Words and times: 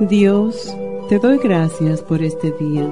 Dios, 0.00 0.76
te 1.08 1.18
doy 1.18 1.38
gracias 1.38 2.02
por 2.02 2.20
este 2.20 2.52
día. 2.60 2.86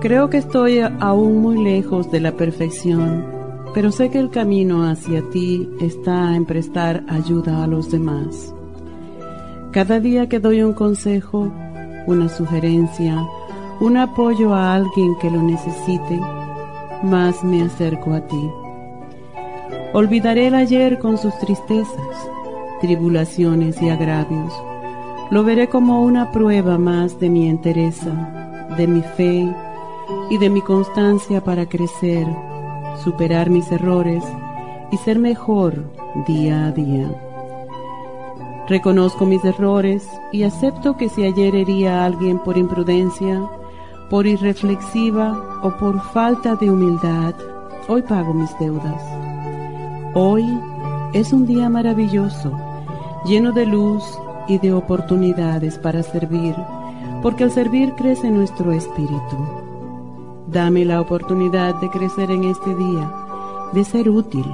Creo 0.00 0.30
que 0.30 0.38
estoy 0.38 0.80
aún 0.80 1.42
muy 1.42 1.62
lejos 1.62 2.10
de 2.10 2.18
la 2.18 2.32
perfección, 2.32 3.26
pero 3.74 3.92
sé 3.92 4.08
que 4.08 4.18
el 4.18 4.30
camino 4.30 4.88
hacia 4.88 5.20
ti 5.28 5.68
está 5.82 6.34
en 6.34 6.46
prestar 6.46 7.04
ayuda 7.08 7.62
a 7.62 7.66
los 7.66 7.90
demás. 7.90 8.54
Cada 9.72 10.00
día 10.00 10.30
que 10.30 10.40
doy 10.40 10.62
un 10.62 10.72
consejo, 10.72 11.52
una 12.06 12.30
sugerencia, 12.30 13.22
un 13.78 13.98
apoyo 13.98 14.54
a 14.54 14.74
alguien 14.74 15.14
que 15.20 15.30
lo 15.30 15.42
necesite, 15.42 16.18
más 17.02 17.44
me 17.44 17.60
acerco 17.64 18.14
a 18.14 18.26
ti. 18.26 18.50
Olvidaré 19.92 20.46
el 20.46 20.54
ayer 20.54 20.98
con 20.98 21.18
sus 21.18 21.38
tristezas, 21.38 22.30
tribulaciones 22.80 23.80
y 23.82 23.90
agravios 23.90 24.54
lo 25.32 25.42
veré 25.44 25.70
como 25.70 26.02
una 26.02 26.30
prueba 26.30 26.76
más 26.76 27.18
de 27.18 27.30
mi 27.30 27.48
entereza, 27.48 28.66
de 28.76 28.86
mi 28.86 29.00
fe 29.00 29.50
y 30.28 30.36
de 30.36 30.50
mi 30.50 30.60
constancia 30.60 31.42
para 31.42 31.66
crecer, 31.66 32.26
superar 33.02 33.48
mis 33.48 33.72
errores 33.72 34.22
y 34.90 34.98
ser 34.98 35.18
mejor 35.18 35.84
día 36.26 36.66
a 36.66 36.72
día. 36.72 37.10
Reconozco 38.68 39.24
mis 39.24 39.42
errores 39.42 40.06
y 40.32 40.42
acepto 40.42 40.98
que 40.98 41.08
si 41.08 41.24
ayer 41.24 41.54
hería 41.54 42.02
a 42.02 42.04
alguien 42.04 42.38
por 42.38 42.58
imprudencia, 42.58 43.40
por 44.10 44.26
irreflexiva 44.26 45.60
o 45.62 45.70
por 45.78 45.98
falta 46.12 46.56
de 46.56 46.70
humildad, 46.70 47.34
hoy 47.88 48.02
pago 48.02 48.34
mis 48.34 48.50
deudas. 48.58 49.02
Hoy 50.12 50.44
es 51.14 51.32
un 51.32 51.46
día 51.46 51.70
maravilloso, 51.70 52.52
lleno 53.24 53.50
de 53.52 53.64
luz 53.64 54.04
y 54.48 54.58
de 54.58 54.72
oportunidades 54.72 55.78
para 55.78 56.02
servir, 56.02 56.54
porque 57.22 57.44
al 57.44 57.50
servir 57.50 57.92
crece 57.94 58.30
nuestro 58.30 58.72
espíritu. 58.72 59.36
Dame 60.48 60.84
la 60.84 61.00
oportunidad 61.00 61.74
de 61.76 61.88
crecer 61.88 62.30
en 62.30 62.44
este 62.44 62.74
día, 62.74 63.12
de 63.72 63.84
ser 63.84 64.08
útil. 64.08 64.44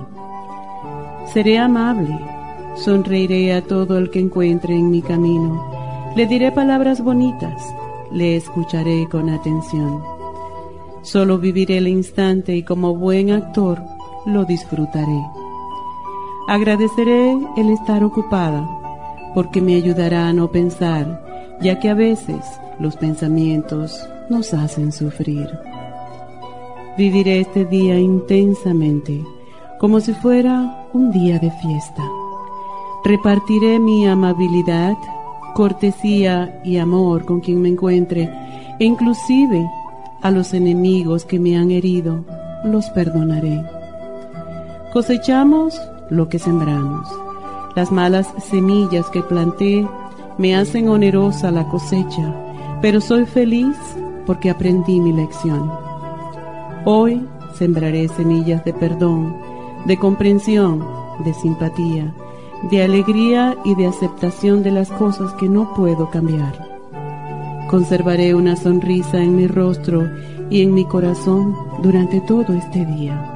Seré 1.32 1.58
amable, 1.58 2.18
sonreiré 2.76 3.52
a 3.54 3.62
todo 3.62 3.98
el 3.98 4.10
que 4.10 4.20
encuentre 4.20 4.74
en 4.74 4.90
mi 4.90 5.02
camino, 5.02 5.64
le 6.14 6.26
diré 6.26 6.52
palabras 6.52 7.02
bonitas, 7.02 7.74
le 8.10 8.36
escucharé 8.36 9.08
con 9.10 9.28
atención. 9.28 10.02
Solo 11.02 11.38
viviré 11.38 11.78
el 11.78 11.88
instante 11.88 12.54
y 12.54 12.62
como 12.62 12.94
buen 12.94 13.30
actor 13.30 13.80
lo 14.26 14.44
disfrutaré. 14.44 15.22
Agradeceré 16.48 17.38
el 17.56 17.70
estar 17.70 18.02
ocupada 18.02 18.66
porque 19.34 19.60
me 19.60 19.74
ayudará 19.74 20.28
a 20.28 20.32
no 20.32 20.50
pensar, 20.50 21.24
ya 21.60 21.78
que 21.78 21.88
a 21.88 21.94
veces 21.94 22.44
los 22.78 22.96
pensamientos 22.96 24.08
nos 24.30 24.54
hacen 24.54 24.92
sufrir. 24.92 25.48
Viviré 26.96 27.40
este 27.40 27.64
día 27.64 27.98
intensamente, 27.98 29.24
como 29.78 30.00
si 30.00 30.12
fuera 30.12 30.88
un 30.92 31.12
día 31.12 31.38
de 31.38 31.50
fiesta. 31.50 32.02
Repartiré 33.04 33.78
mi 33.78 34.06
amabilidad, 34.06 34.96
cortesía 35.54 36.60
y 36.64 36.78
amor 36.78 37.24
con 37.24 37.40
quien 37.40 37.62
me 37.62 37.68
encuentre, 37.68 38.28
e 38.78 38.84
inclusive 38.84 39.64
a 40.22 40.30
los 40.30 40.52
enemigos 40.54 41.24
que 41.24 41.38
me 41.38 41.56
han 41.56 41.70
herido, 41.70 42.24
los 42.64 42.90
perdonaré. 42.90 43.64
Cosechamos 44.92 45.80
lo 46.10 46.28
que 46.28 46.38
sembramos. 46.38 47.08
Las 47.74 47.92
malas 47.92 48.32
semillas 48.50 49.08
que 49.10 49.22
planté 49.22 49.86
me 50.38 50.56
hacen 50.56 50.88
onerosa 50.88 51.50
la 51.50 51.68
cosecha, 51.68 52.34
pero 52.80 53.00
soy 53.00 53.26
feliz 53.26 53.76
porque 54.26 54.50
aprendí 54.50 55.00
mi 55.00 55.12
lección. 55.12 55.70
Hoy 56.84 57.26
sembraré 57.54 58.08
semillas 58.08 58.64
de 58.64 58.72
perdón, 58.72 59.36
de 59.84 59.96
comprensión, 59.96 60.84
de 61.24 61.34
simpatía, 61.34 62.14
de 62.70 62.82
alegría 62.82 63.56
y 63.64 63.74
de 63.74 63.86
aceptación 63.86 64.62
de 64.62 64.70
las 64.70 64.90
cosas 64.90 65.32
que 65.34 65.48
no 65.48 65.74
puedo 65.74 66.10
cambiar. 66.10 66.66
Conservaré 67.68 68.34
una 68.34 68.56
sonrisa 68.56 69.18
en 69.18 69.36
mi 69.36 69.46
rostro 69.46 70.08
y 70.50 70.62
en 70.62 70.72
mi 70.72 70.84
corazón 70.84 71.54
durante 71.82 72.20
todo 72.22 72.54
este 72.54 72.84
día. 72.86 73.34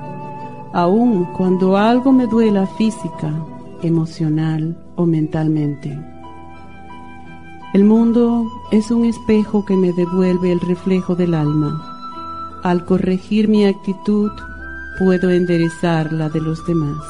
Aun 0.72 1.24
cuando 1.36 1.76
algo 1.76 2.12
me 2.12 2.26
duela 2.26 2.66
física 2.66 3.32
emocional 3.82 4.76
o 4.96 5.06
mentalmente. 5.06 5.98
El 7.74 7.84
mundo 7.84 8.50
es 8.70 8.90
un 8.90 9.04
espejo 9.04 9.64
que 9.64 9.76
me 9.76 9.92
devuelve 9.92 10.52
el 10.52 10.60
reflejo 10.60 11.14
del 11.14 11.34
alma. 11.34 12.60
Al 12.62 12.84
corregir 12.84 13.48
mi 13.48 13.64
actitud, 13.64 14.30
puedo 14.98 15.30
enderezar 15.30 16.12
la 16.12 16.28
de 16.28 16.40
los 16.40 16.64
demás. 16.66 17.02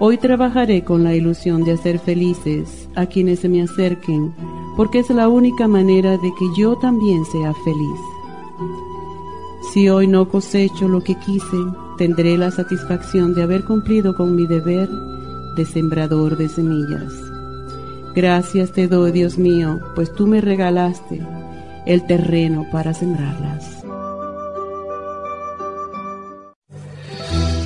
Hoy 0.00 0.18
trabajaré 0.18 0.84
con 0.84 1.04
la 1.04 1.14
ilusión 1.14 1.64
de 1.64 1.72
hacer 1.72 1.98
felices 1.98 2.88
a 2.96 3.06
quienes 3.06 3.40
se 3.40 3.48
me 3.48 3.62
acerquen, 3.62 4.34
porque 4.76 5.00
es 5.00 5.10
la 5.10 5.28
única 5.28 5.68
manera 5.68 6.12
de 6.12 6.32
que 6.38 6.46
yo 6.56 6.76
también 6.76 7.24
sea 7.26 7.52
feliz. 7.52 8.00
Si 9.72 9.88
hoy 9.88 10.06
no 10.06 10.28
cosecho 10.28 10.88
lo 10.88 11.02
que 11.02 11.14
quise, 11.14 11.56
tendré 11.98 12.36
la 12.36 12.50
satisfacción 12.50 13.34
de 13.34 13.42
haber 13.42 13.64
cumplido 13.64 14.16
con 14.16 14.34
mi 14.34 14.46
deber 14.46 14.88
de 15.56 15.64
sembrador 15.64 16.36
de 16.36 16.48
semillas. 16.48 17.12
Gracias 18.14 18.72
te 18.72 18.88
doy, 18.88 19.12
Dios 19.12 19.38
mío, 19.38 19.80
pues 19.94 20.12
tú 20.12 20.26
me 20.26 20.40
regalaste 20.40 21.20
el 21.86 22.06
terreno 22.06 22.66
para 22.70 22.94
sembrarlas. 22.94 23.82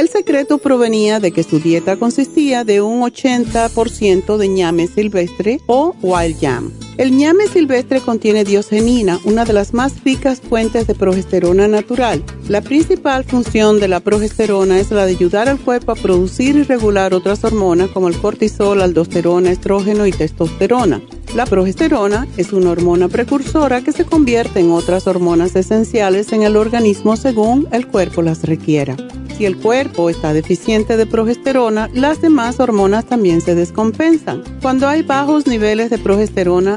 El 0.00 0.08
secreto 0.08 0.56
provenía 0.56 1.20
de 1.20 1.30
que 1.30 1.42
su 1.42 1.60
dieta 1.60 1.98
consistía 1.98 2.64
de 2.64 2.80
un 2.80 3.02
80% 3.02 4.38
de 4.38 4.48
ñame 4.48 4.86
silvestre 4.86 5.60
o 5.66 5.94
wild 6.00 6.40
yam. 6.40 6.89
El 6.96 7.16
ñame 7.16 7.46
silvestre 7.46 8.00
contiene 8.00 8.44
diogenina, 8.44 9.18
una 9.24 9.44
de 9.44 9.52
las 9.52 9.72
más 9.72 10.04
ricas 10.04 10.40
fuentes 10.40 10.86
de 10.86 10.94
progesterona 10.94 11.66
natural. 11.66 12.22
La 12.48 12.60
principal 12.60 13.24
función 13.24 13.80
de 13.80 13.88
la 13.88 14.00
progesterona 14.00 14.78
es 14.78 14.90
la 14.90 15.06
de 15.06 15.12
ayudar 15.12 15.48
al 15.48 15.58
cuerpo 15.58 15.92
a 15.92 15.96
producir 15.96 16.56
y 16.56 16.62
regular 16.62 17.14
otras 17.14 17.42
hormonas 17.44 17.90
como 17.90 18.08
el 18.08 18.18
cortisol, 18.18 18.82
aldosterona, 18.82 19.50
estrógeno 19.50 20.06
y 20.06 20.12
testosterona. 20.12 21.00
La 21.34 21.46
progesterona 21.46 22.26
es 22.36 22.52
una 22.52 22.70
hormona 22.70 23.08
precursora 23.08 23.82
que 23.82 23.92
se 23.92 24.04
convierte 24.04 24.58
en 24.58 24.72
otras 24.72 25.06
hormonas 25.06 25.54
esenciales 25.54 26.32
en 26.32 26.42
el 26.42 26.56
organismo 26.56 27.16
según 27.16 27.68
el 27.70 27.86
cuerpo 27.86 28.20
las 28.20 28.42
requiera. 28.42 28.96
si 29.40 29.46
el 29.46 29.56
cuerpo 29.56 30.10
está 30.10 30.34
deficiente 30.34 30.98
de 30.98 31.06
progesterona, 31.06 31.88
las 31.94 32.20
demás 32.20 32.60
hormonas 32.60 33.06
también 33.06 33.40
se 33.40 33.54
descompensan. 33.54 34.42
Cuando 34.60 34.86
hay 34.86 35.02
bajos 35.02 35.46
niveles 35.46 35.88
de 35.88 35.96
progesterona, 35.96 36.76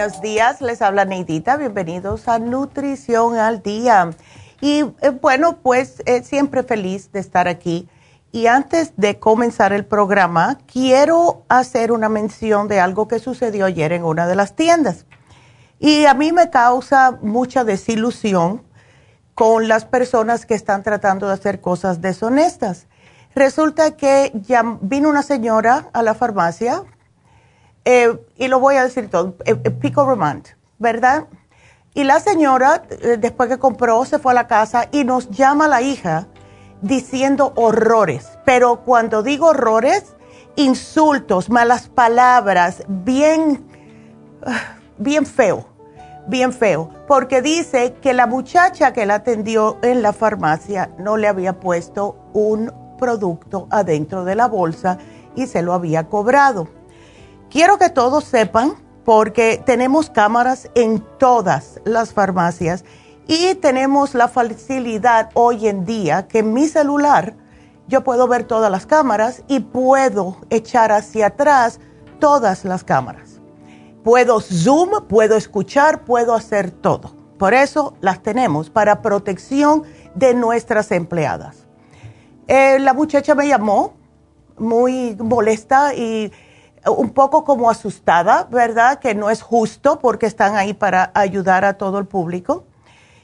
Buenos 0.00 0.22
días. 0.22 0.62
Les 0.62 0.80
habla 0.80 1.04
Neidita. 1.04 1.58
Bienvenidos 1.58 2.26
a 2.26 2.38
Nutrición 2.38 3.36
al 3.36 3.62
Día. 3.62 4.08
Y 4.62 4.78
eh, 5.02 5.10
bueno, 5.20 5.58
pues 5.58 6.02
eh, 6.06 6.22
siempre 6.22 6.62
feliz 6.62 7.12
de 7.12 7.20
estar 7.20 7.48
aquí. 7.48 7.86
Y 8.32 8.46
antes 8.46 8.94
de 8.96 9.18
comenzar 9.18 9.74
el 9.74 9.84
programa, 9.84 10.56
quiero 10.66 11.44
hacer 11.50 11.92
una 11.92 12.08
mención 12.08 12.66
de 12.66 12.80
algo 12.80 13.08
que 13.08 13.18
sucedió 13.18 13.66
ayer 13.66 13.92
en 13.92 14.02
una 14.02 14.26
de 14.26 14.36
las 14.36 14.56
tiendas. 14.56 15.04
Y 15.78 16.06
a 16.06 16.14
mí 16.14 16.32
me 16.32 16.48
causa 16.48 17.18
mucha 17.20 17.64
desilusión 17.64 18.62
con 19.34 19.68
las 19.68 19.84
personas 19.84 20.46
que 20.46 20.54
están 20.54 20.82
tratando 20.82 21.26
de 21.26 21.34
hacer 21.34 21.60
cosas 21.60 22.00
deshonestas. 22.00 22.86
Resulta 23.34 23.98
que 23.98 24.32
ya 24.34 24.78
vino 24.80 25.10
una 25.10 25.22
señora 25.22 25.90
a 25.92 26.02
la 26.02 26.14
farmacia 26.14 26.84
eh, 27.84 28.18
y 28.36 28.48
lo 28.48 28.60
voy 28.60 28.76
a 28.76 28.84
decir 28.84 29.08
todo, 29.08 29.34
eh, 29.44 29.56
eh, 29.64 29.70
Pico 29.70 30.04
Romand, 30.04 30.48
¿verdad? 30.78 31.26
Y 31.94 32.04
la 32.04 32.20
señora, 32.20 32.84
después 33.18 33.48
que 33.48 33.58
compró, 33.58 34.04
se 34.04 34.18
fue 34.18 34.32
a 34.32 34.34
la 34.34 34.46
casa 34.46 34.88
y 34.92 35.04
nos 35.04 35.28
llama 35.30 35.66
la 35.66 35.82
hija 35.82 36.28
diciendo 36.82 37.52
horrores. 37.56 38.38
Pero 38.44 38.82
cuando 38.84 39.24
digo 39.24 39.48
horrores, 39.48 40.14
insultos, 40.54 41.50
malas 41.50 41.88
palabras, 41.88 42.84
bien, 42.86 43.66
bien 44.98 45.26
feo, 45.26 45.66
bien 46.28 46.52
feo. 46.52 46.90
Porque 47.08 47.42
dice 47.42 47.94
que 47.94 48.14
la 48.14 48.28
muchacha 48.28 48.92
que 48.92 49.04
la 49.04 49.14
atendió 49.14 49.78
en 49.82 50.00
la 50.00 50.12
farmacia 50.12 50.90
no 50.96 51.16
le 51.16 51.26
había 51.26 51.58
puesto 51.58 52.16
un 52.34 52.72
producto 53.00 53.66
adentro 53.70 54.24
de 54.24 54.36
la 54.36 54.46
bolsa 54.46 54.98
y 55.34 55.48
se 55.48 55.62
lo 55.62 55.72
había 55.72 56.06
cobrado. 56.06 56.68
Quiero 57.50 57.78
que 57.78 57.90
todos 57.90 58.22
sepan, 58.22 58.74
porque 59.04 59.60
tenemos 59.66 60.08
cámaras 60.08 60.70
en 60.76 61.04
todas 61.18 61.80
las 61.84 62.12
farmacias 62.12 62.84
y 63.26 63.56
tenemos 63.56 64.14
la 64.14 64.28
facilidad 64.28 65.30
hoy 65.34 65.66
en 65.66 65.84
día 65.84 66.28
que 66.28 66.38
en 66.38 66.52
mi 66.52 66.68
celular 66.68 67.34
yo 67.88 68.04
puedo 68.04 68.28
ver 68.28 68.44
todas 68.44 68.70
las 68.70 68.86
cámaras 68.86 69.42
y 69.48 69.58
puedo 69.58 70.36
echar 70.48 70.92
hacia 70.92 71.26
atrás 71.26 71.80
todas 72.20 72.64
las 72.64 72.84
cámaras. 72.84 73.40
Puedo 74.04 74.40
zoom, 74.40 75.08
puedo 75.08 75.36
escuchar, 75.36 76.04
puedo 76.04 76.34
hacer 76.34 76.70
todo. 76.70 77.16
Por 77.36 77.52
eso 77.52 77.94
las 78.00 78.22
tenemos 78.22 78.70
para 78.70 79.02
protección 79.02 79.82
de 80.14 80.34
nuestras 80.34 80.92
empleadas. 80.92 81.66
Eh, 82.46 82.78
la 82.78 82.94
muchacha 82.94 83.34
me 83.34 83.48
llamó 83.48 83.94
muy 84.56 85.16
molesta 85.18 85.94
y 85.94 86.30
un 86.86 87.10
poco 87.10 87.44
como 87.44 87.70
asustada, 87.70 88.46
¿verdad? 88.50 88.98
Que 88.98 89.14
no 89.14 89.30
es 89.30 89.42
justo 89.42 89.98
porque 89.98 90.26
están 90.26 90.56
ahí 90.56 90.72
para 90.72 91.10
ayudar 91.14 91.64
a 91.64 91.74
todo 91.74 91.98
el 91.98 92.06
público. 92.06 92.64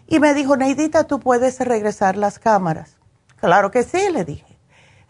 Y 0.07 0.21
me 0.21 0.35
dijo, 0.35 0.57
Neidita, 0.57 1.05
¿tú 1.05 1.21
puedes 1.21 1.59
regresar 1.61 2.17
las 2.17 2.39
cámaras? 2.39 2.97
Claro 3.41 3.71
que 3.71 3.83
sí, 3.83 4.09
le 4.13 4.25
dije. 4.25 4.59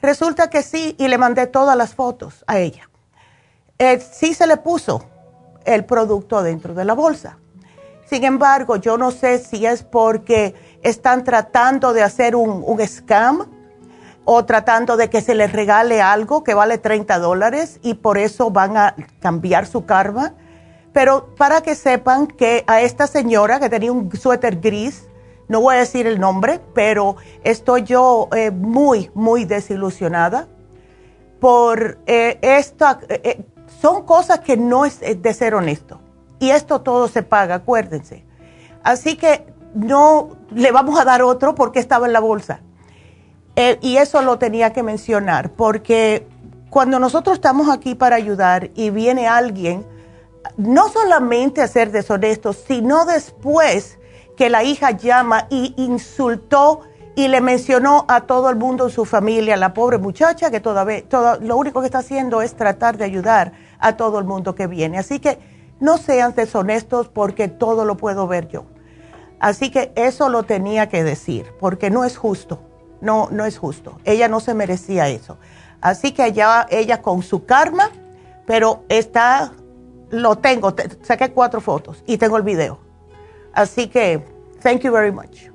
Resulta 0.01 0.49
que 0.51 0.63
sí, 0.63 0.95
y 0.99 1.09
le 1.09 1.19
mandé 1.19 1.47
todas 1.47 1.77
las 1.77 1.95
fotos 1.95 2.45
a 2.47 2.59
ella. 2.59 2.89
Eh, 3.79 4.01
sí 4.01 4.35
se 4.35 4.47
le 4.47 4.57
puso 4.57 5.05
el 5.65 5.85
producto 5.85 6.43
dentro 6.43 6.75
de 6.75 6.85
la 6.85 6.95
bolsa. 6.95 7.39
Sin 8.09 8.25
embargo, 8.25 8.77
yo 8.77 8.97
no 8.97 9.11
sé 9.11 9.39
si 9.39 9.67
es 9.67 9.83
porque 9.83 10.55
están 10.83 11.25
tratando 11.25 11.93
de 11.93 12.03
hacer 12.03 12.37
un, 12.37 12.63
un 12.65 12.87
scam 12.87 13.56
o 14.27 14.45
tratando 14.45 14.97
de 14.97 15.09
que 15.09 15.23
se 15.23 15.37
les 15.37 15.53
regale 15.53 16.03
algo 16.03 16.43
que 16.43 16.53
vale 16.53 16.79
30 16.79 17.19
dólares 17.21 17.79
y 17.83 17.95
por 17.95 18.19
eso 18.19 18.51
van 18.51 18.77
a 18.77 18.97
cambiar 19.21 19.67
su 19.67 19.87
karma. 19.87 20.35
Pero 20.93 21.35
para 21.37 21.61
que 21.61 21.77
sepan 21.77 22.27
que 22.27 22.65
a 22.67 22.81
esta 22.81 23.07
señora 23.07 23.61
que 23.61 23.71
tenía 23.71 23.93
un 23.93 24.11
suéter 24.17 24.61
gris, 24.61 25.09
no 25.47 25.61
voy 25.61 25.77
a 25.77 25.79
decir 25.79 26.09
el 26.09 26.19
nombre, 26.19 26.61
pero 26.75 27.17
estoy 27.45 27.85
yo 27.85 28.29
eh, 28.35 28.51
muy, 28.51 29.13
muy 29.15 29.45
desilusionada 29.45 30.49
por 31.39 31.99
eh, 32.07 32.41
esto. 32.43 32.99
Eh, 33.09 33.45
son 33.81 34.05
cosas 34.05 34.41
que 34.41 34.57
no 34.57 34.85
es 34.85 35.01
de 35.01 35.35
ser 35.35 35.55
honesto. 35.55 36.01
Y 36.41 36.51
esto 36.51 36.81
todo 36.81 37.07
se 37.07 37.23
paga, 37.23 37.55
acuérdense. 37.55 38.25
Así 38.83 39.17
que 39.17 39.47
no 39.73 40.31
le 40.51 40.73
vamos 40.73 40.99
a 40.99 41.05
dar 41.05 41.23
otro 41.23 41.55
porque 41.55 41.79
estaba 41.79 42.07
en 42.07 42.13
la 42.13 42.21
bolsa 42.21 42.61
eh, 43.57 43.79
y 43.81 43.97
eso 43.97 44.23
lo 44.23 44.39
tenía 44.39 44.73
que 44.73 44.83
mencionar, 44.83 45.51
porque 45.51 46.27
cuando 46.71 46.99
nosotros 46.99 47.37
estamos 47.37 47.69
aquí 47.71 47.95
para 47.95 48.17
ayudar 48.17 48.71
y 48.75 48.91
viene 48.91 49.27
alguien, 49.27 49.87
no 50.57 50.89
solamente 50.89 51.63
a 51.63 51.69
ser 51.69 51.91
deshonesto, 51.91 52.53
sino 52.53 53.05
después 53.07 53.99
que 54.37 54.51
la 54.51 54.63
hija 54.63 54.91
llama 54.91 55.47
y 55.51 55.75
insultó 55.79 56.83
y 57.15 57.29
le 57.29 57.41
mencionó 57.41 58.05
a 58.09 58.23
todo 58.23 58.51
el 58.51 58.57
mundo 58.57 58.85
en 58.85 58.91
su 58.91 59.07
familia, 59.07 59.57
la 59.57 59.73
pobre 59.73 59.97
muchacha 59.97 60.51
que 60.51 60.61
todavía, 60.61 61.03
todo, 61.09 61.41
lo 61.41 61.57
único 61.57 61.81
que 61.81 61.87
está 61.87 62.01
haciendo 62.01 62.43
es 62.43 62.55
tratar 62.55 62.99
de 62.99 63.05
ayudar 63.05 63.53
a 63.79 63.97
todo 63.97 64.19
el 64.19 64.27
mundo 64.27 64.55
que 64.55 64.67
viene. 64.67 64.99
Así 64.99 65.19
que 65.19 65.39
no 65.81 65.97
sean 65.97 66.35
deshonestos 66.35 67.09
porque 67.09 67.49
todo 67.49 67.87
lo 67.87 67.97
puedo 67.97 68.27
ver 68.27 68.49
yo. 68.49 68.67
Así 69.41 69.71
que 69.71 69.93
eso 69.97 70.29
lo 70.29 70.43
tenía 70.43 70.91
que 70.91 71.05
decir, 71.05 71.47
porque 71.59 71.89
no 71.89 72.05
es 72.05 72.19
justo. 72.19 72.61
No, 73.01 73.29
no 73.31 73.45
es 73.45 73.59
justo. 73.59 73.99
Ella 74.05 74.29
no 74.29 74.41
se 74.41 74.55
merecía 74.55 75.09
eso. 75.09 75.39
Así 75.81 76.13
que 76.13 76.27
ella, 76.27 76.67
ella 76.71 77.03
con 77.03 77.23
su 77.23 77.45
karma, 77.45 77.91
pero 78.47 78.85
está, 78.89 79.53
lo 80.11 80.37
tengo, 80.39 80.75
saqué 81.03 81.33
cuatro 81.33 81.61
fotos 81.61 82.03
y 82.07 82.19
tengo 82.19 82.37
el 82.37 82.43
video. 82.43 82.79
Así 83.53 83.89
que, 83.89 84.25
thank 84.63 84.81
you 84.81 84.93
very 84.93 85.13
much. 85.13 85.49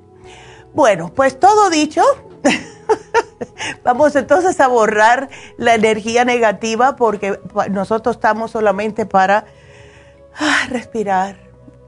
Bueno, 0.74 1.12
pues 1.14 1.38
todo 1.38 1.68
dicho, 1.70 2.02
vamos 3.84 4.16
entonces 4.16 4.58
a 4.60 4.68
borrar 4.68 5.28
la 5.56 5.74
energía 5.74 6.24
negativa 6.24 6.96
porque 6.96 7.38
nosotros 7.70 8.16
estamos 8.16 8.52
solamente 8.52 9.06
para 9.06 9.46
ah, 10.38 10.66
respirar 10.70 11.36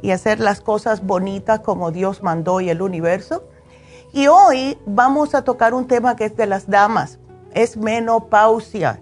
y 0.03 0.11
hacer 0.11 0.39
las 0.39 0.61
cosas 0.61 1.03
bonitas 1.05 1.61
como 1.61 1.91
Dios 1.91 2.23
mandó 2.23 2.61
y 2.61 2.69
el 2.69 2.83
universo. 2.83 3.49
Y 4.15 4.29
hoy 4.29 4.79
vamos 4.87 5.35
a 5.35 5.43
tocar 5.43 5.75
un 5.75 5.89
tema 5.89 6.15
que 6.15 6.27
es 6.27 6.37
de 6.37 6.47
las 6.47 6.71
damas, 6.71 7.19
es 7.53 7.77
menopausia. 7.77 9.01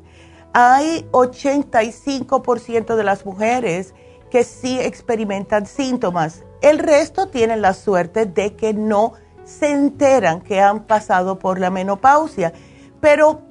Hay 0.55 1.07
85% 1.13 2.97
de 2.97 3.05
las 3.05 3.27
mujeres 3.27 3.93
que 4.31 4.43
sí 4.43 4.81
experimentan 4.81 5.67
síntomas. 5.67 6.45
El 6.63 6.79
resto 6.79 7.29
tienen 7.29 7.61
la 7.61 7.75
suerte 7.75 8.25
de 8.25 8.57
que 8.57 8.73
no 8.73 9.13
se 9.45 9.71
enteran 9.71 10.41
que 10.41 10.63
han 10.63 10.85
pasado 10.85 11.39
por 11.39 11.61
la 11.61 11.69
menopausia. 11.69 12.55
Pero 13.03 13.43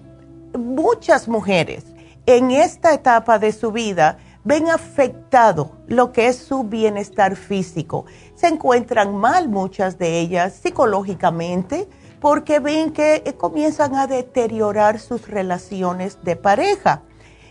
muchas 0.58 1.28
mujeres 1.28 1.86
en 2.26 2.50
esta 2.50 2.92
etapa 2.92 3.38
de 3.38 3.52
su 3.52 3.72
vida 3.72 4.18
ven 4.44 4.68
afectado 4.68 5.74
lo 5.86 6.12
que 6.12 6.28
es 6.28 6.38
su 6.38 6.64
bienestar 6.64 7.36
físico. 7.36 8.06
Se 8.42 8.48
encuentran 8.48 9.16
mal 9.16 9.50
muchas 9.50 10.00
de 10.00 10.20
ellas 10.20 10.54
psicológicamente 10.54 11.88
porque 12.20 12.60
ven 12.60 12.92
que 12.92 13.22
eh, 13.24 13.34
comienzan 13.34 13.94
a 13.94 14.08
deteriorar 14.08 15.00
sus 15.00 15.28
relaciones 15.28 16.18
de 16.24 16.36
pareja. 16.38 17.04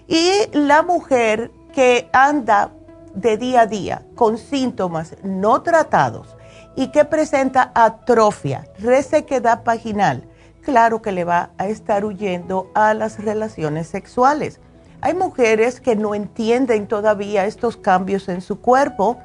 Y 0.09 0.33
la 0.53 0.83
mujer 0.83 1.53
que 1.73 2.09
anda 2.13 2.73
de 3.15 3.37
día 3.37 3.61
a 3.61 3.67
día 3.67 4.03
con 4.17 4.37
síntomas 4.37 5.15
no 5.23 5.63
tratados 5.63 6.37
y 6.75 6.89
que 6.89 7.05
presenta 7.05 7.71
atrofia, 7.73 8.67
resequedad 8.81 9.63
vaginal, 9.63 10.29
claro 10.61 11.03
que 11.03 11.13
le 11.13 11.23
va 11.23 11.51
a 11.57 11.69
estar 11.69 12.05
huyendo 12.05 12.69
a 12.75 12.95
las 12.95 13.23
relaciones 13.23 13.87
sexuales. 13.87 14.59
Hay 15.03 15.15
mujeres 15.15 15.81
que 15.81 15.95
no 15.95 16.17
entienden 16.17 16.89
todavía 16.89 17.47
estos 17.47 17.77
cambios 17.77 18.29
en 18.29 18.41
su 18.41 18.61
cuerpo 18.61 19.19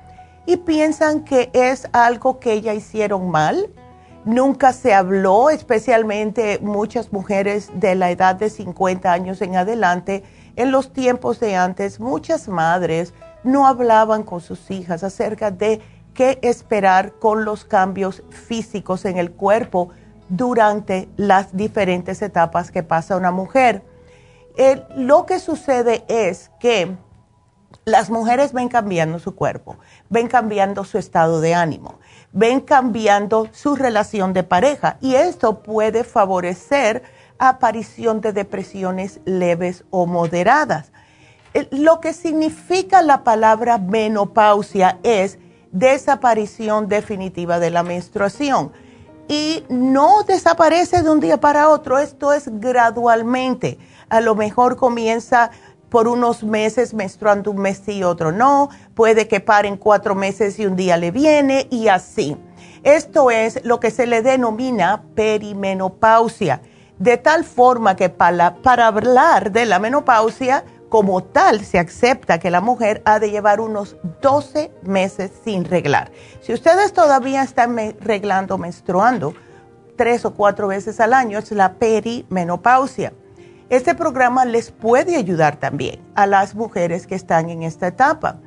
y 0.45 0.57
piensan 0.57 1.23
que 1.23 1.49
es 1.53 1.87
algo 1.91 2.39
que 2.39 2.53
ellas 2.53 2.75
hicieron 2.75 3.29
mal. 3.29 3.69
Nunca 4.25 4.73
se 4.73 4.93
habló, 4.93 5.49
especialmente 5.49 6.59
muchas 6.61 7.13
mujeres 7.13 7.69
de 7.75 7.95
la 7.95 8.09
edad 8.09 8.35
de 8.35 8.49
50 8.49 9.11
años 9.11 9.41
en 9.41 9.55
adelante. 9.55 10.23
En 10.55 10.71
los 10.71 10.93
tiempos 10.93 11.39
de 11.39 11.55
antes, 11.55 11.99
muchas 11.99 12.47
madres 12.47 13.13
no 13.43 13.67
hablaban 13.67 14.23
con 14.23 14.41
sus 14.41 14.71
hijas 14.71 15.03
acerca 15.03 15.51
de 15.51 15.79
qué 16.15 16.39
esperar 16.41 17.13
con 17.19 17.45
los 17.45 17.65
cambios 17.65 18.23
físicos 18.29 19.05
en 19.05 19.17
el 19.17 19.31
cuerpo 19.31 19.89
durante 20.29 21.07
las 21.17 21.55
diferentes 21.55 22.21
etapas 22.21 22.71
que 22.71 22.83
pasa 22.83 23.17
una 23.17 23.31
mujer. 23.31 23.83
lo 24.95 25.25
que 25.25 25.39
sucede 25.39 26.03
es 26.07 26.49
que 26.59 26.95
las 27.86 28.10
mujeres 28.10 28.51
ven 28.51 28.68
cambiando 28.68 29.20
su 29.20 29.36
cuerpo, 29.36 29.77
ven 30.10 30.27
cambiando 30.27 30.84
su 30.84 30.98
estado 30.98 31.39
de 31.39 31.54
ánimo, 31.54 32.00
ven 32.34 32.60
cambiando 32.60 33.48
su 33.51 33.75
relación 33.75 34.34
de 34.34 34.44
pareja 34.44 34.98
y 35.01 35.15
esto 35.15 35.62
puede 35.62 36.04
favorecer 36.04 37.04
aparición 37.38 38.22
de 38.22 38.34
depresiones 38.34 39.20
leves 39.25 39.84
o 39.92 40.08
moderadas. 40.08 40.92
Lo 41.72 42.01
que 42.01 42.13
significa 42.13 43.01
la 43.01 43.24
palabra 43.24 43.77
menopausia 43.77 45.00
es 45.04 45.38
desaparición 45.72 46.88
definitiva 46.88 47.60
de 47.60 47.70
la 47.70 47.84
menstruación 47.84 48.72
y 49.27 49.63
no 49.70 50.24
desaparece 50.24 51.01
de 51.01 51.10
un 51.10 51.20
día 51.20 51.39
para 51.39 51.70
otro, 51.70 52.00
esto 52.00 52.34
es 52.34 52.50
gradualmente. 52.60 53.77
A 54.10 54.22
lo 54.22 54.36
mejor 54.36 54.75
comienza 54.75 55.51
por 55.95 56.09
unos 56.09 56.43
meses 56.43 56.93
menstruando 56.93 57.51
un 57.51 57.57
mes 57.59 57.87
y 57.87 58.03
otro 58.03 58.33
no, 58.33 58.67
puede 58.95 59.29
que 59.29 59.39
paren 59.39 59.77
cuatro 59.77 60.13
meses 60.13 60.59
y 60.59 60.65
un 60.65 60.75
día 60.75 60.97
le 60.97 61.09
viene 61.09 61.69
y 61.71 61.87
así. 61.87 62.35
Esto 62.83 63.31
es 63.31 63.63
lo 63.63 63.79
que 63.79 63.91
se 63.91 64.05
le 64.05 64.21
denomina 64.21 65.05
perimenopausia, 65.15 66.59
de 66.99 67.15
tal 67.15 67.45
forma 67.45 67.95
que 67.95 68.09
para, 68.09 68.55
para 68.55 68.87
hablar 68.87 69.53
de 69.53 69.65
la 69.65 69.79
menopausia, 69.79 70.65
como 70.89 71.23
tal 71.23 71.63
se 71.63 71.79
acepta 71.79 72.39
que 72.39 72.51
la 72.51 72.59
mujer 72.59 73.01
ha 73.05 73.19
de 73.19 73.31
llevar 73.31 73.61
unos 73.61 73.95
12 74.21 74.73
meses 74.83 75.31
sin 75.45 75.63
reglar. 75.63 76.11
Si 76.41 76.51
ustedes 76.51 76.91
todavía 76.91 77.41
están 77.41 77.77
reglando, 78.01 78.57
menstruando 78.57 79.33
tres 79.95 80.25
o 80.25 80.33
cuatro 80.33 80.67
veces 80.67 80.99
al 80.99 81.13
año, 81.13 81.39
es 81.39 81.53
la 81.53 81.75
perimenopausia. 81.75 83.13
Este 83.69 83.95
programa 83.95 84.45
les 84.45 84.69
puede 84.69 85.15
ayudar 85.15 85.57
también 85.57 86.00
a 86.13 86.27
las 86.27 86.53
mujeres 86.53 87.07
que 87.07 87.15
están 87.15 87.50
en 87.50 87.63
esta 87.63 87.88
etapa. 87.88 88.38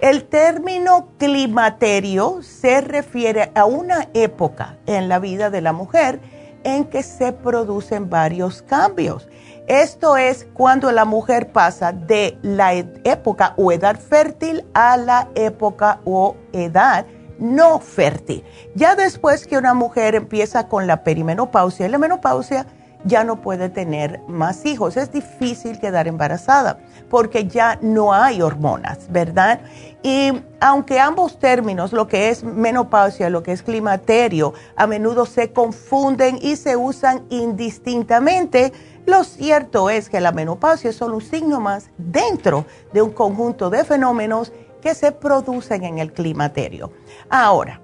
El 0.00 0.24
término 0.24 1.08
climaterio 1.18 2.42
se 2.42 2.80
refiere 2.80 3.52
a 3.54 3.66
una 3.66 4.08
época 4.14 4.78
en 4.86 5.10
la 5.10 5.18
vida 5.18 5.50
de 5.50 5.60
la 5.60 5.74
mujer 5.74 6.20
en 6.64 6.86
que 6.86 7.02
se 7.02 7.32
producen 7.32 8.08
varios 8.08 8.62
cambios. 8.62 9.28
Esto 9.66 10.16
es 10.16 10.46
cuando 10.54 10.90
la 10.90 11.04
mujer 11.04 11.52
pasa 11.52 11.92
de 11.92 12.38
la 12.42 12.72
época 12.72 13.52
o 13.58 13.72
edad 13.72 14.00
fértil 14.00 14.64
a 14.72 14.96
la 14.96 15.28
época 15.34 16.00
o 16.04 16.34
edad 16.52 17.04
no 17.38 17.78
fértil. 17.78 18.42
Ya 18.74 18.94
después 18.94 19.46
que 19.46 19.58
una 19.58 19.74
mujer 19.74 20.14
empieza 20.14 20.68
con 20.68 20.86
la 20.86 21.04
perimenopausia 21.04 21.86
y 21.86 21.90
la 21.90 21.98
menopausia, 21.98 22.66
ya 23.04 23.24
no 23.24 23.40
puede 23.40 23.68
tener 23.68 24.20
más 24.28 24.64
hijos. 24.66 24.96
Es 24.96 25.12
difícil 25.12 25.78
quedar 25.78 26.08
embarazada 26.08 26.78
porque 27.10 27.46
ya 27.46 27.78
no 27.82 28.12
hay 28.12 28.42
hormonas, 28.42 29.10
¿verdad? 29.10 29.60
Y 30.02 30.32
aunque 30.60 30.98
ambos 30.98 31.38
términos, 31.38 31.92
lo 31.92 32.08
que 32.08 32.28
es 32.28 32.42
menopausia, 32.42 33.30
lo 33.30 33.42
que 33.42 33.52
es 33.52 33.62
climaterio, 33.62 34.54
a 34.76 34.86
menudo 34.86 35.26
se 35.26 35.52
confunden 35.52 36.38
y 36.40 36.56
se 36.56 36.76
usan 36.76 37.24
indistintamente, 37.30 38.72
lo 39.06 39.24
cierto 39.24 39.90
es 39.90 40.08
que 40.08 40.20
la 40.20 40.32
menopausia 40.32 40.90
es 40.90 40.96
solo 40.96 41.16
un 41.16 41.22
signo 41.22 41.60
más 41.60 41.90
dentro 41.98 42.66
de 42.92 43.02
un 43.02 43.10
conjunto 43.10 43.70
de 43.70 43.84
fenómenos 43.84 44.52
que 44.80 44.94
se 44.94 45.12
producen 45.12 45.84
en 45.84 45.98
el 45.98 46.12
climaterio. 46.12 46.92
Ahora, 47.30 47.80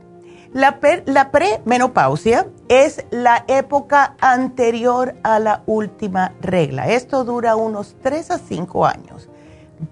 la, 0.52 1.30
premenopausia 1.30 2.46
es 2.68 3.04
la 3.10 3.44
época 3.48 4.16
anterior 4.20 5.14
a 5.22 5.38
la 5.38 5.62
última 5.66 6.32
regla. 6.40 6.88
Esto 6.88 7.24
dura 7.24 7.56
unos 7.56 7.96
3 8.02 8.30
a 8.30 8.38
5 8.38 8.86
años. 8.86 9.28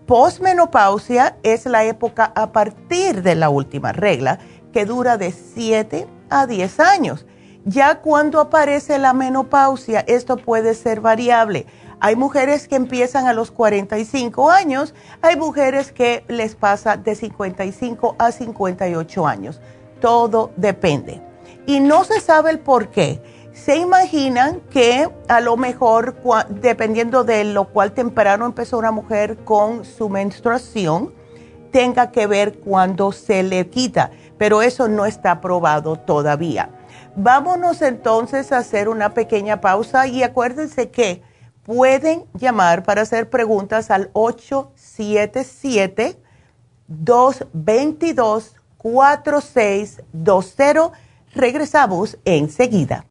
Postmenopausia 0.06 1.36
es 1.42 1.66
la 1.66 1.84
época 1.84 2.32
a 2.34 2.52
partir 2.52 3.22
de 3.22 3.34
la 3.34 3.50
última 3.50 3.92
regla, 3.92 4.38
que 4.72 4.84
dura 4.84 5.16
de 5.16 5.32
7 5.32 6.08
a 6.30 6.46
10 6.46 6.80
años. 6.80 7.26
Ya 7.64 8.00
cuando 8.00 8.40
aparece 8.40 8.98
la 8.98 9.12
menopausia, 9.12 10.00
esto 10.00 10.36
puede 10.36 10.74
ser 10.74 11.00
variable. 11.00 11.66
Hay 11.98 12.14
mujeres 12.14 12.68
que 12.68 12.76
empiezan 12.76 13.26
a 13.26 13.32
los 13.32 13.50
45 13.50 14.50
años, 14.50 14.94
hay 15.22 15.36
mujeres 15.36 15.92
que 15.92 16.24
les 16.28 16.54
pasa 16.54 16.96
de 16.96 17.14
55 17.14 18.16
a 18.18 18.32
58 18.32 19.26
años. 19.26 19.60
Todo 20.00 20.52
depende. 20.56 21.22
Y 21.66 21.80
no 21.80 22.04
se 22.04 22.20
sabe 22.20 22.50
el 22.50 22.60
por 22.60 22.88
qué. 22.88 23.20
Se 23.52 23.76
imaginan 23.76 24.60
que 24.70 25.08
a 25.28 25.40
lo 25.40 25.56
mejor, 25.56 26.14
dependiendo 26.50 27.24
de 27.24 27.44
lo 27.44 27.68
cual 27.68 27.92
temprano 27.92 28.44
empezó 28.44 28.78
una 28.78 28.92
mujer 28.92 29.38
con 29.44 29.84
su 29.84 30.08
menstruación, 30.08 31.14
tenga 31.70 32.10
que 32.10 32.26
ver 32.26 32.58
cuando 32.58 33.12
se 33.12 33.42
le 33.42 33.68
quita, 33.68 34.10
pero 34.38 34.62
eso 34.62 34.88
no 34.88 35.06
está 35.06 35.40
probado 35.40 35.96
todavía. 35.96 36.70
Vámonos 37.16 37.80
entonces 37.82 38.52
a 38.52 38.58
hacer 38.58 38.88
una 38.88 39.14
pequeña 39.14 39.60
pausa 39.60 40.06
y 40.06 40.22
acuérdense 40.22 40.90
que 40.90 41.22
pueden 41.62 42.26
llamar 42.34 42.82
para 42.82 43.02
hacer 43.02 43.30
preguntas 43.30 43.90
al 43.90 44.10
877-222-4620. 48.82 50.92
Regresamos 51.34 52.16
enseguida. 52.24 53.04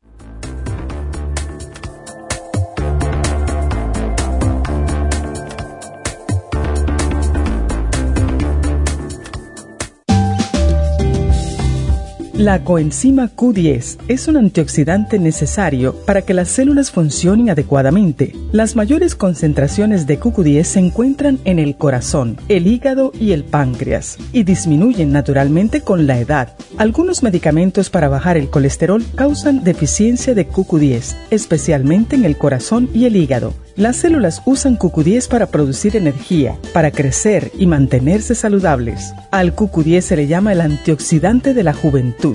La 12.38 12.65
coenzima 12.65 13.30
Q10 13.34 13.98
es 14.10 14.27
un 14.27 14.36
antioxidante 14.36 15.20
necesario 15.20 15.96
para 16.06 16.22
que 16.22 16.34
las 16.34 16.50
células 16.50 16.92
funcionen 16.92 17.50
adecuadamente. 17.50 18.36
Las 18.51 18.75
mayores 18.75 19.15
concentraciones 19.15 20.06
de 20.06 20.20
QQ10 20.20 20.63
se 20.65 20.80
encuentran 20.80 21.39
en 21.46 21.60
el 21.60 21.77
corazón, 21.77 22.36
el 22.50 22.68
hígado 22.68 23.13
y 23.18 23.32
el 23.32 23.46
páncreas 23.46 24.18
y 24.34 24.44
disminuyen 24.44 25.13
naturalmente 25.13 25.80
con 25.80 26.08
la 26.08 26.20
edad. 26.20 26.58
Algunos 26.77 27.24
medicamentos 27.24 27.89
para 27.89 28.10
bajar 28.10 28.36
el 28.36 28.50
colesterol 28.50 29.01
causan 29.15 29.63
deficiencia 29.63 30.36
de 30.36 30.46
QQ10, 30.46 31.15
especialmente 31.32 32.18
en 32.18 32.25
el 32.25 32.38
corazón 32.38 32.89
y 32.94 33.06
el 33.06 33.15
hígado. 33.15 33.54
Las 33.77 33.98
células 33.98 34.42
usan 34.46 34.80
QQ10 34.80 35.27
para 35.27 35.48
producir 35.48 35.98
energía, 35.98 36.58
para 36.74 36.92
crecer 36.92 37.51
y 37.60 37.68
mantenerse 37.68 38.34
saludables. 38.34 39.13
Al 39.32 39.54
QQ10 39.54 40.00
se 40.00 40.15
le 40.15 40.27
llama 40.27 40.54
el 40.54 40.62
antioxidante 40.62 41.54
de 41.54 41.63
la 41.63 41.74
juventud. 41.74 42.35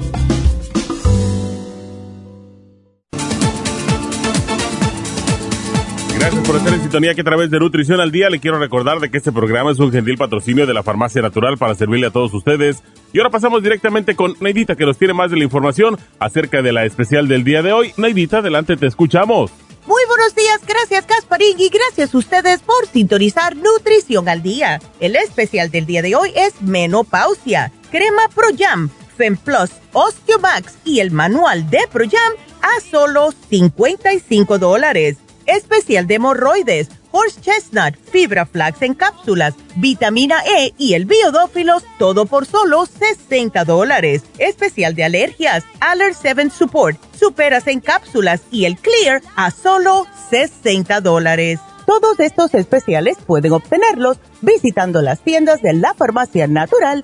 Por 6.51 6.57
estar 6.57 6.73
en 6.73 6.81
sintonía 6.81 7.15
que 7.15 7.21
a 7.21 7.23
través 7.23 7.49
de 7.49 7.59
Nutrición 7.59 8.01
al 8.01 8.11
Día 8.11 8.29
le 8.29 8.41
quiero 8.41 8.59
recordar 8.59 8.99
de 8.99 9.09
que 9.09 9.19
este 9.19 9.31
programa 9.31 9.71
es 9.71 9.79
un 9.79 9.89
gentil 9.89 10.17
patrocinio 10.17 10.67
de 10.67 10.73
la 10.73 10.83
Farmacia 10.83 11.21
Natural 11.21 11.57
para 11.57 11.75
servirle 11.75 12.07
a 12.07 12.11
todos 12.11 12.33
ustedes. 12.33 12.83
Y 13.13 13.19
ahora 13.19 13.29
pasamos 13.29 13.63
directamente 13.63 14.17
con 14.17 14.35
Neidita 14.41 14.75
que 14.75 14.85
nos 14.85 14.97
tiene 14.97 15.13
más 15.13 15.31
de 15.31 15.37
la 15.37 15.45
información 15.45 15.97
acerca 16.19 16.61
de 16.61 16.73
la 16.73 16.83
especial 16.83 17.29
del 17.29 17.45
día 17.45 17.61
de 17.61 17.71
hoy. 17.71 17.93
Neidita, 17.95 18.39
adelante, 18.39 18.75
te 18.75 18.85
escuchamos. 18.85 19.49
Muy 19.85 20.01
buenos 20.09 20.35
días, 20.35 20.59
gracias 20.67 21.07
Gasparín 21.07 21.57
y 21.57 21.69
gracias 21.69 22.13
a 22.13 22.17
ustedes 22.17 22.59
por 22.59 22.85
sintonizar 22.85 23.55
Nutrición 23.55 24.27
al 24.27 24.43
Día. 24.43 24.81
El 24.99 25.15
especial 25.15 25.71
del 25.71 25.85
día 25.85 26.01
de 26.01 26.15
hoy 26.15 26.33
es 26.35 26.61
Menopausia, 26.61 27.71
Crema 27.91 28.23
Pro 28.35 28.47
Jam, 28.59 28.89
Femplus, 29.15 29.69
Osteomax 29.93 30.79
y 30.83 30.99
el 30.99 31.11
manual 31.11 31.69
de 31.69 31.79
Pro 31.89 32.03
Jam 32.11 32.33
a 32.61 32.81
solo 32.81 33.29
55 33.49 34.59
dólares. 34.59 35.15
Especial 35.51 36.07
de 36.07 36.15
hemorroides, 36.15 36.87
horse 37.11 37.41
chestnut, 37.41 37.95
fibra 38.09 38.45
flax 38.45 38.81
en 38.83 38.93
cápsulas, 38.93 39.53
vitamina 39.75 40.41
E 40.45 40.73
y 40.77 40.93
el 40.93 41.05
biodófilos, 41.05 41.83
todo 41.99 42.25
por 42.25 42.45
solo 42.45 42.85
60 42.85 43.65
dólares. 43.65 44.23
Especial 44.37 44.95
de 44.95 45.03
alergias, 45.03 45.65
Aller 45.81 46.13
7 46.13 46.49
Support, 46.51 46.97
superas 47.13 47.67
en 47.67 47.81
cápsulas 47.81 48.43
y 48.49 48.63
el 48.63 48.77
Clear 48.77 49.21
a 49.35 49.51
solo 49.51 50.07
60 50.29 51.01
dólares. 51.01 51.59
Todos 51.85 52.21
estos 52.21 52.53
especiales 52.53 53.17
pueden 53.25 53.51
obtenerlos 53.51 54.19
visitando 54.39 55.01
las 55.01 55.19
tiendas 55.19 55.61
de 55.61 55.73
la 55.73 55.93
farmacia 55.93 56.47
natural 56.47 57.03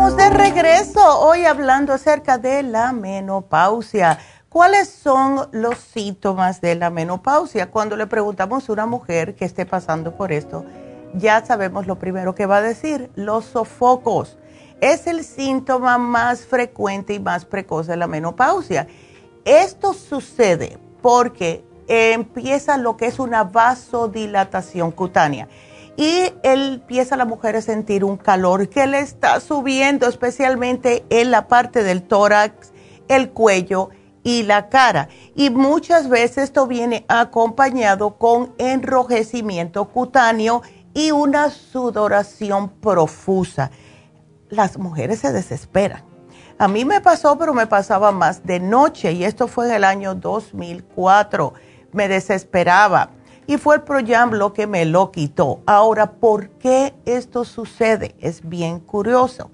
De 0.00 0.30
regreso 0.30 1.20
hoy 1.20 1.44
hablando 1.44 1.92
acerca 1.92 2.38
de 2.38 2.62
la 2.62 2.90
menopausia. 2.92 4.18
¿Cuáles 4.48 4.88
son 4.88 5.46
los 5.52 5.76
síntomas 5.76 6.62
de 6.62 6.74
la 6.74 6.88
menopausia? 6.88 7.70
Cuando 7.70 7.98
le 7.98 8.06
preguntamos 8.06 8.66
a 8.68 8.72
una 8.72 8.86
mujer 8.86 9.36
que 9.36 9.44
esté 9.44 9.66
pasando 9.66 10.16
por 10.16 10.32
esto, 10.32 10.64
ya 11.12 11.44
sabemos 11.44 11.86
lo 11.86 11.98
primero 11.98 12.34
que 12.34 12.46
va 12.46 12.56
a 12.56 12.62
decir, 12.62 13.10
los 13.14 13.44
sofocos. 13.44 14.38
Es 14.80 15.06
el 15.06 15.22
síntoma 15.22 15.98
más 15.98 16.46
frecuente 16.46 17.12
y 17.12 17.20
más 17.20 17.44
precoz 17.44 17.86
de 17.86 17.98
la 17.98 18.06
menopausia. 18.06 18.86
Esto 19.44 19.92
sucede 19.92 20.78
porque 21.02 21.62
empieza 21.88 22.78
lo 22.78 22.96
que 22.96 23.04
es 23.06 23.18
una 23.18 23.44
vasodilatación 23.44 24.92
cutánea 24.92 25.46
y 25.96 26.32
él 26.42 26.74
empieza 26.74 27.16
la 27.16 27.24
mujer 27.24 27.56
a 27.56 27.62
sentir 27.62 28.04
un 28.04 28.16
calor 28.16 28.68
que 28.68 28.86
le 28.86 29.00
está 29.00 29.40
subiendo, 29.40 30.06
especialmente 30.08 31.04
en 31.10 31.30
la 31.30 31.48
parte 31.48 31.82
del 31.82 32.02
tórax, 32.02 32.72
el 33.08 33.30
cuello 33.30 33.90
y 34.22 34.42
la 34.44 34.68
cara. 34.68 35.08
Y 35.34 35.50
muchas 35.50 36.08
veces 36.08 36.44
esto 36.44 36.66
viene 36.66 37.04
acompañado 37.08 38.16
con 38.16 38.54
enrojecimiento 38.58 39.86
cutáneo 39.88 40.62
y 40.94 41.10
una 41.10 41.50
sudoración 41.50 42.68
profusa. 42.68 43.70
Las 44.48 44.78
mujeres 44.78 45.20
se 45.20 45.32
desesperan. 45.32 46.04
A 46.58 46.68
mí 46.68 46.84
me 46.84 47.00
pasó, 47.00 47.38
pero 47.38 47.54
me 47.54 47.66
pasaba 47.66 48.12
más 48.12 48.44
de 48.44 48.60
noche 48.60 49.12
y 49.12 49.24
esto 49.24 49.48
fue 49.48 49.66
en 49.66 49.72
el 49.72 49.84
año 49.84 50.14
2004. 50.14 51.54
Me 51.92 52.06
desesperaba 52.06 53.10
y 53.50 53.58
fue 53.58 53.74
el 53.74 53.82
Proyam 53.82 54.30
lo 54.34 54.52
que 54.52 54.68
me 54.68 54.84
lo 54.84 55.10
quitó. 55.10 55.58
Ahora, 55.66 56.12
¿por 56.12 56.50
qué 56.50 56.94
esto 57.04 57.44
sucede? 57.44 58.14
Es 58.20 58.48
bien 58.48 58.78
curioso. 58.78 59.50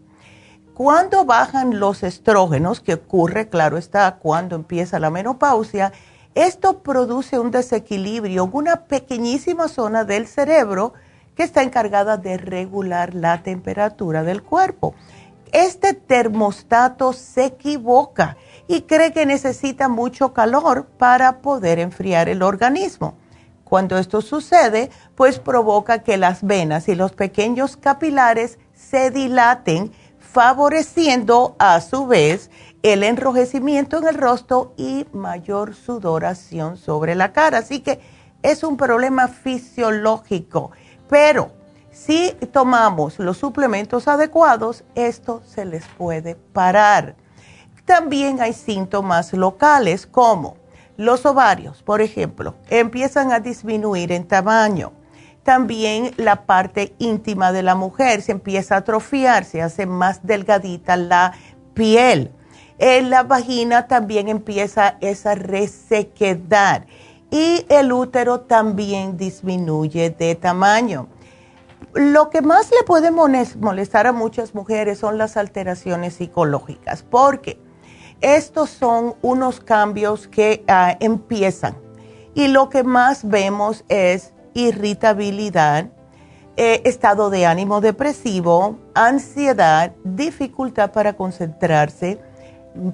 Cuando 0.75 1.25
bajan 1.25 1.81
los 1.81 2.03
estrógenos, 2.03 2.81
que 2.81 2.93
ocurre, 2.93 3.49
claro 3.49 3.79
está, 3.79 4.17
cuando 4.17 4.55
empieza 4.55 4.99
la 4.99 5.09
menopausia, 5.09 5.95
esto 6.35 6.83
produce 6.83 7.39
un 7.39 7.51
desequilibrio 7.51 8.45
en 8.45 8.51
una 8.53 8.85
pequeñísima 8.85 9.67
zona 9.67 10.05
del 10.05 10.27
cerebro 10.27 10.93
que 11.35 11.45
está 11.45 11.63
encargada 11.63 12.19
de 12.19 12.37
regular 12.37 13.15
la 13.15 13.43
temperatura 13.43 14.25
del 14.25 14.43
cuerpo. 14.43 14.95
Este 15.53 15.95
termostato 15.95 17.15
se 17.15 17.47
equivoca 17.47 18.37
y 18.69 18.83
cree 18.83 19.15
que 19.15 19.25
necesita 19.25 19.89
mucho 19.89 20.35
calor 20.35 20.85
para 20.99 21.39
poder 21.39 21.79
enfriar 21.79 22.29
el 22.29 22.43
organismo. 22.43 23.15
Cuando 23.69 23.99
esto 23.99 24.21
sucede, 24.21 24.91
pues 25.17 25.41
provoca 25.41 26.05
que 26.05 26.17
las 26.17 26.45
venas 26.45 26.87
y 26.87 26.95
los 26.95 27.11
pequeños 27.11 27.77
capilares 27.77 28.61
se 28.75 29.11
dilaten, 29.11 29.91
favoreciendo 30.21 31.57
a 31.59 31.81
su 31.81 32.07
vez 32.07 32.49
el 32.85 33.03
enrojecimiento 33.03 33.99
en 33.99 34.07
el 34.07 34.15
rostro 34.15 34.73
y 34.77 35.05
mayor 35.13 35.75
sudoración 35.75 36.77
sobre 36.77 37.17
la 37.17 37.33
cara. 37.33 37.59
Así 37.59 37.81
que 37.81 37.99
es 38.41 38.63
un 38.63 38.77
problema 38.77 39.27
fisiológico, 39.27 40.71
pero 41.09 41.51
si 41.91 42.37
tomamos 42.53 43.19
los 43.19 43.37
suplementos 43.37 44.07
adecuados, 44.07 44.85
esto 44.95 45.43
se 45.45 45.65
les 45.65 45.85
puede 45.99 46.37
parar. 46.37 47.17
También 47.85 48.41
hay 48.41 48.53
síntomas 48.53 49.33
locales 49.33 50.07
como 50.07 50.57
los 50.97 51.27
ovarios, 51.27 51.83
por 51.83 52.01
ejemplo, 52.01 52.55
empiezan 52.71 53.33
a 53.33 53.41
disminuir 53.41 54.13
en 54.13 54.27
tamaño. 54.27 54.93
También 55.43 56.13
la 56.17 56.47
parte 56.47 56.95
íntima 56.99 57.53
de 57.53 57.63
la 57.63 57.75
mujer 57.75 58.23
se 58.23 58.33
empieza 58.33 58.75
a 58.75 58.79
atrofiar, 58.79 59.45
se 59.45 59.63
hace 59.63 59.87
más 59.87 60.27
delgadita 60.27 60.97
la 60.97 61.35
piel. 61.75 62.33
En 62.79 63.11
la 63.11 63.23
vagina 63.23 63.87
también 63.87 64.29
empieza 64.29 64.97
esa 65.01 65.35
resequedad 65.35 66.85
y 67.31 67.65
el 67.69 67.93
útero 67.93 68.41
también 68.41 69.17
disminuye 69.17 70.11
de 70.11 70.35
tamaño. 70.35 71.09
Lo 71.95 72.29
que 72.29 72.43
más 72.43 72.71
le 72.71 72.85
puede 72.85 73.11
molestar 73.11 74.07
a 74.07 74.13
muchas 74.13 74.55
mujeres 74.55 74.99
son 74.99 75.17
las 75.17 75.37
alteraciones 75.37 76.15
psicológicas, 76.15 77.03
porque 77.03 77.59
estos 78.21 78.71
son 78.71 79.15
unos 79.23 79.61
cambios 79.61 80.29
que 80.29 80.65
ah, 80.69 80.97
empiezan 81.01 81.77
y 82.35 82.49
lo 82.49 82.69
que 82.69 82.85
más 82.85 83.27
vemos 83.27 83.85
es 83.89 84.35
irritabilidad, 84.55 85.89
eh, 86.57 86.83
estado 86.85 87.31
de 87.31 87.47
ánimo 87.47 87.81
depresivo, 87.81 88.79
ansiedad, 88.95 89.93
dificultad 90.05 90.93
para 90.93 91.15
concentrarse, 91.15 92.21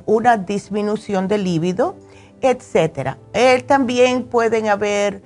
una 0.06 0.36
disminución 0.36 1.26
del 1.26 1.44
líbido, 1.44 1.96
etc. 2.40 3.16
Eh, 3.32 3.62
también 3.66 4.24
pueden 4.24 4.68
haber 4.68 5.22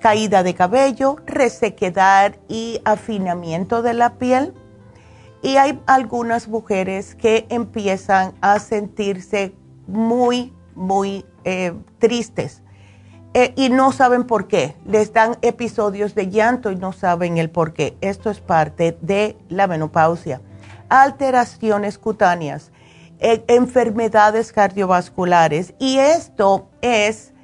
caída 0.00 0.42
de 0.44 0.54
cabello, 0.54 1.16
resequedad 1.26 2.36
y 2.48 2.80
afinamiento 2.84 3.82
de 3.82 3.94
la 3.94 4.14
piel 4.14 4.54
y 5.42 5.56
hay 5.56 5.80
algunas 5.86 6.48
mujeres 6.48 7.14
que 7.14 7.46
empiezan 7.48 8.34
a 8.40 8.58
sentirse 8.58 9.54
muy, 9.86 10.52
muy 10.74 11.24
eh, 11.44 11.72
tristes 11.98 12.62
eh, 13.38 13.52
y 13.54 13.68
no 13.68 13.92
saben 13.92 14.24
por 14.24 14.48
qué. 14.48 14.76
Les 14.86 15.12
dan 15.12 15.36
episodios 15.42 16.14
de 16.14 16.30
llanto 16.30 16.70
y 16.70 16.76
no 16.76 16.92
saben 16.92 17.36
el 17.36 17.50
por 17.50 17.74
qué. 17.74 17.96
Esto 18.00 18.30
es 18.30 18.40
parte 18.40 18.96
de 19.02 19.36
la 19.48 19.66
menopausia. 19.66 20.40
Alteraciones 20.88 21.98
cutáneas, 21.98 22.72
eh, 23.18 23.44
enfermedades 23.48 24.52
cardiovasculares 24.52 25.74
y 25.78 25.98
esto 25.98 26.70
es 26.80 27.34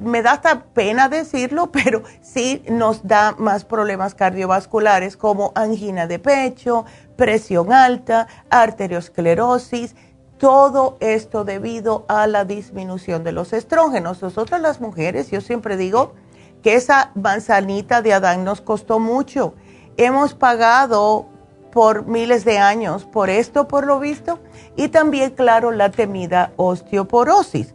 me 0.00 0.22
da 0.22 0.32
hasta 0.32 0.64
pena 0.64 1.08
decirlo, 1.08 1.70
pero 1.72 2.02
sí 2.20 2.62
nos 2.68 3.06
da 3.06 3.34
más 3.38 3.64
problemas 3.64 4.14
cardiovasculares 4.14 5.16
como 5.16 5.52
angina 5.54 6.06
de 6.06 6.18
pecho, 6.18 6.84
presión 7.16 7.72
alta, 7.72 8.26
arteriosclerosis, 8.50 9.94
todo 10.38 10.96
esto 11.00 11.44
debido 11.44 12.04
a 12.08 12.26
la 12.26 12.44
disminución 12.44 13.24
de 13.24 13.32
los 13.32 13.52
estrógenos. 13.52 14.20
Nosotras 14.20 14.60
las 14.60 14.80
mujeres, 14.80 15.30
yo 15.30 15.40
siempre 15.40 15.76
digo 15.76 16.14
que 16.62 16.74
esa 16.74 17.12
manzanita 17.14 18.02
de 18.02 18.14
Adán 18.14 18.44
nos 18.44 18.60
costó 18.60 18.98
mucho. 18.98 19.54
Hemos 19.96 20.34
pagado 20.34 21.26
por 21.70 22.06
miles 22.06 22.44
de 22.44 22.58
años 22.58 23.04
por 23.04 23.30
esto, 23.30 23.68
por 23.68 23.86
lo 23.86 24.00
visto, 24.00 24.38
y 24.76 24.88
también, 24.88 25.30
claro, 25.30 25.72
la 25.72 25.90
temida 25.90 26.52
osteoporosis. 26.56 27.74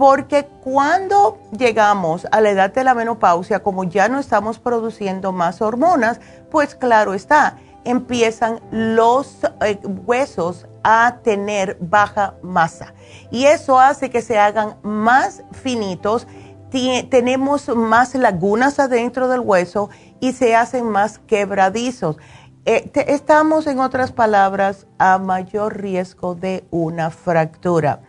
Porque 0.00 0.46
cuando 0.46 1.38
llegamos 1.52 2.26
a 2.32 2.40
la 2.40 2.48
edad 2.48 2.72
de 2.72 2.84
la 2.84 2.94
menopausia, 2.94 3.62
como 3.62 3.84
ya 3.84 4.08
no 4.08 4.18
estamos 4.18 4.58
produciendo 4.58 5.30
más 5.30 5.60
hormonas, 5.60 6.20
pues 6.50 6.74
claro 6.74 7.12
está, 7.12 7.58
empiezan 7.84 8.60
los 8.70 9.44
eh, 9.60 9.78
huesos 10.06 10.66
a 10.82 11.18
tener 11.22 11.76
baja 11.82 12.32
masa. 12.42 12.94
Y 13.30 13.44
eso 13.44 13.78
hace 13.78 14.08
que 14.08 14.22
se 14.22 14.38
hagan 14.38 14.78
más 14.82 15.42
finitos, 15.52 16.26
tenemos 16.70 17.68
más 17.68 18.14
lagunas 18.14 18.78
adentro 18.78 19.28
del 19.28 19.40
hueso 19.40 19.90
y 20.18 20.32
se 20.32 20.56
hacen 20.56 20.88
más 20.88 21.18
quebradizos. 21.18 22.16
Eh, 22.64 22.90
estamos, 23.06 23.66
en 23.66 23.80
otras 23.80 24.12
palabras, 24.12 24.86
a 24.96 25.18
mayor 25.18 25.78
riesgo 25.78 26.34
de 26.34 26.64
una 26.70 27.10
fractura. 27.10 28.00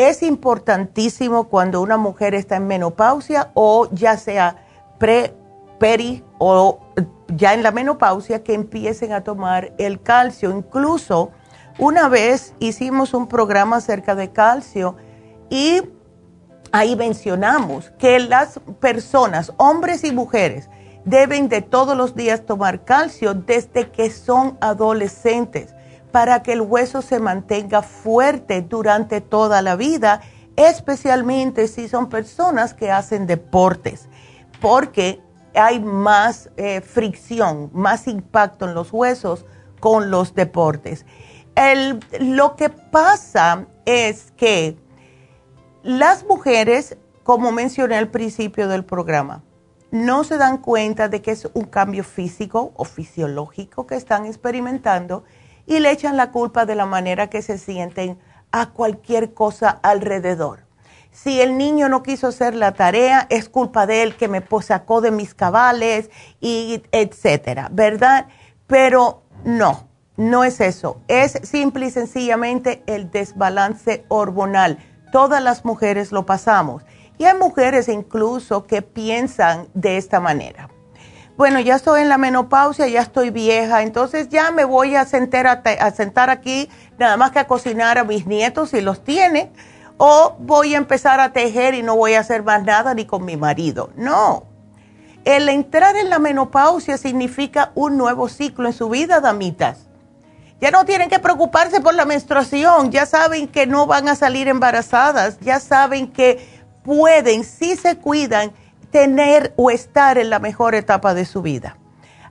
Es 0.00 0.22
importantísimo 0.22 1.50
cuando 1.50 1.82
una 1.82 1.98
mujer 1.98 2.34
está 2.34 2.56
en 2.56 2.66
menopausia 2.66 3.50
o 3.52 3.86
ya 3.92 4.16
sea 4.16 4.56
pre, 4.98 5.34
peri 5.78 6.24
o 6.38 6.80
ya 7.36 7.52
en 7.52 7.62
la 7.62 7.70
menopausia 7.70 8.42
que 8.42 8.54
empiecen 8.54 9.12
a 9.12 9.22
tomar 9.22 9.74
el 9.76 10.00
calcio. 10.00 10.56
Incluso 10.56 11.32
una 11.78 12.08
vez 12.08 12.54
hicimos 12.60 13.12
un 13.12 13.28
programa 13.28 13.76
acerca 13.76 14.14
de 14.14 14.32
calcio 14.32 14.96
y 15.50 15.82
ahí 16.72 16.96
mencionamos 16.96 17.90
que 17.98 18.20
las 18.20 18.58
personas, 18.80 19.52
hombres 19.58 20.02
y 20.02 20.12
mujeres, 20.12 20.70
deben 21.04 21.50
de 21.50 21.60
todos 21.60 21.94
los 21.94 22.16
días 22.16 22.46
tomar 22.46 22.86
calcio 22.86 23.34
desde 23.34 23.90
que 23.90 24.08
son 24.08 24.56
adolescentes 24.62 25.74
para 26.12 26.42
que 26.42 26.52
el 26.52 26.60
hueso 26.60 27.02
se 27.02 27.20
mantenga 27.20 27.82
fuerte 27.82 28.62
durante 28.62 29.20
toda 29.20 29.62
la 29.62 29.76
vida, 29.76 30.20
especialmente 30.56 31.68
si 31.68 31.88
son 31.88 32.08
personas 32.08 32.74
que 32.74 32.90
hacen 32.90 33.26
deportes, 33.26 34.08
porque 34.60 35.20
hay 35.54 35.80
más 35.80 36.50
eh, 36.56 36.80
fricción, 36.80 37.70
más 37.72 38.06
impacto 38.06 38.66
en 38.66 38.74
los 38.74 38.92
huesos 38.92 39.46
con 39.80 40.10
los 40.10 40.34
deportes. 40.34 41.06
lo 42.18 42.56
que 42.56 42.68
pasa 42.68 43.66
es 43.84 44.32
que 44.36 44.76
las 45.82 46.24
mujeres, 46.24 46.96
como 47.22 47.52
mencioné 47.52 47.96
al 47.96 48.08
principio 48.08 48.68
del 48.68 48.84
programa, 48.84 49.42
no 49.90 50.24
se 50.24 50.36
dan 50.36 50.58
cuenta 50.58 51.08
de 51.08 51.20
que 51.20 51.32
es 51.32 51.48
un 51.52 51.64
cambio 51.64 52.04
físico 52.04 52.72
o 52.76 52.84
fisiológico 52.84 53.86
que 53.86 53.96
están 53.96 54.26
experimentando 54.26 55.24
y 55.66 55.78
le 55.78 55.90
echan 55.90 56.16
la 56.16 56.30
culpa 56.30 56.66
de 56.66 56.74
la 56.74 56.86
manera 56.86 57.28
que 57.28 57.42
se 57.42 57.58
sienten 57.58 58.18
a 58.52 58.70
cualquier 58.70 59.34
cosa 59.34 59.70
alrededor. 59.82 60.60
Si 61.12 61.40
el 61.40 61.58
niño 61.58 61.88
no 61.88 62.02
quiso 62.02 62.28
hacer 62.28 62.54
la 62.54 62.72
tarea, 62.72 63.26
es 63.30 63.48
culpa 63.48 63.86
de 63.86 64.02
él 64.02 64.16
que 64.16 64.28
me 64.28 64.42
sacó 64.62 65.00
de 65.00 65.10
mis 65.10 65.34
cabales 65.34 66.10
y 66.40 66.82
etcétera, 66.92 67.68
¿verdad? 67.72 68.26
Pero 68.66 69.22
no, 69.44 69.88
no 70.16 70.44
es 70.44 70.60
eso. 70.60 71.00
Es 71.08 71.38
simple 71.42 71.86
y 71.86 71.90
sencillamente 71.90 72.82
el 72.86 73.10
desbalance 73.10 74.04
hormonal. 74.08 74.78
Todas 75.12 75.42
las 75.42 75.64
mujeres 75.64 76.12
lo 76.12 76.26
pasamos. 76.26 76.84
Y 77.18 77.24
hay 77.24 77.36
mujeres 77.36 77.88
incluso 77.88 78.66
que 78.66 78.80
piensan 78.80 79.68
de 79.74 79.96
esta 79.96 80.20
manera. 80.20 80.70
Bueno, 81.40 81.58
ya 81.58 81.76
estoy 81.76 82.02
en 82.02 82.10
la 82.10 82.18
menopausia, 82.18 82.86
ya 82.86 83.00
estoy 83.00 83.30
vieja, 83.30 83.80
entonces 83.80 84.28
ya 84.28 84.50
me 84.50 84.66
voy 84.66 84.94
a 84.94 85.06
sentar, 85.06 86.28
aquí 86.28 86.68
nada 86.98 87.16
más 87.16 87.30
que 87.30 87.38
a 87.38 87.46
cocinar 87.46 87.96
a 87.96 88.04
mis 88.04 88.26
nietos 88.26 88.68
si 88.68 88.82
los 88.82 89.02
tiene, 89.02 89.50
o 89.96 90.36
voy 90.38 90.74
a 90.74 90.76
empezar 90.76 91.18
a 91.18 91.32
tejer 91.32 91.72
y 91.72 91.82
no 91.82 91.96
voy 91.96 92.12
a 92.12 92.20
hacer 92.20 92.42
más 92.42 92.62
nada 92.62 92.92
ni 92.92 93.06
con 93.06 93.24
mi 93.24 93.38
marido. 93.38 93.88
No. 93.96 94.44
El 95.24 95.48
entrar 95.48 95.96
en 95.96 96.10
la 96.10 96.18
menopausia 96.18 96.98
significa 96.98 97.72
un 97.74 97.96
nuevo 97.96 98.28
ciclo 98.28 98.68
en 98.68 98.74
su 98.74 98.90
vida, 98.90 99.20
damitas. 99.20 99.86
Ya 100.60 100.70
no 100.70 100.84
tienen 100.84 101.08
que 101.08 101.20
preocuparse 101.20 101.80
por 101.80 101.94
la 101.94 102.04
menstruación, 102.04 102.90
ya 102.92 103.06
saben 103.06 103.48
que 103.48 103.66
no 103.66 103.86
van 103.86 104.10
a 104.10 104.14
salir 104.14 104.46
embarazadas, 104.46 105.40
ya 105.40 105.58
saben 105.58 106.12
que 106.12 106.46
pueden, 106.84 107.44
si 107.44 107.76
se 107.76 107.96
cuidan, 107.96 108.52
tener 108.90 109.52
o 109.56 109.70
estar 109.70 110.18
en 110.18 110.30
la 110.30 110.38
mejor 110.38 110.74
etapa 110.74 111.14
de 111.14 111.24
su 111.24 111.42
vida. 111.42 111.76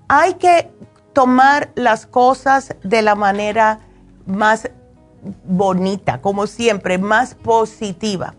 Hay 0.08 0.36
que 0.36 0.72
tomar 1.13 1.72
las 1.76 2.06
cosas 2.06 2.76
de 2.84 3.02
la 3.02 3.15
manera 3.15 3.80
más 4.26 4.69
bonita, 5.43 6.22
como 6.22 6.48
siempre, 6.48 6.98
más 6.98 7.36
positiva. 7.36 8.36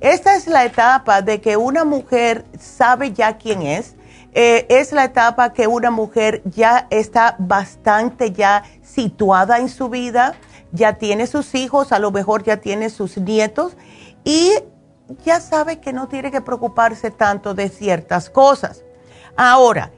Esta 0.00 0.34
es 0.34 0.46
la 0.46 0.64
etapa 0.64 1.22
de 1.22 1.40
que 1.40 1.56
una 1.56 1.84
mujer 1.84 2.44
sabe 2.58 3.12
ya 3.12 3.38
quién 3.38 3.62
es. 3.62 3.94
Eh, 4.34 4.66
es 4.68 4.92
la 4.92 5.04
etapa 5.04 5.52
que 5.52 5.66
una 5.66 5.90
mujer 5.90 6.42
ya 6.44 6.86
está 6.90 7.36
bastante 7.38 8.32
ya 8.32 8.64
situada 8.82 9.58
en 9.58 9.68
su 9.68 9.90
vida, 9.90 10.34
ya 10.72 10.94
tiene 10.94 11.26
sus 11.26 11.54
hijos, 11.54 11.92
a 11.92 11.98
lo 11.98 12.10
mejor 12.10 12.42
ya 12.42 12.56
tiene 12.56 12.88
sus 12.88 13.18
nietos 13.18 13.76
y 14.24 14.52
ya 15.24 15.40
sabe 15.40 15.80
que 15.80 15.92
no 15.92 16.08
tiene 16.08 16.30
que 16.30 16.40
preocuparse 16.40 17.10
tanto 17.10 17.54
de 17.54 17.68
ciertas 17.68 18.30
cosas. 18.30 18.84
Ahora, 19.36 19.90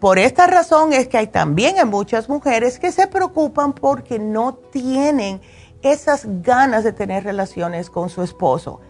por 0.00 0.18
esta 0.18 0.46
razón 0.46 0.92
es 0.92 1.08
que 1.08 1.18
hay 1.18 1.28
también 1.28 1.78
hay 1.78 1.84
muchas 1.84 2.28
mujeres 2.28 2.78
que 2.78 2.92
se 2.92 3.06
preocupan 3.06 3.72
porque 3.72 4.18
no 4.18 4.54
tienen 4.54 5.40
esas 5.82 6.26
ganas 6.42 6.84
de 6.84 6.92
tener 6.92 7.24
relaciones 7.24 7.90
con 7.90 8.10
su 8.10 8.22
esposo. 8.22 8.80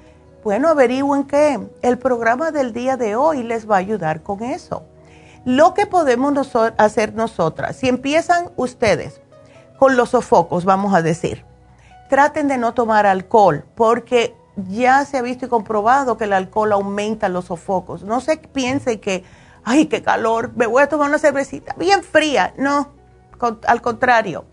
Bueno, 0.43 0.69
averigüen 0.69 1.25
que 1.25 1.59
el 1.83 1.99
programa 1.99 2.51
del 2.51 2.73
día 2.73 2.97
de 2.97 3.17
hoy 3.17 3.43
les 3.43 3.69
va 3.69 3.77
a 3.77 3.79
ayudar 3.79 4.23
con 4.23 4.43
eso. 4.43 4.85
Lo 5.45 5.75
que 5.75 5.87
podemos 5.87 6.35
hacer 6.79 7.15
nosotras, 7.15 7.77
si 7.77 7.89
empiezan 7.89 8.51
ustedes 8.57 9.21
con 9.79 9.97
los 9.97 10.11
sofocos, 10.11 10.65
vamos 10.65 10.95
a 10.95 11.03
decir, 11.03 11.45
traten 12.09 12.49
de 12.49 12.59
no 12.59 12.75
tomar 12.75 13.07
alcohol 13.07 13.65
porque 13.75 14.35
ya 14.57 15.05
se 15.05 15.19
ha 15.19 15.23
visto 15.23 15.47
y 15.47 15.49
comprobado 15.49 16.17
que 16.17 16.25
el 16.25 16.33
alcohol 16.33 16.73
aumenta 16.73 17.29
los 17.29 17.47
sofocos. 17.47 18.03
No 18.05 18.21
se 18.21 18.37
piense 18.37 19.01
que, 19.01 19.25
ay, 19.65 19.87
qué 19.87 20.03
calor, 20.03 20.53
me 20.55 20.67
voy 20.67 20.83
a 20.83 20.89
tomar 20.89 21.09
una 21.09 21.19
cervecita 21.19 21.75
bien 21.79 22.03
fría. 22.03 22.55
No, 22.57 22.93
al 23.67 23.83
contrario. 23.83 24.45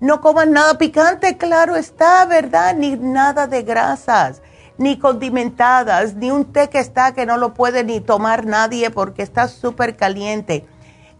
No 0.00 0.22
coman 0.22 0.52
nada 0.52 0.78
picante, 0.78 1.36
claro 1.36 1.76
está, 1.76 2.24
¿verdad? 2.24 2.74
Ni 2.74 2.96
nada 2.96 3.46
de 3.46 3.62
grasas, 3.62 4.40
ni 4.78 4.98
condimentadas, 4.98 6.14
ni 6.14 6.30
un 6.30 6.46
té 6.46 6.70
que 6.70 6.78
está 6.78 7.12
que 7.12 7.26
no 7.26 7.36
lo 7.36 7.52
puede 7.52 7.84
ni 7.84 8.00
tomar 8.00 8.46
nadie 8.46 8.90
porque 8.90 9.22
está 9.22 9.46
súper 9.46 9.96
caliente. 9.96 10.66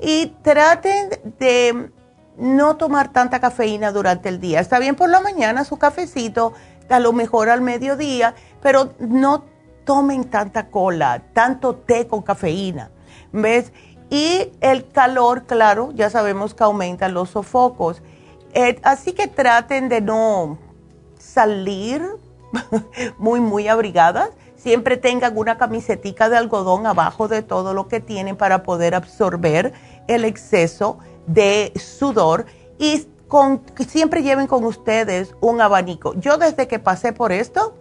Y 0.00 0.28
traten 0.42 1.10
de 1.38 1.90
no 2.38 2.76
tomar 2.76 3.12
tanta 3.12 3.38
cafeína 3.38 3.92
durante 3.92 4.30
el 4.30 4.40
día. 4.40 4.60
Está 4.60 4.78
bien 4.78 4.96
por 4.96 5.10
la 5.10 5.20
mañana 5.20 5.64
su 5.64 5.76
cafecito, 5.76 6.54
a 6.94 7.00
lo 7.00 7.12
mejor 7.12 7.48
al 7.48 7.60
mediodía, 7.60 8.34
pero 8.62 8.94
no 8.98 9.44
tomen 9.84 10.24
tanta 10.24 10.68
cola, 10.68 11.22
tanto 11.32 11.74
té 11.74 12.06
con 12.06 12.22
cafeína, 12.22 12.90
¿ves? 13.32 13.72
Y 14.10 14.52
el 14.60 14.88
calor, 14.88 15.44
claro, 15.46 15.92
ya 15.94 16.10
sabemos 16.10 16.54
que 16.54 16.64
aumenta 16.64 17.08
los 17.08 17.30
sofocos. 17.30 18.02
Eh, 18.52 18.80
así 18.82 19.12
que 19.12 19.28
traten 19.28 19.88
de 19.88 20.00
no 20.00 20.58
salir 21.18 22.04
muy, 23.18 23.40
muy 23.40 23.68
abrigadas. 23.68 24.30
Siempre 24.56 24.96
tengan 24.96 25.38
una 25.38 25.56
camisetica 25.56 26.28
de 26.28 26.36
algodón 26.36 26.86
abajo 26.86 27.28
de 27.28 27.42
todo 27.42 27.72
lo 27.72 27.88
que 27.88 28.00
tienen 28.00 28.36
para 28.36 28.62
poder 28.62 28.94
absorber 28.94 29.72
el 30.08 30.24
exceso 30.24 30.98
de 31.26 31.72
sudor. 31.76 32.46
Y 32.78 33.06
siempre 33.88 34.22
lleven 34.22 34.46
con 34.46 34.64
ustedes 34.64 35.34
un 35.40 35.60
abanico. 35.60 36.14
Yo 36.14 36.36
desde 36.36 36.68
que 36.68 36.78
pasé 36.78 37.12
por 37.12 37.32
esto, 37.32 37.74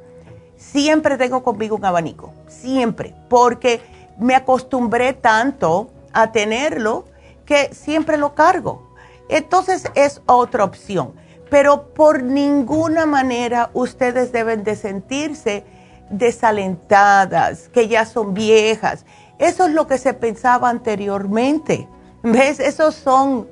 siempre 0.55 1.17
tengo 1.17 1.43
conmigo 1.43 1.75
un 1.75 1.85
abanico, 1.85 2.33
siempre, 2.47 3.15
porque 3.29 3.81
me 4.19 4.35
acostumbré 4.35 5.13
tanto 5.13 5.89
a 6.13 6.31
tenerlo 6.31 7.05
que 7.45 7.73
siempre 7.73 8.17
lo 8.17 8.35
cargo. 8.35 8.89
Entonces 9.29 9.89
es 9.95 10.21
otra 10.25 10.63
opción, 10.63 11.13
pero 11.49 11.93
por 11.93 12.23
ninguna 12.23 13.05
manera 13.05 13.69
ustedes 13.73 14.31
deben 14.31 14.63
de 14.63 14.75
sentirse 14.75 15.63
desalentadas, 16.09 17.69
que 17.69 17.87
ya 17.87 18.05
son 18.05 18.33
viejas. 18.33 19.05
Eso 19.37 19.65
es 19.65 19.73
lo 19.73 19.87
que 19.87 19.97
se 19.97 20.13
pensaba 20.13 20.69
anteriormente. 20.69 21.87
¿Ves? 22.23 22.59
Esos 22.59 22.95
son 22.95 23.47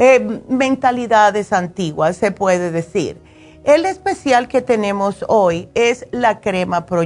eh, 0.00 0.42
mentalidades 0.48 1.52
antiguas, 1.52 2.16
se 2.16 2.32
puede 2.32 2.70
decir. 2.70 3.20
El 3.64 3.84
especial 3.84 4.48
que 4.48 4.62
tenemos 4.62 5.26
hoy 5.28 5.68
es 5.74 6.06
la 6.10 6.40
crema 6.40 6.86
Pro 6.86 7.02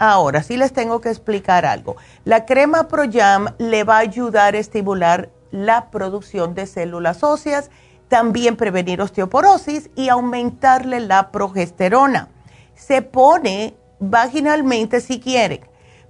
Ahora 0.00 0.42
sí 0.42 0.56
les 0.56 0.72
tengo 0.72 1.00
que 1.00 1.08
explicar 1.10 1.64
algo. 1.64 1.94
La 2.24 2.44
crema 2.44 2.88
ProYam 2.88 3.54
le 3.58 3.84
va 3.84 3.98
a 3.98 4.00
ayudar 4.00 4.56
a 4.56 4.58
estimular 4.58 5.30
la 5.52 5.88
producción 5.92 6.56
de 6.56 6.66
células 6.66 7.22
óseas, 7.22 7.70
también 8.08 8.56
prevenir 8.56 9.00
osteoporosis 9.00 9.90
y 9.94 10.08
aumentarle 10.08 10.98
la 10.98 11.30
progesterona. 11.30 12.28
Se 12.74 13.02
pone 13.02 13.76
vaginalmente 14.00 15.00
si 15.00 15.20
quieren, 15.20 15.60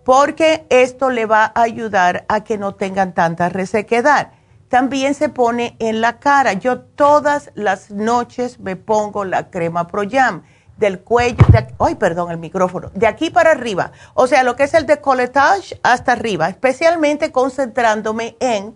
porque 0.03 0.65
esto 0.71 1.11
le 1.11 1.27
va 1.27 1.53
a 1.55 1.61
ayudar 1.61 2.25
a 2.29 2.43
que 2.43 2.57
no 2.57 2.75
tengan 2.75 3.13
tanta 3.13 3.51
resequedad. 3.51 4.33
También 4.73 5.13
se 5.13 5.29
pone 5.29 5.77
en 5.81 6.01
la 6.01 6.19
cara. 6.19 6.55
Yo 6.55 6.81
todas 6.81 7.51
las 7.55 7.91
noches 7.91 8.59
me 8.59 8.75
pongo 8.75 9.27
la 9.27 9.51
crema 9.51 9.87
ProYam 9.87 10.45
del 10.79 11.01
cuello, 11.01 11.45
de, 11.49 11.75
ay, 11.79 11.97
perdón, 11.97 12.31
el 12.31 12.39
micrófono, 12.39 12.91
de 12.95 13.07
aquí 13.07 13.29
para 13.29 13.51
arriba. 13.51 13.93
O 14.15 14.27
sea, 14.27 14.43
lo 14.43 14.57
que 14.57 14.63
es 14.63 14.73
el 14.73 14.87
decolletage 14.87 15.79
hasta 15.83 16.13
arriba, 16.13 16.49
especialmente 16.49 17.33
concentrándome 17.33 18.39
en 18.41 18.75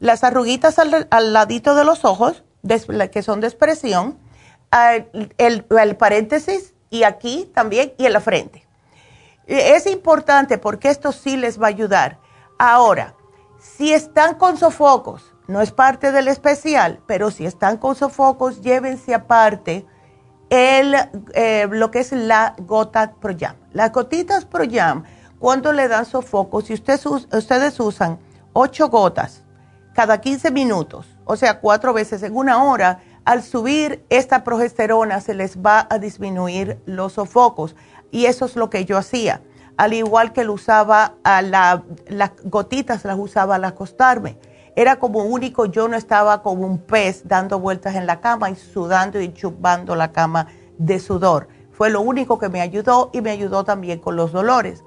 las 0.00 0.22
arruguitas 0.22 0.78
al, 0.78 1.32
ladito 1.32 1.74
de 1.74 1.86
los 1.86 2.04
ojos, 2.04 2.44
que 3.10 3.22
son 3.22 3.40
de 3.40 3.46
expresión, 3.46 4.18
el, 5.38 5.64
el 5.70 5.96
paréntesis 5.96 6.74
y 6.90 7.04
aquí 7.04 7.50
también 7.54 7.94
y 7.96 8.04
en 8.04 8.12
la 8.12 8.20
frente. 8.20 8.68
Es 9.46 9.86
importante 9.86 10.58
porque 10.58 10.90
esto 10.90 11.10
sí 11.10 11.38
les 11.38 11.58
va 11.58 11.68
a 11.68 11.70
ayudar. 11.70 12.18
Ahora, 12.58 13.14
si 13.58 13.94
están 13.94 14.34
con 14.34 14.58
sofocos, 14.58 15.32
no 15.48 15.60
es 15.62 15.72
parte 15.72 16.12
del 16.12 16.28
especial, 16.28 17.00
pero 17.06 17.30
si 17.30 17.46
están 17.46 17.78
con 17.78 17.96
sofocos, 17.96 18.60
llévense 18.60 19.14
aparte 19.14 19.86
el, 20.50 20.94
eh, 21.34 21.66
lo 21.70 21.90
que 21.90 22.00
es 22.00 22.12
la 22.12 22.54
gota 22.58 23.14
ProYam. 23.20 23.56
Las 23.72 23.90
gotitas 23.90 24.44
ProYam, 24.44 25.04
cuando 25.38 25.72
le 25.72 25.88
dan 25.88 26.04
sofocos, 26.04 26.66
si 26.66 26.74
ustedes, 26.74 27.04
ustedes 27.06 27.80
usan 27.80 28.18
8 28.52 28.88
gotas 28.88 29.42
cada 29.94 30.20
15 30.20 30.52
minutos, 30.52 31.06
o 31.24 31.34
sea, 31.34 31.58
cuatro 31.60 31.92
veces 31.92 32.22
en 32.22 32.36
una 32.36 32.62
hora, 32.62 33.00
al 33.24 33.42
subir 33.42 34.04
esta 34.10 34.44
progesterona 34.44 35.20
se 35.20 35.34
les 35.34 35.58
va 35.58 35.86
a 35.90 35.98
disminuir 35.98 36.78
los 36.86 37.14
sofocos. 37.14 37.74
Y 38.10 38.26
eso 38.26 38.46
es 38.46 38.56
lo 38.56 38.70
que 38.70 38.84
yo 38.84 38.96
hacía. 38.96 39.42
Al 39.76 39.92
igual 39.92 40.32
que 40.32 40.44
lo 40.44 40.52
usaba 40.52 41.14
a 41.24 41.42
la, 41.42 41.82
las 42.06 42.30
gotitas, 42.44 43.04
las 43.04 43.18
usaba 43.18 43.56
al 43.56 43.64
acostarme. 43.64 44.38
Era 44.78 45.00
como 45.00 45.24
único, 45.24 45.66
yo 45.66 45.88
no 45.88 45.96
estaba 45.96 46.40
como 46.40 46.64
un 46.64 46.78
pez 46.78 47.26
dando 47.26 47.58
vueltas 47.58 47.96
en 47.96 48.06
la 48.06 48.20
cama 48.20 48.48
y 48.48 48.54
sudando 48.54 49.20
y 49.20 49.34
chupando 49.34 49.96
la 49.96 50.12
cama 50.12 50.46
de 50.78 51.00
sudor. 51.00 51.48
Fue 51.72 51.90
lo 51.90 52.00
único 52.00 52.38
que 52.38 52.48
me 52.48 52.60
ayudó 52.60 53.10
y 53.12 53.20
me 53.20 53.32
ayudó 53.32 53.64
también 53.64 53.98
con 53.98 54.14
los 54.14 54.30
dolores. 54.30 54.84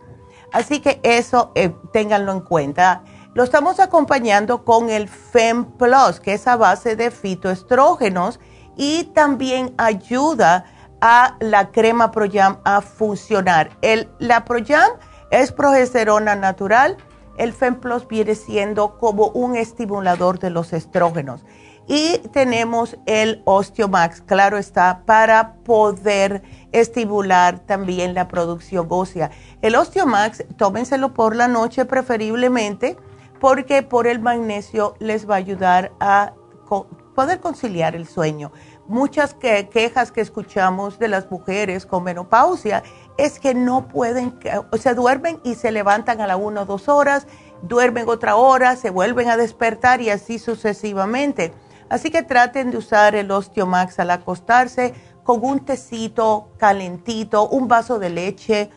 Así 0.54 0.80
que 0.80 1.02
eso 1.04 1.52
eh, 1.56 1.76
ténganlo 1.92 2.32
en 2.32 2.40
cuenta. 2.40 3.04
Lo 3.34 3.44
estamos 3.44 3.82
acompañando 3.82 4.64
con 4.64 4.90
el 4.90 5.10
FEM 5.10 5.66
Plus, 5.74 6.22
que 6.22 6.36
es 6.36 6.48
a 6.48 6.56
base 6.56 6.96
de 6.96 7.12
fitoestrógenos 7.12 8.40
y 8.78 9.12
también 9.14 9.74
ayuda 9.78 10.64
a 11.02 11.36
la 11.42 11.70
crema 11.72 12.12
Proyam 12.12 12.60
a 12.64 12.80
funcionar. 12.80 13.72
El, 13.82 14.10
la 14.20 14.46
Proyam 14.46 14.90
es 15.32 15.52
progesterona 15.52 16.38
natural, 16.38 16.96
el 17.38 17.54
FEM 17.54 17.80
Plus 17.80 18.08
viene 18.08 18.36
siendo 18.36 18.98
como 18.98 19.28
un 19.30 19.56
estimulador 19.56 20.40
de 20.40 20.50
los 20.50 20.74
estrógenos. 20.74 21.44
Y 21.88 22.20
tenemos 22.32 22.98
el 23.06 23.42
Osteomax, 23.46 24.22
claro 24.22 24.58
está, 24.58 25.04
para 25.06 25.56
poder 25.64 26.44
estimular 26.72 27.60
también 27.60 28.14
la 28.14 28.28
producción 28.28 28.88
ósea. 28.90 29.32
El 29.62 29.76
Osteomax, 29.76 30.46
tómenselo 30.58 31.14
por 31.14 31.36
la 31.36 31.48
noche 31.48 31.86
preferiblemente 31.86 32.98
porque 33.40 33.82
por 33.82 34.08
el 34.08 34.20
magnesio 34.20 34.96
les 35.00 35.30
va 35.30 35.36
a 35.36 35.40
ayudar 35.40 35.92
a 36.00 36.34
poder 37.16 37.40
conciliar 37.40 37.96
el 37.96 38.08
sueño. 38.08 38.52
Muchas 38.88 39.34
quejas 39.34 40.12
que 40.12 40.22
escuchamos 40.22 41.00
de 41.00 41.08
las 41.08 41.30
mujeres 41.32 41.86
con 41.86 42.04
menopausia 42.04 42.84
es 43.18 43.40
que 43.40 43.54
no 43.54 43.88
pueden, 43.88 44.40
o 44.72 44.94
duermen 44.94 45.40
y 45.44 45.56
se 45.56 45.72
levantan 45.72 46.22
a 46.22 46.28
la 46.28 46.38
una 46.38 46.62
o 46.62 46.66
dos 46.66 46.90
horas, 46.90 47.28
duermen 47.62 48.08
otra 48.08 48.36
hora, 48.36 48.76
se 48.76 48.90
vuelven 48.90 49.30
a 49.30 49.38
despertar 49.38 50.02
y 50.02 50.10
así 50.10 50.40
sucesivamente. 50.40 51.54
Así 51.90 52.10
que 52.10 52.24
traten 52.24 52.72
de 52.72 52.78
usar 52.78 53.16
el 53.16 53.30
Osteomax 53.32 54.00
al 54.00 54.12
acostarse 54.12 54.94
con 55.24 55.44
un 55.44 55.66
tecito 55.66 56.50
calentito, 56.58 57.48
un 57.50 57.68
vaso 57.68 58.00
de 58.00 58.10
leche 58.10 58.70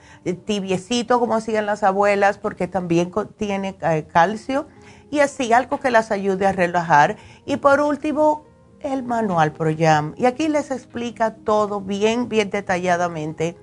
tibiecito 0.44 1.20
como 1.20 1.36
hacían 1.36 1.66
las 1.66 1.82
abuelas 1.82 2.38
porque 2.38 2.66
también 2.66 3.10
contiene 3.10 3.76
eh, 3.82 4.06
calcio 4.12 4.66
y 5.10 5.20
así 5.20 5.52
algo 5.52 5.78
que 5.78 5.90
las 5.90 6.10
ayude 6.10 6.46
a 6.46 6.52
relajar. 6.52 7.16
Y 7.46 7.58
por 7.58 7.80
último, 7.80 8.44
el 8.80 9.02
manual 9.02 9.52
ProYam. 9.52 10.14
Y 10.16 10.26
aquí 10.26 10.48
les 10.48 10.70
explica 10.70 11.36
todo 11.36 11.80
bien, 11.80 12.28
bien 12.28 12.50
detalladamente 12.50 13.56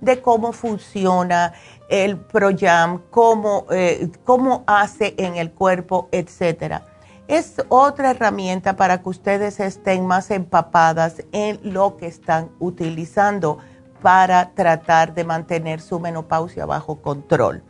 de 0.00 0.20
cómo 0.22 0.52
funciona 0.52 1.52
el 1.88 2.16
ProYam, 2.16 3.02
cómo, 3.10 3.66
eh, 3.70 4.10
cómo 4.24 4.64
hace 4.66 5.14
en 5.18 5.36
el 5.36 5.50
cuerpo, 5.52 6.08
etcétera. 6.12 6.84
Es 7.26 7.56
otra 7.68 8.12
herramienta 8.12 8.76
para 8.76 9.02
que 9.02 9.08
ustedes 9.08 9.60
estén 9.60 10.06
más 10.06 10.30
empapadas 10.30 11.22
en 11.32 11.60
lo 11.62 11.96
que 11.96 12.06
están 12.06 12.50
utilizando 12.58 13.58
para 14.00 14.50
tratar 14.54 15.14
de 15.14 15.24
mantener 15.24 15.80
su 15.80 16.00
menopausia 16.00 16.64
bajo 16.64 17.02
control. 17.02 17.62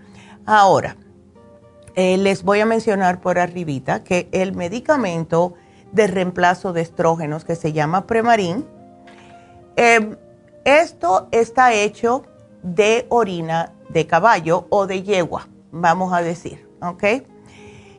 Ahora, 0.47 0.97
eh, 1.95 2.17
les 2.19 2.45
voy 2.45 2.61
a 2.61 2.67
mencionar 2.67 3.21
por 3.21 3.38
arribita 3.38 4.05
que 4.05 4.29
el 4.31 4.55
medicamento 4.55 5.55
de 5.91 6.07
reemplazo 6.07 6.73
de 6.73 6.83
estrógenos 6.83 7.45
que 7.45 7.57
se 7.57 7.73
llama 7.73 8.07
Premarin, 8.07 8.64
em, 9.77 10.17
esto 10.69 11.29
está 11.31 11.73
hecho 11.73 12.25
de 12.63 13.07
orina 13.09 13.73
de 13.89 14.07
caballo 14.07 14.67
o 14.69 14.87
de 14.87 15.03
yegua, 15.03 15.49
vamos 15.73 16.13
a 16.13 16.21
decir, 16.21 16.69
¿ok? 16.83 17.05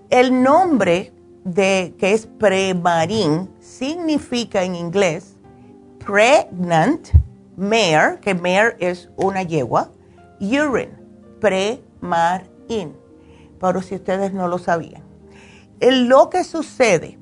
El 0.09 0.43
nombre 0.43 1.11
de 1.43 1.95
que 1.97 2.13
es 2.13 2.27
Premarin 2.27 3.49
significa 3.59 4.63
en 4.63 4.75
inglés 4.75 5.35
pregnant 6.05 7.09
mare, 7.57 8.19
que 8.21 8.35
mare 8.35 8.75
es 8.79 9.09
una 9.15 9.43
yegua, 9.43 9.89
urine, 10.39 10.97
pre-mar-in, 11.39 12.95
pero 13.59 13.81
si 13.81 13.95
ustedes 13.95 14.33
no 14.33 14.47
lo 14.47 14.57
sabían. 14.57 15.03
Lo 15.81 16.29
que 16.29 16.43
sucede 16.43 17.17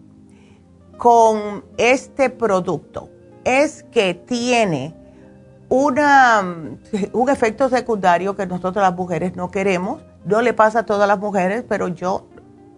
con 0.98 1.64
este 1.78 2.30
producto 2.30 3.10
es 3.44 3.84
que 3.84 4.14
tiene 4.14 4.94
una, 5.70 6.42
un 7.14 7.30
efecto 7.30 7.70
secundario 7.70 8.36
que 8.36 8.48
nosotros 8.48 8.84
las 8.84 8.96
mujeres 8.96 9.36
no 9.36 9.52
queremos. 9.52 10.02
No 10.26 10.42
le 10.42 10.54
pasa 10.54 10.80
a 10.80 10.86
todas 10.86 11.08
las 11.08 11.20
mujeres, 11.20 11.64
pero 11.68 11.88
yo, 11.88 12.28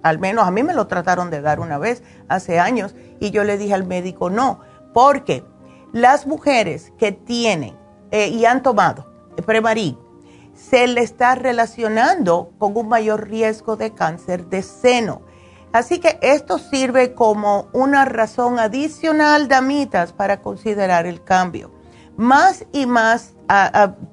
al 0.04 0.20
menos 0.20 0.48
a 0.48 0.52
mí 0.52 0.64
me 0.64 0.74
lo 0.74 0.88
trataron 0.88 1.30
de 1.30 1.42
dar 1.42 1.60
una 1.60 1.78
vez 1.78 2.04
hace 2.28 2.60
años 2.60 2.96
y 3.20 3.32
yo 3.32 3.44
le 3.44 3.58
dije 3.58 3.74
al 3.74 3.88
médico 3.88 4.30
no, 4.30 4.60
porque 4.94 5.44
las 5.92 6.28
mujeres 6.28 6.94
que 7.00 7.12
tienen 7.12 7.76
eh, 8.12 8.28
y 8.28 8.46
han 8.46 8.62
tomado 8.62 9.10
Premarin, 9.42 9.98
se 10.54 10.88
le 10.88 11.02
está 11.02 11.36
relacionando 11.36 12.52
con 12.58 12.76
un 12.76 12.90
mayor 12.90 13.30
riesgo 13.30 13.76
de 13.76 13.94
cáncer 13.94 14.48
de 14.48 14.62
seno. 14.62 15.22
Así 15.72 16.00
que 16.00 16.18
esto 16.22 16.58
sirve 16.58 17.14
como 17.14 17.68
una 17.74 18.06
razón 18.06 18.60
adicional, 18.60 19.48
damitas, 19.48 20.14
para 20.14 20.42
considerar 20.42 21.06
el 21.06 21.24
cambio. 21.24 21.72
Más 22.20 22.66
y 22.74 22.86
más, 22.86 23.32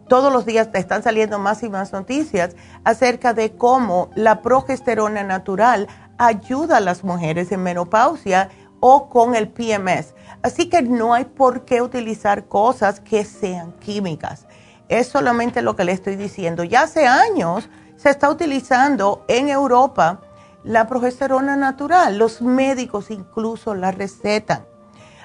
todos 0.06 0.32
los 0.32 0.46
días 0.46 0.68
están 0.74 1.02
saliendo 1.02 1.40
más 1.40 1.64
y 1.64 1.68
más 1.68 1.92
noticias 1.92 2.54
acerca 2.84 3.34
de 3.34 3.56
cómo 3.56 4.10
la 4.14 4.42
progesterona 4.42 5.24
natural 5.24 5.88
ayuda 6.16 6.76
a 6.76 6.80
las 6.80 7.02
mujeres 7.02 7.50
en 7.50 7.64
menopausia 7.64 8.48
o 8.78 9.08
con 9.08 9.34
el 9.34 9.48
PMS. 9.48 10.14
Así 10.42 10.68
que 10.68 10.82
no 10.82 11.14
hay 11.14 11.24
por 11.24 11.64
qué 11.64 11.82
utilizar 11.82 12.46
cosas 12.46 13.00
que 13.00 13.24
sean 13.24 13.72
químicas. 13.72 14.46
Es 14.88 15.08
solamente 15.08 15.60
lo 15.60 15.74
que 15.74 15.82
le 15.82 15.90
estoy 15.90 16.14
diciendo. 16.14 16.62
Ya 16.62 16.82
hace 16.82 17.08
años 17.08 17.68
se 17.96 18.10
está 18.10 18.30
utilizando 18.30 19.24
en 19.26 19.48
Europa 19.48 20.20
la 20.62 20.86
progesterona 20.86 21.56
natural. 21.56 22.18
Los 22.18 22.40
médicos 22.40 23.10
incluso 23.10 23.74
la 23.74 23.90
recetan. 23.90 24.64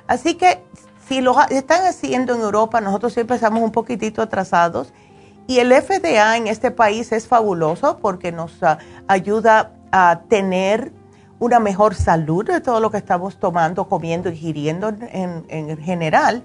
Así 0.08 0.34
que 0.34 0.64
si 1.12 1.20
lo 1.20 1.36
están 1.50 1.86
haciendo 1.86 2.34
en 2.36 2.40
Europa, 2.40 2.80
nosotros 2.80 3.12
siempre 3.12 3.36
estamos 3.36 3.62
un 3.62 3.74
poquitito 3.74 4.22
atrasados. 4.22 4.94
Y 5.46 5.60
el 5.60 5.74
FDA 5.74 6.38
en 6.38 6.48
este 6.48 6.72
país 6.72 7.12
es 7.12 7.28
fabuloso 7.28 7.98
porque 7.98 8.32
nos 8.32 8.64
ah, 8.64 8.78
ayuda 9.10 9.74
a 9.92 10.22
tener 10.30 10.94
una 11.40 11.60
mejor 11.60 11.96
salud 11.96 12.46
de 12.46 12.62
todo 12.62 12.80
lo 12.80 12.92
que 12.92 12.98
estamos 12.98 13.42
tomando, 13.42 13.90
comiendo, 13.90 14.30
ingiriendo 14.30 14.88
en, 14.88 15.44
en 15.50 15.78
general, 15.80 16.44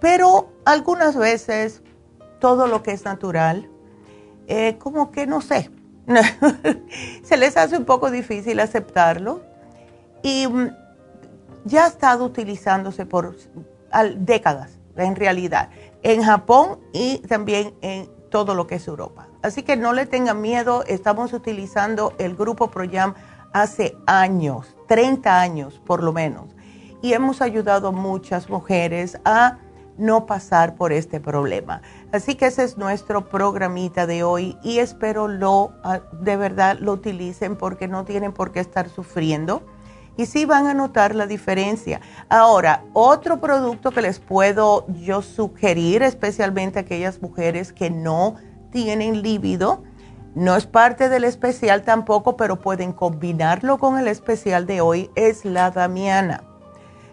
pero 0.00 0.48
algunas 0.64 1.14
veces 1.14 1.82
todo 2.40 2.68
lo 2.68 2.82
que 2.82 2.92
es 2.92 3.04
natural 3.04 3.68
eh, 4.46 4.78
como 4.78 5.10
que 5.10 5.26
no 5.26 5.42
sé, 5.42 5.70
se 7.22 7.36
les 7.36 7.54
hace 7.58 7.76
un 7.76 7.84
poco 7.84 8.10
difícil 8.10 8.60
aceptarlo 8.60 9.42
y 10.22 10.46
mm, 10.46 10.70
ya 11.66 11.84
ha 11.84 11.88
estado 11.88 12.24
utilizándose 12.24 13.04
por 13.04 13.36
décadas 14.04 14.78
en 14.96 15.16
realidad, 15.16 15.70
en 16.02 16.22
Japón 16.22 16.78
y 16.92 17.18
también 17.18 17.74
en 17.82 18.08
todo 18.30 18.54
lo 18.54 18.66
que 18.66 18.76
es 18.76 18.88
Europa. 18.88 19.28
Así 19.42 19.62
que 19.62 19.76
no 19.76 19.92
le 19.92 20.06
tengan 20.06 20.40
miedo, 20.40 20.84
estamos 20.86 21.32
utilizando 21.32 22.14
el 22.18 22.34
grupo 22.34 22.70
ProYam 22.70 23.14
hace 23.52 23.96
años, 24.06 24.76
30 24.88 25.40
años 25.40 25.80
por 25.84 26.02
lo 26.02 26.12
menos, 26.12 26.46
y 27.02 27.12
hemos 27.12 27.40
ayudado 27.40 27.88
a 27.88 27.92
muchas 27.92 28.48
mujeres 28.48 29.18
a 29.24 29.58
no 29.98 30.26
pasar 30.26 30.74
por 30.74 30.92
este 30.92 31.20
problema. 31.20 31.80
Así 32.12 32.34
que 32.34 32.46
ese 32.46 32.64
es 32.64 32.76
nuestro 32.76 33.28
programita 33.28 34.06
de 34.06 34.22
hoy 34.24 34.58
y 34.62 34.78
espero 34.78 35.28
lo 35.28 35.72
ah, 35.84 36.00
de 36.20 36.36
verdad 36.36 36.78
lo 36.80 36.92
utilicen 36.92 37.56
porque 37.56 37.88
no 37.88 38.04
tienen 38.04 38.32
por 38.32 38.52
qué 38.52 38.60
estar 38.60 38.88
sufriendo 38.88 39.62
y 40.16 40.26
sí 40.26 40.44
van 40.44 40.66
a 40.66 40.74
notar 40.74 41.14
la 41.14 41.26
diferencia. 41.26 42.00
Ahora, 42.28 42.84
otro 42.92 43.40
producto 43.40 43.90
que 43.90 44.02
les 44.02 44.18
puedo 44.18 44.86
yo 44.88 45.22
sugerir, 45.22 46.02
especialmente 46.02 46.78
a 46.78 46.82
aquellas 46.82 47.20
mujeres 47.20 47.72
que 47.72 47.90
no 47.90 48.36
tienen 48.70 49.22
líbido, 49.22 49.82
no 50.34 50.54
es 50.54 50.66
parte 50.66 51.08
del 51.08 51.24
especial 51.24 51.82
tampoco, 51.82 52.36
pero 52.36 52.60
pueden 52.60 52.92
combinarlo 52.92 53.78
con 53.78 53.98
el 53.98 54.06
especial 54.06 54.66
de 54.66 54.82
hoy, 54.82 55.10
es 55.14 55.44
la 55.44 55.70
damiana. 55.70 56.44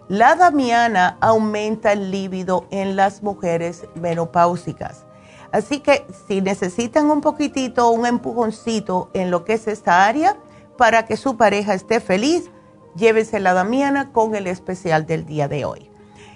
La 0.09 0.35
damiana 0.35 1.17
aumenta 1.21 1.93
el 1.93 2.11
líbido 2.11 2.67
en 2.69 2.97
las 2.97 3.23
mujeres 3.23 3.85
menopáusicas. 3.95 5.05
Así 5.53 5.79
que 5.79 6.05
si 6.27 6.41
necesitan 6.41 7.09
un 7.09 7.21
poquitito, 7.21 7.89
un 7.91 8.05
empujoncito 8.05 9.09
en 9.13 9.31
lo 9.31 9.45
que 9.45 9.53
es 9.53 9.67
esta 9.67 10.05
área 10.05 10.35
para 10.77 11.05
que 11.05 11.15
su 11.15 11.37
pareja 11.37 11.73
esté 11.75 12.01
feliz, 12.01 12.49
llévense 12.95 13.39
la 13.39 13.53
damiana 13.53 14.11
con 14.11 14.35
el 14.35 14.47
especial 14.47 15.05
del 15.05 15.25
día 15.25 15.47
de 15.47 15.65
hoy. 15.65 15.89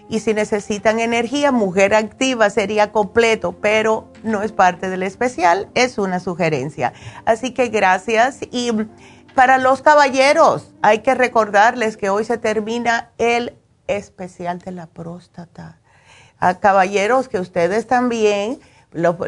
Y 0.10 0.22
si 0.22 0.34
necesitan 0.34 1.00
energía, 1.00 1.52
mujer 1.52 1.94
activa 1.94 2.50
sería 2.50 2.92
completo, 2.92 3.54
pero 3.62 4.08
no 4.24 4.42
es 4.42 4.54
parte 4.54 4.90
del 4.90 5.04
especial, 5.04 5.70
es 5.74 5.98
una 5.98 6.20
sugerencia. 6.22 6.94
Así 7.26 7.52
que 7.52 7.68
gracias. 7.68 8.40
Y 8.52 8.72
para 9.36 9.58
los 9.58 9.82
caballeros, 9.82 10.74
hay 10.82 11.00
que 11.00 11.14
recordarles 11.14 11.98
que 11.98 12.10
hoy 12.10 12.24
se 12.24 12.38
termina 12.38 13.12
el 13.18 13.58
especial 13.88 14.60
de 14.60 14.72
la 14.72 14.88
próstata. 14.88 15.80
A 16.40 16.60
caballeros 16.60 17.28
que 17.28 17.40
ustedes 17.40 17.86
también, 17.86 18.60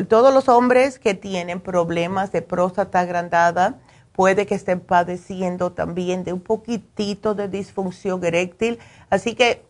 todos 0.08 0.34
los 0.34 0.48
hombres 0.48 0.98
que 0.98 1.14
tienen 1.14 1.60
problemas 1.60 2.32
de 2.32 2.42
próstata 2.42 3.02
agrandada, 3.02 3.80
puede 4.20 4.46
que 4.46 4.56
estén 4.56 4.82
padeciendo 4.82 5.72
también 5.72 6.26
de 6.26 6.34
un 6.34 6.42
poquitito 6.42 7.36
de 7.36 7.48
disfunción 7.48 8.22
eréctil. 8.26 8.78
Así 9.10 9.34
que 9.34 9.66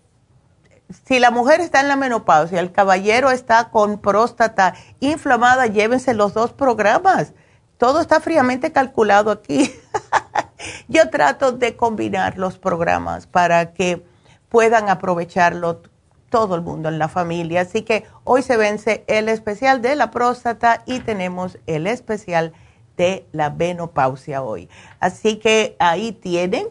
si 1.05 1.19
la 1.19 1.29
mujer 1.29 1.61
está 1.61 1.81
en 1.81 1.87
la 1.87 1.95
menopausia, 1.95 2.59
el 2.59 2.71
caballero 2.71 3.29
está 3.29 3.69
con 3.69 3.99
próstata 3.99 4.73
inflamada, 5.01 5.67
llévense 5.67 6.15
los 6.15 6.33
dos 6.33 6.51
programas. 6.51 7.33
Todo 7.77 8.01
está 8.01 8.21
fríamente 8.21 8.71
calculado 8.71 9.29
aquí. 9.29 9.71
Yo 10.87 11.11
trato 11.11 11.51
de 11.51 11.75
combinar 11.75 12.39
los 12.39 12.57
programas 12.57 13.27
para 13.27 13.71
que 13.73 14.03
puedan 14.49 14.89
aprovecharlo 14.89 15.83
todo 16.31 16.55
el 16.55 16.61
mundo 16.61 16.89
en 16.89 16.97
la 16.97 17.07
familia. 17.07 17.61
Así 17.61 17.83
que 17.83 18.03
hoy 18.23 18.41
se 18.41 18.57
vence 18.57 19.03
el 19.05 19.29
especial 19.29 19.83
de 19.83 19.95
la 19.95 20.09
próstata 20.09 20.81
y 20.87 21.01
tenemos 21.01 21.59
el 21.67 21.85
especial 21.85 22.51
de 22.51 22.68
la 23.31 23.49
menopausia 23.49 24.43
hoy. 24.43 24.67
Así 24.99 25.37
que 25.37 25.77
ahí 25.79 26.11
tienen. 26.11 26.67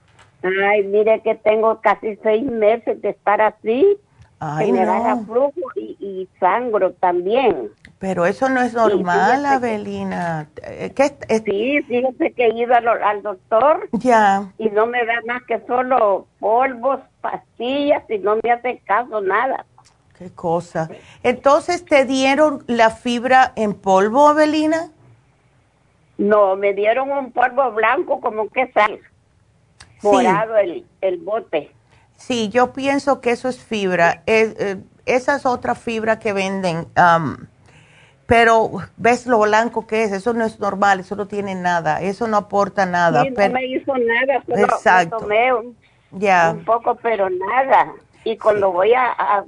Ay, 0.42 0.84
mire 0.84 1.20
que 1.20 1.34
tengo 1.36 1.80
casi 1.80 2.16
seis 2.22 2.44
meses 2.44 3.00
de 3.00 3.10
estar 3.10 3.40
así. 3.40 3.96
Ay, 4.40 4.66
que 4.66 4.72
me 4.72 4.84
no. 4.84 5.24
flujo 5.24 5.52
y, 5.76 5.96
y, 6.00 6.28
sangro 6.40 6.92
también. 6.94 7.70
Pero 8.00 8.26
eso 8.26 8.48
no 8.48 8.60
es 8.60 8.74
normal, 8.74 9.46
Abelina. 9.46 10.48
Eh, 10.64 10.90
¿Qué, 10.96 11.16
Sí, 11.44 11.80
fíjese 11.82 12.32
que 12.32 12.46
he 12.46 12.54
ido 12.54 12.74
al, 12.74 12.88
al, 12.88 13.22
doctor. 13.22 13.88
Ya. 13.92 14.52
Y 14.58 14.68
no 14.70 14.86
me 14.86 15.06
da 15.06 15.14
más 15.28 15.44
que 15.44 15.60
solo 15.68 16.26
polvos, 16.40 16.98
pastillas 17.20 18.02
y 18.10 18.18
no 18.18 18.36
me 18.42 18.50
hace 18.50 18.78
caso 18.84 19.20
nada. 19.20 19.64
Qué 20.18 20.30
cosa. 20.32 20.88
Entonces, 21.22 21.84
¿te 21.84 22.04
dieron 22.04 22.64
la 22.66 22.90
fibra 22.90 23.52
en 23.54 23.74
polvo, 23.74 24.28
Abelina? 24.28 24.90
No, 26.18 26.56
me 26.56 26.74
dieron 26.74 27.12
un 27.12 27.30
polvo 27.30 27.70
blanco 27.70 28.20
como 28.20 28.48
que 28.48 28.72
sal 28.72 28.98
morado 30.02 30.56
el, 30.56 30.84
el 31.00 31.18
bote. 31.18 31.70
Sí, 32.16 32.48
yo 32.50 32.72
pienso 32.72 33.20
que 33.20 33.30
eso 33.30 33.48
es 33.48 33.58
fibra. 33.62 34.22
Es, 34.26 34.54
eh, 34.60 34.76
esa 35.06 35.36
es 35.36 35.46
otra 35.46 35.74
fibra 35.74 36.18
que 36.18 36.32
venden. 36.32 36.86
pero 38.26 38.70
ves 38.96 39.26
lo 39.26 39.40
blanco 39.40 39.86
que 39.86 40.04
es, 40.04 40.12
eso 40.12 40.32
no 40.32 40.44
es 40.44 40.60
normal, 40.60 41.00
eso 41.00 41.16
no 41.16 41.26
tiene 41.26 41.54
nada, 41.54 42.00
eso 42.00 42.28
no 42.28 42.36
aporta 42.36 42.86
nada. 42.86 43.22
Sí, 43.22 43.30
no 43.30 43.50
me 43.50 43.66
hizo 43.66 43.92
nada, 43.96 44.42
solo 44.46 44.62
Exacto. 44.62 45.18
tomé 45.18 45.52
un, 45.52 45.76
un, 46.12 46.64
poco, 46.64 46.96
pero 47.02 47.28
nada. 47.28 47.92
Y 48.24 48.36
cuando 48.36 48.70
voy 48.70 48.94
a, 48.94 49.06
a, 49.10 49.44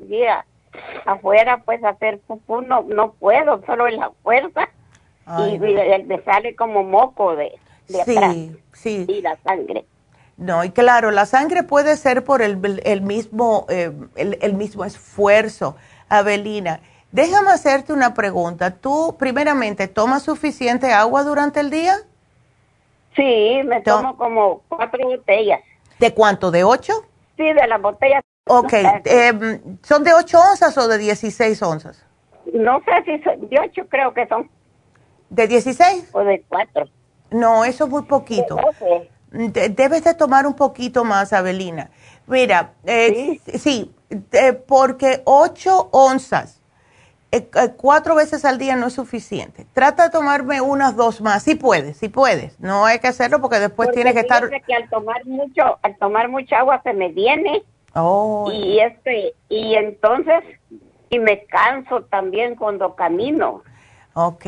afuera, 1.07 1.62
pues 1.64 1.83
a 1.85 1.90
hacer 1.90 2.19
pupú, 2.27 2.62
no, 2.62 2.83
no 2.83 3.12
puedo, 3.12 3.64
solo 3.67 3.87
en 3.87 3.99
la 3.99 4.11
fuerza. 4.23 4.69
y, 5.49 5.59
me 5.59 6.21
sale 6.25 6.57
como 6.57 6.83
moco 6.83 7.37
de, 7.37 7.53
de 7.88 8.05
sí, 8.05 8.17
atrás. 8.17 8.37
Sí. 8.73 9.07
Y 9.09 9.23
la 9.23 9.37
sangre. 9.45 9.85
No, 10.37 10.64
y 10.64 10.70
claro, 10.70 11.11
la 11.11 11.27
sangre 11.27 11.62
puede 11.62 11.97
ser 11.97 12.25
por 12.25 12.42
el, 12.42 12.57
mismo, 13.03 13.66
eh, 13.68 13.92
el, 14.16 14.55
mismo 14.55 14.85
esfuerzo. 14.85 15.77
Avelina, 16.09 16.81
déjame 17.12 17.51
hacerte 17.51 17.92
una 17.92 18.14
pregunta. 18.14 18.73
¿Tú, 18.73 19.16
primeramente, 19.18 19.87
tomas 19.87 20.25
suficiente 20.25 20.92
agua 20.92 21.23
durante 21.23 21.61
el 21.61 21.70
día? 21.70 21.97
Sí, 23.14 23.61
me 23.64 23.81
tomo 23.83 24.16
como 24.16 24.62
cuatro 24.68 25.07
botellas. 25.07 25.61
¿De 26.01 26.12
cuánto? 26.12 26.51
¿De 26.51 26.64
ocho? 26.64 26.92
Sí, 27.37 27.44
de 27.44 27.66
las 27.68 27.81
botellas. 27.81 28.23
Ok, 28.47 28.73
em, 29.05 29.79
¿son 29.83 30.05
de 30.05 30.12
ocho 30.12 30.38
onzas 30.38 30.77
o 30.77 30.88
de 30.88 30.99
dieciséis 30.99 31.62
onzas? 31.62 32.05
No 32.53 32.81
sé 32.81 32.92
si 33.05 33.23
son 33.23 33.49
de 33.49 33.59
ocho, 33.61 33.87
creo 33.88 34.12
que 34.12 34.27
son. 34.27 34.51
¿De 35.31 35.47
dieciséis? 35.47 36.11
O 36.12 36.20
de 36.20 36.44
cuatro. 36.49 36.87
No, 37.31 37.64
eso 37.64 37.85
es 37.85 37.90
muy 37.90 38.03
poquito. 38.03 38.59
Debes 39.35 40.05
de 40.05 40.14
tomar 40.14 40.47
un 40.47 40.55
poquito 40.55 41.05
más, 41.05 41.33
Abelina. 41.33 41.90
Mira, 42.27 42.73
eh, 42.85 43.40
sí, 43.59 43.92
eh, 44.33 44.53
porque 44.53 45.23
8 45.25 45.88
onzas, 45.92 46.62
eh, 47.33 47.49
cuatro 47.77 48.14
veces 48.14 48.44
al 48.44 48.59
día 48.59 48.77
no 48.77 48.87
es 48.87 48.92
suficiente. 48.92 49.66
Trata 49.73 50.05
de 50.05 50.11
tomarme 50.11 50.61
unas 50.61 50.94
dos 50.94 51.20
más, 51.20 51.42
si 51.42 51.57
puedes, 51.57 51.97
si 51.97 52.09
puedes. 52.09 52.59
No 52.61 52.87
hay 52.87 53.01
que 53.01 53.09
hacerlo 53.09 53.40
porque 53.40 53.59
después 53.59 53.90
tienes 53.90 54.14
que 54.14 54.20
estar... 54.20 54.49
que 54.49 54.75
al 54.75 54.88
tomar 54.88 55.27
mucho, 55.27 55.79
al 55.83 55.97
tomar 55.99 56.29
mucha 56.29 56.59
agua 56.59 56.81
se 56.83 56.92
me 56.92 57.09
viene. 57.09 57.64
Oh. 57.94 58.51
Y 58.53 58.79
este, 58.79 59.35
y 59.49 59.75
entonces, 59.75 60.44
y 61.11 61.18
me 61.18 61.44
canso 61.44 62.03
también 62.05 62.55
cuando 62.55 62.94
camino. 62.94 63.62
Ok, 64.14 64.47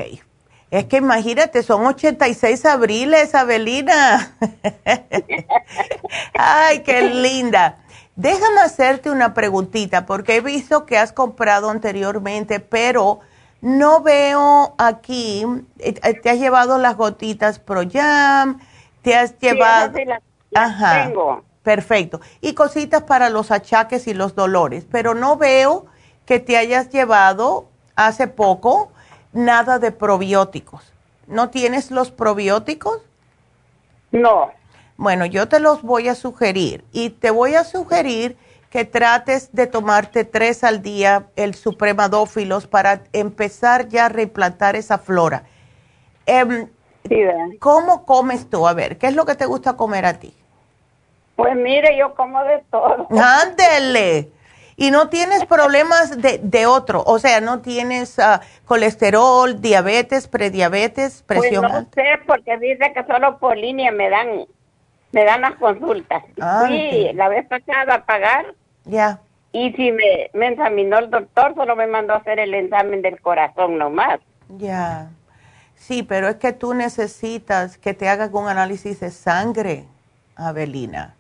es 0.71 0.87
que 0.87 0.97
imagínate, 0.97 1.63
son 1.63 1.87
86 1.87 2.65
abriles, 2.67 3.35
Abelina. 3.35 4.37
Ay, 6.35 6.81
qué 6.81 7.03
linda. 7.03 7.79
Déjame 8.17 8.61
hacerte 8.61 9.11
una 9.11 9.35
preguntita, 9.35 10.07
porque 10.07 10.37
he 10.37 10.41
visto 10.41 10.87
que 10.87 10.99
has 10.99 11.13
comprado 11.13 11.71
anteriormente, 11.71 12.61
pero 12.61 13.21
no 13.61 14.03
veo 14.03 14.75
aquí, 14.79 15.45
eh, 15.79 15.93
te 15.93 16.31
has 16.31 16.39
llevado 16.39 16.79
las 16.79 16.97
gotitas 16.97 17.59
Pro 17.59 17.83
Jam, 17.89 18.59
te 19.03 19.15
has 19.15 19.39
llevado... 19.39 19.99
Ajá. 20.55 21.09
Tengo. 21.09 21.45
Perfecto. 21.63 22.21
Y 22.41 22.55
cositas 22.55 23.03
para 23.03 23.29
los 23.29 23.51
achaques 23.51 24.07
y 24.07 24.15
los 24.15 24.37
dolores, 24.37 24.87
pero 24.89 25.15
no 25.15 25.37
veo 25.37 25.87
que 26.25 26.39
te 26.39 26.57
hayas 26.57 26.91
llevado 26.91 27.69
hace 27.97 28.29
poco 28.29 28.93
nada 29.37 29.79
de 29.79 29.93
probióticos. 29.93 30.93
¿No 31.27 31.51
tienes 31.51 31.91
los 31.91 32.11
probióticos? 32.11 33.03
No. 34.11 34.51
Bueno, 34.97 35.27
yo 35.27 35.49
te 35.49 35.61
los 35.61 35.83
voy 35.83 36.09
a 36.09 36.15
sugerir 36.15 36.85
y 36.93 37.11
te 37.11 37.31
voy 37.31 37.55
a 37.55 37.65
sugerir 37.65 38.37
que 38.71 38.85
trates 38.85 39.53
de 39.53 39.67
tomarte 39.67 40.25
tres 40.25 40.65
al 40.65 40.83
día 40.83 41.27
el 41.37 41.55
supremadófilos 41.55 42.67
para 42.67 43.03
empezar 43.13 43.89
ya 43.89 44.07
a 44.07 44.09
reimplantar 44.09 44.75
esa 44.75 44.99
flora. 44.99 45.45
Em, 46.25 46.69
¿Cómo 47.61 48.05
comes 48.05 48.51
tú? 48.51 48.67
A 48.67 48.73
ver, 48.73 48.99
¿qué 48.99 49.07
es 49.07 49.15
lo 49.15 49.25
que 49.25 49.35
te 49.35 49.47
gusta 49.47 49.77
comer 49.77 50.07
a 50.07 50.15
ti? 50.15 50.35
Pues 51.37 51.55
mire, 51.55 51.97
yo 51.97 52.15
como 52.15 52.43
de 52.43 52.65
todo. 52.71 53.07
Ándele. 53.11 54.31
Y 54.77 54.91
no 54.91 55.09
tienes 55.09 55.47
problemas 55.47 56.21
de, 56.21 56.39
de 56.43 56.67
otro, 56.67 57.03
o 57.07 57.19
sea, 57.19 57.41
no 57.41 57.61
tienes 57.61 58.19
ah, 58.19 58.43
colesterol, 58.67 59.61
diabetes, 59.63 60.29
prediabetes, 60.29 61.23
presión 61.23 61.63
pues 61.63 61.73
no 61.73 61.89
sé, 61.95 62.21
porque 62.27 62.59
dice 62.59 62.93
que 62.93 63.03
solo 63.05 63.39
por 63.39 63.57
línea 63.57 63.91
me 63.91 64.11
dan, 64.11 64.45
me 65.13 65.25
dan 65.25 65.41
las 65.41 65.55
consultas. 65.55 66.23
Ah, 66.39 66.67
sí, 66.69 67.11
la 67.15 67.29
vez 67.29 67.47
pasada 67.47 67.95
a 67.95 68.05
pagar. 68.05 68.55
Ya. 68.85 69.21
Y 69.53 69.73
si 69.73 69.93
me, 69.93 70.31
me 70.35 70.49
examinó 70.49 70.99
el 70.99 71.11
doctor, 71.11 71.55
solo 71.55 71.75
me 71.75 71.87
mandó 71.87 72.13
a 72.13 72.19
hacer 72.19 72.39
el 72.39 72.53
examen 72.53 73.01
del 73.01 73.19
corazón 73.23 73.79
nomás. 73.79 74.21
Ya. 74.59 75.09
Sí, 75.75 76.03
pero 76.03 76.29
es 76.29 76.37
que 76.37 76.53
tú 76.53 76.75
necesitas 76.75 77.79
que 77.79 77.95
te 77.95 78.09
hagan 78.09 78.35
un 78.35 78.49
análisis 78.49 79.01
de 79.01 79.11
sangre, 79.11 79.87
Avelina. 80.35 81.16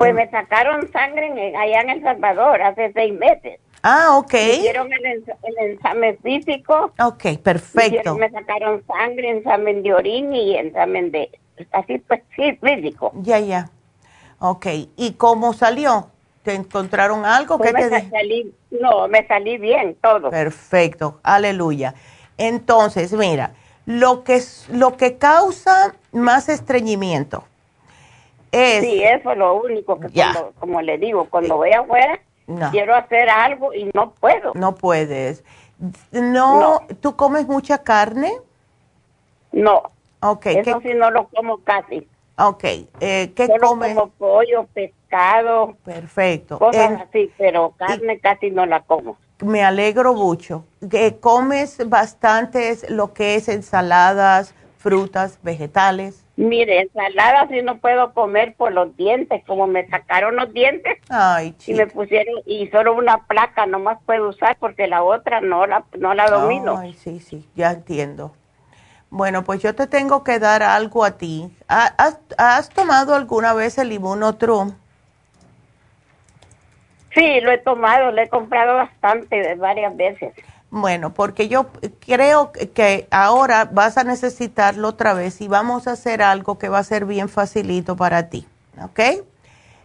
Pues 0.00 0.14
me 0.14 0.30
sacaron 0.30 0.90
sangre 0.92 1.54
allá 1.54 1.82
en 1.82 1.90
El 1.90 2.02
Salvador 2.02 2.62
hace 2.62 2.90
seis 2.94 3.12
meses. 3.12 3.60
Ah, 3.82 4.16
ok. 4.16 4.32
Me 4.32 4.52
hicieron 4.54 4.88
el, 4.90 5.72
examen 5.72 6.16
físico. 6.22 6.94
Ok, 6.98 7.36
perfecto. 7.42 8.16
me 8.16 8.30
sacaron 8.30 8.82
sangre, 8.86 9.36
examen 9.36 9.82
de 9.82 9.92
orina 9.92 10.34
y 10.38 10.56
examen 10.56 11.10
de, 11.10 11.38
así 11.72 11.98
pues, 11.98 12.22
sí, 12.34 12.58
físico. 12.62 13.12
Ya, 13.16 13.40
ya. 13.40 13.68
Ok, 14.38 14.68
¿y 14.96 15.12
cómo 15.18 15.52
salió? 15.52 16.08
¿Te 16.44 16.54
encontraron 16.54 17.26
algo? 17.26 17.58
Pues 17.58 17.74
te 17.74 18.08
salí, 18.08 18.54
no, 18.70 19.06
me 19.06 19.26
salí 19.26 19.58
bien, 19.58 19.98
todo. 20.00 20.30
Perfecto, 20.30 21.20
aleluya. 21.22 21.92
Entonces, 22.38 23.12
mira, 23.12 23.52
lo 23.84 24.24
que, 24.24 24.40
lo 24.70 24.96
que 24.96 25.18
causa 25.18 25.94
más 26.10 26.48
estreñimiento 26.48 27.44
es... 28.52 28.82
Sí, 28.82 29.02
eso 29.02 29.32
es 29.32 29.38
lo 29.38 29.54
único 29.54 29.98
que, 29.98 30.08
cuando, 30.08 30.52
como 30.58 30.82
le 30.82 30.98
digo, 30.98 31.26
cuando 31.30 31.56
voy 31.56 31.72
afuera, 31.72 32.20
quiero 32.70 32.94
hacer 32.94 33.28
algo 33.30 33.72
y 33.72 33.90
no 33.94 34.12
puedo. 34.12 34.52
No 34.54 34.74
puedes. 34.74 35.44
No, 36.12 36.80
¿Tú 37.00 37.16
comes 37.16 37.46
mucha 37.46 37.78
carne? 37.78 38.32
No. 39.52 39.82
Ok. 40.20 40.46
Eso 40.46 40.80
sí 40.82 40.90
no 40.94 41.10
lo 41.10 41.28
como 41.28 41.58
casi. 41.58 42.06
Ok. 42.36 42.64
Eh, 43.00 43.32
¿Qué 43.34 43.46
Solo 43.46 43.68
comes? 43.68 43.94
como 43.94 44.10
pollo, 44.10 44.66
pescado. 44.74 45.76
Perfecto. 45.84 46.58
Cosas 46.58 47.00
así, 47.08 47.32
pero 47.38 47.72
carne 47.78 48.18
casi 48.20 48.50
no 48.50 48.66
la 48.66 48.80
como 48.80 49.16
me 49.42 49.64
alegro 49.64 50.14
mucho. 50.14 50.64
Que 50.90 51.18
comes 51.18 51.88
bastantes 51.88 52.88
lo 52.90 53.12
que 53.12 53.34
es 53.34 53.48
ensaladas, 53.48 54.54
frutas, 54.78 55.38
vegetales. 55.42 56.24
Mire, 56.40 56.80
ensaladas 56.80 57.50
sí 57.50 57.60
no 57.60 57.76
puedo 57.80 58.14
comer 58.14 58.54
por 58.54 58.72
los 58.72 58.96
dientes, 58.96 59.42
como 59.46 59.66
me 59.66 59.86
sacaron 59.88 60.36
los 60.36 60.50
dientes. 60.54 60.96
Ay, 61.10 61.54
y 61.66 61.74
me 61.74 61.86
pusieron 61.86 62.34
y 62.46 62.66
solo 62.68 62.94
una 62.94 63.26
placa 63.26 63.66
nomás 63.66 63.98
puedo 64.06 64.30
usar 64.30 64.56
porque 64.58 64.86
la 64.86 65.02
otra 65.02 65.42
no 65.42 65.66
la 65.66 65.84
no 65.98 66.14
la 66.14 66.30
domino. 66.30 66.78
Ay, 66.78 66.94
sí, 66.94 67.20
sí, 67.20 67.46
ya 67.54 67.72
entiendo. 67.72 68.32
Bueno, 69.10 69.44
pues 69.44 69.60
yo 69.60 69.74
te 69.74 69.86
tengo 69.86 70.24
que 70.24 70.38
dar 70.38 70.62
algo 70.62 71.04
a 71.04 71.18
ti. 71.18 71.54
¿Has, 71.68 72.18
has 72.38 72.70
tomado 72.70 73.14
alguna 73.14 73.52
vez 73.52 73.76
el 73.76 73.92
Immunotrum? 73.92 74.72
Sí, 77.12 77.40
lo 77.42 77.50
he 77.50 77.58
tomado, 77.58 78.12
lo 78.12 78.22
he 78.22 78.30
comprado 78.30 78.76
bastante, 78.76 79.56
varias 79.56 79.94
veces. 79.94 80.32
Bueno, 80.70 81.12
porque 81.12 81.48
yo 81.48 81.66
creo 82.06 82.52
que 82.52 83.08
ahora 83.10 83.64
vas 83.64 83.98
a 83.98 84.04
necesitarlo 84.04 84.88
otra 84.88 85.14
vez 85.14 85.40
y 85.40 85.48
vamos 85.48 85.88
a 85.88 85.92
hacer 85.92 86.22
algo 86.22 86.58
que 86.58 86.68
va 86.68 86.78
a 86.78 86.84
ser 86.84 87.06
bien 87.06 87.28
facilito 87.28 87.96
para 87.96 88.28
ti, 88.28 88.46
¿ok? 88.80 89.00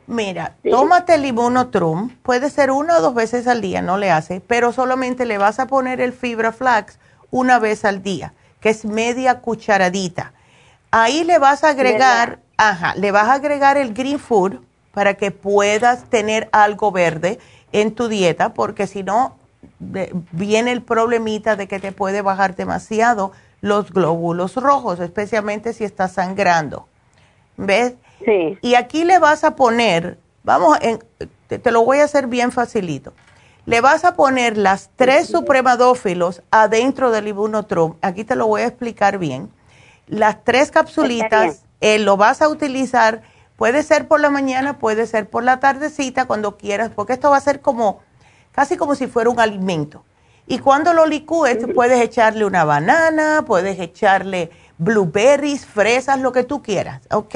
Mira, 0.07 0.55
tómate 0.69 1.15
el 1.15 1.25
Immunotrum, 1.25 2.09
puede 2.21 2.51
ser 2.51 2.69
una 2.69 2.97
o 2.97 3.01
dos 3.01 3.15
veces 3.15 3.47
al 3.47 3.61
día, 3.61 3.81
no 3.81 3.97
le 3.97 4.11
hace, 4.11 4.39
pero 4.39 4.71
solamente 4.71 5.25
le 5.25 5.39
vas 5.39 5.59
a 5.59 5.65
poner 5.65 5.99
el 5.99 6.13
Fibra 6.13 6.51
Flax 6.51 6.99
una 7.31 7.57
vez 7.57 7.83
al 7.83 8.03
día, 8.03 8.33
que 8.59 8.69
es 8.69 8.85
media 8.85 9.39
cucharadita. 9.39 10.33
Ahí 10.91 11.23
le 11.23 11.39
vas 11.39 11.63
a 11.63 11.69
agregar, 11.69 12.39
ajá, 12.57 12.93
le 12.95 13.11
vas 13.11 13.27
a 13.27 13.33
agregar 13.33 13.77
el 13.77 13.95
Green 13.95 14.19
Food, 14.19 14.59
para 14.95 15.15
que 15.15 15.29
puedas 15.29 16.05
tener 16.05 16.47
algo 16.53 16.91
verde 16.91 17.37
en 17.73 17.93
tu 17.93 18.07
dieta, 18.07 18.53
porque 18.53 18.87
si 18.87 19.03
no, 19.03 19.35
viene 19.79 20.71
el 20.71 20.81
problemita 20.81 21.55
de 21.55 21.67
que 21.67 21.79
te 21.79 21.91
puede 21.91 22.21
bajar 22.21 22.55
demasiado 22.55 23.31
los 23.61 23.91
glóbulos 23.91 24.55
rojos, 24.55 24.99
especialmente 24.99 25.73
si 25.73 25.83
estás 25.83 26.13
sangrando. 26.13 26.87
¿Ves? 27.57 27.95
Sí. 28.23 28.57
Y 28.61 28.75
aquí 28.75 29.03
le 29.03 29.19
vas 29.19 29.43
a 29.43 29.55
poner, 29.55 30.17
vamos, 30.43 30.77
te, 31.47 31.71
lo 31.71 31.83
voy 31.83 31.99
a 31.99 32.05
hacer 32.05 32.27
bien 32.27 32.51
facilito. 32.51 33.13
Le 33.65 33.81
vas 33.81 34.05
a 34.05 34.15
poner 34.15 34.57
las 34.57 34.89
tres 34.95 35.27
supremadófilos 35.27 36.43
adentro 36.51 37.11
del 37.11 37.27
ibunotrum. 37.27 37.95
Aquí 38.01 38.23
te 38.23 38.35
lo 38.35 38.47
voy 38.47 38.61
a 38.61 38.67
explicar 38.67 39.17
bien. 39.17 39.49
Las 40.07 40.43
tres 40.43 40.69
capsulitas, 40.69 41.63
eh, 41.81 41.97
lo 41.97 42.15
vas 42.15 42.41
a 42.41 42.47
utilizar 42.47 43.23
Puede 43.55 43.83
ser 43.83 44.07
por 44.07 44.19
la 44.19 44.29
mañana, 44.29 44.79
puede 44.79 45.07
ser 45.07 45.29
por 45.29 45.43
la 45.43 45.59
tardecita, 45.59 46.25
cuando 46.25 46.57
quieras, 46.57 46.91
porque 46.93 47.13
esto 47.13 47.29
va 47.29 47.37
a 47.37 47.41
ser 47.41 47.61
como, 47.61 48.01
casi 48.55 48.77
como 48.77 48.95
si 48.95 49.07
fuera 49.07 49.29
un 49.29 49.39
alimento. 49.39 50.03
Y 50.47 50.59
cuando 50.59 50.93
lo 50.93 51.05
licúes, 51.05 51.57
puedes 51.73 51.99
echarle 51.99 52.45
una 52.45 52.63
banana, 52.63 53.43
puedes 53.45 53.79
echarle 53.79 54.49
blueberries, 54.77 55.65
fresas, 55.65 56.19
lo 56.19 56.31
que 56.31 56.43
tú 56.43 56.61
quieras, 56.61 57.01
¿ok? 57.11 57.35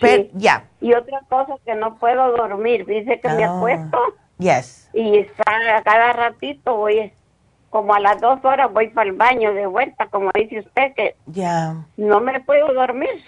Pero, 0.00 0.24
ya. 0.34 0.64
Y 0.80 0.92
otra 0.92 1.20
cosa 1.28 1.54
que 1.64 1.74
no 1.74 1.96
puedo 1.96 2.36
dormir, 2.36 2.86
dice 2.86 3.20
que 3.20 3.28
me 3.28 3.44
ah, 3.44 3.56
acuesto. 3.56 3.98
Yes. 4.38 4.90
Y 4.92 5.24
cada 5.84 6.12
ratito 6.12 6.76
voy, 6.76 7.12
como 7.70 7.94
a 7.94 8.00
las 8.00 8.20
dos 8.20 8.44
horas 8.44 8.72
voy 8.72 8.88
para 8.88 9.08
el 9.08 9.16
baño 9.16 9.54
de 9.54 9.66
vuelta, 9.66 10.06
como 10.08 10.30
dice 10.34 10.60
usted, 10.60 10.92
que 10.94 11.16
ya 11.26 11.76
no 11.96 12.20
me 12.20 12.40
puedo 12.40 12.72
dormir. 12.72 13.22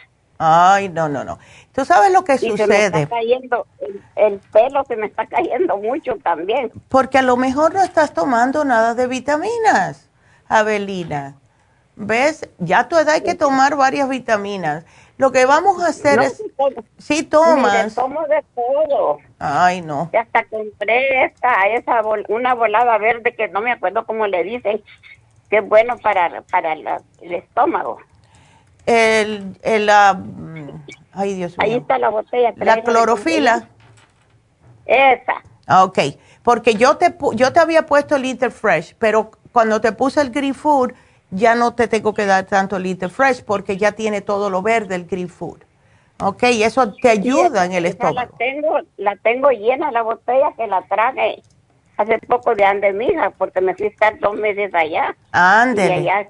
Ay, 0.45 0.88
no, 0.88 1.09
no, 1.09 1.22
no. 1.22 1.38
Tú 1.72 1.84
sabes 1.84 2.12
lo 2.12 2.24
que 2.24 2.36
sucede. 2.36 2.57
Se 2.57 2.90
me 2.90 3.03
está 3.03 3.07
cayendo, 3.07 3.66
el, 4.16 4.40
pelo 4.53 4.84
se 4.88 4.97
me 4.97 5.07
está 5.07 5.24
cayendo 5.26 5.76
mucho 5.76 6.16
también. 6.16 6.72
Porque 6.88 7.18
a 7.18 7.22
lo 7.22 7.36
mejor 7.36 7.72
no 7.72 7.80
estás 7.80 8.12
tomando 8.12 8.64
nada 8.64 8.95
de 8.95 9.07
vitaminas, 9.07 10.11
Abelina. 10.49 11.36
¿Ves? 11.95 12.49
Ya 12.59 12.80
a 12.80 12.88
tu 12.88 12.97
edad 12.97 13.11
hay 13.11 13.20
que 13.20 13.36
tomar 13.36 13.76
varias 13.76 14.09
vitaminas. 14.09 14.84
Lo 15.16 15.30
que 15.30 15.47
vamos 15.47 15.80
a 15.80 15.90
hacer 15.90 16.18
es, 16.18 16.43
si 16.99 17.22
tomas. 17.22 17.95
tomo 17.95 18.26
de 18.26 18.43
todo. 18.57 19.18
Ay, 19.38 19.80
no. 19.80 20.11
Y 20.12 20.16
hasta 20.16 20.45
compré 20.47 21.26
esta, 21.26 21.68
esa, 21.68 22.03
una 22.28 22.55
volada 22.55 22.99
verde 22.99 23.32
que 23.32 23.47
no 23.47 23.61
me 23.61 23.70
acuerdo 23.70 24.05
cómo 24.07 24.26
le 24.26 24.43
dicen, 24.43 24.82
que 25.49 25.59
es 25.59 25.68
bueno 25.68 25.97
para, 25.99 26.43
para 26.51 26.72
el 26.72 27.32
estómago 27.32 28.01
el, 28.87 29.57
el 29.62 29.87
la, 29.87 30.20
ay 31.12 31.35
Dios 31.35 31.57
mío. 31.59 31.66
Ahí 31.66 31.74
está 31.74 31.99
la 31.99 32.09
botella. 32.09 32.53
La 32.57 32.83
clorofila. 32.83 33.68
Esa. 34.87 35.43
Ah, 35.66 35.85
ok, 35.85 35.99
porque 36.43 36.74
yo 36.74 36.97
te, 36.97 37.14
yo 37.35 37.53
te 37.53 37.61
había 37.61 37.87
puesto 37.87 38.16
el 38.16 38.24
Interfresh, 38.24 38.97
pero 38.99 39.30
cuando 39.53 39.80
te 39.80 39.93
puse 39.93 40.20
el 40.20 40.30
Green 40.30 40.55
Food, 40.55 40.93
ya 41.30 41.55
no 41.55 41.74
te 41.74 41.89
tengo 41.89 42.12
que 42.12 42.26
dar 42.26 42.45
tanto 42.47 42.76
el 42.76 42.87
Interfresh 42.87 43.45
porque 43.45 43.76
ya 43.76 43.93
tiene 43.93 44.20
todo 44.20 44.51
lo 44.51 44.61
verde 44.62 44.97
el 44.97 45.07
Green 45.07 45.28
Food. 45.28 45.62
Ok, 46.20 46.43
y 46.53 46.62
eso 46.62 46.93
te 46.95 47.09
ayuda 47.09 47.64
en 47.64 47.72
el 47.72 47.87
estómago. 47.87 48.30
La 48.33 48.39
tengo, 48.39 48.78
la 48.97 49.16
tengo 49.16 49.51
llena 49.51 49.91
la 49.91 50.03
botella 50.03 50.53
que 50.57 50.66
la 50.66 50.83
traje 50.83 51.43
hace 51.97 52.18
poco 52.26 52.55
de 52.55 52.64
ande 52.64 52.93
mija 52.93 53.30
porque 53.30 53.61
me 53.61 53.74
fui 53.74 53.87
a 53.87 53.91
estar 53.91 54.18
dos 54.18 54.35
meses 54.37 54.74
allá. 54.74 55.16
Ande. 55.33 55.87
Y 55.87 56.09
allá 56.09 56.28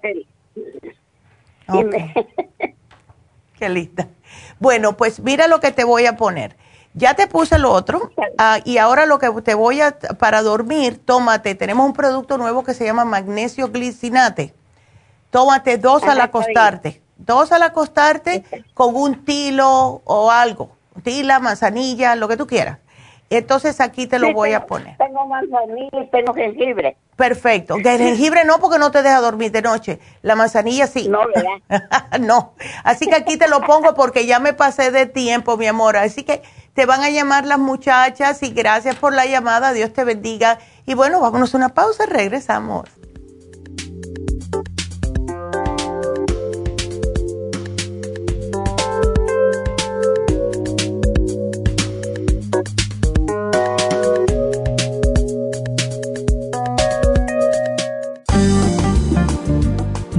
Qué 3.58 3.68
linda. 3.68 4.08
Bueno, 4.58 4.96
pues 4.96 5.20
mira 5.20 5.46
lo 5.46 5.60
que 5.60 5.72
te 5.72 5.84
voy 5.84 6.06
a 6.06 6.16
poner. 6.16 6.56
Ya 6.94 7.14
te 7.14 7.26
puse 7.26 7.58
lo 7.58 7.72
otro 7.72 8.10
ah, 8.36 8.58
y 8.64 8.76
ahora 8.76 9.06
lo 9.06 9.18
que 9.18 9.30
te 9.42 9.54
voy 9.54 9.80
a, 9.80 9.98
para 10.18 10.42
dormir, 10.42 11.00
tómate, 11.02 11.54
tenemos 11.54 11.86
un 11.86 11.94
producto 11.94 12.36
nuevo 12.36 12.64
que 12.64 12.74
se 12.74 12.84
llama 12.84 13.04
magnesio 13.04 13.68
glicinate. 13.68 14.54
Tómate 15.30 15.78
dos 15.78 16.02
al 16.02 16.20
acostarte, 16.20 17.00
dos 17.16 17.50
al 17.52 17.62
acostarte 17.62 18.44
con 18.74 18.94
un 18.94 19.24
tilo 19.24 20.02
o 20.04 20.30
algo, 20.30 20.76
tila, 21.02 21.38
manzanilla, 21.38 22.14
lo 22.14 22.28
que 22.28 22.36
tú 22.36 22.46
quieras. 22.46 22.78
Entonces 23.37 23.80
aquí 23.80 24.07
te 24.07 24.18
lo 24.18 24.33
voy 24.33 24.53
a 24.53 24.66
poner. 24.66 24.97
Tengo 24.99 25.26
manzanilla 25.26 26.03
y 26.03 26.11
tengo 26.11 26.35
jengibre. 26.35 26.97
Perfecto. 27.16 27.76
El 27.76 27.99
jengibre 27.99 28.45
no, 28.45 28.59
porque 28.59 28.78
no 28.78 28.91
te 28.91 29.03
deja 29.03 29.20
dormir 29.20 29.53
de 29.53 29.62
noche. 29.62 30.01
La 30.22 30.35
manzanilla 30.35 30.87
sí. 30.87 31.09
No, 31.09 31.20
¿verdad? 31.26 32.18
no. 32.20 32.55
Así 32.85 33.07
que 33.07 33.14
aquí 33.14 33.37
te 33.37 33.49
lo 33.49 33.61
pongo 33.61 33.95
porque 33.95 34.26
ya 34.26 34.41
me 34.41 34.55
pasé 34.55 34.91
de 34.91 35.07
tiempo, 35.07 35.57
mi 35.57 35.66
amor. 35.66 35.97
Así 35.97 36.24
que 36.24 36.43
te 36.74 36.87
van 36.87 37.03
a 37.03 37.11
llamar 37.11 37.47
las 37.47 37.59
muchachas 37.59 38.43
y 38.43 38.51
gracias 38.51 38.97
por 38.97 39.14
la 39.14 39.26
llamada. 39.26 39.72
Dios 39.72 39.93
te 39.93 40.05
bendiga. 40.05 40.59
Y 40.87 40.95
bueno, 40.95 41.20
vámonos 41.20 41.55
a 41.55 41.59
una 41.59 41.68
pausa. 41.70 42.07
Regresamos. 42.07 42.89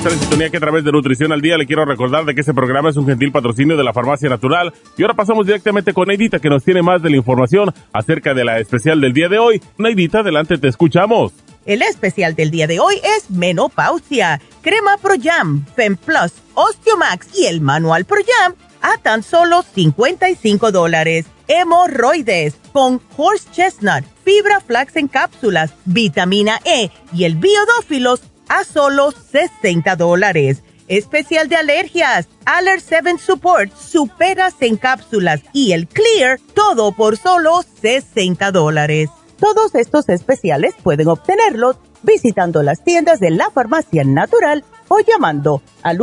Estar 0.00 0.40
en 0.40 0.50
que 0.50 0.56
a 0.56 0.60
través 0.60 0.82
de 0.82 0.92
Nutrición 0.92 1.30
al 1.30 1.42
Día 1.42 1.58
le 1.58 1.66
quiero 1.66 1.84
recordar 1.84 2.24
de 2.24 2.34
que 2.34 2.40
este 2.40 2.54
programa 2.54 2.88
es 2.88 2.96
un 2.96 3.06
gentil 3.06 3.30
patrocinio 3.32 3.76
de 3.76 3.84
la 3.84 3.92
Farmacia 3.92 4.30
Natural. 4.30 4.72
Y 4.96 5.02
ahora 5.02 5.12
pasamos 5.12 5.46
directamente 5.46 5.92
con 5.92 6.08
Neidita 6.08 6.38
que 6.38 6.48
nos 6.48 6.64
tiene 6.64 6.80
más 6.80 7.02
de 7.02 7.10
la 7.10 7.16
información 7.16 7.70
acerca 7.92 8.32
de 8.32 8.44
la 8.44 8.58
especial 8.60 8.98
del 9.02 9.12
día 9.12 9.28
de 9.28 9.38
hoy. 9.38 9.60
Neidita, 9.76 10.20
adelante, 10.20 10.56
te 10.56 10.68
escuchamos. 10.68 11.32
El 11.66 11.82
especial 11.82 12.34
del 12.34 12.50
día 12.50 12.66
de 12.66 12.80
hoy 12.80 12.94
es 13.18 13.30
menopausia, 13.30 14.40
crema 14.62 14.96
Pro 14.96 15.14
Jam, 15.22 15.66
Fem 15.76 15.96
Plus, 15.96 16.32
Osteomax 16.54 17.38
y 17.38 17.46
el 17.46 17.60
manual 17.60 18.06
Pro 18.06 18.20
Jam 18.26 18.54
a 18.80 18.96
tan 18.96 19.22
solo 19.22 19.62
55 19.62 20.72
dólares. 20.72 21.26
Hemorroides 21.46 22.54
con 22.72 23.02
Horse 23.16 23.48
Chestnut, 23.52 24.04
fibra 24.24 24.60
flax 24.60 24.96
en 24.96 25.08
cápsulas, 25.08 25.72
vitamina 25.84 26.60
E 26.64 26.90
y 27.12 27.24
el 27.24 27.34
biodófilos 27.34 28.22
a 28.50 28.64
solo 28.64 29.12
60 29.12 29.96
dólares. 29.96 30.62
Especial 30.88 31.48
de 31.48 31.56
alergias, 31.56 32.28
Aller 32.44 32.80
7 32.80 33.16
Support, 33.18 33.72
superas 33.76 34.54
en 34.60 34.76
cápsulas 34.76 35.40
y 35.52 35.72
el 35.72 35.86
Clear, 35.86 36.40
todo 36.52 36.90
por 36.92 37.16
solo 37.16 37.62
60 37.80 38.50
dólares. 38.50 39.08
Todos 39.38 39.76
estos 39.76 40.08
especiales 40.08 40.74
pueden 40.82 41.06
obtenerlos 41.08 41.76
visitando 42.02 42.64
las 42.64 42.82
tiendas 42.82 43.20
de 43.20 43.30
la 43.30 43.50
farmacia 43.50 44.02
natural 44.04 44.64
o 44.88 44.98
llamando 44.98 45.62
al 45.82 45.98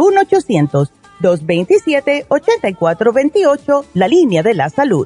1-800-227-8428, 1.22 3.86
la 3.94 4.08
línea 4.08 4.42
de 4.42 4.54
la 4.54 4.70
salud 4.70 5.06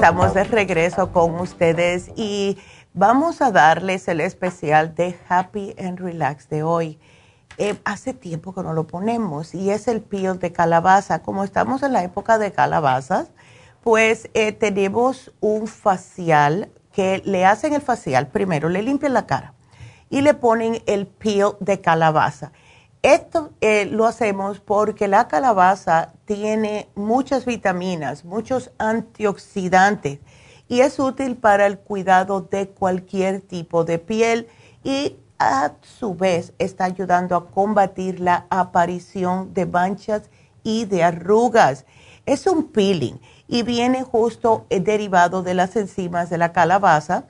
Estamos 0.00 0.32
de 0.32 0.44
regreso 0.44 1.12
con 1.12 1.38
ustedes 1.40 2.10
y 2.16 2.56
vamos 2.94 3.42
a 3.42 3.50
darles 3.50 4.08
el 4.08 4.22
especial 4.22 4.94
de 4.94 5.14
Happy 5.28 5.74
and 5.78 6.00
Relax 6.00 6.48
de 6.48 6.62
hoy. 6.62 6.98
Eh, 7.58 7.78
hace 7.84 8.14
tiempo 8.14 8.54
que 8.54 8.62
no 8.62 8.72
lo 8.72 8.86
ponemos 8.86 9.54
y 9.54 9.70
es 9.70 9.88
el 9.88 10.00
peel 10.00 10.38
de 10.38 10.52
calabaza. 10.52 11.20
Como 11.20 11.44
estamos 11.44 11.82
en 11.82 11.92
la 11.92 12.02
época 12.02 12.38
de 12.38 12.50
calabazas, 12.50 13.30
pues 13.82 14.30
eh, 14.32 14.52
tenemos 14.52 15.34
un 15.40 15.66
facial 15.66 16.70
que 16.94 17.20
le 17.26 17.44
hacen 17.44 17.74
el 17.74 17.82
facial 17.82 18.28
primero, 18.28 18.70
le 18.70 18.80
limpian 18.80 19.12
la 19.12 19.26
cara 19.26 19.52
y 20.08 20.22
le 20.22 20.32
ponen 20.32 20.82
el 20.86 21.08
peel 21.08 21.56
de 21.60 21.82
calabaza. 21.82 22.52
Esto 23.02 23.52
eh, 23.62 23.86
lo 23.86 24.04
hacemos 24.04 24.60
porque 24.60 25.08
la 25.08 25.26
calabaza 25.26 26.12
tiene 26.26 26.90
muchas 26.94 27.46
vitaminas, 27.46 28.26
muchos 28.26 28.72
antioxidantes 28.76 30.18
y 30.68 30.80
es 30.80 30.98
útil 30.98 31.36
para 31.36 31.66
el 31.66 31.78
cuidado 31.78 32.42
de 32.42 32.68
cualquier 32.68 33.40
tipo 33.40 33.84
de 33.84 33.98
piel 33.98 34.48
y 34.84 35.16
a 35.38 35.72
su 35.80 36.14
vez 36.14 36.52
está 36.58 36.84
ayudando 36.84 37.36
a 37.36 37.46
combatir 37.46 38.20
la 38.20 38.44
aparición 38.50 39.54
de 39.54 39.64
manchas 39.64 40.28
y 40.62 40.84
de 40.84 41.02
arrugas. 41.02 41.86
Es 42.26 42.46
un 42.46 42.64
peeling 42.64 43.18
y 43.48 43.62
viene 43.62 44.02
justo 44.02 44.66
eh, 44.68 44.78
derivado 44.78 45.42
de 45.42 45.54
las 45.54 45.74
enzimas 45.74 46.28
de 46.28 46.36
la 46.36 46.52
calabaza 46.52 47.24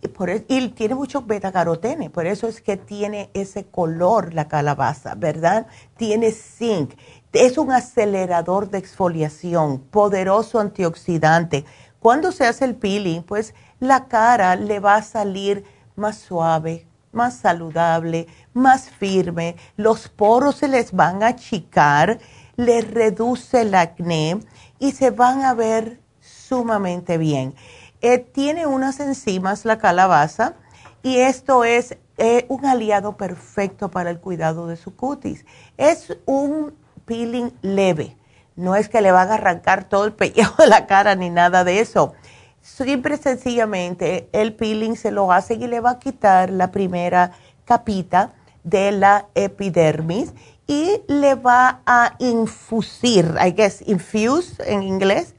y, 0.00 0.08
por, 0.08 0.30
e, 0.30 0.44
y 0.48 0.68
tiene 0.68 0.94
mucho 0.94 1.22
beta-carotene, 1.22 2.10
por 2.10 2.26
eso 2.26 2.46
es 2.46 2.60
que 2.60 2.76
tiene 2.76 3.30
ese 3.34 3.64
color 3.64 4.34
la 4.34 4.48
calabaza, 4.48 5.14
¿verdad? 5.14 5.66
Tiene 5.96 6.30
zinc, 6.32 6.94
es 7.32 7.58
un 7.58 7.72
acelerador 7.72 8.70
de 8.70 8.78
exfoliación, 8.78 9.80
poderoso 9.80 10.60
antioxidante. 10.60 11.64
Cuando 12.00 12.32
se 12.32 12.46
hace 12.46 12.64
el 12.64 12.76
peeling, 12.76 13.22
pues 13.22 13.54
la 13.80 14.06
cara 14.06 14.56
le 14.56 14.80
va 14.80 14.96
a 14.96 15.02
salir 15.02 15.64
más 15.96 16.16
suave, 16.16 16.86
más 17.12 17.36
saludable, 17.36 18.26
más 18.54 18.88
firme, 18.90 19.56
los 19.76 20.08
poros 20.08 20.56
se 20.56 20.68
les 20.68 20.92
van 20.92 21.22
a 21.22 21.28
achicar, 21.28 22.18
le 22.56 22.80
reduce 22.80 23.62
el 23.62 23.74
acné 23.74 24.40
y 24.78 24.92
se 24.92 25.10
van 25.10 25.42
a 25.42 25.54
ver 25.54 26.00
sumamente 26.20 27.18
bien. 27.18 27.54
Eh, 28.00 28.18
tiene 28.18 28.66
unas 28.66 29.00
enzimas 29.00 29.64
la 29.64 29.78
calabaza 29.78 30.54
y 31.02 31.16
esto 31.18 31.64
es 31.64 31.96
eh, 32.16 32.46
un 32.48 32.64
aliado 32.64 33.16
perfecto 33.16 33.90
para 33.90 34.10
el 34.10 34.20
cuidado 34.20 34.68
de 34.68 34.76
su 34.76 34.94
cutis. 34.94 35.44
Es 35.76 36.16
un 36.24 36.74
peeling 37.06 37.50
leve, 37.62 38.16
no 38.54 38.76
es 38.76 38.88
que 38.88 39.00
le 39.00 39.10
van 39.10 39.30
a 39.30 39.34
arrancar 39.34 39.88
todo 39.88 40.04
el 40.04 40.12
pellejo 40.12 40.62
de 40.62 40.68
la 40.68 40.86
cara 40.86 41.14
ni 41.16 41.30
nada 41.30 41.64
de 41.64 41.80
eso. 41.80 42.12
Siempre 42.60 43.16
sencillamente 43.16 44.28
el 44.32 44.54
peeling 44.54 44.94
se 44.94 45.10
lo 45.10 45.32
hace 45.32 45.54
y 45.54 45.66
le 45.66 45.80
va 45.80 45.92
a 45.92 45.98
quitar 45.98 46.50
la 46.50 46.70
primera 46.70 47.32
capita 47.64 48.32
de 48.62 48.92
la 48.92 49.26
epidermis 49.34 50.34
y 50.66 51.00
le 51.08 51.34
va 51.34 51.80
a 51.86 52.14
infusir, 52.18 53.34
I 53.40 53.52
guess, 53.52 53.82
infuse 53.86 54.62
en 54.66 54.82
inglés, 54.82 55.34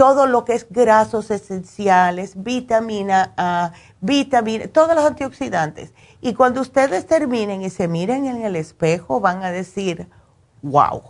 todo 0.00 0.24
lo 0.24 0.46
que 0.46 0.54
es 0.54 0.66
grasos 0.70 1.30
esenciales, 1.30 2.42
vitamina 2.42 3.34
A, 3.36 3.72
vitamina, 4.00 4.66
todos 4.68 4.94
los 4.94 5.04
antioxidantes. 5.04 5.92
Y 6.22 6.32
cuando 6.32 6.62
ustedes 6.62 7.06
terminen 7.06 7.60
y 7.60 7.68
se 7.68 7.86
miren 7.86 8.24
en 8.24 8.40
el 8.40 8.56
espejo, 8.56 9.20
van 9.20 9.44
a 9.44 9.50
decir, 9.50 10.08
wow. 10.62 11.02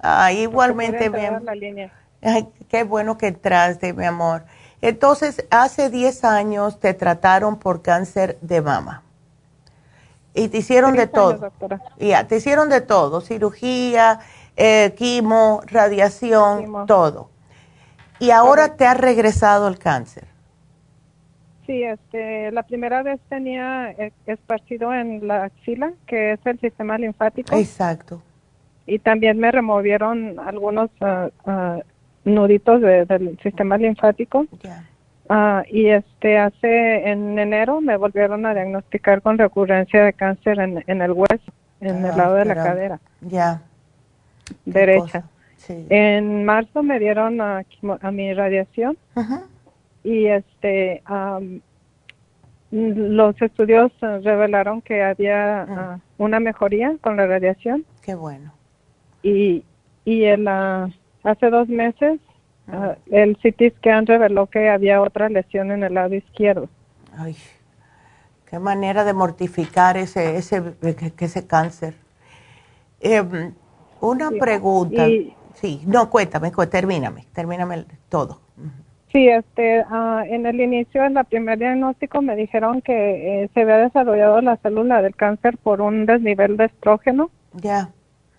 Ah, 0.00 0.30
igualmente 0.30 1.08
bien. 1.08 1.90
Ay, 2.22 2.48
qué 2.68 2.84
bueno 2.84 3.18
que 3.18 3.26
entraste, 3.26 3.92
mi 3.92 4.04
amor. 4.04 4.44
Entonces, 4.80 5.44
hace 5.50 5.90
10 5.90 6.22
años 6.24 6.78
te 6.78 6.94
trataron 6.94 7.58
por 7.58 7.82
cáncer 7.82 8.38
de 8.40 8.62
mama. 8.62 9.02
Y 10.32 10.46
te 10.46 10.58
hicieron 10.58 10.94
de 10.94 11.08
todo. 11.08 11.50
Ya, 11.98 12.28
te 12.28 12.36
hicieron 12.36 12.68
de 12.68 12.82
todo, 12.82 13.20
cirugía, 13.20 14.20
eh, 14.56 14.94
quimo, 14.96 15.62
radiación, 15.66 16.86
todo. 16.86 17.30
Y 18.20 18.30
ahora 18.30 18.76
te 18.76 18.86
ha 18.86 18.94
regresado 18.94 19.66
el 19.66 19.80
cáncer. 19.80 20.27
Sí, 21.68 21.82
este, 21.82 22.50
la 22.50 22.62
primera 22.62 23.02
vez 23.02 23.20
tenía 23.28 23.90
eh, 23.90 24.10
esparcido 24.26 24.94
en 24.94 25.28
la 25.28 25.44
axila, 25.44 25.92
que 26.06 26.32
es 26.32 26.40
el 26.46 26.58
sistema 26.60 26.96
linfático. 26.96 27.54
Exacto. 27.54 28.22
Y 28.86 29.00
también 29.00 29.38
me 29.38 29.52
removieron 29.52 30.40
algunos 30.40 30.88
uh, 31.02 31.28
uh, 31.50 31.82
nuditos 32.24 32.80
del 32.80 33.38
sistema 33.42 33.76
linfático. 33.76 34.46
Uh, 35.28 35.60
y 35.70 35.88
este, 35.88 36.38
hace 36.38 37.06
en 37.06 37.38
enero 37.38 37.82
me 37.82 37.98
volvieron 37.98 38.46
a 38.46 38.54
diagnosticar 38.54 39.20
con 39.20 39.36
recurrencia 39.36 40.04
de 40.04 40.14
cáncer 40.14 40.58
en, 40.60 40.82
en 40.86 41.02
el 41.02 41.12
hueso, 41.12 41.52
en 41.82 42.02
el 42.02 42.16
lado 42.16 42.36
de 42.36 42.46
la 42.46 42.54
cadera. 42.54 42.98
Ya. 43.20 43.60
Derecha. 44.64 45.24
Sí. 45.58 45.84
En 45.90 46.46
marzo 46.46 46.82
me 46.82 46.98
dieron 46.98 47.42
a, 47.42 47.62
a 48.00 48.10
mi 48.10 48.32
radiación. 48.32 48.96
Ajá 49.14 49.42
y 50.04 50.26
este 50.26 51.02
los 52.70 53.40
estudios 53.40 53.92
revelaron 54.00 54.82
que 54.82 55.02
había 55.02 55.62
ah, 55.62 56.00
una 56.18 56.38
mejoría 56.38 56.96
con 57.00 57.16
la 57.16 57.26
radiación. 57.26 57.84
Qué 58.02 58.14
bueno. 58.14 58.52
Y, 59.22 59.64
y 60.04 60.24
el, 60.24 60.46
hace 60.48 61.50
dos 61.50 61.68
meses 61.68 62.20
ah, 62.68 62.96
el 63.06 63.36
CT 63.38 63.78
scan 63.78 64.06
reveló 64.06 64.46
que 64.46 64.68
había 64.68 65.00
otra 65.00 65.28
lesión 65.28 65.72
en 65.72 65.82
el 65.82 65.94
lado 65.94 66.14
izquierdo. 66.14 66.68
Ay, 67.16 67.36
qué 68.48 68.58
manera 68.58 69.04
de 69.04 69.14
mortificar 69.14 69.96
ese, 69.96 70.36
ese, 70.36 70.74
ese 71.18 71.46
cáncer. 71.46 71.94
Em, 73.00 73.54
una 74.00 74.30
pregunta. 74.30 75.06
sí, 75.54 75.82
no, 75.86 76.10
cuéntame, 76.10 76.52
termíname, 76.70 77.26
termíname 77.32 77.86
todo. 78.08 78.40
Sí, 79.12 79.26
este, 79.28 79.80
uh, 79.90 80.20
en 80.20 80.44
el 80.44 80.60
inicio, 80.60 81.04
en 81.04 81.16
el 81.16 81.24
primer 81.24 81.58
diagnóstico, 81.58 82.20
me 82.20 82.36
dijeron 82.36 82.82
que 82.82 83.44
eh, 83.44 83.50
se 83.54 83.62
había 83.62 83.78
desarrollado 83.78 84.40
la 84.42 84.56
célula 84.58 85.00
del 85.00 85.16
cáncer 85.16 85.56
por 85.56 85.80
un 85.80 86.04
desnivel 86.04 86.56
de 86.58 86.66
estrógeno. 86.66 87.30
Ya. 87.54 87.90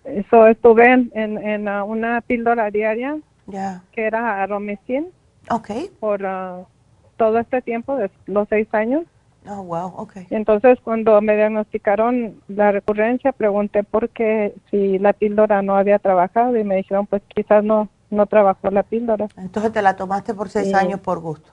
Eso 0.04 0.46
estuve 0.46 0.92
en, 0.92 1.10
en, 1.14 1.68
ah, 1.68 1.82
una 1.84 2.20
píldora 2.20 2.70
diaria. 2.70 3.18
Ya. 3.46 3.82
Que 3.92 4.04
era 4.04 4.42
aromicin. 4.42 5.08
Ok. 5.50 5.70
Por 5.98 6.22
uh, 6.22 6.66
todo 7.16 7.38
este 7.38 7.62
tiempo, 7.62 7.96
de 7.96 8.10
los 8.26 8.48
seis 8.48 8.68
años. 8.72 9.04
Oh, 9.48 9.62
wow, 9.64 9.92
ok. 9.96 10.18
Entonces, 10.30 10.78
cuando 10.84 11.20
me 11.20 11.34
diagnosticaron 11.34 12.40
la 12.46 12.72
recurrencia, 12.72 13.32
pregunté 13.32 13.82
por 13.82 14.10
qué 14.10 14.54
si 14.70 14.98
la 14.98 15.14
píldora 15.14 15.62
no 15.62 15.76
había 15.76 15.98
trabajado 15.98 16.56
y 16.56 16.64
me 16.64 16.76
dijeron, 16.76 17.06
pues 17.06 17.22
quizás 17.34 17.64
no 17.64 17.88
no 18.10 18.26
trabajó 18.26 18.70
la 18.70 18.82
píldora. 18.82 19.28
Entonces 19.36 19.72
te 19.72 19.82
la 19.82 19.96
tomaste 19.96 20.34
por 20.34 20.48
seis 20.48 20.74
años 20.74 21.00
por 21.00 21.20
gusto. 21.20 21.50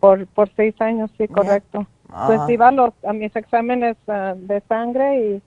Por, 0.00 0.26
por 0.26 0.48
seis 0.54 0.74
años, 0.80 1.10
sí, 1.16 1.26
correcto. 1.26 1.86
Pues 2.26 2.40
ah. 2.40 2.52
iba 2.52 2.68
a, 2.68 2.72
los, 2.72 2.92
a 3.04 3.12
mis 3.12 3.34
exámenes 3.34 3.96
ah, 4.06 4.34
de 4.36 4.60
sangre 4.68 5.20
y 5.20 5.42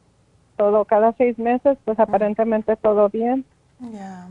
todo, 0.57 0.83
cada 0.85 1.13
seis 1.13 1.39
meses, 1.39 1.77
pues 1.85 1.99
aparentemente 1.99 2.75
todo 2.75 3.09
bien. 3.09 3.45
Ya, 3.79 4.27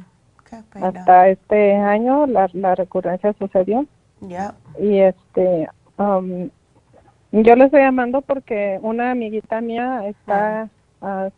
qué 0.49 0.59
pena. 0.73 0.89
Hasta 0.89 1.29
este 1.29 1.77
año 1.77 2.27
la, 2.27 2.51
la 2.53 2.75
recurrencia 2.75 3.33
sucedió. 3.39 3.87
Ya. 4.21 4.55
Y 4.79 4.99
este, 4.99 5.69
um, 5.97 6.51
yo 7.33 7.57
le 7.57 7.65
estoy 7.65 7.81
llamando 7.81 8.21
porque 8.21 8.79
una 8.83 9.13
amiguita 9.13 9.61
mía 9.61 10.07
está 10.07 10.69
ah, 11.01 11.31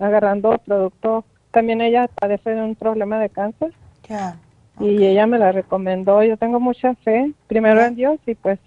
agarrando 0.00 0.58
producto 0.58 1.24
también 1.56 1.80
ella 1.80 2.06
padece 2.08 2.50
de 2.50 2.62
un 2.62 2.74
problema 2.74 3.18
de 3.18 3.30
cáncer. 3.30 3.72
Ya. 4.06 4.36
Y 4.78 5.06
ella 5.06 5.26
me 5.26 5.38
la 5.38 5.52
recomendó. 5.52 6.22
Yo 6.22 6.36
tengo 6.36 6.60
mucha 6.60 6.94
fe, 6.96 7.32
primero 7.46 7.80
en 7.80 7.94
Dios 7.94 8.20
y 8.26 8.34
pues 8.34 8.58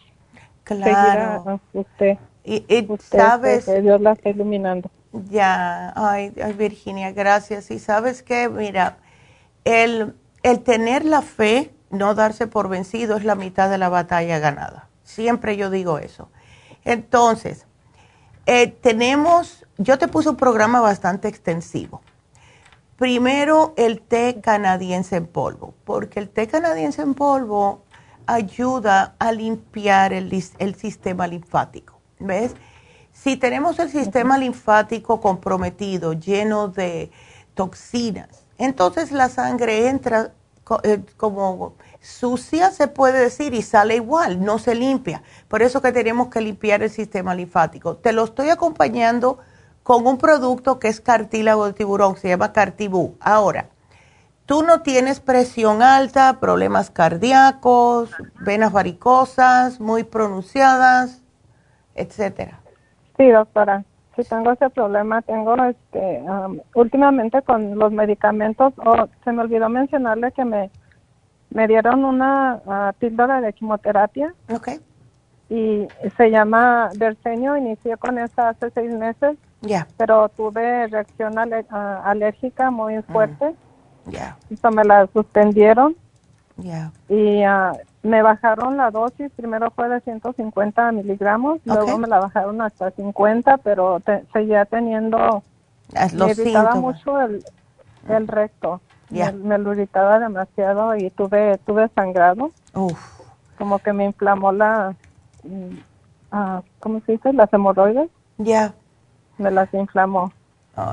claro. 0.63 1.61
usted. 1.73 2.17
Y, 2.43 2.87
sabes 2.99 3.65
que 3.65 3.83
Dios 3.83 4.01
la 4.01 4.13
está 4.13 4.29
iluminando. 4.29 4.89
Ya, 5.29 5.93
ay, 5.95 6.33
Virginia, 6.57 7.11
gracias. 7.11 7.69
Y 7.69 7.77
sabes 7.77 8.23
que, 8.23 8.49
mira, 8.49 8.97
el, 9.65 10.15
el 10.41 10.61
tener 10.61 11.05
la 11.05 11.21
fe, 11.21 11.69
no 11.91 12.15
darse 12.15 12.47
por 12.47 12.69
vencido, 12.69 13.17
es 13.17 13.23
la 13.23 13.35
mitad 13.35 13.69
de 13.69 13.77
la 13.77 13.89
batalla 13.89 14.39
ganada. 14.39 14.89
Siempre 15.03 15.57
yo 15.57 15.69
digo 15.69 15.99
eso. 15.99 16.31
Entonces, 16.85 17.67
eh, 18.47 18.65
tenemos, 18.65 19.67
yo 19.77 19.99
te 19.99 20.07
puse 20.07 20.29
un 20.29 20.37
programa 20.37 20.81
bastante 20.81 21.27
extensivo 21.27 22.01
Primero, 22.99 23.73
el 23.77 24.01
té 24.01 24.41
canadiense 24.41 25.15
en 25.15 25.25
polvo, 25.25 25.73
porque 25.85 26.19
el 26.19 26.27
té 26.27 26.49
canadiense 26.49 27.01
en 27.01 27.13
polvo 27.13 27.85
ayuda 28.25 29.15
a 29.19 29.31
limpiar 29.31 30.11
el, 30.11 30.29
sistema 30.75 31.25
linfático. 31.25 31.97
¿Ves? 32.19 32.55
Si 33.13 33.37
tenemos 33.37 33.79
el 33.79 33.89
sistema 33.89 34.37
linfático 34.37 35.21
comprometido, 35.21 36.11
lleno 36.11 36.67
de 36.67 37.09
toxinas, 37.53 38.43
entonces 38.57 39.13
la 39.13 39.29
sangre 39.29 39.87
entra 39.87 40.33
eh, 40.83 41.01
como 41.15 41.75
sucia, 42.01 42.69
se 42.71 42.89
puede 42.89 43.21
decir, 43.21 43.53
y 43.53 43.61
sale 43.61 43.95
igual, 43.95 44.43
no 44.43 44.59
se 44.59 44.75
limpia. 44.75 45.23
Por 45.47 45.61
eso 45.61 45.81
que 45.81 45.93
tenemos 45.93 46.27
que 46.27 46.41
limpiar 46.41 46.83
el 46.83 46.89
sistema 46.89 47.33
linfático. 47.33 47.95
Te 47.95 48.11
lo 48.11 48.25
estoy 48.25 48.49
acompañando 48.49 49.39
con 49.89 50.05
un 50.05 50.19
producto 50.19 50.77
que 50.77 50.87
es 50.87 51.01
cartílago 51.01 51.65
de 51.65 51.73
tiburón, 51.73 52.15
se 52.15 52.29
llama 52.29 52.53
Cartibú. 52.53 53.15
Ahora, 53.19 53.69
tú 54.45 54.61
no 54.61 54.83
tienes 54.83 55.19
presión 55.19 55.81
alta, 55.81 56.39
problemas 56.39 56.91
cardíacos, 56.91 58.11
venas 58.39 58.71
varicosas 58.71 59.79
muy 59.79 60.03
pronunciadas. 60.03 61.23
etcétera. 61.95 62.59
Sí, 63.17 63.29
doctora. 63.29 63.83
Si 64.15 64.23
tengo 64.25 64.51
ese 64.51 64.69
problema, 64.69 65.23
tengo 65.23 65.55
este 65.63 66.23
últimamente 66.75 67.41
con 67.41 67.79
los 67.79 67.91
medicamentos, 67.91 68.73
o 68.85 69.07
se 69.23 69.31
me 69.31 69.41
olvidó 69.41 69.69
mencionarle 69.69 70.31
que 70.33 70.45
me 70.45 70.69
me 71.49 71.67
dieron 71.67 72.05
una 72.05 72.61
uh, 72.63 72.93
píldora 72.99 73.41
de 73.41 73.53
quimioterapia. 73.53 74.35
Okay. 74.53 74.81
Y 75.49 75.87
se 76.15 76.29
llama 76.29 76.91
Versenio, 76.95 77.57
inicié 77.57 77.97
con 77.97 78.19
esa 78.19 78.49
hace 78.49 78.69
seis 78.69 78.93
meses. 78.93 79.35
Ya. 79.61 79.87
Pero 79.97 80.29
tuve 80.29 80.87
reacción 80.87 81.37
ah, 81.37 82.01
alérgica 82.05 82.71
muy 82.71 82.97
mm. 82.97 83.03
fuerte. 83.03 83.55
Ya. 84.05 84.37
Eso 84.49 84.71
me 84.71 84.83
la 84.83 85.07
suspendieron. 85.07 85.95
Ya. 86.57 86.91
Y 87.07 87.45
uh, 87.45 87.77
me 88.03 88.21
bajaron 88.21 88.77
la 88.77 88.91
dosis, 88.91 89.31
primero 89.35 89.71
fue 89.71 89.89
de 89.89 89.99
150 90.01 90.91
miligramos, 90.91 91.59
luego 91.65 91.97
me 91.97 92.07
la 92.07 92.19
bajaron 92.19 92.61
hasta 92.61 92.91
50, 92.91 93.57
pero 93.57 94.01
seguía 94.33 94.65
teniendo, 94.65 95.43
me 96.13 96.31
irritaba 96.31 96.75
mucho 96.75 97.19
el, 97.19 97.43
el 98.07 98.27
recto, 98.27 98.81
me, 99.09 99.57
lo 99.57 99.73
irritaba 99.73 100.19
demasiado 100.19 100.95
y 100.95 101.09
tuve 101.09 101.57
tuve 101.65 101.89
sangrado, 101.95 102.51
como 103.57 103.79
que 103.79 103.91
me 103.91 104.05
inflamó 104.05 104.51
la, 104.51 104.95
uh, 105.43 106.61
¿cómo 106.79 107.01
se 107.05 107.13
dice? 107.13 107.33
Las 107.33 107.51
hemorroides. 107.53 108.09
Ya. 108.37 108.73
Me 109.39 109.51
las 109.51 109.73
inflamó. 109.73 110.31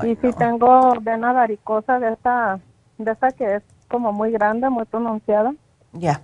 y 0.03 0.15
si 0.15 0.33
tengo 0.33 0.93
vena 1.01 1.33
varicosa 1.33 1.99
de 1.99 2.13
esa, 2.13 2.59
de 2.97 3.11
esa 3.11 3.31
que 3.31 3.55
es 3.55 3.63
como 3.87 4.11
muy 4.11 4.31
grande, 4.31 4.69
muy 4.69 4.85
pronunciada. 4.85 5.53
Ya. 5.93 6.21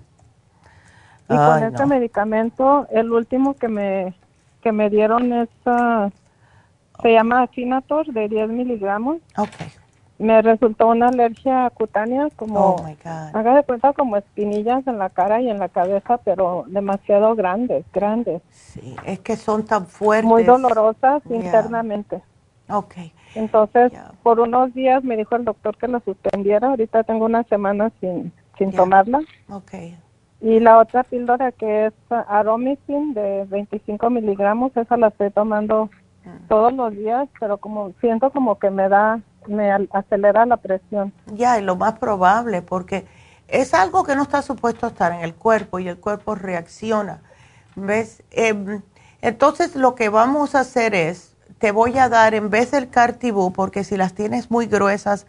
Y 1.29 1.35
con 1.35 1.63
este 1.63 1.85
medicamento, 1.85 2.87
el 2.91 3.11
último 3.11 3.55
que 3.55 3.67
me, 3.67 4.13
que 4.61 4.71
me 4.71 4.89
dieron 4.89 5.31
es, 5.33 5.49
ah, 5.65 6.09
se 7.01 7.13
llama 7.13 7.43
Afinator 7.43 8.07
de 8.07 8.27
10 8.27 8.49
miligramos. 8.49 9.17
Okay. 9.37 9.67
Me 10.23 10.41
resultó 10.41 10.87
una 10.87 11.09
alergia 11.09 11.69
cutánea, 11.71 12.29
como, 12.37 12.59
oh 12.59 12.85
haga 13.33 13.55
de 13.55 13.63
cuenta, 13.63 13.91
como 13.91 14.15
espinillas 14.15 14.87
en 14.87 14.97
la 14.97 15.09
cara 15.09 15.41
y 15.41 15.49
en 15.49 15.59
la 15.59 15.67
cabeza, 15.67 16.17
pero 16.19 16.63
demasiado 16.67 17.35
grandes, 17.35 17.83
grandes. 17.91 18.41
Sí, 18.49 18.95
es 19.05 19.19
que 19.19 19.35
son 19.35 19.65
tan 19.65 19.85
fuertes. 19.85 20.25
Muy 20.29 20.43
dolorosas 20.43 21.21
internamente. 21.29 22.21
Ok. 22.69 22.95
Entonces, 23.35 23.91
por 24.21 24.39
unos 24.39 24.73
días 24.73 25.03
me 25.03 25.17
dijo 25.17 25.35
el 25.35 25.43
doctor 25.43 25.75
que 25.75 25.89
la 25.89 25.99
suspendiera. 25.99 26.69
Ahorita 26.69 27.03
tengo 27.03 27.25
una 27.25 27.43
semana 27.43 27.91
sin, 27.99 28.31
sin 28.57 28.71
tomarla. 28.71 29.19
Okay. 29.49 29.97
Y 30.39 30.61
la 30.61 30.79
otra 30.79 31.03
píldora 31.03 31.51
que 31.51 31.87
es 31.87 31.93
Aromicin 32.09 33.13
de 33.13 33.45
25 33.49 34.09
miligramos, 34.09 34.75
esa 34.77 34.95
la 34.95 35.07
estoy 35.07 35.31
tomando. 35.31 35.89
Todos 36.47 36.73
los 36.73 36.93
días, 36.93 37.27
pero 37.39 37.57
como 37.57 37.93
siento 37.99 38.31
como 38.31 38.57
que 38.59 38.69
me 38.69 38.89
da, 38.89 39.19
me 39.47 39.71
acelera 39.91 40.45
la 40.45 40.57
presión. 40.57 41.13
Ya, 41.27 41.59
y 41.59 41.63
lo 41.63 41.75
más 41.75 41.99
probable, 41.99 42.61
porque 42.61 43.05
es 43.47 43.73
algo 43.73 44.03
que 44.03 44.15
no 44.15 44.23
está 44.23 44.41
supuesto 44.41 44.85
a 44.85 44.89
estar 44.89 45.11
en 45.11 45.21
el 45.21 45.35
cuerpo 45.35 45.79
y 45.79 45.87
el 45.87 45.99
cuerpo 45.99 46.35
reacciona. 46.35 47.21
¿Ves? 47.75 48.23
Em, 48.31 48.81
entonces 49.21 49.75
lo 49.75 49.95
que 49.95 50.09
vamos 50.09 50.55
a 50.55 50.61
hacer 50.61 50.95
es, 50.95 51.35
te 51.59 51.71
voy 51.71 51.97
a 51.97 52.09
dar 52.09 52.33
en 52.33 52.49
vez 52.49 52.71
del 52.71 52.89
cartibú, 52.89 53.53
porque 53.53 53.83
si 53.83 53.97
las 53.97 54.13
tienes 54.13 54.51
muy 54.51 54.67
gruesas, 54.67 55.27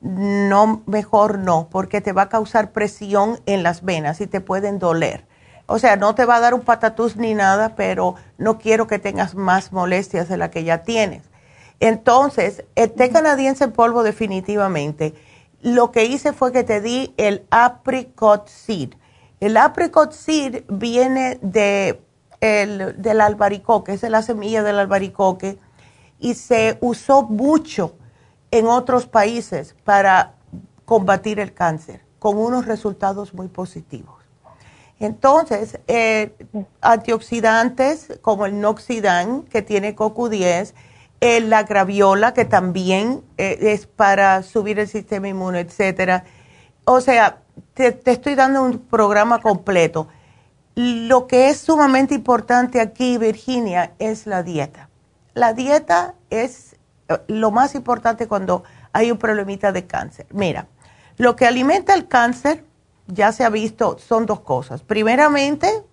no, 0.00 0.82
mejor 0.86 1.38
no, 1.38 1.68
porque 1.70 2.00
te 2.00 2.12
va 2.12 2.22
a 2.22 2.28
causar 2.28 2.72
presión 2.72 3.38
en 3.46 3.62
las 3.62 3.82
venas 3.82 4.20
y 4.20 4.26
te 4.26 4.40
pueden 4.40 4.78
doler. 4.78 5.26
O 5.72 5.78
sea, 5.78 5.94
no 5.94 6.16
te 6.16 6.24
va 6.24 6.34
a 6.34 6.40
dar 6.40 6.52
un 6.52 6.62
patatús 6.62 7.14
ni 7.14 7.32
nada, 7.32 7.76
pero 7.76 8.16
no 8.38 8.58
quiero 8.58 8.88
que 8.88 8.98
tengas 8.98 9.36
más 9.36 9.70
molestias 9.70 10.28
de 10.28 10.36
la 10.36 10.50
que 10.50 10.64
ya 10.64 10.82
tienes. 10.82 11.22
Entonces, 11.78 12.64
el 12.74 12.90
té 12.90 13.10
canadiense 13.10 13.62
en 13.62 13.70
polvo 13.70 14.02
definitivamente. 14.02 15.14
Lo 15.62 15.92
que 15.92 16.06
hice 16.06 16.32
fue 16.32 16.50
que 16.50 16.64
te 16.64 16.80
di 16.80 17.14
el 17.18 17.46
apricot 17.50 18.48
seed. 18.48 18.94
El 19.38 19.56
apricot 19.56 20.10
seed 20.10 20.64
viene 20.68 21.38
de 21.40 22.02
el, 22.40 23.00
del 23.00 23.20
albaricoque, 23.20 23.92
es 23.92 24.02
la 24.02 24.22
semilla 24.22 24.64
del 24.64 24.76
albaricoque, 24.76 25.60
y 26.18 26.34
se 26.34 26.78
usó 26.80 27.22
mucho 27.22 27.94
en 28.50 28.66
otros 28.66 29.06
países 29.06 29.76
para 29.84 30.34
combatir 30.84 31.38
el 31.38 31.54
cáncer, 31.54 32.04
con 32.18 32.38
unos 32.38 32.66
resultados 32.66 33.34
muy 33.34 33.46
positivos. 33.46 34.19
Entonces, 35.00 35.80
eh, 35.88 36.34
antioxidantes 36.82 38.18
como 38.20 38.46
el 38.46 38.60
Noxidan, 38.60 39.42
que 39.44 39.62
tiene 39.62 39.96
CoQ10, 39.96 40.74
la 41.20 41.62
graviola, 41.64 42.32
que 42.34 42.44
también 42.44 43.22
eh, 43.36 43.58
es 43.60 43.86
para 43.86 44.42
subir 44.42 44.78
el 44.78 44.88
sistema 44.88 45.28
inmune, 45.28 45.60
etcétera. 45.60 46.24
O 46.84 47.00
sea, 47.00 47.38
te, 47.74 47.92
te, 47.92 48.12
estoy 48.12 48.34
dando 48.34 48.62
un 48.62 48.78
programa 48.78 49.40
completo. 49.40 50.08
Lo 50.74 51.26
que 51.26 51.48
es 51.48 51.58
sumamente 51.58 52.14
importante 52.14 52.80
aquí, 52.80 53.18
Virginia, 53.18 53.92
es 53.98 54.26
la 54.26 54.42
dieta. 54.42 54.88
La 55.34 55.52
dieta 55.52 56.14
es 56.30 56.76
lo 57.26 57.50
más 57.50 57.74
importante 57.74 58.28
cuando 58.28 58.62
hay 58.92 59.10
un 59.10 59.18
problemita 59.18 59.72
de 59.72 59.86
cáncer. 59.86 60.26
Mira, 60.30 60.66
lo 61.16 61.36
que 61.36 61.46
alimenta 61.46 61.94
el 61.94 62.08
cáncer, 62.08 62.64
ya 63.12 63.32
se 63.32 63.44
ha 63.44 63.50
visto, 63.50 63.98
son 63.98 64.26
dos 64.26 64.40
cosas. 64.40 64.82
Primeramente, 64.82 65.84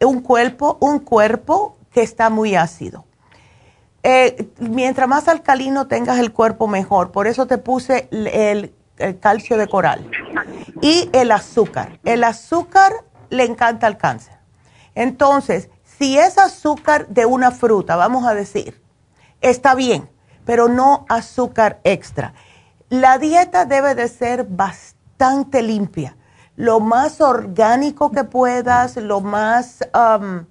un 0.00 0.20
cuerpo, 0.20 0.78
un 0.80 1.00
cuerpo 1.00 1.76
que 1.92 2.02
está 2.02 2.30
muy 2.30 2.54
ácido. 2.54 3.04
Eh, 4.02 4.48
mientras 4.58 5.08
más 5.08 5.28
alcalino 5.28 5.88
tengas 5.88 6.18
el 6.18 6.32
cuerpo, 6.32 6.68
mejor. 6.68 7.10
Por 7.10 7.26
eso 7.26 7.46
te 7.46 7.58
puse 7.58 8.08
el, 8.10 8.72
el 8.98 9.18
calcio 9.18 9.56
de 9.56 9.66
coral. 9.66 10.08
Y 10.80 11.10
el 11.12 11.32
azúcar. 11.32 11.98
El 12.04 12.22
azúcar 12.24 12.92
le 13.30 13.44
encanta 13.44 13.86
al 13.86 13.96
cáncer. 13.96 14.34
Entonces, 14.94 15.70
si 15.84 16.18
es 16.18 16.38
azúcar 16.38 17.08
de 17.08 17.26
una 17.26 17.50
fruta, 17.50 17.96
vamos 17.96 18.26
a 18.26 18.34
decir, 18.34 18.80
está 19.40 19.74
bien 19.74 20.08
pero 20.46 20.68
no 20.68 21.04
azúcar 21.10 21.80
extra. 21.84 22.32
La 22.88 23.18
dieta 23.18 23.66
debe 23.66 23.94
de 23.94 24.08
ser 24.08 24.44
bastante 24.44 25.60
limpia, 25.60 26.16
lo 26.56 26.80
más 26.80 27.20
orgánico 27.20 28.10
que 28.10 28.24
puedas, 28.24 28.96
lo 28.96 29.20
más, 29.20 29.86
um, 29.94 30.46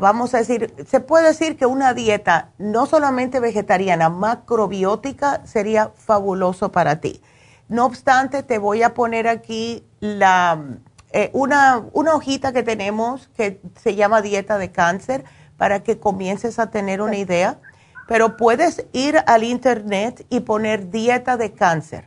vamos 0.00 0.34
a 0.34 0.38
decir, 0.38 0.74
se 0.86 1.00
puede 1.00 1.28
decir 1.28 1.56
que 1.56 1.66
una 1.66 1.92
dieta 1.92 2.50
no 2.58 2.86
solamente 2.86 3.38
vegetariana, 3.38 4.08
macrobiótica 4.08 5.46
sería 5.46 5.92
fabuloso 5.94 6.72
para 6.72 7.00
ti. 7.00 7.22
No 7.68 7.84
obstante, 7.84 8.42
te 8.42 8.58
voy 8.58 8.82
a 8.82 8.94
poner 8.94 9.28
aquí 9.28 9.84
la, 10.00 10.62
eh, 11.12 11.30
una, 11.34 11.84
una 11.92 12.14
hojita 12.14 12.52
que 12.52 12.62
tenemos 12.62 13.28
que 13.36 13.60
se 13.76 13.96
llama 13.96 14.22
dieta 14.22 14.56
de 14.56 14.72
cáncer 14.72 15.24
para 15.58 15.82
que 15.82 15.98
comiences 15.98 16.58
a 16.58 16.70
tener 16.70 17.02
una 17.02 17.16
idea. 17.16 17.58
Pero 18.06 18.36
puedes 18.36 18.86
ir 18.92 19.18
al 19.26 19.42
internet 19.42 20.24
y 20.30 20.40
poner 20.40 20.90
dieta 20.90 21.36
de 21.36 21.52
cáncer 21.54 22.06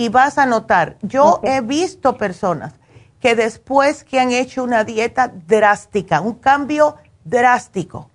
y 0.00 0.08
vas 0.08 0.38
a 0.38 0.46
notar, 0.46 0.96
yo 1.02 1.40
he 1.42 1.60
visto 1.60 2.16
personas 2.16 2.72
que 3.20 3.34
después 3.34 4.02
que 4.02 4.18
han 4.18 4.32
hecho 4.32 4.64
una 4.64 4.84
dieta 4.84 5.30
drástica, 5.46 6.22
un 6.22 6.34
cambio 6.34 6.96
drástico, 7.24 8.10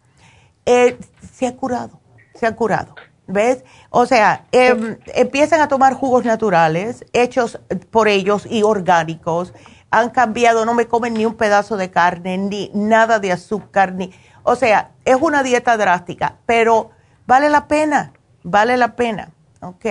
eh, 0.65 0.97
se 1.31 1.45
ha 1.45 1.55
curado, 1.55 1.99
se 2.33 2.47
ha 2.47 2.55
curado. 2.55 2.95
¿Ves? 3.27 3.63
O 3.89 4.05
sea, 4.05 4.45
em, 4.51 4.97
empiezan 5.13 5.61
a 5.61 5.67
tomar 5.67 5.93
jugos 5.93 6.25
naturales 6.25 7.05
hechos 7.13 7.59
por 7.89 8.07
ellos 8.07 8.47
y 8.49 8.63
orgánicos. 8.63 9.53
Han 9.89 10.09
cambiado, 10.09 10.65
no 10.65 10.73
me 10.73 10.88
comen 10.88 11.13
ni 11.13 11.25
un 11.25 11.36
pedazo 11.36 11.77
de 11.77 11.89
carne, 11.89 12.38
ni 12.38 12.71
nada 12.73 13.19
de 13.19 13.31
azúcar, 13.31 13.93
ni. 13.93 14.11
O 14.43 14.55
sea, 14.55 14.91
es 15.05 15.17
una 15.21 15.41
dieta 15.41 15.75
drástica, 15.77 16.38
pero 16.45 16.91
Vale 17.27 17.49
la 17.49 17.67
pena, 17.67 18.13
vale 18.43 18.77
la 18.77 18.95
pena, 18.95 19.31
¿ok? 19.61 19.86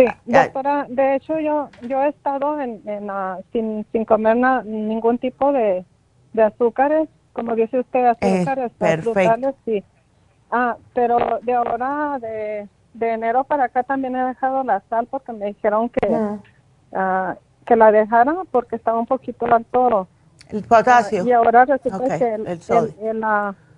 Sí, 0.00 0.32
doctora, 0.32 0.86
de 0.88 1.16
hecho 1.16 1.38
yo 1.38 1.68
yo 1.82 2.02
he 2.02 2.08
estado 2.08 2.60
en, 2.60 2.82
sin, 3.52 3.86
sin 3.92 4.04
comer 4.04 4.36
ningún 4.64 5.18
tipo 5.18 5.52
de, 5.52 5.84
de 6.32 6.42
azúcares, 6.42 7.08
como 7.32 7.54
dice 7.54 7.80
usted, 7.80 8.06
azúcares 8.06 8.72
frutales, 9.02 9.54
sí. 9.64 9.84
Ah, 10.50 10.76
pero 10.94 11.38
de 11.42 11.52
ahora, 11.52 12.18
de, 12.20 12.68
de 12.94 13.12
enero 13.12 13.44
para 13.44 13.64
acá 13.64 13.82
también 13.82 14.16
he 14.16 14.24
dejado 14.24 14.64
la 14.64 14.82
sal 14.88 15.06
porque 15.08 15.32
me 15.32 15.46
dijeron 15.46 15.88
que, 15.90 16.18
ah, 16.94 17.36
que 17.64 17.76
la 17.76 17.92
dejara 17.92 18.34
porque 18.50 18.76
estaba 18.76 18.98
un 18.98 19.06
poquito 19.06 19.46
alto. 19.46 20.08
El 20.48 20.64
potasio. 20.64 21.24
y 21.24 21.30
ahora 21.30 21.64
resulta 21.64 22.18
que 22.18 22.34
el, 22.34 22.46
el, 22.46 22.60
sodio, 22.60 22.94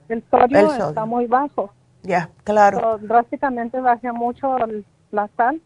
el 0.09 0.23
sodio 0.31 0.89
está 0.89 1.05
muy 1.05 1.27
bajo. 1.27 1.70
Ya, 2.03 2.31
claro. 2.45 2.99
drásticamente 2.99 3.79
bajé 3.81 4.11
mucho 4.12 4.57
la 5.11 5.29
sal. 5.37 5.61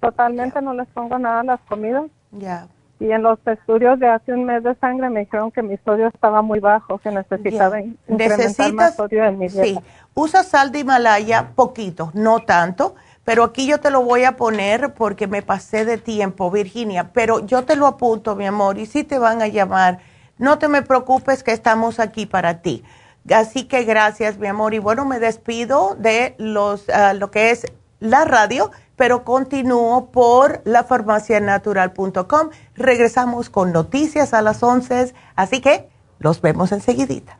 Totalmente 0.00 0.60
no 0.62 0.74
les 0.74 0.88
pongo 0.88 1.18
nada 1.18 1.40
a 1.40 1.44
las 1.44 1.60
comidas. 1.68 2.04
Ya. 2.32 2.68
y 3.00 3.10
en 3.10 3.22
los 3.22 3.38
estudios 3.46 3.98
de 3.98 4.06
hace 4.06 4.32
un 4.32 4.44
mes 4.44 4.62
de 4.62 4.74
sangre 4.76 5.08
me 5.08 5.20
dijeron 5.20 5.50
que 5.50 5.62
mi 5.62 5.78
sodio 5.78 6.06
estaba 6.06 6.42
muy 6.42 6.60
bajo, 6.60 6.98
que 6.98 7.10
necesitaba 7.10 7.80
incrementar 7.80 8.72
más 8.74 8.94
sodio 8.94 9.24
en 9.24 9.38
mi 9.38 9.48
dieta. 9.48 9.64
Sí, 9.64 9.78
usa 10.14 10.42
sal 10.44 10.70
de 10.70 10.80
Himalaya 10.80 11.52
poquito, 11.54 12.10
no 12.12 12.40
tanto, 12.40 12.94
pero 13.24 13.42
aquí 13.44 13.66
yo 13.66 13.80
te 13.80 13.90
lo 13.90 14.02
voy 14.02 14.24
a 14.24 14.36
poner 14.36 14.92
porque 14.92 15.26
me 15.26 15.40
pasé 15.40 15.86
de 15.86 15.96
tiempo, 15.96 16.50
Virginia, 16.50 17.10
pero 17.14 17.40
yo 17.40 17.64
te 17.64 17.74
lo 17.74 17.86
apunto, 17.86 18.36
mi 18.36 18.46
amor, 18.46 18.76
y 18.76 18.84
si 18.84 19.02
te 19.02 19.18
van 19.18 19.40
a 19.40 19.48
llamar, 19.48 20.00
no 20.36 20.58
te 20.58 20.68
me 20.68 20.82
preocupes 20.82 21.42
que 21.42 21.52
estamos 21.52 22.00
aquí 22.00 22.26
para 22.26 22.60
ti. 22.60 22.84
Así 23.34 23.64
que 23.64 23.84
gracias, 23.84 24.36
mi 24.36 24.46
amor, 24.46 24.74
y 24.74 24.78
bueno, 24.78 25.06
me 25.06 25.18
despido 25.18 25.94
de 25.94 26.34
los, 26.36 26.88
ah, 26.90 27.14
lo 27.14 27.30
que 27.30 27.50
es 27.50 27.66
la 28.00 28.24
radio 28.24 28.70
pero 29.00 29.24
continúo 29.24 30.10
por 30.10 30.60
lafarmacianatural.com. 30.66 32.50
Regresamos 32.74 33.48
con 33.48 33.72
noticias 33.72 34.34
a 34.34 34.42
las 34.42 34.62
11, 34.62 35.14
así 35.36 35.62
que 35.62 35.88
los 36.18 36.42
vemos 36.42 36.70
enseguidita. 36.70 37.39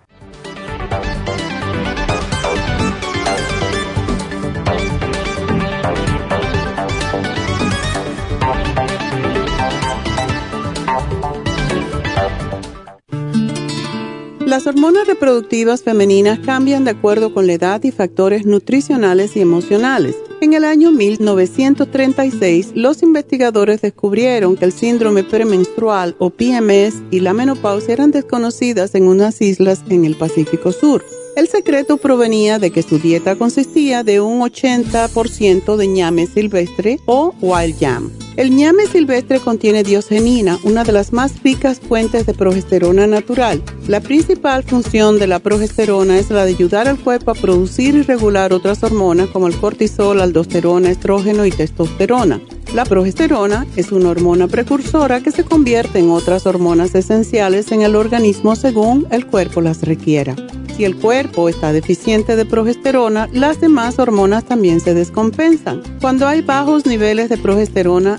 Las 14.51 14.67
hormonas 14.67 15.07
reproductivas 15.07 15.85
femeninas 15.85 16.41
cambian 16.41 16.83
de 16.83 16.91
acuerdo 16.91 17.33
con 17.33 17.47
la 17.47 17.53
edad 17.53 17.85
y 17.85 17.93
factores 17.93 18.47
nutricionales 18.47 19.37
y 19.37 19.41
emocionales. 19.41 20.17
En 20.41 20.55
el 20.55 20.65
año 20.65 20.91
1936, 20.91 22.73
los 22.75 23.05
investigadores 23.05 23.81
descubrieron 23.81 24.57
que 24.57 24.65
el 24.65 24.73
síndrome 24.73 25.23
premenstrual 25.23 26.17
o 26.19 26.31
PMS 26.31 27.01
y 27.13 27.21
la 27.21 27.33
menopausia 27.33 27.95
eran 27.95 28.11
desconocidas 28.11 28.97
en 28.97 29.05
unas 29.05 29.41
islas 29.41 29.85
en 29.89 30.05
el 30.05 30.17
Pacífico 30.17 30.73
Sur. 30.73 31.05
El 31.37 31.47
secreto 31.47 31.99
provenía 31.99 32.59
de 32.59 32.73
que 32.73 32.83
su 32.83 32.99
dieta 32.99 33.37
consistía 33.37 34.03
de 34.03 34.21
un 34.21 34.41
80% 34.41 35.77
de 35.77 35.87
ñame 35.87 36.27
silvestre 36.27 36.99
o 37.07 37.33
wild 37.41 37.79
yam. 37.79 38.11
El 38.37 38.55
ñame 38.55 38.87
silvestre 38.87 39.41
contiene 39.41 39.83
diosgenina, 39.83 40.59
una 40.63 40.85
de 40.85 40.93
las 40.93 41.13
más 41.13 41.43
ricas 41.43 41.81
fuentes 41.81 42.27
de 42.27 42.33
progesterona 42.33 43.07
natural. 43.07 43.63
La 43.89 44.01
principal 44.01 44.63
función 44.63 45.19
de 45.19 45.27
la 45.27 45.41
progesterona 45.41 46.19
es 46.19 46.31
la 46.31 46.45
de 46.45 46.53
ayudar 46.53 46.87
al 46.87 46.99
cuerpo 46.99 47.33
a 47.33 47.35
producir 47.35 47.97
y 47.97 48.03
regular 48.03 48.53
otras 48.53 48.83
hormonas 48.85 49.29
como 49.31 49.49
el 49.49 49.57
cortisol, 49.57 50.21
aldosterona, 50.21 50.91
estrógeno 50.91 51.45
y 51.45 51.51
testosterona. 51.51 52.41
La 52.73 52.85
progesterona 52.85 53.67
es 53.75 53.91
una 53.91 54.11
hormona 54.11 54.47
precursora 54.47 55.21
que 55.21 55.33
se 55.33 55.45
convierte 55.45 55.99
en 55.99 56.11
otras 56.11 56.47
hormonas 56.47 56.95
esenciales 56.95 57.73
en 57.73 57.83
el 57.83 57.97
organismo 57.97 58.55
según 58.55 59.09
el 59.11 59.27
cuerpo 59.27 59.61
las 59.61 59.83
requiera. 59.83 60.37
Si 60.81 60.87
el 60.87 60.97
cuerpo 60.97 61.51
está 61.51 61.75
deficiente 61.75 62.37
de 62.37 62.47
progesterona, 62.47 63.29
las 63.35 63.61
demás 63.61 63.99
hormonas 63.99 64.47
también 64.47 64.81
se 64.81 64.95
descompensan. 64.95 65.83
Cuando 66.01 66.27
hay 66.27 66.41
bajos 66.41 66.87
niveles 66.87 67.29
de 67.29 67.37
progesterona, 67.37 68.17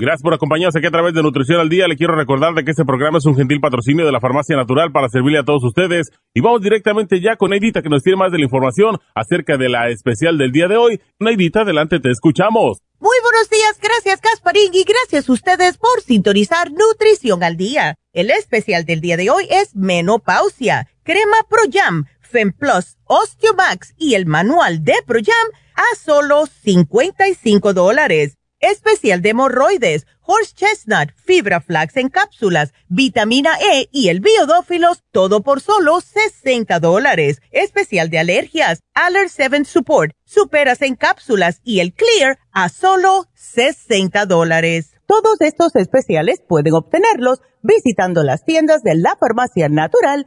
Gracias 0.00 0.22
por 0.22 0.32
acompañarnos 0.32 0.74
aquí 0.74 0.86
a 0.86 0.90
través 0.90 1.12
de 1.12 1.22
Nutrición 1.22 1.60
al 1.60 1.68
Día. 1.68 1.86
Le 1.86 1.94
quiero 1.94 2.16
recordar 2.16 2.54
de 2.54 2.64
que 2.64 2.70
este 2.70 2.86
programa 2.86 3.18
es 3.18 3.26
un 3.26 3.36
gentil 3.36 3.60
patrocinio 3.60 4.06
de 4.06 4.12
la 4.12 4.18
Farmacia 4.18 4.56
Natural 4.56 4.90
para 4.92 5.10
servirle 5.10 5.40
a 5.40 5.44
todos 5.44 5.62
ustedes. 5.62 6.10
Y 6.32 6.40
vamos 6.40 6.62
directamente 6.62 7.20
ya 7.20 7.36
con 7.36 7.50
Neidita 7.50 7.82
que 7.82 7.90
nos 7.90 8.02
tiene 8.02 8.16
más 8.16 8.32
de 8.32 8.38
la 8.38 8.44
información 8.44 8.96
acerca 9.14 9.58
de 9.58 9.68
la 9.68 9.90
especial 9.90 10.38
del 10.38 10.52
día 10.52 10.68
de 10.68 10.78
hoy. 10.78 11.02
Neidita, 11.18 11.60
adelante, 11.60 12.00
te 12.00 12.10
escuchamos. 12.10 12.78
Muy 12.98 13.16
buenos 13.22 13.50
días, 13.50 13.78
gracias 13.78 14.22
Casparín 14.22 14.72
y 14.72 14.84
gracias 14.84 15.28
a 15.28 15.32
ustedes 15.32 15.76
por 15.76 16.00
sintonizar 16.00 16.70
Nutrición 16.72 17.42
al 17.42 17.58
Día. 17.58 17.96
El 18.14 18.30
especial 18.30 18.86
del 18.86 19.02
día 19.02 19.18
de 19.18 19.28
hoy 19.28 19.48
es 19.50 19.76
Menopausia, 19.76 20.88
Crema 21.02 21.44
Pro 21.50 21.64
Jam, 21.70 22.06
Femplus, 22.22 22.96
Osteomax 23.04 23.92
y 23.98 24.14
el 24.14 24.24
manual 24.24 24.82
de 24.82 24.94
Pro 25.06 25.20
Jam 25.22 25.48
a 25.74 25.96
solo 25.96 26.46
55 26.46 27.74
dólares 27.74 28.38
especial 28.60 29.22
de 29.22 29.30
hemorroides, 29.30 30.06
horse 30.22 30.54
chestnut, 30.54 31.10
fibra 31.16 31.60
flax 31.60 31.96
en 31.96 32.08
cápsulas, 32.08 32.72
vitamina 32.88 33.58
E 33.60 33.88
y 33.90 34.08
el 34.08 34.20
biodófilos, 34.20 35.02
todo 35.10 35.42
por 35.42 35.60
solo 35.60 36.00
60 36.00 36.78
dólares. 36.78 37.42
Especial 37.50 38.10
de 38.10 38.18
alergias, 38.18 38.80
Aller 38.94 39.28
7 39.28 39.64
Support, 39.64 40.12
superas 40.24 40.82
en 40.82 40.94
cápsulas 40.94 41.60
y 41.64 41.80
el 41.80 41.92
Clear 41.92 42.38
a 42.52 42.68
solo 42.68 43.26
60 43.34 44.26
dólares. 44.26 44.92
Todos 45.06 45.40
estos 45.40 45.74
especiales 45.74 46.40
pueden 46.46 46.74
obtenerlos 46.74 47.40
visitando 47.62 48.22
las 48.22 48.44
tiendas 48.44 48.82
de 48.82 48.94
la 48.94 49.16
farmacia 49.16 49.68
natural 49.68 50.26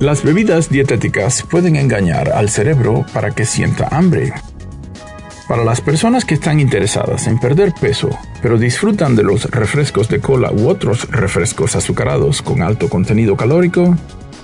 Las 0.00 0.24
bebidas 0.24 0.70
dietéticas 0.70 1.44
pueden 1.48 1.76
engañar 1.76 2.30
al 2.30 2.50
cerebro 2.50 3.06
para 3.14 3.30
que 3.30 3.44
sienta 3.44 3.88
hambre. 3.92 4.32
Para 5.46 5.64
las 5.64 5.80
personas 5.80 6.24
que 6.24 6.34
están 6.34 6.58
interesadas 6.58 7.28
en 7.28 7.38
perder 7.38 7.72
peso, 7.80 8.10
pero 8.42 8.58
disfrutan 8.58 9.14
de 9.14 9.22
los 9.22 9.44
refrescos 9.50 10.08
de 10.08 10.20
cola 10.20 10.50
u 10.52 10.68
otros 10.68 11.08
refrescos 11.10 11.76
azucarados 11.76 12.42
con 12.42 12.62
alto 12.62 12.88
contenido 12.88 13.36
calórico, 13.36 13.96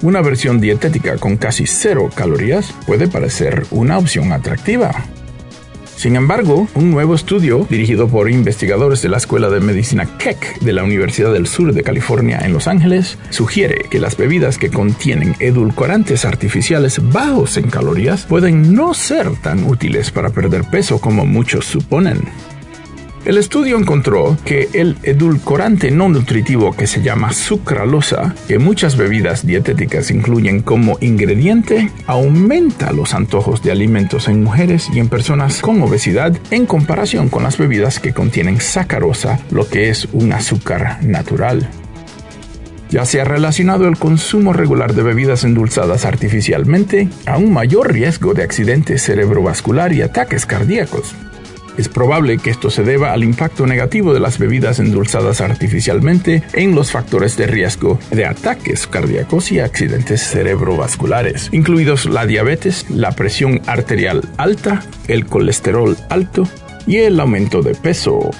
una 0.02 0.22
versión 0.22 0.60
dietética 0.60 1.16
con 1.16 1.36
casi 1.36 1.66
cero 1.66 2.10
calorías 2.14 2.72
puede 2.86 3.08
parecer 3.08 3.66
una 3.72 3.98
opción 3.98 4.32
atractiva. 4.32 5.04
Sin 6.00 6.16
embargo, 6.16 6.66
un 6.74 6.90
nuevo 6.90 7.14
estudio 7.14 7.66
dirigido 7.68 8.08
por 8.08 8.30
investigadores 8.30 9.02
de 9.02 9.10
la 9.10 9.18
Escuela 9.18 9.50
de 9.50 9.60
Medicina 9.60 10.06
Keck 10.16 10.58
de 10.60 10.72
la 10.72 10.82
Universidad 10.82 11.30
del 11.30 11.46
Sur 11.46 11.74
de 11.74 11.82
California 11.82 12.40
en 12.42 12.54
Los 12.54 12.68
Ángeles 12.68 13.18
sugiere 13.28 13.84
que 13.90 14.00
las 14.00 14.16
bebidas 14.16 14.56
que 14.56 14.70
contienen 14.70 15.36
edulcorantes 15.40 16.24
artificiales 16.24 17.12
bajos 17.12 17.58
en 17.58 17.68
calorías 17.68 18.24
pueden 18.24 18.74
no 18.74 18.94
ser 18.94 19.28
tan 19.42 19.64
útiles 19.64 20.10
para 20.10 20.30
perder 20.30 20.64
peso 20.70 21.02
como 21.02 21.26
muchos 21.26 21.66
suponen. 21.66 22.22
El 23.26 23.36
estudio 23.36 23.76
encontró 23.76 24.38
que 24.46 24.70
el 24.72 24.96
edulcorante 25.02 25.90
no 25.90 26.08
nutritivo 26.08 26.72
que 26.72 26.86
se 26.86 27.02
llama 27.02 27.34
sucralosa, 27.34 28.34
que 28.48 28.58
muchas 28.58 28.96
bebidas 28.96 29.46
dietéticas 29.46 30.10
incluyen 30.10 30.62
como 30.62 30.96
ingrediente, 31.02 31.90
aumenta 32.06 32.92
los 32.92 33.12
antojos 33.12 33.62
de 33.62 33.72
alimentos 33.72 34.26
en 34.28 34.42
mujeres 34.42 34.88
y 34.94 35.00
en 35.00 35.10
personas 35.10 35.60
con 35.60 35.82
obesidad 35.82 36.34
en 36.50 36.64
comparación 36.64 37.28
con 37.28 37.42
las 37.42 37.58
bebidas 37.58 38.00
que 38.00 38.14
contienen 38.14 38.58
sacarosa, 38.58 39.38
lo 39.50 39.68
que 39.68 39.90
es 39.90 40.08
un 40.12 40.32
azúcar 40.32 41.04
natural. 41.04 41.68
Ya 42.88 43.04
se 43.04 43.20
ha 43.20 43.24
relacionado 43.24 43.86
el 43.86 43.98
consumo 43.98 44.54
regular 44.54 44.94
de 44.94 45.02
bebidas 45.02 45.44
endulzadas 45.44 46.06
artificialmente 46.06 47.10
a 47.26 47.36
un 47.36 47.52
mayor 47.52 47.92
riesgo 47.92 48.32
de 48.32 48.44
accidente 48.44 48.98
cerebrovascular 48.98 49.92
y 49.92 50.00
ataques 50.00 50.46
cardíacos. 50.46 51.14
Es 51.80 51.88
probable 51.88 52.36
que 52.36 52.50
esto 52.50 52.68
se 52.68 52.82
deba 52.82 53.14
al 53.14 53.24
impacto 53.24 53.66
negativo 53.66 54.12
de 54.12 54.20
las 54.20 54.38
bebidas 54.38 54.80
endulzadas 54.80 55.40
artificialmente 55.40 56.42
en 56.52 56.74
los 56.74 56.90
factores 56.90 57.38
de 57.38 57.46
riesgo 57.46 57.98
de 58.10 58.26
ataques 58.26 58.86
cardíacos 58.86 59.50
y 59.50 59.60
accidentes 59.60 60.20
cerebrovasculares, 60.20 61.48
incluidos 61.52 62.04
la 62.04 62.26
diabetes, 62.26 62.84
la 62.90 63.12
presión 63.12 63.62
arterial 63.64 64.20
alta, 64.36 64.82
el 65.08 65.24
colesterol 65.24 65.96
alto 66.10 66.46
y 66.86 66.98
el 66.98 67.18
aumento 67.18 67.62
de 67.62 67.74
peso. 67.74 68.30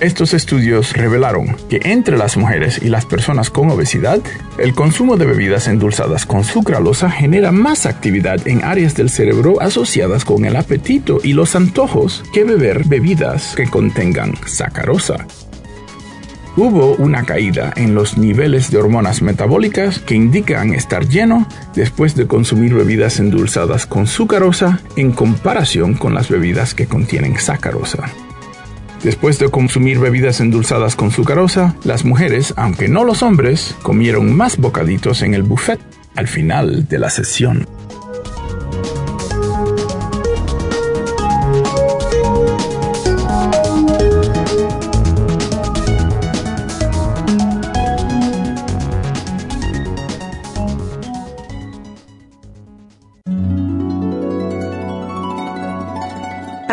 Estos 0.00 0.32
estudios 0.32 0.92
revelaron 0.92 1.56
que 1.68 1.80
entre 1.82 2.16
las 2.16 2.36
mujeres 2.36 2.80
y 2.80 2.88
las 2.88 3.04
personas 3.04 3.50
con 3.50 3.68
obesidad, 3.68 4.20
el 4.56 4.72
consumo 4.72 5.16
de 5.16 5.26
bebidas 5.26 5.66
endulzadas 5.66 6.24
con 6.24 6.44
sucralosa 6.44 7.10
genera 7.10 7.50
más 7.50 7.84
actividad 7.84 8.46
en 8.46 8.62
áreas 8.62 8.94
del 8.94 9.10
cerebro 9.10 9.60
asociadas 9.60 10.24
con 10.24 10.44
el 10.44 10.54
apetito 10.54 11.18
y 11.24 11.32
los 11.32 11.56
antojos 11.56 12.22
que 12.32 12.44
beber 12.44 12.84
bebidas 12.86 13.56
que 13.56 13.68
contengan 13.68 14.34
sacarosa. 14.46 15.26
Hubo 16.56 16.94
una 16.94 17.24
caída 17.24 17.72
en 17.74 17.96
los 17.96 18.18
niveles 18.18 18.70
de 18.70 18.78
hormonas 18.78 19.20
metabólicas 19.20 19.98
que 19.98 20.14
indican 20.14 20.74
estar 20.74 21.08
lleno 21.08 21.48
después 21.74 22.14
de 22.14 22.28
consumir 22.28 22.72
bebidas 22.72 23.18
endulzadas 23.18 23.86
con 23.86 24.06
sucarosa 24.06 24.80
en 24.94 25.10
comparación 25.10 25.94
con 25.94 26.14
las 26.14 26.28
bebidas 26.28 26.74
que 26.74 26.86
contienen 26.86 27.36
sacarosa. 27.38 28.12
Después 29.02 29.38
de 29.38 29.48
consumir 29.48 29.98
bebidas 29.98 30.40
endulzadas 30.40 30.96
con 30.96 31.10
sucarosa, 31.10 31.76
las 31.84 32.04
mujeres, 32.04 32.52
aunque 32.56 32.88
no 32.88 33.04
los 33.04 33.22
hombres, 33.22 33.76
comieron 33.82 34.36
más 34.36 34.56
bocaditos 34.56 35.22
en 35.22 35.34
el 35.34 35.42
buffet 35.42 35.80
al 36.16 36.26
final 36.26 36.88
de 36.88 36.98
la 36.98 37.10
sesión. 37.10 37.68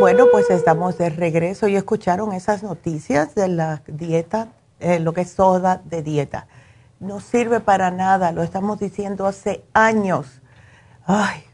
Bueno, 0.00 0.28
pues 0.32 0.48
estamos 0.48 0.96
de 0.96 1.10
regreso 1.10 1.68
y 1.68 1.76
escucharon 1.76 2.32
esas 2.32 2.62
noticias 2.62 3.34
de 3.34 3.48
la 3.48 3.82
dieta, 3.86 4.48
eh, 4.78 4.98
lo 4.98 5.12
que 5.12 5.20
es 5.20 5.32
soda 5.32 5.82
de 5.84 6.02
dieta. 6.02 6.46
No 7.00 7.20
sirve 7.20 7.60
para 7.60 7.90
nada, 7.90 8.32
lo 8.32 8.42
estamos 8.42 8.78
diciendo 8.78 9.26
hace 9.26 9.62
años. 9.74 10.40
Ay, 11.04 11.44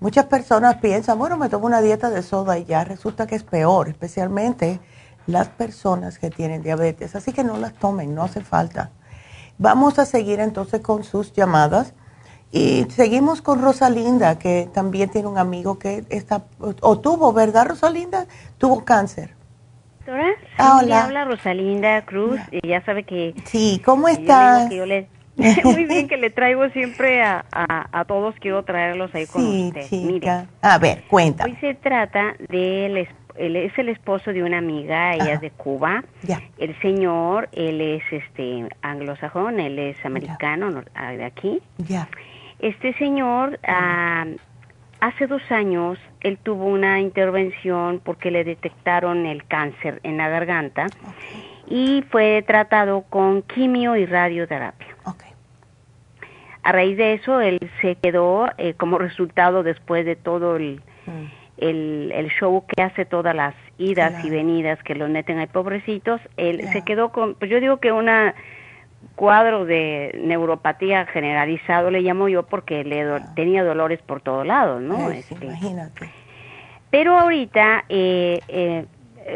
muchas 0.00 0.24
personas 0.24 0.76
piensan, 0.76 1.18
bueno, 1.18 1.36
me 1.36 1.50
tomo 1.50 1.66
una 1.66 1.82
dieta 1.82 2.08
de 2.08 2.22
soda 2.22 2.56
y 2.56 2.64
ya 2.64 2.84
resulta 2.84 3.26
que 3.26 3.34
es 3.34 3.42
peor, 3.42 3.90
especialmente 3.90 4.80
las 5.26 5.48
personas 5.48 6.18
que 6.18 6.30
tienen 6.30 6.62
diabetes. 6.62 7.14
Así 7.14 7.34
que 7.34 7.44
no 7.44 7.58
las 7.58 7.74
tomen, 7.74 8.14
no 8.14 8.22
hace 8.22 8.40
falta. 8.40 8.92
Vamos 9.58 9.98
a 9.98 10.06
seguir 10.06 10.40
entonces 10.40 10.80
con 10.80 11.04
sus 11.04 11.34
llamadas. 11.34 11.92
Y 12.52 12.84
seguimos 12.90 13.42
con 13.42 13.62
Rosalinda, 13.62 14.38
que 14.38 14.68
también 14.74 15.10
tiene 15.10 15.28
un 15.28 15.38
amigo 15.38 15.78
que 15.78 16.04
está, 16.10 16.44
o 16.58 16.98
tuvo, 16.98 17.32
¿verdad, 17.32 17.66
Rosalinda? 17.68 18.26
Tuvo 18.58 18.84
cáncer. 18.84 19.34
Doctora, 20.10 20.30
ah, 20.58 20.80
hola. 20.82 21.04
habla 21.04 21.24
Rosalinda 21.24 22.04
Cruz, 22.04 22.40
y 22.50 22.66
ya 22.66 22.84
sabe 22.84 23.04
que... 23.04 23.34
Sí, 23.44 23.80
¿cómo 23.84 24.08
estás? 24.08 24.68
muy 25.64 25.84
bien, 25.84 26.08
que 26.08 26.16
le 26.16 26.30
traigo 26.30 26.68
siempre 26.70 27.22
a, 27.22 27.44
a, 27.52 28.04
todos, 28.04 28.34
quiero 28.40 28.64
traerlos 28.64 29.14
ahí 29.14 29.26
con 29.26 29.42
sí, 29.42 29.72
usted. 29.76 30.46
A 30.60 30.78
ver, 30.78 31.04
cuenta. 31.08 31.44
Hoy 31.44 31.56
se 31.60 31.74
trata 31.74 32.34
de 32.48 33.06
él 33.36 33.56
es 33.56 33.78
el 33.78 33.88
esposo 33.88 34.32
de 34.32 34.42
una 34.42 34.58
amiga, 34.58 35.14
ella 35.14 35.34
es 35.34 35.40
de 35.40 35.50
Cuba. 35.50 36.04
Ya. 36.22 36.42
El 36.58 36.78
señor, 36.82 37.48
él 37.52 37.80
es 37.80 38.02
este 38.10 38.68
anglosajón, 38.82 39.60
él 39.60 39.78
es 39.78 40.04
americano 40.04 40.82
de 40.94 41.24
aquí. 41.24 41.62
Ya. 41.78 42.08
Este 42.60 42.92
señor, 42.94 43.58
ah, 43.66 44.26
hace 45.00 45.26
dos 45.26 45.42
años, 45.50 45.98
él 46.20 46.38
tuvo 46.38 46.66
una 46.66 47.00
intervención 47.00 48.00
porque 48.04 48.30
le 48.30 48.44
detectaron 48.44 49.24
el 49.26 49.46
cáncer 49.46 50.00
en 50.02 50.18
la 50.18 50.28
garganta 50.28 50.86
y 51.66 52.04
fue 52.10 52.44
tratado 52.46 53.02
con 53.08 53.42
quimio 53.42 53.96
y 53.96 54.04
radioterapia. 54.04 54.88
A 56.62 56.72
raíz 56.72 56.98
de 56.98 57.14
eso, 57.14 57.40
él 57.40 57.58
se 57.80 57.94
quedó 57.94 58.50
eh, 58.58 58.74
como 58.74 58.98
resultado 58.98 59.62
después 59.62 60.04
de 60.04 60.14
todo 60.14 60.56
el, 60.56 60.82
mm. 61.06 61.24
el, 61.56 62.30
show 62.38 62.66
que 62.66 62.82
hace 62.82 63.06
todas 63.06 63.34
las 63.34 63.54
idas 63.78 64.22
y 64.22 64.28
venidas 64.28 64.78
que 64.82 64.94
lo 64.94 65.08
meten 65.08 65.38
ahí 65.38 65.46
pobrecitos, 65.46 66.20
él 66.36 66.60
se 66.70 66.82
quedó 66.82 67.12
con, 67.12 67.34
pues 67.34 67.50
yo 67.50 67.60
digo 67.60 67.78
que 67.78 67.92
una 67.92 68.34
cuadro 69.20 69.66
de 69.66 70.18
neuropatía 70.24 71.04
generalizado 71.04 71.90
le 71.90 72.00
llamo 72.00 72.30
yo 72.30 72.46
porque 72.46 72.84
le 72.84 73.04
tenía 73.36 73.62
dolores 73.62 74.00
por 74.00 74.22
todos 74.22 74.46
lados, 74.46 74.80
¿no? 74.80 75.10
Este, 75.10 75.44
imagínate. 75.44 76.08
Pero 76.88 77.18
ahorita 77.18 77.84
eh, 77.90 78.40
eh, 78.48 78.86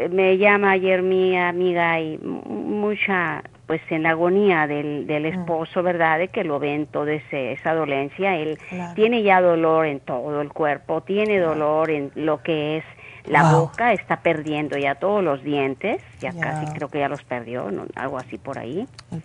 me 0.09 0.39
llama 0.39 0.71
ayer 0.71 1.03
mi 1.03 1.37
amiga 1.37 1.99
y 1.99 2.17
mucha, 2.17 3.43
pues 3.67 3.79
en 3.91 4.07
agonía 4.07 4.65
del, 4.65 5.05
del 5.05 5.21
mm. 5.21 5.39
esposo, 5.39 5.83
¿verdad? 5.83 6.17
De 6.17 6.29
que 6.29 6.43
lo 6.43 6.57
ven 6.57 6.87
toda 6.87 7.13
esa 7.13 7.75
dolencia. 7.75 8.37
Él 8.37 8.57
tiene 8.95 9.21
ya 9.21 9.39
dolor 9.39 9.85
en 9.85 9.99
todo 9.99 10.41
el 10.41 10.51
cuerpo, 10.51 11.01
tiene 11.01 11.37
dolor 11.37 11.91
en 11.91 12.11
lo 12.15 12.41
que 12.41 12.77
es 12.77 12.85
la 13.27 13.51
boca 13.53 13.93
está 13.93 14.17
perdiendo 14.17 14.77
ya 14.77 14.95
todos 14.95 15.23
los 15.23 15.43
dientes, 15.43 16.01
ya 16.19 16.31
casi 16.33 16.71
creo 16.73 16.89
que 16.89 16.99
ya 16.99 17.09
los 17.09 17.23
perdió, 17.23 17.69
algo 17.95 18.17
así 18.17 18.37
por 18.37 18.59
ahí. 18.59 18.87
El, 19.11 19.21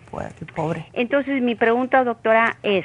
pobre. 0.55 0.87
Entonces 0.93 1.43
mi 1.43 1.55
pregunta, 1.55 2.03
doctora, 2.05 2.57
es, 2.63 2.85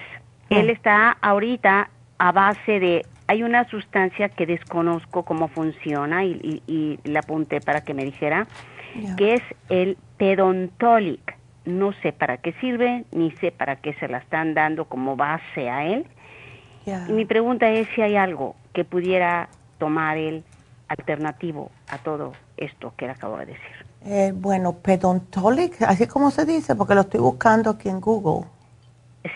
mm. 0.49 0.53
él 0.53 0.69
está 0.69 1.11
ahorita 1.21 1.89
a 2.17 2.31
base 2.31 2.79
de, 2.79 3.05
hay 3.27 3.43
una 3.43 3.67
sustancia 3.69 4.29
que 4.29 4.45
desconozco 4.45 5.23
cómo 5.23 5.47
funciona 5.47 6.23
y, 6.25 6.61
y, 6.67 6.99
la 7.03 7.19
apunté 7.19 7.61
para 7.61 7.81
que 7.81 7.93
me 7.93 8.03
dijera, 8.03 8.47
que 9.17 9.35
es 9.35 9.41
el 9.69 9.97
pedontolic. 10.17 11.35
No 11.65 11.93
sé 11.93 12.13
para 12.13 12.37
qué 12.37 12.53
sirve, 12.61 13.05
ni 13.11 13.31
sé 13.31 13.51
para 13.51 13.77
qué 13.77 13.93
se 13.95 14.07
la 14.07 14.19
están 14.19 14.53
dando 14.53 14.85
como 14.85 15.15
base 15.15 15.69
a 15.69 15.85
él. 15.85 16.05
Y 16.85 17.11
mi 17.11 17.25
pregunta 17.25 17.69
es 17.71 17.87
si 17.95 18.01
hay 18.01 18.15
algo 18.15 18.55
que 18.73 18.85
pudiera 18.85 19.49
tomar 19.79 20.17
él 20.17 20.43
alternativo 20.87 21.71
a 21.89 21.97
todo 21.97 22.33
esto 22.57 22.93
que 22.97 23.05
le 23.05 23.11
acabo 23.11 23.37
de 23.37 23.47
decir. 23.47 23.85
Eh, 24.05 24.33
bueno, 24.35 24.73
pedontolic, 24.73 25.81
así 25.81 26.07
como 26.07 26.31
se 26.31 26.45
dice, 26.45 26.75
porque 26.75 26.95
lo 26.95 27.01
estoy 27.01 27.19
buscando 27.19 27.71
aquí 27.71 27.89
en 27.89 27.99
Google. 27.99 28.47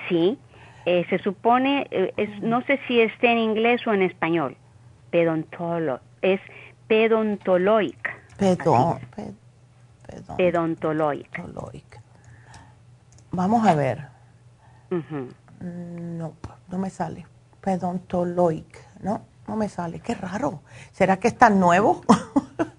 Sí, 0.08 0.38
eh, 0.86 1.06
se 1.10 1.18
supone, 1.20 1.88
eh, 1.90 2.14
es, 2.18 2.42
no 2.42 2.62
sé 2.64 2.80
si 2.88 3.02
está 3.02 3.32
en 3.32 3.40
inglés 3.40 3.86
o 3.88 3.94
en 3.94 4.04
español, 4.04 4.56
pedontolo, 5.10 6.00
es 6.22 6.40
pedontoloic. 6.88 8.20
Pedon, 8.38 9.00
pedontoloic. 10.38 11.42
Vamos 13.32 13.68
a 13.68 13.76
ver. 13.76 14.08
Mm, 14.90 16.18
no, 16.18 16.34
no 16.70 16.78
me 16.78 16.90
sale. 16.90 17.26
Pedontoloic, 17.62 19.02
¿no? 19.02 19.22
No 19.50 19.56
me 19.56 19.68
sale. 19.68 20.00
Qué 20.00 20.14
raro. 20.14 20.62
¿Será 20.92 21.18
que 21.18 21.28
está 21.28 21.50
nuevo? 21.50 22.02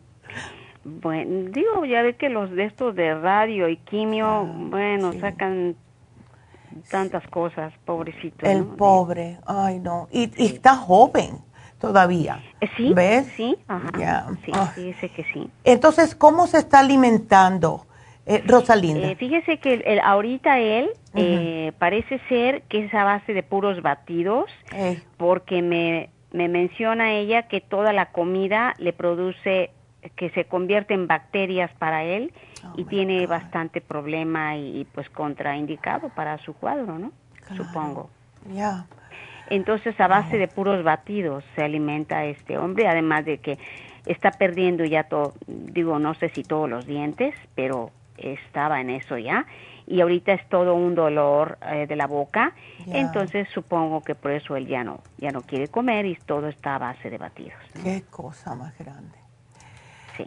bueno, 0.85 1.51
digo, 1.51 1.85
ya 1.85 2.01
ve 2.03 2.15
que 2.15 2.29
los 2.29 2.49
de 2.53 2.67
estos 2.67 2.95
de 2.95 3.13
radio 3.13 3.69
y 3.69 3.77
quimio, 3.79 4.27
ah, 4.27 4.47
bueno, 4.47 5.13
sacan 5.15 5.75
tantas 6.89 7.27
cosas, 7.27 7.73
pobrecito. 7.85 8.47
El 8.47 8.65
pobre, 8.65 9.39
ay 9.47 9.81
no. 9.81 10.07
Y, 10.13 10.31
está 10.45 10.77
joven 10.77 11.39
todavía. 11.81 12.41
Eh, 12.61 12.69
sí, 12.77 12.93
¿ves? 12.95 13.27
Sí, 13.37 13.57
ajá. 13.67 14.29
Sí, 14.45 14.53
ah. 14.55 14.73
fíjese 14.73 15.09
que 15.09 15.25
sí. 15.33 15.51
Entonces, 15.65 16.15
¿cómo 16.15 16.47
se 16.47 16.59
está 16.59 16.79
alimentando, 16.79 17.87
eh, 18.27 18.45
Rosalinda? 18.47 19.09
Eh, 19.09 19.17
fíjese 19.17 19.59
que 19.59 19.75
el, 19.75 19.99
ahorita 19.99 20.61
él 20.61 20.91
eh, 21.17 21.73
parece 21.81 22.21
ser 22.29 22.63
que 22.69 22.85
es 22.85 22.95
a 22.95 23.03
base 23.03 23.35
de 23.35 23.43
puros 23.43 23.83
batidos, 23.83 24.49
porque 25.17 25.63
me, 25.63 26.11
me 26.33 26.49
menciona 26.49 27.13
ella 27.13 27.43
que 27.49 27.61
toda 27.61 27.93
la 27.93 28.07
comida 28.07 28.75
le 28.79 28.93
produce 28.93 29.71
que 30.17 30.31
se 30.31 30.45
convierte 30.45 30.95
en 30.95 31.07
bacterias 31.07 31.71
para 31.79 32.05
él 32.05 32.33
oh 32.65 32.73
y 32.77 32.85
tiene 32.85 33.27
bastante 33.27 33.81
problema 33.81 34.57
y, 34.57 34.87
pues 34.93 35.11
contraindicado 35.11 36.09
para 36.11 36.39
su 36.39 36.55
cuadro, 36.55 36.99
¿no? 36.99 37.13
Supongo. 37.55 38.09
Ya. 38.55 38.87
Entonces 39.51 40.01
a 40.01 40.07
base 40.07 40.39
de 40.39 40.47
puros 40.47 40.85
batidos 40.85 41.45
se 41.55 41.63
alimenta 41.63 42.25
este 42.25 42.57
hombre, 42.57 42.87
además 42.87 43.25
de 43.25 43.39
que 43.39 43.59
está 44.07 44.31
perdiendo 44.31 44.85
ya 44.85 45.05
todo, 45.05 45.35
digo, 45.47 45.99
no 45.99 46.15
sé 46.15 46.29
si 46.31 46.45
todos 46.45 46.71
los 46.71 46.87
dientes, 46.87 47.35
pero 47.55 47.91
estaba 48.17 48.81
en 48.81 48.91
eso 48.91 49.19
ya 49.19 49.47
y 49.91 50.01
ahorita 50.01 50.33
es 50.33 50.49
todo 50.49 50.75
un 50.75 50.95
dolor 50.95 51.59
eh, 51.67 51.87
de 51.89 51.97
la 51.97 52.07
boca, 52.07 52.55
entonces 52.87 53.49
supongo 53.53 54.03
que 54.03 54.15
por 54.15 54.31
eso 54.31 54.55
él 54.57 54.69
ya 54.69 54.85
no 54.85 55.01
ya 55.19 55.31
no 55.33 55.43
quiere 55.43 55.67
comer 55.69 56.07
y 56.07 56.15
todo 56.15 56.47
está 56.47 56.77
a 56.77 56.79
base 56.79 57.11
de 57.11 57.19
batidos. 57.19 57.59
Qué 57.83 58.05
cosa 58.09 58.55
más 58.55 58.79
grande. 58.79 59.19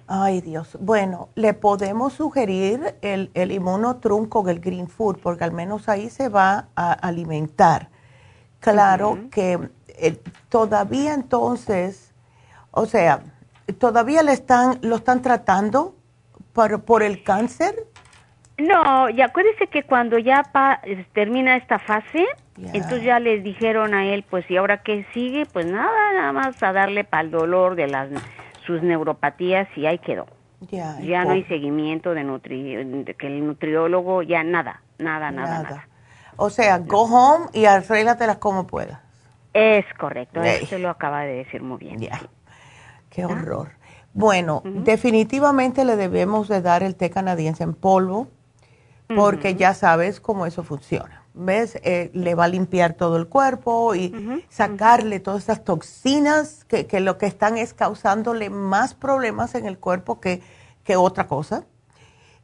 Ay, 0.07 0.41
Dios. 0.41 0.78
Bueno, 0.80 1.30
le 1.36 1.53
podemos 1.53 2.14
sugerir 2.14 2.95
el, 3.01 3.32
el 3.34 3.51
inmunotrum 3.51 4.28
con 4.28 4.49
el 4.49 4.59
green 4.59 4.88
food, 4.88 5.20
porque 5.22 5.43
al 5.43 5.51
menos 5.51 5.88
ahí 5.88 6.09
se 6.09 6.30
va 6.30 6.68
a 6.76 6.93
alimentar. 6.93 7.89
Claro 8.59 9.20
que 9.30 9.70
eh, 9.89 10.20
todavía 10.49 11.14
entonces, 11.14 12.14
o 12.72 12.86
sea, 12.86 13.22
todavía 13.78 14.24
le 14.24 14.34
están, 14.34 14.80
lo 14.82 14.95
están 14.95 15.22
tratando 15.22 15.95
por, 16.53 16.84
por 16.84 17.03
el 17.03 17.24
cáncer. 17.24 17.88
No, 18.57 19.09
y 19.09 19.21
acuérdese 19.21 19.67
que 19.67 19.83
cuando 19.83 20.17
ya 20.19 20.43
termina 21.13 21.55
esta 21.55 21.79
fase, 21.79 22.25
entonces 22.57 23.03
ya 23.03 23.19
les 23.19 23.43
dijeron 23.43 23.93
a 23.93 24.05
él, 24.05 24.23
pues, 24.29 24.49
¿y 24.49 24.57
ahora 24.57 24.83
qué 24.83 25.05
sigue? 25.13 25.45
Pues 25.51 25.65
nada, 25.65 26.13
nada 26.13 26.31
más 26.31 26.61
a 26.61 26.71
darle 26.71 27.03
para 27.03 27.23
el 27.23 27.31
dolor 27.31 27.75
de 27.75 27.87
las 27.87 28.09
sus 28.65 28.81
neuropatías 28.81 29.67
y 29.75 29.85
ahí 29.85 29.99
quedó. 29.99 30.25
ya 30.69 31.25
no 31.25 31.31
hay 31.31 31.43
seguimiento 31.45 32.13
de, 32.13 32.23
nutri 32.23 33.05
que 33.17 33.27
el 33.27 33.45
nutriólogo, 33.45 34.21
ya 34.21 34.43
nada, 34.43 34.81
nada, 34.97 35.31
nada, 35.31 35.63
nada. 35.63 35.87
O 36.37 36.49
sea, 36.49 36.79
go 36.79 37.03
home 37.03 37.47
y 37.53 37.65
arréglatelas 37.65 38.37
como 38.37 38.65
puedas. 38.65 38.99
Es 39.53 39.85
correcto, 39.99 40.41
eso 40.41 40.79
lo 40.79 40.89
acaba 40.89 41.21
de 41.21 41.33
decir 41.35 41.61
muy 41.61 41.77
bien. 41.77 42.09
Qué 43.09 43.25
horror. 43.25 43.71
Bueno, 44.13 44.61
definitivamente 44.63 45.85
le 45.85 45.95
debemos 45.95 46.47
de 46.47 46.61
dar 46.61 46.83
el 46.83 46.95
té 46.95 47.09
canadiense 47.09 47.63
en 47.63 47.73
polvo, 47.73 48.27
porque 49.07 49.55
ya 49.55 49.73
sabes 49.73 50.19
cómo 50.19 50.45
eso 50.45 50.63
funciona. 50.63 51.23
¿ves? 51.33 51.79
Eh, 51.83 52.11
le 52.13 52.35
va 52.35 52.45
a 52.45 52.47
limpiar 52.47 52.93
todo 52.93 53.17
el 53.17 53.27
cuerpo 53.27 53.95
y 53.95 54.43
sacarle 54.49 55.19
todas 55.19 55.43
esas 55.43 55.63
toxinas 55.63 56.63
que, 56.65 56.85
que, 56.85 56.99
lo 56.99 57.17
que 57.17 57.25
están 57.25 57.57
es 57.57 57.73
causándole 57.73 58.49
más 58.49 58.93
problemas 58.93 59.55
en 59.55 59.65
el 59.65 59.79
cuerpo 59.79 60.19
que, 60.19 60.41
que 60.83 60.95
otra 60.95 61.27
cosa. 61.27 61.65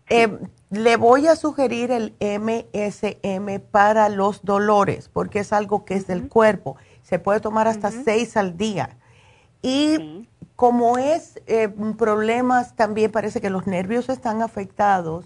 Eh, 0.10 0.39
le 0.72 0.97
voy 0.97 1.28
a 1.28 1.36
sugerir 1.36 1.91
el 1.91 2.16
MSM 2.20 3.60
para 3.72 4.10
los 4.10 4.43
dolores, 4.43 5.07
porque 5.07 5.39
es 5.39 5.53
algo 5.53 5.86
que 5.86 5.95
es 5.95 6.07
del 6.07 6.28
cuerpo. 6.28 6.78
Se 7.03 7.20
puede 7.20 7.39
tomar 7.39 7.68
hasta 7.68 7.91
seis 7.91 8.36
al 8.36 8.57
día. 8.57 8.97
Y 9.62 10.28
como 10.55 10.97
es 10.97 11.39
eh, 11.45 11.70
problemas, 11.97 12.76
también 12.76 13.12
parece 13.12 13.39
que 13.39 13.49
los 13.49 13.68
nervios 13.68 14.10
están 14.10 14.41
afectados, 14.41 15.26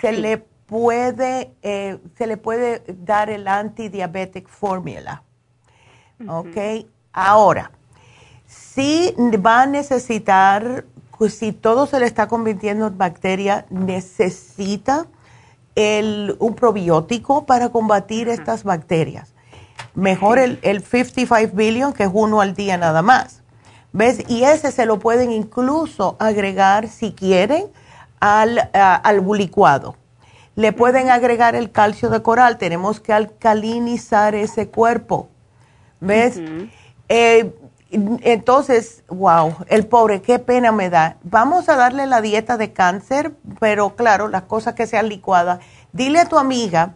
se 0.00 0.12
le 0.12 0.44
puede, 0.70 1.52
eh, 1.62 1.98
se 2.16 2.26
le 2.28 2.36
puede 2.36 2.82
dar 2.86 3.28
el 3.28 3.48
antidiabetic 3.48 4.48
formula. 4.48 5.24
¿Ok? 6.28 6.86
Ahora, 7.12 7.72
si 8.46 9.14
va 9.44 9.62
a 9.62 9.66
necesitar, 9.66 10.84
pues 11.18 11.34
si 11.36 11.52
todo 11.52 11.86
se 11.86 11.98
le 11.98 12.06
está 12.06 12.28
convirtiendo 12.28 12.86
en 12.86 12.96
bacteria, 12.96 13.66
necesita 13.68 15.06
el, 15.74 16.36
un 16.38 16.54
probiótico 16.54 17.46
para 17.46 17.70
combatir 17.70 18.28
estas 18.28 18.62
bacterias. 18.62 19.34
Mejor 19.94 20.38
el, 20.38 20.60
el 20.62 20.84
55 20.84 21.56
billion, 21.56 21.92
que 21.92 22.04
es 22.04 22.10
uno 22.12 22.40
al 22.40 22.54
día 22.54 22.76
nada 22.76 23.02
más. 23.02 23.42
¿Ves? 23.92 24.22
Y 24.28 24.44
ese 24.44 24.70
se 24.70 24.86
lo 24.86 25.00
pueden 25.00 25.32
incluso 25.32 26.14
agregar, 26.20 26.86
si 26.86 27.10
quieren, 27.10 27.66
al, 28.20 28.70
al 28.72 29.26
licuado. 29.36 29.96
Le 30.60 30.74
pueden 30.74 31.08
agregar 31.08 31.54
el 31.54 31.72
calcio 31.72 32.10
de 32.10 32.20
coral. 32.20 32.58
Tenemos 32.58 33.00
que 33.00 33.14
alcalinizar 33.14 34.34
ese 34.34 34.68
cuerpo. 34.68 35.30
¿Ves? 36.00 36.38
Eh, 37.08 37.54
entonces, 37.90 39.02
wow, 39.08 39.56
el 39.68 39.86
pobre, 39.86 40.20
qué 40.20 40.38
pena 40.38 40.70
me 40.70 40.90
da. 40.90 41.16
Vamos 41.22 41.70
a 41.70 41.76
darle 41.76 42.06
la 42.06 42.20
dieta 42.20 42.58
de 42.58 42.74
cáncer, 42.74 43.32
pero 43.58 43.96
claro, 43.96 44.28
las 44.28 44.42
cosas 44.42 44.74
que 44.74 44.86
sean 44.86 45.08
licuadas. 45.08 45.60
Dile 45.94 46.18
a 46.20 46.28
tu 46.28 46.36
amiga 46.36 46.92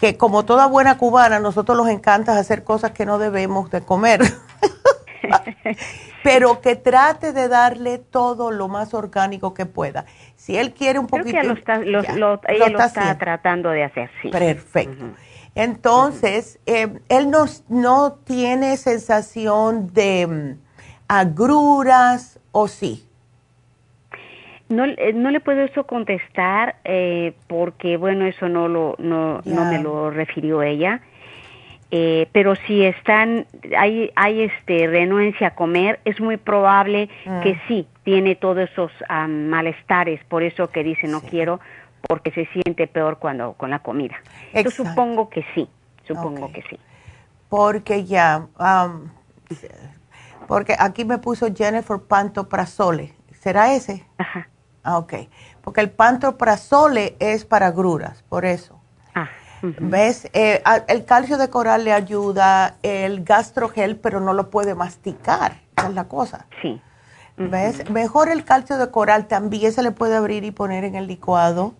que 0.00 0.16
como 0.16 0.44
toda 0.44 0.66
buena 0.66 0.98
cubana, 0.98 1.38
nosotros 1.38 1.78
nos 1.78 1.88
encanta 1.88 2.36
hacer 2.36 2.64
cosas 2.64 2.90
que 2.90 3.06
no 3.06 3.20
debemos 3.20 3.70
de 3.70 3.82
comer. 3.82 4.20
pero 6.22 6.60
que 6.60 6.76
trate 6.76 7.32
de 7.32 7.48
darle 7.48 7.98
todo 7.98 8.50
lo 8.50 8.68
más 8.68 8.94
orgánico 8.94 9.54
que 9.54 9.66
pueda. 9.66 10.04
Si 10.34 10.56
él 10.56 10.72
quiere 10.72 10.98
un 10.98 11.06
poquito... 11.06 11.42
Lo 11.42 11.54
está, 11.54 11.76
ella 11.82 12.68
lo 12.68 12.80
está, 12.80 13.16
tratando 13.18 13.70
de 13.70 13.84
hacer, 13.84 14.10
sí. 14.22 14.30
Perfecto. 14.30 15.04
Entonces, 15.54 16.60
eh, 16.66 16.88
él 17.08 17.30
no, 17.30 17.46
no 17.68 18.12
tiene 18.24 18.76
sensación 18.76 19.92
de 19.94 20.26
mm, 20.26 20.58
agruras 21.08 22.38
o 22.52 22.68
sí. 22.68 23.06
No, 24.68 24.84
eh, 24.84 25.12
no 25.14 25.30
le 25.30 25.40
puedo 25.40 25.62
eso 25.62 25.84
contestar 25.84 26.76
eh, 26.84 27.34
porque, 27.46 27.96
bueno, 27.96 28.26
eso 28.26 28.48
no, 28.48 28.68
lo, 28.68 28.96
no, 28.98 29.40
no 29.44 29.64
me 29.64 29.80
lo 29.80 30.10
refirió 30.10 30.62
ella. 30.62 31.00
Eh, 31.92 32.28
pero 32.32 32.56
si 32.56 32.84
están 32.84 33.46
hay 33.78 34.10
hay 34.16 34.42
este 34.42 34.88
renuencia 34.88 35.48
a 35.48 35.54
comer 35.54 36.00
es 36.04 36.20
muy 36.20 36.36
probable 36.36 37.08
mm. 37.24 37.40
que 37.42 37.60
sí 37.68 37.86
tiene 38.02 38.34
todos 38.34 38.68
esos 38.70 38.90
malestares 39.28 40.20
por 40.24 40.42
eso 40.42 40.68
que 40.70 40.82
dice 40.82 41.06
no 41.06 41.20
quiero 41.20 41.60
porque 42.08 42.32
se 42.32 42.46
siente 42.46 42.88
peor 42.88 43.18
cuando 43.18 43.52
con 43.52 43.70
la 43.70 43.78
comida. 43.80 44.16
Yo 44.52 44.70
supongo 44.70 45.28
que 45.30 45.44
sí 45.54 45.68
supongo 46.06 46.52
que 46.52 46.62
sí. 46.62 46.78
Porque 47.48 48.04
ya 48.04 48.46
porque 50.48 50.74
aquí 50.78 51.04
me 51.04 51.18
puso 51.18 51.54
Jennifer 51.54 51.98
pantoprazole. 52.00 53.12
Será 53.32 53.74
ese 53.74 54.04
ajá. 54.18 54.48
Ah, 54.82 54.98
okay 54.98 55.28
porque 55.66 55.80
el 55.80 55.90
pantoprazole 55.90 57.16
es 57.18 57.44
para 57.44 57.72
gruras 57.72 58.22
por 58.28 58.44
eso 58.44 58.75
¿Ves? 59.80 60.28
Eh, 60.32 60.62
el 60.88 61.04
calcio 61.04 61.38
de 61.38 61.48
coral 61.48 61.84
le 61.84 61.92
ayuda, 61.92 62.76
el 62.82 63.24
gastrogel, 63.24 63.96
pero 63.96 64.20
no 64.20 64.32
lo 64.32 64.50
puede 64.50 64.74
masticar, 64.74 65.60
es 65.76 65.94
la 65.94 66.04
cosa. 66.04 66.46
Sí. 66.62 66.80
¿Ves? 67.36 67.88
Mejor 67.90 68.30
el 68.30 68.44
calcio 68.44 68.78
de 68.78 68.90
coral 68.90 69.26
también 69.26 69.72
se 69.72 69.82
le 69.82 69.90
puede 69.90 70.16
abrir 70.16 70.44
y 70.44 70.50
poner 70.50 70.84
en 70.84 70.94
el 70.94 71.06
licuado. 71.06 71.74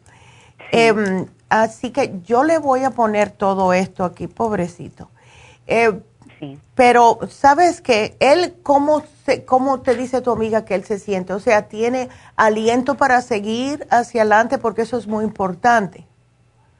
Em, 0.71 1.27
así 1.49 1.91
que 1.91 2.21
yo 2.25 2.45
le 2.45 2.59
voy 2.59 2.85
a 2.85 2.91
poner 2.91 3.31
todo 3.31 3.73
esto 3.73 4.05
aquí, 4.05 4.27
pobrecito. 4.27 5.11
Eh, 5.67 6.01
sí. 6.39 6.59
Pero, 6.75 7.21
¿sabes 7.31 7.81
qué? 7.81 8.17
Él, 8.21 8.57
¿cómo, 8.63 9.03
se, 9.25 9.45
¿cómo 9.45 9.81
te 9.81 9.95
dice 9.95 10.21
tu 10.21 10.31
amiga 10.31 10.65
que 10.65 10.75
él 10.75 10.85
se 10.85 10.99
siente? 10.99 11.33
O 11.33 11.41
sea, 11.41 11.69
¿tiene 11.69 12.11
aliento 12.37 12.97
para 12.97 13.23
seguir 13.23 13.87
hacia 13.91 14.23
adelante? 14.23 14.59
Porque 14.59 14.83
eso 14.83 14.99
es 14.99 15.07
muy 15.07 15.25
importante. 15.25 16.07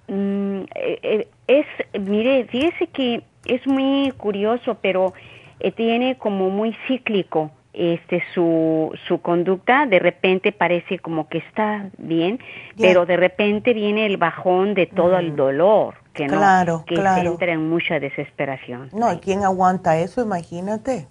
Mm, 0.09 0.63
eh, 0.75 0.99
eh, 1.03 1.29
es, 1.47 1.67
mire, 2.01 2.45
fíjese 2.45 2.87
que 2.89 3.23
es 3.45 3.67
muy 3.67 4.13
curioso, 4.17 4.79
pero 4.81 5.15
eh, 5.61 5.73
tiene 5.73 6.17
como 6.17 6.51
muy 6.51 6.77
cíclico 6.87 7.51
este 7.73 8.23
su, 8.33 8.91
su 9.07 9.21
conducta, 9.21 9.85
de 9.85 9.99
repente 9.99 10.51
parece 10.51 10.99
como 10.99 11.29
que 11.29 11.39
está 11.39 11.91
bien, 11.99 12.41
pero 12.81 13.05
de 13.05 13.19
repente 13.19 13.75
viene 13.75 14.07
el 14.07 14.17
bajón 14.17 14.73
de 14.73 14.87
todo 14.87 15.19
el 15.19 15.37
dolor 15.37 15.95
que 16.15 16.27
no 16.27 16.41
que 16.87 16.97
se 16.97 17.21
entre 17.21 17.53
en 17.53 17.69
mucha 17.69 18.01
desesperación. 18.01 18.89
No, 18.95 19.21
¿quién 19.21 19.45
aguanta 19.45 19.99
eso? 19.99 20.23
Imagínate. 20.23 21.07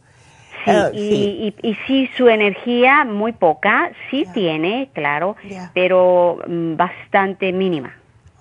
Sí, 0.64 0.72
eh, 0.72 0.90
y, 0.94 1.56
Y, 1.62 1.76
sí, 1.86 2.10
su 2.18 2.28
energía 2.28 3.06
muy 3.06 3.34
poca, 3.34 3.92
sí 4.10 4.26
tiene, 4.34 4.90
claro, 4.94 5.36
pero 5.76 6.40
mm, 6.48 6.76
bastante 6.76 7.52
mínima. 7.54 7.94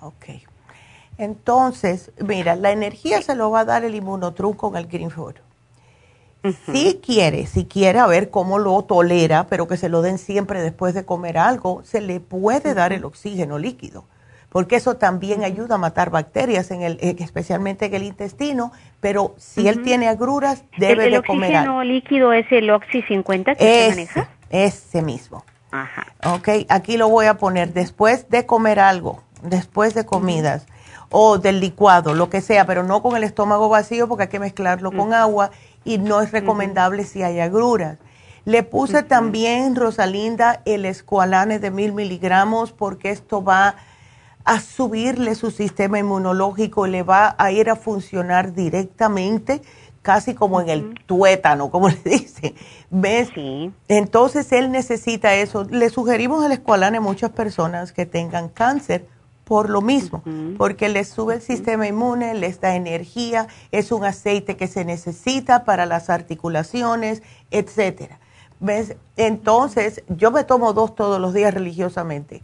Ok. 0.05 0.25
Entonces, 1.17 2.11
mira, 2.19 2.55
la 2.55 2.71
energía 2.71 3.21
se 3.21 3.35
lo 3.35 3.49
va 3.49 3.61
a 3.61 3.65
dar 3.65 3.83
el 3.83 3.95
inmunotruco 3.95 4.69
con 4.69 4.77
el 4.77 4.87
Green 4.87 5.09
Food. 5.09 5.35
Si 6.71 6.99
quiere, 7.03 7.47
si 7.47 7.65
quiere 7.65 7.97
a 7.97 8.05
ver 8.05 8.29
cómo 8.29 8.59
lo 8.59 8.79
tolera, 8.83 9.47
pero 9.47 9.67
que 9.67 9.77
se 9.77 9.89
lo 9.89 10.03
den 10.03 10.19
siempre 10.19 10.61
después 10.61 10.93
de 10.93 11.03
comer 11.03 11.39
algo, 11.39 11.81
se 11.83 12.01
le 12.01 12.19
puede 12.19 12.75
dar 12.75 12.93
el 12.93 13.03
oxígeno 13.03 13.57
líquido, 13.57 14.05
porque 14.49 14.75
eso 14.75 14.97
también 14.97 15.43
ayuda 15.43 15.75
a 15.75 15.77
matar 15.79 16.11
bacterias, 16.11 16.69
en 16.69 16.83
el, 16.83 16.99
especialmente 17.01 17.85
en 17.85 17.95
el 17.95 18.03
intestino, 18.03 18.71
pero 18.99 19.33
si 19.37 19.67
él 19.67 19.81
tiene 19.81 20.07
agruras, 20.07 20.65
debe 20.77 21.09
de 21.09 21.23
comer 21.23 21.55
algo. 21.55 21.81
¿El 21.81 21.81
oxígeno 21.81 21.83
líquido 21.83 22.33
es 22.33 22.51
el 22.51 22.69
Oxy 22.69 23.01
50 23.01 23.55
que 23.55 23.63
se 23.63 23.89
maneja? 23.89 24.29
Ese 24.51 25.01
mismo. 25.01 25.43
Ajá. 25.71 26.05
Ok, 26.25 26.49
aquí 26.69 26.97
lo 26.97 27.09
voy 27.09 27.25
a 27.25 27.39
poner 27.39 27.73
después 27.73 28.29
de 28.29 28.45
comer 28.45 28.79
algo, 28.79 29.23
después 29.49 29.93
de 29.93 30.05
comidas 30.05 30.65
o 31.09 31.37
del 31.37 31.59
licuado, 31.59 32.13
lo 32.13 32.29
que 32.29 32.41
sea, 32.41 32.65
pero 32.65 32.83
no 32.83 33.01
con 33.01 33.15
el 33.15 33.23
estómago 33.23 33.69
vacío 33.69 34.07
porque 34.07 34.23
hay 34.23 34.29
que 34.29 34.39
mezclarlo 34.39 34.91
con 34.91 35.13
agua 35.13 35.51
y 35.83 35.97
no 35.97 36.21
es 36.21 36.31
recomendable 36.31 37.05
si 37.05 37.23
hay 37.23 37.39
agruras. 37.39 37.97
Le 38.45 38.63
puse 38.63 39.01
también, 39.01 39.75
Rosalinda, 39.75 40.61
el 40.65 40.85
escualane 40.85 41.59
de 41.59 41.71
mil 41.71 41.93
miligramos 41.93 42.71
porque 42.71 43.09
esto 43.11 43.43
va 43.43 43.75
a 44.43 44.59
subirle 44.59 45.33
su 45.33 45.49
sistema 45.49 45.97
inmunológico, 45.97 46.85
le 46.85 47.01
va 47.01 47.35
a 47.39 47.51
ir 47.51 47.71
a 47.71 47.75
funcionar 47.75 48.53
directamente, 48.53 49.61
casi 50.03 50.35
como 50.35 50.61
en 50.61 50.69
el 50.69 50.99
tuétano, 51.07 51.71
como 51.71 51.89
le 51.89 51.97
dicen. 52.03 52.53
¿Ves? 52.91 53.29
Entonces 53.87 54.51
él 54.51 54.71
necesita 54.71 55.33
eso. 55.33 55.63
Le 55.63 55.89
sugerimos 55.89 56.45
el 56.45 56.51
escualane 56.51 56.97
a 56.97 57.01
muchas 57.01 57.31
personas 57.31 57.91
que 57.91 58.05
tengan 58.05 58.49
cáncer 58.49 59.07
por 59.45 59.69
lo 59.69 59.81
mismo, 59.81 60.23
porque 60.57 60.89
les 60.89 61.07
sube 61.07 61.35
el 61.35 61.41
sistema 61.41 61.87
inmune, 61.87 62.33
les 62.33 62.59
da 62.59 62.75
energía, 62.75 63.47
es 63.71 63.91
un 63.91 64.03
aceite 64.03 64.57
que 64.57 64.67
se 64.67 64.83
necesita 64.83 65.63
para 65.63 65.85
las 65.85 66.09
articulaciones, 66.09 67.23
etcétera. 67.51 68.19
¿Ves? 68.59 68.95
Entonces, 69.15 70.03
yo 70.09 70.31
me 70.31 70.43
tomo 70.43 70.73
dos 70.73 70.95
todos 70.95 71.21
los 71.21 71.33
días 71.33 71.53
religiosamente. 71.53 72.41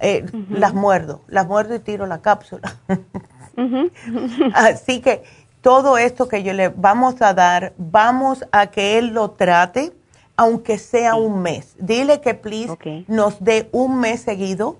Eh, 0.00 0.24
las 0.48 0.74
muerdo, 0.74 1.22
las 1.28 1.46
muerdo 1.46 1.74
y 1.74 1.80
tiro 1.80 2.06
la 2.06 2.22
cápsula. 2.22 2.76
Así 4.54 5.00
que 5.00 5.22
todo 5.60 5.98
esto 5.98 6.28
que 6.28 6.42
yo 6.42 6.52
le 6.52 6.68
vamos 6.68 7.20
a 7.22 7.34
dar, 7.34 7.72
vamos 7.78 8.44
a 8.52 8.68
que 8.68 8.98
él 8.98 9.08
lo 9.08 9.32
trate, 9.32 9.92
aunque 10.36 10.78
sea 10.78 11.14
un 11.14 11.42
mes. 11.42 11.74
Dile 11.78 12.20
que, 12.20 12.34
please, 12.34 12.76
nos 13.08 13.42
dé 13.42 13.68
un 13.72 13.98
mes 13.98 14.20
seguido 14.20 14.78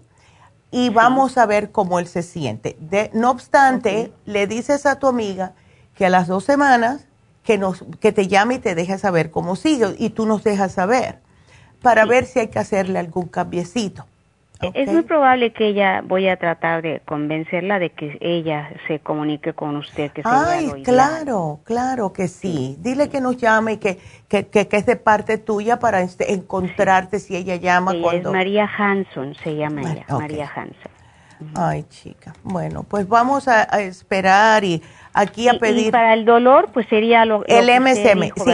y 0.76 0.88
vamos 0.88 1.38
a 1.38 1.46
ver 1.46 1.70
cómo 1.70 2.00
él 2.00 2.08
se 2.08 2.24
siente. 2.24 2.76
De, 2.80 3.08
no 3.14 3.30
obstante, 3.30 4.12
le 4.24 4.48
dices 4.48 4.86
a 4.86 4.98
tu 4.98 5.06
amiga 5.06 5.52
que 5.94 6.06
a 6.06 6.10
las 6.10 6.26
dos 6.26 6.42
semanas 6.42 7.06
que, 7.44 7.58
nos, 7.58 7.84
que 8.00 8.10
te 8.10 8.26
llame 8.26 8.56
y 8.56 8.58
te 8.58 8.74
deje 8.74 8.98
saber 8.98 9.30
cómo 9.30 9.54
sigue 9.54 9.94
y 9.96 10.10
tú 10.10 10.26
nos 10.26 10.42
dejas 10.42 10.72
saber 10.72 11.20
para 11.80 12.04
ver 12.06 12.26
si 12.26 12.40
hay 12.40 12.48
que 12.48 12.58
hacerle 12.58 12.98
algún 12.98 13.28
cambiecito. 13.28 14.04
Es 14.74 14.90
muy 14.90 15.02
probable 15.02 15.52
que 15.52 15.68
ella, 15.68 16.02
voy 16.04 16.28
a 16.28 16.36
tratar 16.36 16.82
de 16.82 17.00
convencerla 17.04 17.78
de 17.78 17.90
que 17.90 18.18
ella 18.20 18.70
se 18.86 19.00
comunique 19.00 19.52
con 19.52 19.76
usted. 19.76 20.10
Que 20.12 20.22
Ay, 20.24 20.82
claro, 20.82 21.60
claro 21.64 22.12
que 22.12 22.28
sí. 22.28 22.76
Dile 22.80 23.08
que 23.08 23.20
nos 23.20 23.36
llame 23.36 23.74
y 23.74 23.76
que, 23.78 23.98
que, 24.28 24.46
que, 24.46 24.68
es 24.70 24.86
de 24.86 24.96
parte 24.96 25.38
tuya 25.38 25.78
para 25.78 26.00
este, 26.00 26.32
encontrarte 26.32 27.18
si 27.18 27.36
ella 27.36 27.56
llama. 27.56 27.92
cuando... 28.00 28.30
es 28.30 28.34
María 28.34 28.70
Hanson, 28.76 29.34
se 29.34 29.56
llama 29.56 29.82
ella, 29.82 30.06
María 30.08 30.50
Hanson. 30.54 30.92
Ay, 31.54 31.84
chica. 31.88 32.32
Bueno, 32.42 32.84
pues 32.84 33.08
vamos 33.08 33.48
a, 33.48 33.64
esperar 33.80 34.64
y 34.64 34.82
aquí 35.12 35.48
a 35.48 35.54
pedir. 35.54 35.88
Y 35.88 35.90
para 35.90 36.14
el 36.14 36.24
dolor, 36.24 36.70
pues 36.72 36.86
sería 36.88 37.24
lo, 37.24 37.44
el 37.46 37.66
MSM. 37.80 38.30
sí, 38.36 38.50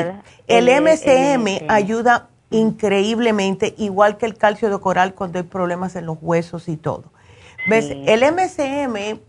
el, 0.48 0.82
MSM 0.82 1.66
ayuda 1.68 2.29
increíblemente, 2.50 3.74
igual 3.78 4.16
que 4.16 4.26
el 4.26 4.36
calcio 4.36 4.70
de 4.70 4.78
coral 4.80 5.14
cuando 5.14 5.38
hay 5.38 5.44
problemas 5.44 5.96
en 5.96 6.06
los 6.06 6.18
huesos 6.20 6.68
y 6.68 6.76
todo. 6.76 7.04
¿Ves? 7.68 7.90
El 7.90 8.22
MCM 8.22 9.20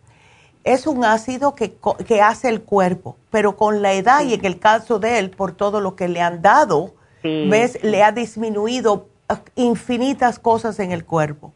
es 0.64 0.88
un 0.88 1.04
ácido 1.06 1.56
que, 1.56 1.76
que, 2.08 2.22
hace 2.22 2.50
el 2.50 2.62
cuerpo, 2.62 3.18
pero 3.30 3.58
con 3.58 3.82
la 3.82 3.94
edad 3.94 4.24
y 4.24 4.34
en 4.34 4.46
el 4.46 4.60
caso 4.60 5.00
de 5.00 5.20
él, 5.20 5.32
por 5.32 5.54
todo 5.54 5.82
lo 5.82 5.96
que 5.96 6.08
le 6.08 6.22
han 6.22 6.42
dado, 6.42 6.94
¿ves? 7.24 7.84
Le 7.84 8.04
ha 8.04 8.12
disminuido 8.12 9.08
ah, 9.30 9.42
infinitas 9.56 10.40
cosas 10.40 10.80
en 10.80 10.92
el 10.92 11.06
cuerpo. 11.06 11.54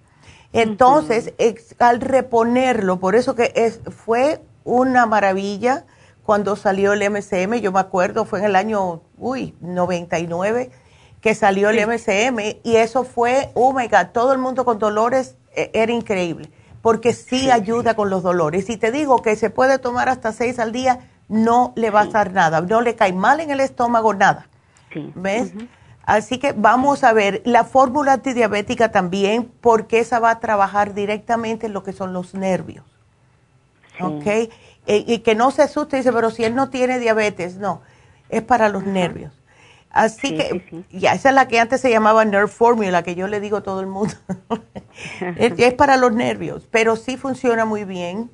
Entonces, 0.54 1.34
al 1.80 2.02
reponerlo, 2.02 3.00
por 3.00 3.16
eso 3.16 3.36
que 3.36 3.52
es, 3.56 3.82
fue 3.90 4.42
una 4.64 5.06
maravilla 5.06 5.86
cuando 6.24 6.56
salió 6.56 6.94
el 6.94 7.10
MCM, 7.10 7.56
yo 7.56 7.72
me 7.72 7.80
acuerdo, 7.80 8.26
fue 8.26 8.40
en 8.40 8.46
el 8.46 8.56
año, 8.56 9.02
uy, 9.18 9.56
99 9.62 10.72
que 11.26 11.34
salió 11.34 11.72
el 11.72 11.88
MCM 11.88 12.60
y 12.62 12.76
eso 12.76 13.04
fue, 13.04 13.50
oh 13.56 13.74
my 13.74 13.88
God, 13.88 14.10
todo 14.14 14.32
el 14.32 14.38
mundo 14.38 14.64
con 14.64 14.78
dolores 14.78 15.38
e, 15.56 15.72
era 15.74 15.92
increíble, 15.92 16.52
porque 16.84 17.14
sí, 17.14 17.50
ayuda 17.50 17.96
con 17.96 18.12
los 18.12 18.22
dolores. 18.22 18.70
Y 18.70 18.78
te 18.78 18.92
digo 18.92 19.24
que 19.24 19.36
se 19.36 19.50
puede 19.50 19.80
tomar 19.80 20.08
hasta 20.08 20.32
seis 20.34 20.60
al 20.60 20.72
día, 20.72 21.10
no 21.28 21.74
le 21.76 21.90
va 21.90 22.02
a 22.02 22.04
hacer 22.04 22.32
nada, 22.32 22.62
no 22.62 22.82
le 22.82 22.96
cae 22.96 23.12
mal 23.12 23.40
en 23.40 23.50
el 23.50 23.60
estómago, 23.60 24.14
nada. 24.14 24.48
¿Ves? 25.16 25.52
Así 26.04 26.38
que 26.38 26.52
vamos 26.52 27.04
a 27.04 27.12
ver 27.12 27.42
la 27.44 27.64
fórmula 27.64 28.14
antidiabética 28.14 28.92
también, 28.92 29.52
porque 29.62 30.02
esa 30.02 30.20
va 30.20 30.30
a 30.30 30.40
trabajar 30.40 30.94
directamente 30.94 31.66
en 31.66 31.74
lo 31.74 31.82
que 31.82 31.92
son 31.92 32.14
los 32.14 32.36
nervios. 32.36 32.86
¿Ok? 34.00 34.28
E, 34.28 34.52
y, 34.86 35.18
que 35.24 35.34
no 35.34 35.50
se 35.50 35.64
asuste, 35.64 35.98
dice, 35.98 36.14
pero 36.14 36.30
si 36.30 36.44
él 36.44 36.54
no 36.54 36.70
tiene 36.70 37.00
diabetes, 37.00 37.58
no, 37.58 37.82
es 38.30 38.44
para 38.44 38.70
los 38.70 38.84
nervios. 38.84 39.35
Así 39.96 40.36
que, 40.36 40.84
ya, 40.92 41.14
esa 41.14 41.30
es 41.30 41.36
la 41.36 41.48
que 41.48 41.58
antes 41.58 41.80
se 41.80 41.90
llamaba 41.90 42.26
Nerve 42.26 42.50
Formula, 42.50 43.02
que 43.02 43.16
yo 43.16 43.30
le 43.30 43.40
digo 43.40 43.56
a 43.56 43.64
todo 43.64 43.80
el 43.80 43.88
mundo. 43.88 44.14
es, 45.38 45.74
para 45.76 45.96
los 45.96 46.12
nervios, 46.12 46.68
pero 46.70 46.98
sí 46.98 47.16
funciona 47.16 47.64
muy 47.64 47.86
bien. 47.86 48.30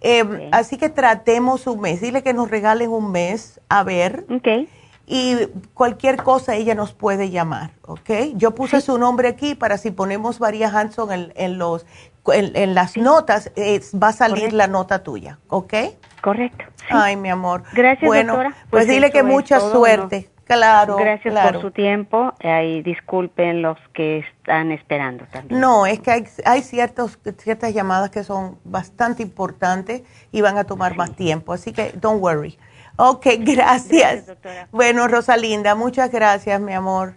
Eh, 0.00 0.48
así 0.52 0.76
que 0.76 0.88
tratemos 0.88 1.66
un 1.66 1.80
mes. 1.80 2.00
Dile 2.00 2.22
que 2.22 2.32
nos 2.32 2.48
regalen 2.48 2.90
un 2.90 3.10
mes 3.10 3.60
a 3.68 3.82
ver. 3.82 4.26
Okay. 4.30 4.68
Y 5.08 5.48
cualquier 5.74 6.22
cosa 6.22 6.54
ella 6.54 6.76
nos 6.76 6.92
puede 6.92 7.30
llamar, 7.30 7.72
¿ok? 7.82 8.10
Yo 8.34 8.54
puse 8.54 8.80
su 8.80 8.96
nombre 8.96 9.26
aquí 9.26 9.56
para 9.56 9.78
si 9.78 9.90
ponemos 9.90 10.38
María 10.38 10.68
Hanson 10.68 11.10
en, 11.10 11.32
en 11.34 11.58
los, 11.58 11.84
en, 12.32 12.74
las 12.76 12.96
notas, 12.96 13.50
eh, 13.56 13.80
va 14.00 14.08
a 14.08 14.12
salir 14.12 14.52
la 14.52 14.68
nota 14.68 15.02
tuya, 15.02 15.40
¿ok? 15.48 15.74
Correcto. 16.22 16.64
Ay, 16.90 17.16
mi 17.16 17.28
amor. 17.28 17.64
Gracias, 17.72 18.06
bueno, 18.06 18.34
doctora. 18.34 18.50
Pues, 18.70 18.84
pues 18.84 18.88
dile 18.88 19.10
que 19.10 19.24
mucha 19.24 19.58
suerte. 19.58 20.30
Claro. 20.46 20.96
Gracias 20.96 21.34
por 21.34 21.60
su 21.60 21.70
tiempo 21.72 22.32
y 22.40 22.80
disculpen 22.82 23.62
los 23.62 23.78
que 23.92 24.18
están 24.18 24.70
esperando 24.70 25.24
también. 25.32 25.60
No, 25.60 25.86
es 25.86 25.98
que 25.98 26.12
hay, 26.12 26.24
hay 26.44 26.62
ciertos, 26.62 27.18
ciertas 27.38 27.74
llamadas 27.74 28.10
que 28.10 28.22
son 28.22 28.58
bastante 28.62 29.24
importantes 29.24 30.02
y 30.30 30.42
van 30.42 30.56
a 30.56 30.64
tomar 30.64 30.96
más 30.96 31.16
tiempo, 31.16 31.52
así 31.52 31.72
que 31.72 31.92
don't 31.92 32.22
worry. 32.22 32.56
Ok, 32.96 33.26
gracias. 33.40 34.24
bueno, 34.70 35.08
Rosalinda, 35.08 35.74
muchas 35.74 36.12
gracias, 36.12 36.60
mi 36.60 36.72
amor. 36.72 37.16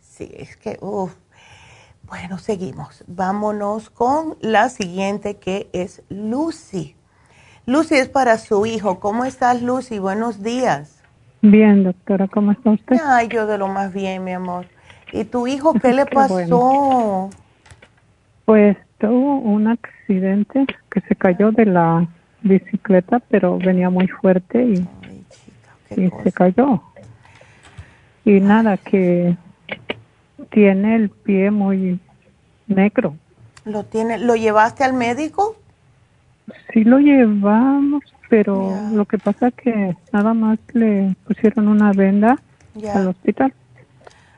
Sí, 0.00 0.32
es 0.34 0.56
que, 0.56 0.78
uff. 0.80 1.14
Bueno, 2.02 2.38
seguimos. 2.38 3.04
Vámonos 3.06 3.90
con 3.90 4.36
la 4.40 4.68
siguiente 4.68 5.36
que 5.36 5.70
es 5.72 6.02
Lucy. 6.08 6.96
Lucy 7.66 7.94
es 7.94 8.08
para 8.08 8.36
su 8.38 8.66
hijo. 8.66 8.98
¿Cómo 8.98 9.24
estás, 9.24 9.62
Lucy? 9.62 10.00
Buenos 10.00 10.42
días. 10.42 10.99
Bien, 11.42 11.84
doctora, 11.84 12.28
¿cómo 12.28 12.52
está 12.52 12.70
usted? 12.70 12.96
Ay, 13.02 13.28
yo 13.28 13.46
de 13.46 13.56
lo 13.56 13.68
más 13.68 13.92
bien, 13.94 14.24
mi 14.24 14.32
amor. 14.32 14.66
¿Y 15.12 15.24
tu 15.24 15.46
hijo 15.46 15.72
qué 15.82 15.92
le 15.92 16.06
pasó? 16.06 17.30
Pues 18.44 18.76
tuvo 18.98 19.38
un 19.38 19.68
accidente 19.68 20.66
que 20.90 21.00
se 21.02 21.16
cayó 21.16 21.50
de 21.50 21.66
la 21.66 22.06
bicicleta, 22.42 23.20
pero 23.20 23.58
venía 23.58 23.90
muy 23.90 24.06
fuerte 24.08 24.62
y, 24.62 24.88
se 25.88 26.32
cayó. 26.32 26.82
Y 28.24 28.40
nada, 28.40 28.76
que 28.76 29.36
tiene 30.50 30.96
el 30.96 31.08
pie 31.08 31.50
muy 31.50 31.98
negro. 32.66 33.16
¿Lo 33.64 33.84
tiene? 33.84 34.18
¿Lo 34.18 34.36
llevaste 34.36 34.84
al 34.84 34.92
médico? 34.92 35.56
Sí 36.72 36.84
lo 36.84 36.98
llevamos, 36.98 38.02
pero 38.30 38.72
lo 38.92 39.04
que 39.06 39.18
pasa 39.18 39.48
es 39.48 39.54
que 39.54 39.96
nada 40.12 40.32
más 40.34 40.58
le 40.72 41.16
pusieron 41.26 41.66
una 41.66 41.92
venda 41.92 42.38
al 42.94 43.08
hospital. 43.08 43.52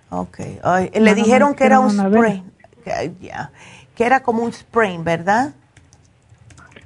Ok. 0.09 0.39
le 0.94 1.14
dijeron 1.14 1.55
que 1.55 1.64
era 1.64 1.78
un 1.78 1.90
sprain. 1.90 2.43
Que, 2.82 3.12
que 3.94 4.05
era 4.05 4.23
como 4.23 4.43
un 4.43 4.52
sprain, 4.52 5.05
¿verdad? 5.05 5.52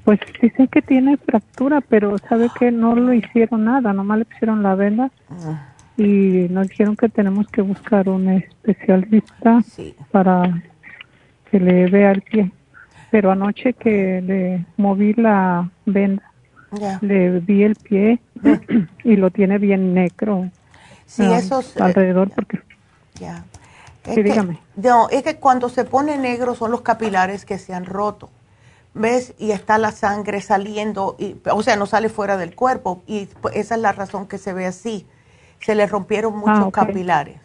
Pues 0.04 0.18
dice 0.42 0.68
que 0.68 0.82
tiene 0.82 1.16
fractura, 1.16 1.80
pero 1.80 2.18
sabe 2.28 2.48
que 2.58 2.70
no 2.70 2.94
lo 2.94 3.12
hicieron 3.12 3.64
nada, 3.64 3.92
nomás 3.92 4.18
le 4.18 4.24
pusieron 4.24 4.62
la 4.62 4.74
venda 4.74 5.10
ah. 5.30 5.68
y 5.96 6.46
nos 6.50 6.68
dijeron 6.68 6.96
que 6.96 7.08
tenemos 7.08 7.46
que 7.48 7.62
buscar 7.62 8.08
un 8.08 8.28
especialista 8.28 9.62
para 10.10 10.62
que 11.50 11.60
le 11.60 11.86
vea 11.88 12.10
el 12.10 12.22
pie. 12.22 12.50
Pero 13.10 13.30
anoche 13.30 13.72
que 13.74 14.20
le 14.20 14.64
moví 14.76 15.14
la 15.14 15.70
venda, 15.86 16.22
le 17.00 17.40
vi 17.40 17.62
el 17.62 17.76
pie 17.76 18.20
y 19.04 19.16
lo 19.16 19.30
tiene 19.30 19.58
bien 19.58 19.94
negro. 19.94 20.50
Sí, 21.06 21.22
ah, 21.24 21.38
eh, 21.38 21.64
alrededor 21.80 22.30
porque 22.30 22.60
ya. 23.14 23.44
sí, 24.04 24.22
dígame. 24.22 24.58
No, 24.76 25.08
es 25.08 25.22
que 25.22 25.36
cuando 25.36 25.68
se 25.68 25.84
pone 25.84 26.18
negro 26.18 26.54
son 26.54 26.70
los 26.70 26.80
capilares 26.80 27.44
que 27.44 27.58
se 27.58 27.74
han 27.74 27.84
roto. 27.84 28.30
¿Ves? 28.94 29.34
Y 29.38 29.50
está 29.50 29.76
la 29.76 29.92
sangre 29.92 30.40
saliendo, 30.40 31.16
y, 31.18 31.36
o 31.52 31.62
sea, 31.62 31.76
no 31.76 31.84
sale 31.84 32.08
fuera 32.08 32.38
del 32.38 32.54
cuerpo. 32.54 33.02
Y 33.06 33.28
esa 33.52 33.74
es 33.74 33.80
la 33.80 33.92
razón 33.92 34.26
que 34.26 34.38
se 34.38 34.54
ve 34.54 34.66
así. 34.66 35.06
Se 35.60 35.74
le 35.74 35.86
rompieron 35.86 36.32
ah, 36.34 36.36
muchos 36.38 36.72
capilares. 36.72 37.36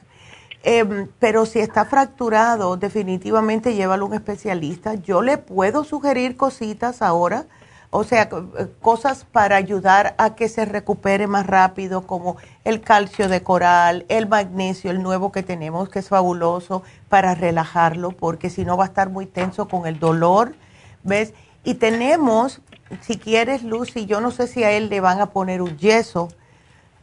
Em, 0.64 1.08
pero 1.20 1.46
si 1.46 1.60
está 1.60 1.86
fracturado, 1.86 2.78
definitivamente 2.78 3.76
llévalo 3.76 4.06
a 4.06 4.08
un 4.10 4.14
especialista. 4.14 4.94
Yo 4.96 5.22
le 5.22 5.38
puedo 5.38 5.84
sugerir 5.84 6.38
cositas 6.38 7.02
ahora 7.02 7.46
o 7.94 8.06
sea, 8.06 8.30
eh, 8.58 8.68
cosas 8.82 9.26
para 9.26 9.58
ayudar 9.58 10.16
a 10.18 10.34
que 10.34 10.48
se 10.48 10.64
recupere 10.64 11.28
más 11.28 11.46
rápido, 11.46 12.08
como 12.08 12.38
el 12.64 12.80
calcio 12.80 13.28
de 13.28 13.44
coral, 13.44 14.06
el 14.08 14.28
magnesio, 14.28 14.92
el 14.92 15.04
nuevo 15.04 15.34
que 15.34 15.44
tenemos, 15.44 15.90
que 15.90 16.00
es 16.00 16.08
fabuloso 16.08 16.84
para 17.10 17.36
relajarlo, 17.36 18.12
porque 18.12 18.50
si 18.50 18.64
no 18.64 18.78
va 18.78 18.86
a 18.86 18.88
estar 18.88 19.10
muy 19.10 19.26
tenso 19.26 19.68
con 19.68 19.86
el 19.86 20.00
dolor, 20.00 20.56
¿ves? 21.04 21.34
Y 21.66 21.76
tenemos, 21.76 22.62
si 23.02 23.18
quieres, 23.18 23.62
Lucy, 23.62 24.06
yo 24.06 24.22
no 24.22 24.32
sé 24.32 24.48
si 24.48 24.64
a 24.64 24.72
él 24.72 24.90
le 24.90 25.02
van 25.02 25.20
a 25.20 25.28
poner 25.28 25.62
un 25.62 25.78
yeso, 25.78 26.30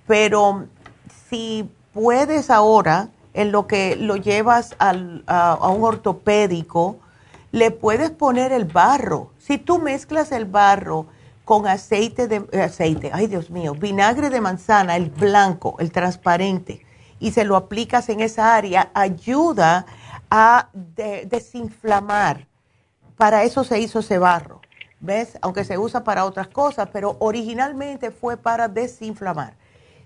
pero 0.07 0.67
si 1.29 1.71
puedes 1.93 2.49
ahora, 2.49 3.11
en 3.35 3.53
lo 3.53 3.67
que 3.67 3.95
lo 3.95 4.17
llevas 4.17 4.75
al, 4.79 5.23
a, 5.27 5.53
a 5.53 5.69
un 5.69 5.85
ortopédico, 5.85 6.97
le 7.53 7.71
puedes 7.71 8.11
poner 8.11 8.53
el 8.53 8.65
barro 8.65 9.33
si 9.39 9.59
tú 9.59 9.79
mezclas 9.79 10.33
el 10.33 10.45
barro 10.45 11.07
con 11.45 11.67
aceite 11.67 12.29
de 12.29 12.47
eh, 12.53 12.61
aceite, 12.61 13.11
ay 13.15 13.27
Dios 13.27 13.49
mío, 13.49 13.73
vinagre 13.75 14.29
de 14.29 14.43
manzana, 14.43 14.97
el 14.97 15.09
blanco, 15.09 15.77
el 15.79 15.91
transparente, 15.91 16.85
y 17.19 17.31
se 17.31 17.45
lo 17.45 17.57
aplicas 17.57 18.11
en 18.11 18.21
esa 18.21 18.55
área, 18.55 18.91
ayuda 18.93 19.87
a 20.31 20.69
desinflamar. 20.75 22.47
Para 23.17 23.45
eso 23.45 23.65
se 23.65 23.81
hizo 23.81 24.01
ese 24.01 24.19
barro, 24.19 24.61
¿ves? 25.01 25.39
Aunque 25.41 25.65
se 25.65 25.79
usa 25.79 26.05
para 26.05 26.27
otras 26.27 26.49
cosas, 26.49 26.91
pero 26.93 27.17
originalmente 27.19 28.11
fue 28.11 28.37
para 28.37 28.69
desinflamar. 28.69 29.55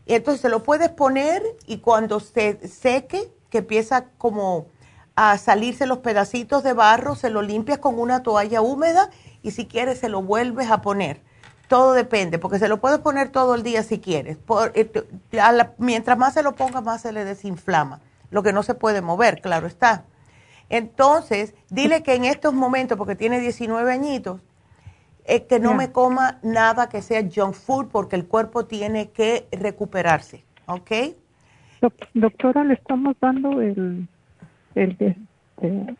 Entonces 0.06 0.40
se 0.40 0.48
lo 0.48 0.62
puedes 0.62 0.90
poner 0.90 1.42
y 1.66 1.78
cuando 1.78 2.20
se 2.20 2.68
seque, 2.68 3.32
que 3.50 3.58
empieza 3.58 4.04
como 4.16 4.66
a 5.14 5.36
salirse 5.38 5.86
los 5.86 5.98
pedacitos 5.98 6.62
de 6.62 6.72
barro, 6.72 7.14
se 7.14 7.30
lo 7.30 7.42
limpias 7.42 7.78
con 7.78 7.98
una 7.98 8.22
toalla 8.22 8.62
húmeda 8.62 9.10
y 9.42 9.50
si 9.50 9.66
quieres 9.66 9.98
se 9.98 10.08
lo 10.08 10.22
vuelves 10.22 10.70
a 10.70 10.80
poner. 10.80 11.20
Todo 11.68 11.92
depende, 11.92 12.38
porque 12.38 12.58
se 12.58 12.68
lo 12.68 12.80
puedes 12.80 12.98
poner 12.98 13.30
todo 13.30 13.54
el 13.54 13.62
día 13.62 13.82
si 13.82 13.98
quieres. 13.98 14.38
Eh, 14.74 14.90
mientras 15.78 16.18
más 16.18 16.34
se 16.34 16.42
lo 16.42 16.54
ponga, 16.54 16.80
más 16.80 17.02
se 17.02 17.12
le 17.12 17.24
desinflama. 17.24 18.00
Lo 18.30 18.42
que 18.42 18.52
no 18.52 18.62
se 18.62 18.74
puede 18.74 19.02
mover, 19.02 19.40
claro 19.40 19.66
está. 19.66 20.04
Entonces, 20.68 21.54
dile 21.68 22.02
que 22.02 22.14
en 22.14 22.24
estos 22.24 22.54
momentos, 22.54 22.96
porque 22.96 23.14
tiene 23.14 23.40
19 23.40 23.92
añitos, 23.92 24.40
es 25.24 25.42
que 25.42 25.60
no 25.60 25.74
me 25.74 25.92
coma 25.92 26.38
nada 26.42 26.88
que 26.88 27.02
sea 27.02 27.22
junk 27.22 27.54
food 27.54 27.88
porque 27.88 28.16
el 28.16 28.26
cuerpo 28.26 28.66
tiene 28.66 29.10
que 29.10 29.46
recuperarse, 29.52 30.44
¿ok? 30.66 30.90
Doctora, 32.14 32.64
le 32.64 32.74
estamos 32.74 33.16
dando 33.20 33.60
el, 33.60 34.08
el, 34.74 34.90
este, 34.90 35.96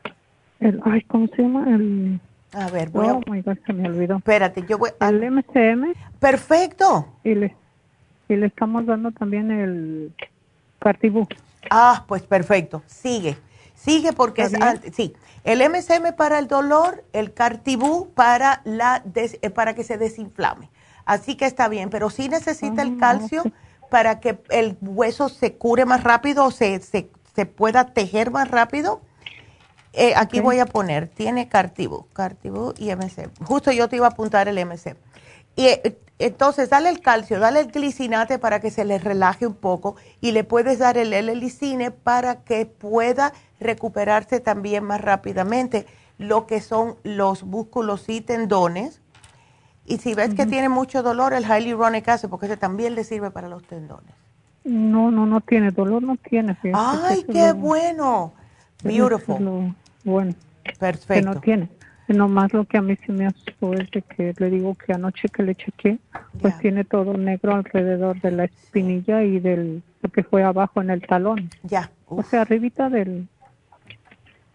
el, 0.61 0.81
ay, 0.85 1.03
¿cómo 1.03 1.27
se 1.28 1.43
llama? 1.43 1.69
El 1.69 2.20
a 2.55 2.69
ver, 2.69 2.90
voy 2.90 3.09
oh, 3.09 3.23
se 3.66 3.73
me 3.73 3.89
olvidó. 3.89 4.16
Espérate, 4.19 4.65
yo 4.69 4.77
voy 4.77 4.90
a... 5.01 5.09
El 5.09 5.31
MCM. 5.31 5.94
Perfecto. 6.19 7.09
Y 7.24 7.35
le, 7.35 7.57
y 8.28 8.36
le 8.36 8.47
estamos 8.47 8.85
dando 8.85 9.11
también 9.11 9.51
el 9.51 10.12
Cartibú. 10.78 11.27
Ah, 11.70 12.05
pues 12.07 12.23
perfecto. 12.23 12.82
Sigue. 12.86 13.39
Sigue 13.74 14.12
porque 14.12 14.43
es... 14.43 14.53
sí. 14.93 15.15
El 15.44 15.59
MCM 15.59 16.15
para 16.16 16.39
el 16.39 16.47
dolor, 16.47 17.05
el 17.12 17.32
Cartibú 17.32 18.11
para, 18.15 18.61
la 18.65 19.03
eh, 19.15 19.51
para 19.51 19.74
que 19.74 19.82
se 19.82 19.97
desinflame. 19.97 20.69
Así 21.05 21.36
que 21.36 21.47
está 21.47 21.69
bien, 21.69 21.90
pero 21.90 22.11
sí 22.11 22.28
necesita 22.28 22.82
el 22.82 22.94
ah, 22.97 23.01
calcio 23.01 23.43
para 23.90 24.20
que 24.20 24.39
el 24.51 24.77
hueso 24.81 25.28
se 25.28 25.55
cure 25.55 25.85
más 25.85 26.05
rápido 26.05 26.44
o 26.44 26.51
se, 26.53 26.78
se, 26.81 27.11
se 27.34 27.46
pueda 27.46 27.92
tejer 27.92 28.30
más 28.30 28.50
rápido 28.50 29.00
eh, 29.94 30.14
aquí 30.16 30.40
voy 30.40 30.59
a 30.59 30.66
poner, 30.66 31.09
tiene 31.09 31.48
Cartibu, 31.48 32.06
Cartibu 32.12 32.72
y 32.78 32.94
MC. 32.94 33.28
Justo 33.44 33.72
yo 33.72 33.88
te 33.88 33.96
iba 33.96 34.06
a 34.06 34.10
apuntar 34.10 34.48
el 34.48 34.59
MC. 34.64 34.96
Y 35.54 35.66
eh, 35.66 35.98
entonces, 36.18 36.70
dale 36.70 36.88
el 36.88 37.00
calcio, 37.00 37.38
dale 37.38 37.60
el 37.60 37.72
glicinate 37.72 38.38
para 38.38 38.60
que 38.60 38.70
se 38.70 38.84
le 38.84 38.98
relaje 38.98 39.46
un 39.46 39.54
poco 39.54 39.96
y 40.20 40.32
le 40.32 40.44
puedes 40.44 40.78
dar 40.78 40.96
el 40.96 41.12
L-licine 41.12 41.90
para 41.90 42.42
que 42.42 42.64
pueda 42.64 43.32
recuperarse 43.60 44.40
también 44.40 44.84
más 44.84 45.00
rápidamente 45.00 45.86
lo 46.18 46.46
que 46.46 46.60
son 46.60 46.96
los 47.02 47.42
músculos 47.42 48.09
y 48.09 48.20
tendones. 48.22 49.00
Y 49.84 49.98
si 49.98 50.14
ves 50.14 50.34
que 50.34 50.46
tiene 50.46 50.68
mucho 50.68 51.02
dolor, 51.02 51.34
el 51.34 51.44
hyaluronic 51.44 52.09
acid, 52.09 52.28
porque 52.28 52.46
ese 52.46 52.56
también 52.56 52.94
le 52.94 53.04
sirve 53.04 53.30
para 53.30 53.48
los 53.48 53.64
tendones. 53.64 54.14
No, 54.64 55.10
no, 55.10 55.26
no 55.26 55.40
tiene 55.40 55.70
dolor, 55.70 56.02
no 56.02 56.16
tiene. 56.16 56.56
Ay, 56.72 57.24
qué 57.24 57.52
bueno. 57.52 58.32
Beautiful. 58.82 59.74
Bueno, 60.05 60.34
perfecto. 60.78 61.14
Que 61.14 61.22
no 61.22 61.40
tiene. 61.40 61.68
Nomás 62.09 62.52
lo 62.52 62.64
que 62.64 62.78
a 62.78 62.82
mí 62.82 62.97
sí 62.97 63.12
me 63.12 63.26
asustó 63.26 63.72
es 63.74 63.90
de 63.90 64.02
que 64.02 64.34
le 64.36 64.51
digo 64.51 64.74
que 64.74 64.93
anoche 64.93 65.28
que 65.28 65.43
le 65.43 65.55
chequé, 65.55 65.98
pues 66.40 66.59
tiene 66.59 66.84
todo 66.84 67.16
negro 67.16 67.55
alrededor 67.55 68.20
de 68.20 68.32
la 68.32 68.44
espinilla 68.44 69.22
y 69.22 69.39
del 69.39 69.82
lo 70.02 70.10
que 70.10 70.22
fue 70.22 70.43
abajo 70.43 70.82
en 70.82 70.90
el 70.90 71.06
talón. 71.06 71.48
Ya. 71.62 71.90
O 72.06 72.22
sea, 72.22 72.43
arribita 72.43 72.90
del, 72.90 73.28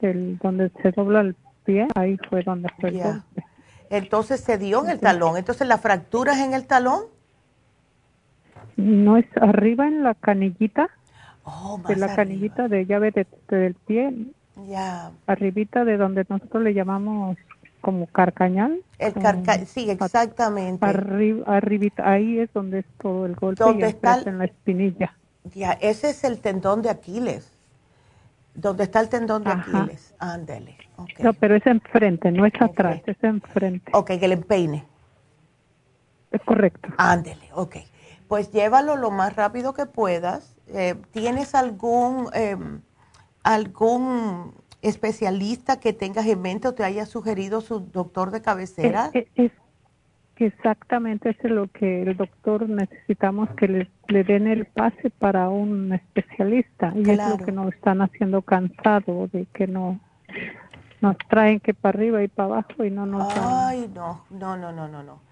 del 0.02 0.38
donde 0.38 0.70
se 0.82 0.92
dobla 0.92 1.22
el 1.22 1.36
pie, 1.64 1.88
ahí 1.96 2.18
fue 2.30 2.44
donde 2.44 2.70
fue 2.80 2.90
el 2.90 3.24
Entonces 3.90 4.42
se 4.42 4.58
dio 4.58 4.84
en 4.84 4.92
el 4.92 5.00
talón. 5.00 5.38
Entonces 5.38 5.68
la 5.68 5.78
fractura 5.78 6.34
es 6.34 6.40
en 6.40 6.54
el 6.54 6.68
talón. 6.68 7.06
No 8.78 9.18
es 9.18 9.26
arriba 9.42 9.88
en 9.88 10.04
la 10.04 10.14
canillita. 10.14 10.90
Oh, 11.44 11.82
de 11.88 11.96
la 11.96 12.14
canillita 12.16 12.68
de 12.68 12.86
llave 12.86 13.12
de, 13.12 13.26
del 13.50 13.74
pie 13.74 14.14
ya. 14.66 15.12
Arribita 15.28 15.86
de 15.86 15.98
donde 15.98 16.26
nosotros 16.28 16.64
le 16.64 16.74
llamamos 16.74 17.38
como 17.82 18.08
carcañal. 18.08 18.82
El 18.98 19.14
carca 19.14 19.66
sí, 19.66 19.90
exactamente. 19.90 20.86
Arriba, 20.86 21.58
arribita, 21.58 22.10
ahí 22.10 22.40
es 22.40 22.52
donde 22.54 22.80
es 22.80 22.86
todo 23.02 23.26
el 23.26 23.36
golpe 23.36 23.64
¿Dónde 23.64 23.88
está 23.88 24.22
en 24.26 24.40
la 24.40 24.46
espinilla. 24.46 25.16
Ya, 25.54 25.74
ese 25.74 26.10
es 26.10 26.24
el 26.24 26.40
tendón 26.40 26.82
de 26.82 26.90
Aquiles. 26.90 27.54
Donde 28.56 28.84
está 28.84 29.00
el 29.00 29.10
tendón 29.10 29.44
de 29.44 29.52
Aquiles. 29.52 30.16
Ándele. 30.18 30.76
No, 31.20 31.34
pero 31.34 31.56
es 31.56 31.66
enfrente, 31.68 32.32
no 32.32 32.46
es 32.46 32.54
atrás, 32.60 33.02
es 33.06 33.24
enfrente. 33.24 33.92
Ok, 33.94 34.08
que 34.20 34.28
le 34.28 34.34
empeine. 34.34 34.84
Es 36.32 36.42
correcto. 36.42 36.90
Ándele, 36.98 37.48
ok. 37.54 37.78
Pues 38.28 38.52
llévalo 38.52 38.96
lo 38.96 39.12
más 39.12 39.36
rápido 39.36 39.74
que 39.74 39.86
puedas. 39.86 40.56
Eh, 40.68 40.96
¿Tienes 41.12 41.56
algún... 41.56 42.30
Eh, 42.34 42.58
algún 43.44 44.54
especialista 44.82 45.80
que 45.80 45.94
tengas 45.94 46.26
en 46.28 46.42
mente 46.42 46.68
o 46.68 46.74
te 46.74 46.84
haya 46.84 47.06
sugerido 47.06 47.62
su 47.62 47.80
doctor 47.80 48.32
de 48.32 48.42
cabecera? 48.42 49.10
Es, 49.14 49.52
exactamente 50.36 51.32
eso 51.32 51.40
es 51.46 51.52
lo 51.52 51.68
que 51.68 52.04
el 52.04 52.16
doctor 52.16 52.70
necesitamos 52.70 53.50
que 53.58 53.90
le, 54.08 54.24
den 54.24 54.48
el 54.48 54.66
pase 54.66 55.10
para 55.10 55.50
un 55.50 55.94
especialista 55.94 56.94
y 56.96 57.10
es 57.10 57.18
lo 57.18 57.38
que 57.44 57.52
nos 57.52 57.74
están 57.74 58.02
haciendo 58.02 58.44
cansado 58.44 59.28
de 59.34 59.48
que 59.54 59.66
no 59.66 60.00
nos 61.02 61.18
traen 61.30 61.60
que 61.60 61.74
para 61.74 61.98
arriba 61.98 62.24
y 62.24 62.28
para 62.28 62.50
abajo 62.50 62.84
y 62.84 62.92
no 62.92 63.06
nos 63.06 63.34
Ay, 63.36 63.90
no, 63.96 64.26
no, 64.30 64.58
no, 64.58 64.72
no, 64.72 64.88
no, 64.88 65.02
no. 65.02 65.27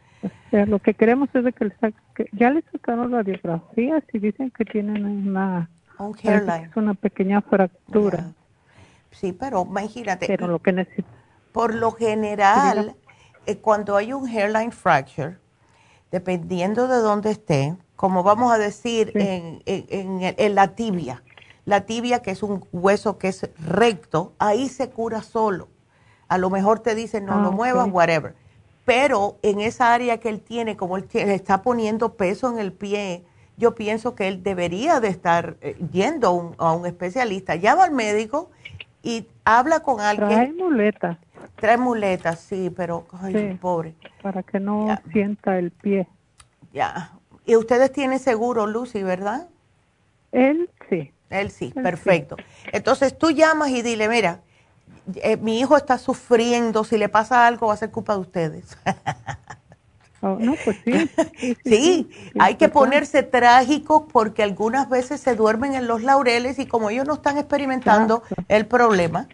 Lo 0.51 0.79
que 0.79 0.93
queremos 0.93 1.29
es 1.33 1.43
de 1.43 1.53
que, 1.53 1.71
que 2.15 2.29
ya 2.31 2.49
le 2.49 2.63
sacaron 2.71 3.11
radiografías 3.11 4.03
y 4.13 4.19
dicen 4.19 4.51
que 4.51 4.65
tienen 4.65 5.05
una 5.05 5.69
un 5.99 6.15
hairline. 6.21 6.65
Es 6.65 6.75
una 6.75 6.93
pequeña 6.93 7.41
fractura. 7.41 8.31
Sí, 9.11 9.33
pero 9.33 9.65
imagínate. 9.67 10.27
Pero 10.27 10.47
lo 10.47 10.59
que 10.59 11.03
Por 11.51 11.73
lo 11.73 11.91
general, 11.91 12.95
eh, 13.45 13.57
cuando 13.57 13.95
hay 13.95 14.13
un 14.13 14.27
hairline 14.27 14.71
fracture, 14.71 15.37
dependiendo 16.11 16.87
de 16.87 16.97
dónde 16.97 17.31
esté, 17.31 17.75
como 17.95 18.23
vamos 18.23 18.51
a 18.51 18.57
decir 18.57 19.11
en, 19.15 19.61
en, 19.65 20.55
la 20.55 20.75
tibia, 20.75 21.23
la 21.65 21.85
tibia 21.85 22.21
que 22.21 22.31
es 22.31 22.43
un 22.43 22.65
hueso 22.71 23.17
que 23.17 23.29
es 23.29 23.49
recto, 23.57 24.33
ahí 24.37 24.67
se 24.67 24.89
cura 24.89 25.21
solo. 25.21 25.69
A 26.27 26.37
lo 26.37 26.49
mejor 26.49 26.79
te 26.79 26.95
dicen 26.95 27.25
no 27.25 27.39
lo 27.39 27.49
ah, 27.49 27.51
muevas, 27.51 27.87
whatever. 27.89 28.35
Pero 28.85 29.37
en 29.41 29.59
esa 29.59 29.93
área 29.93 30.19
que 30.19 30.29
él 30.29 30.39
tiene, 30.39 30.77
como 30.77 30.95
él 30.97 31.07
está 31.11 31.63
poniendo 31.63 32.13
peso 32.13 32.51
en 32.51 32.59
el 32.59 32.71
pie, 32.71 33.23
yo 33.57 33.73
pienso 33.73 34.15
que 34.15 34.27
él 34.27 34.43
debería 34.43 34.99
de 34.99 35.07
estar 35.07 35.57
eh, 35.61 35.75
yendo 35.91 36.55
a 36.57 36.73
un, 36.73 36.85
especialista. 36.85 37.55
Llama 37.55 37.85
al 37.85 37.91
médico 37.91 38.51
y 39.01 39.27
habla 39.43 39.79
con 39.79 40.01
alguien. 40.01 40.29
Trae 40.29 40.53
muletas. 40.53 41.17
Trae 41.55 41.77
muletas, 41.77 42.39
sí, 42.39 42.71
pero, 42.75 43.05
ay, 43.21 43.57
pobre. 43.59 43.95
Para 44.21 44.43
que 44.43 44.59
no 44.59 44.95
sienta 45.11 45.57
el 45.57 45.71
pie. 45.71 46.07
Ya. 46.73 47.11
Y 47.45 47.55
ustedes 47.55 47.91
tienen 47.91 48.19
seguro, 48.19 48.67
Lucy, 48.67 49.03
¿verdad? 49.03 49.47
Él 50.31 50.69
sí. 50.89 51.11
Él 51.29 51.49
sí, 51.49 51.71
perfecto. 51.71 52.35
Entonces 52.71 53.17
tú 53.17 53.31
llamas 53.31 53.69
y 53.69 53.81
dile, 53.81 54.09
mira, 54.09 54.41
eh, 55.15 55.37
mi 55.37 55.59
hijo 55.59 55.77
está 55.77 55.97
sufriendo, 55.97 56.83
si 56.83 56.97
le 56.97 57.09
pasa 57.09 57.45
algo 57.47 57.67
va 57.67 57.73
a 57.73 57.77
ser 57.77 57.91
culpa 57.91 58.13
de 58.13 58.19
ustedes. 58.19 58.77
Oh, 60.21 60.37
no, 60.39 60.55
pues 60.63 60.77
sí. 60.83 61.09
Sí, 61.63 62.09
hay 62.39 62.55
que 62.55 62.67
ponerse 62.67 63.21
trágico 63.21 64.07
porque 64.07 64.41
algunas 64.41 64.89
veces 64.89 65.21
se 65.21 65.35
duermen 65.35 65.75
en 65.75 65.87
los 65.87 66.01
laureles 66.01 66.57
y 66.57 66.65
como 66.65 66.89
ellos 66.89 67.05
no 67.05 67.13
están 67.13 67.37
experimentando 67.37 68.23
el 68.47 68.65
problema, 68.65 69.27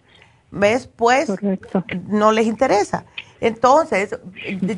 ¿ves? 0.49 0.87
Pues 0.87 1.31
no 2.07 2.33
les 2.33 2.45
interesa. 2.45 3.05
Entonces, 3.39 4.17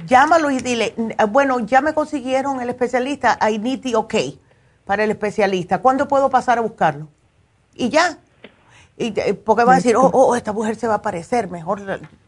llámalo 0.05 0.51
y 0.51 0.59
dile, 0.59 0.93
bueno, 1.29 1.59
ya 1.61 1.81
me 1.81 1.93
consiguieron 1.93 2.61
el 2.61 2.69
especialista, 2.69 3.39
I 3.41 3.57
need 3.57 3.81
the 3.81 3.95
ok 3.95 4.13
para 4.85 5.03
el 5.03 5.11
especialista. 5.11 5.81
¿Cuándo 5.81 6.07
puedo 6.07 6.29
pasar 6.29 6.59
a 6.59 6.61
buscarlo? 6.61 7.07
Y 7.73 7.89
ya. 7.89 8.19
Y, 8.97 9.11
porque 9.33 9.63
va 9.63 9.73
a 9.73 9.75
decir, 9.77 9.95
oh, 9.95 10.09
oh, 10.13 10.35
esta 10.35 10.53
mujer 10.53 10.75
se 10.75 10.87
va 10.87 10.93
a 10.93 10.97
aparecer, 10.97 11.49
mejor, 11.49 11.81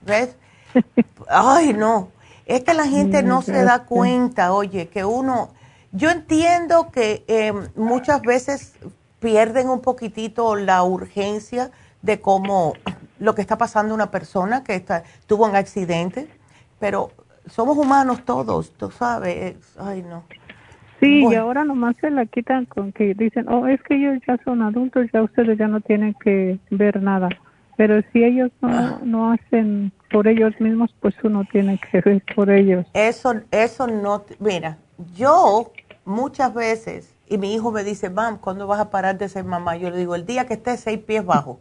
¿ves? 0.05 0.35
Ay, 1.27 1.73
no. 1.73 2.09
Es 2.45 2.63
que 2.63 2.73
la 2.73 2.87
gente 2.87 3.23
no 3.23 3.41
se 3.41 3.63
da 3.63 3.85
cuenta, 3.85 4.53
oye, 4.53 4.87
que 4.87 5.03
uno, 5.03 5.49
yo 5.91 6.11
entiendo 6.11 6.91
que 6.91 7.23
eh, 7.27 7.53
muchas 7.75 8.21
veces 8.21 8.73
pierden 9.19 9.69
un 9.69 9.81
poquitito 9.81 10.55
la 10.55 10.83
urgencia 10.83 11.71
de 12.01 12.21
cómo 12.21 12.73
lo 13.19 13.33
que 13.33 13.41
está 13.41 13.57
pasando 13.57 13.93
una 13.93 14.11
persona 14.11 14.63
que 14.63 14.75
está, 14.75 15.03
tuvo 15.25 15.45
un 15.45 15.55
accidente, 15.55 16.29
pero 16.79 17.11
somos 17.47 17.77
humanos 17.77 18.23
todos, 18.25 18.71
tú 18.73 18.91
sabes, 18.91 19.55
ay 19.79 20.03
no. 20.03 20.23
Sí, 20.99 21.25
y 21.29 21.35
ahora 21.35 21.63
nomás 21.63 21.95
se 21.97 22.09
la 22.09 22.25
quitan 22.25 22.65
con 22.65 22.91
que 22.91 23.13
dicen, 23.13 23.47
oh, 23.49 23.67
es 23.67 23.81
que 23.83 23.95
ellos 23.95 24.21
ya 24.27 24.37
son 24.43 24.61
adultos, 24.61 25.07
ya 25.13 25.23
ustedes 25.23 25.57
ya 25.57 25.67
no 25.67 25.81
tienen 25.81 26.13
que 26.13 26.57
ver 26.71 27.01
nada. 27.01 27.29
Pero 27.77 28.01
si 28.13 28.23
ellos 28.23 28.51
no, 28.61 28.69
ah. 28.71 28.99
no 29.03 29.31
hacen 29.31 29.91
por 30.09 30.27
ellos 30.27 30.53
mismos, 30.59 30.95
pues 31.01 31.13
uno 31.23 31.43
tiene 31.51 31.79
que 31.91 31.99
ver 32.01 32.23
por 32.33 32.49
ellos. 32.49 32.85
Eso, 32.93 33.33
eso 33.51 33.87
no, 33.87 34.23
mira, 34.39 34.77
yo 35.15 35.71
muchas 36.05 36.53
veces, 36.53 37.13
y 37.27 37.37
mi 37.37 37.53
hijo 37.53 37.71
me 37.71 37.83
dice, 37.83 38.09
mam, 38.09 38.37
¿cuándo 38.37 38.65
vas 38.67 38.79
a 38.79 38.89
parar 38.89 39.17
de 39.17 39.27
ser 39.27 39.43
mamá? 39.43 39.75
Yo 39.75 39.89
le 39.89 39.97
digo, 39.97 40.15
el 40.15 40.25
día 40.25 40.45
que 40.45 40.53
esté 40.53 40.77
seis 40.77 40.99
pies 40.99 41.25
bajo. 41.25 41.59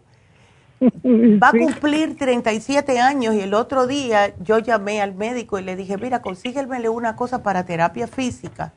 Va 0.85 1.49
a 1.49 1.53
cumplir 1.53 2.17
37 2.17 3.01
años 3.01 3.35
y 3.35 3.41
el 3.41 3.55
otro 3.55 3.87
día 3.87 4.35
yo 4.39 4.59
llamé 4.59 5.01
al 5.01 5.15
médico 5.15 5.59
y 5.59 5.63
le 5.63 5.77
dije, 5.77 5.97
mira, 5.97 6.21
consíguemele 6.21 6.89
una 6.89 7.17
cosa 7.17 7.43
para 7.43 7.65
terapia 7.65 8.07
física. 8.07 8.73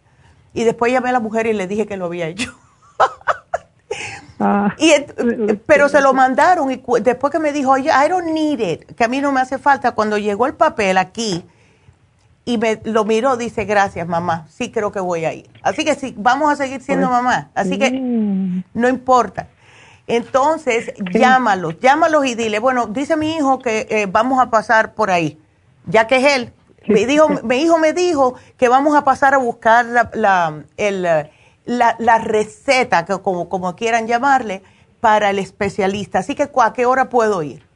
Y 0.58 0.64
después 0.64 0.92
llamé 0.92 1.10
a 1.10 1.12
la 1.12 1.20
mujer 1.20 1.46
y 1.46 1.54
le 1.54 1.68
dije 1.68 1.86
que 1.86 1.98
lo 1.98 2.06
había 2.06 2.28
hecho. 2.28 2.52
Ah. 4.40 4.76
y, 4.78 4.92
pero 5.66 5.90
se 5.90 6.00
lo 6.00 6.14
mandaron 6.14 6.72
y 6.72 6.80
después 7.02 7.32
que 7.34 7.40
me 7.40 7.52
dijo, 7.52 7.72
oye, 7.72 7.90
I 7.90 8.08
don't 8.08 8.28
need 8.28 8.60
it, 8.60 8.84
que 8.96 9.04
a 9.04 9.08
mí 9.08 9.20
no 9.20 9.32
me 9.32 9.42
hace 9.42 9.58
falta, 9.58 9.94
cuando 9.94 10.20
llegó 10.20 10.46
el 10.46 10.54
papel 10.54 11.00
aquí 11.00 11.44
y 12.46 12.60
me 12.60 12.80
lo 12.84 13.04
miró, 13.04 13.36
dice, 13.36 13.66
gracias 13.66 14.08
mamá, 14.08 14.46
sí 14.48 14.70
creo 14.70 14.92
que 14.92 15.00
voy 15.00 15.26
a 15.26 15.34
ir. 15.34 15.50
Así 15.64 15.84
que 15.84 15.96
sí, 15.96 16.14
vamos 16.16 16.52
a 16.52 16.56
seguir 16.56 16.84
siendo 16.84 17.08
pues 17.08 17.24
mamá, 17.24 17.50
así 17.56 17.80
que 17.80 17.90
no 17.92 18.88
importa. 18.88 19.48
Entonces, 20.06 20.94
llámalos, 21.12 21.80
llámalos 21.80 22.28
y 22.28 22.36
dile, 22.36 22.60
bueno, 22.60 22.86
dice 22.86 23.18
mi 23.18 23.38
hijo 23.38 23.58
que 23.58 23.88
eh, 23.90 24.06
vamos 24.06 24.40
a 24.40 24.52
pasar 24.52 24.94
por 24.94 25.10
ahí, 25.10 25.40
ya 25.88 26.06
que 26.06 26.18
es 26.18 26.36
él. 26.36 26.54
Mi, 26.88 27.06
dijo, 27.06 27.30
mi 27.44 27.58
hijo 27.58 27.78
me 27.78 27.94
dijo 27.94 28.36
que 28.58 28.70
vamos 28.70 28.96
a 28.96 29.04
pasar 29.04 29.34
a 29.34 29.38
buscar 29.38 29.86
la, 29.86 30.10
la, 30.14 30.64
el, 30.78 31.08
la, 31.66 32.18
receta, 32.20 33.06
que 33.06 33.20
como, 33.20 33.50
como 33.50 33.76
quieran 33.76 34.08
llamarle, 34.08 34.64
para 35.00 35.30
el 35.30 35.40
especialista. 35.40 36.20
Así 36.20 36.36
que, 36.36 36.50
¿a 36.62 36.74
qué 36.74 36.86
hora 36.86 37.10
puedo 37.10 37.44
ir? 37.44 37.68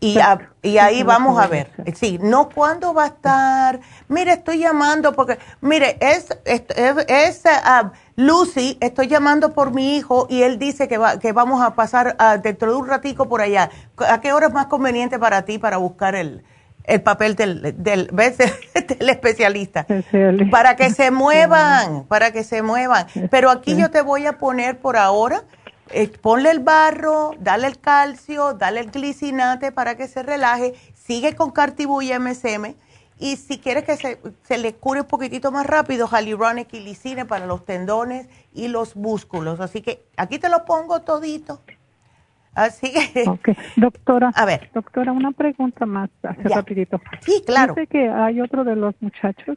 Y, 0.00 0.16
y 0.62 0.78
ahí 0.78 1.02
vamos 1.02 1.40
a 1.40 1.48
ver. 1.48 1.72
Sí, 1.96 2.20
no 2.22 2.50
cuándo 2.50 2.94
va 2.94 3.04
a 3.04 3.06
estar. 3.08 3.80
Mire, 4.06 4.34
estoy 4.34 4.58
llamando 4.58 5.12
porque, 5.12 5.38
mire, 5.60 5.98
es, 6.00 6.28
es, 6.44 6.62
es 7.08 7.42
ah, 7.46 7.90
Lucy, 8.14 8.78
estoy 8.80 9.08
llamando 9.08 9.54
por 9.54 9.72
mi 9.72 9.96
hijo 9.96 10.28
y 10.30 10.42
él 10.42 10.60
dice 10.60 10.86
que, 10.86 10.98
va, 10.98 11.18
que 11.18 11.32
vamos 11.32 11.62
a 11.62 11.74
pasar 11.74 12.14
ah, 12.20 12.36
dentro 12.36 12.70
de 12.70 12.76
un 12.76 12.86
ratico 12.86 13.28
por 13.28 13.40
allá. 13.40 13.70
¿A 14.08 14.20
qué 14.20 14.32
hora 14.32 14.46
es 14.46 14.52
más 14.52 14.66
conveniente 14.66 15.18
para 15.18 15.42
ti 15.44 15.58
para 15.58 15.78
buscar 15.78 16.14
el, 16.14 16.44
el 16.88 17.02
papel 17.02 17.36
del, 17.36 17.74
del, 17.82 18.06
del 18.88 19.08
especialista? 19.08 19.86
Para 20.50 20.76
que 20.76 20.90
se 20.90 21.10
muevan, 21.10 22.04
para 22.04 22.32
que 22.32 22.42
se 22.42 22.62
muevan. 22.62 23.06
Pero 23.30 23.50
aquí 23.50 23.76
yo 23.76 23.90
te 23.90 24.02
voy 24.02 24.26
a 24.26 24.38
poner 24.38 24.78
por 24.78 24.96
ahora, 24.96 25.44
eh, 25.90 26.08
ponle 26.08 26.50
el 26.50 26.60
barro, 26.60 27.32
dale 27.38 27.66
el 27.66 27.78
calcio, 27.78 28.54
dale 28.54 28.80
el 28.80 28.90
glicinate 28.90 29.70
para 29.72 29.96
que 29.96 30.08
se 30.08 30.22
relaje, 30.22 30.74
sigue 30.94 31.36
con 31.36 31.50
Cartibú 31.50 32.02
y 32.02 32.12
MSM 32.12 32.74
y 33.18 33.36
si 33.36 33.58
quieres 33.58 33.84
que 33.84 34.18
se, 34.42 34.58
le 34.58 34.74
cure 34.74 35.00
un 35.00 35.06
poquitito 35.06 35.50
más 35.50 35.66
rápido, 35.66 36.06
Hyaluronic 36.06 36.72
y 36.74 36.80
Licine 36.80 37.24
para 37.24 37.46
los 37.46 37.64
tendones 37.64 38.28
y 38.52 38.68
los 38.68 38.94
músculos. 38.94 39.60
Así 39.60 39.82
que 39.82 40.06
aquí 40.16 40.38
te 40.38 40.48
lo 40.48 40.64
pongo 40.64 41.02
todito. 41.02 41.60
Así 42.58 42.92
que... 42.92 43.24
Doctora, 43.76 44.32
a 44.34 44.44
ver. 44.44 44.68
Doctora, 44.74 45.12
una 45.12 45.30
pregunta 45.30 45.86
más, 45.86 46.10
hace 46.24 46.48
rapidito. 46.48 47.00
Sí, 47.20 47.44
claro. 47.46 47.74
Dice 47.74 47.86
que 47.86 48.08
hay 48.08 48.40
otro 48.40 48.64
de 48.64 48.74
los 48.74 48.96
muchachos 49.00 49.56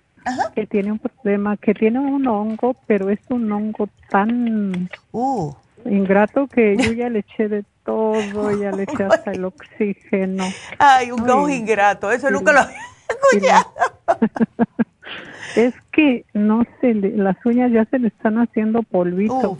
que 0.53 0.68
tiene 0.68 0.91
un 0.91 0.99
problema, 0.99 1.57
que 1.57 1.73
tiene 1.73 1.99
un 1.99 2.28
hongo, 2.28 2.76
pero 2.86 3.10
es 3.10 3.19
un 3.30 3.52
hongo 3.52 3.90
tan 4.11 4.88
uh. 5.14 5.52
ingrato 5.86 6.45
que 6.45 6.78
yo 6.78 6.91
ya 6.91 7.10
le 7.10 7.19
eché 7.19 7.48
de 7.48 7.65
todo, 7.84 8.56
ya 8.56 8.72
le 8.72 8.84
eché 8.84 9.03
hasta 9.03 9.32
el 9.32 9.45
oxígeno. 9.45 10.44
Ay, 10.78 11.11
un 11.11 11.28
hongo 11.28 11.49
ingrato, 11.49 12.11
eso 12.11 12.30
nunca 12.30 12.53
lo 12.53 12.61
es 15.56 15.73
que, 15.91 16.23
no 16.34 16.65
sé, 16.80 16.94
las 16.94 17.36
uñas 17.45 17.72
ya 17.72 17.86
se 17.86 17.98
le 17.98 18.10
están 18.10 18.38
haciendo 18.38 18.84
polvito. 18.84 19.57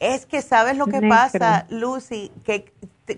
Es 0.00 0.26
que, 0.26 0.42
¿sabes 0.42 0.76
lo 0.76 0.86
que 0.86 1.00
pasa, 1.08 1.66
Lucy? 1.70 2.32
Que 2.44 2.72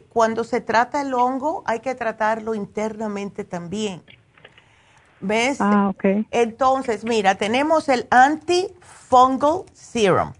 cuando 0.09 0.45
se 0.45 0.61
trata 0.61 1.01
el 1.01 1.15
hongo, 1.15 1.63
hay 1.67 1.81
que 1.81 1.95
tratarlo 1.95 2.55
internamente 2.55 3.45
también. 3.45 4.03
¿Ves? 5.21 5.59
Ah, 5.61 5.89
ok. 5.89 6.27
Entonces, 6.31 7.05
mira, 7.05 7.37
tenemos 7.37 7.89
el 7.89 8.07
antifungal 8.11 9.65
serum. 9.73 10.33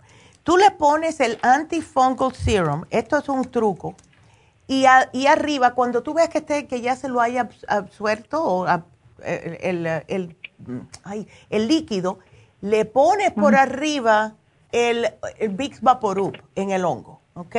Tú 0.43 0.57
le 0.57 0.71
pones 0.71 1.21
el 1.21 1.39
antifungal 1.43 2.35
serum, 2.35 2.85
esto 2.91 3.17
es 3.19 3.29
un 3.29 3.51
truco, 3.51 3.97
y, 4.69 4.85
y 5.13 5.27
arriba, 5.27 5.75
cuando 5.75 6.03
tú 6.03 6.15
ves 6.15 6.29
que, 6.29 6.39
esté, 6.39 6.67
que 6.67 6.81
ya 6.81 6.95
se 6.97 7.09
lo 7.09 7.21
haya 7.21 7.49
absuelto 7.69 8.45
o 8.45 8.67
el, 9.25 9.87
el, 10.07 10.37
el 11.51 11.69
líquido, 11.69 12.19
le 12.61 12.85
pones 12.85 13.33
por 13.33 13.55
arriba 13.55 14.35
el, 14.77 15.09
el 15.39 15.49
Vicks 15.51 15.81
Vaporub 15.81 16.37
en 16.55 16.71
el 16.71 16.85
hongo, 16.85 17.23
¿ok? 17.35 17.57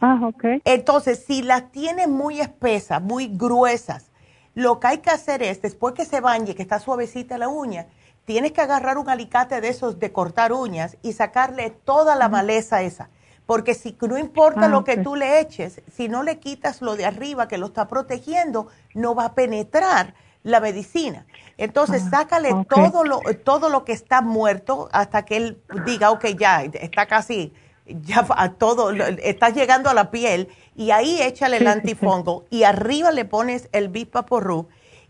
Ah, 0.00 0.20
ok. 0.24 0.44
Entonces, 0.64 1.24
si 1.24 1.42
las 1.42 1.70
tienes 1.70 2.08
muy 2.08 2.40
espesas, 2.40 3.00
muy 3.00 3.28
gruesas, 3.28 4.10
lo 4.54 4.80
que 4.80 4.88
hay 4.88 4.98
que 4.98 5.10
hacer 5.10 5.42
es, 5.42 5.62
después 5.62 5.94
que 5.94 6.04
se 6.04 6.20
bañe, 6.20 6.56
que 6.56 6.62
está 6.62 6.80
suavecita 6.80 7.38
la 7.38 7.48
uña, 7.48 7.86
tienes 8.24 8.50
que 8.52 8.60
agarrar 8.60 8.98
un 8.98 9.08
alicate 9.08 9.60
de 9.60 9.68
esos 9.68 10.00
de 10.00 10.12
cortar 10.12 10.52
uñas 10.52 10.96
y 11.02 11.12
sacarle 11.12 11.70
toda 11.70 12.16
la 12.16 12.28
maleza 12.28 12.82
esa. 12.82 13.10
Porque 13.46 13.74
si 13.74 13.96
no 14.02 14.18
importa 14.18 14.66
ah, 14.66 14.68
lo 14.68 14.84
que 14.84 14.98
tú 14.98 15.14
le 15.14 15.40
eches, 15.40 15.82
si 15.90 16.08
no 16.08 16.22
le 16.22 16.38
quitas 16.38 16.82
lo 16.82 16.96
de 16.96 17.06
arriba 17.06 17.48
que 17.48 17.58
lo 17.58 17.66
está 17.66 17.86
protegiendo, 17.88 18.66
no 18.92 19.14
va 19.14 19.26
a 19.26 19.34
penetrar 19.34 20.14
la 20.42 20.60
medicina. 20.60 21.26
Entonces, 21.58 22.02
ah, 22.06 22.10
sácale 22.10 22.54
todo, 22.68 23.04
lo, 23.04 23.20
todo 23.44 23.68
lo 23.68 23.84
que 23.84 23.92
está 23.92 24.22
muerto 24.22 24.88
hasta 24.92 25.24
que 25.24 25.36
él 25.36 25.62
diga, 25.84 26.10
ok, 26.12 26.26
ya, 26.38 26.62
está 26.62 27.06
casi, 27.06 27.52
ya 27.86 28.26
a 28.30 28.52
todo, 28.52 28.92
está 28.92 29.50
llegando 29.50 29.90
a 29.90 29.94
la 29.94 30.10
piel 30.10 30.48
y 30.76 30.92
ahí 30.92 31.20
échale 31.20 31.58
el 31.58 31.66
antifongo 31.66 32.44
y 32.48 32.62
arriba 32.62 33.10
le 33.10 33.24
pones 33.24 33.68
el 33.72 33.88
Bipaporru 33.88 34.68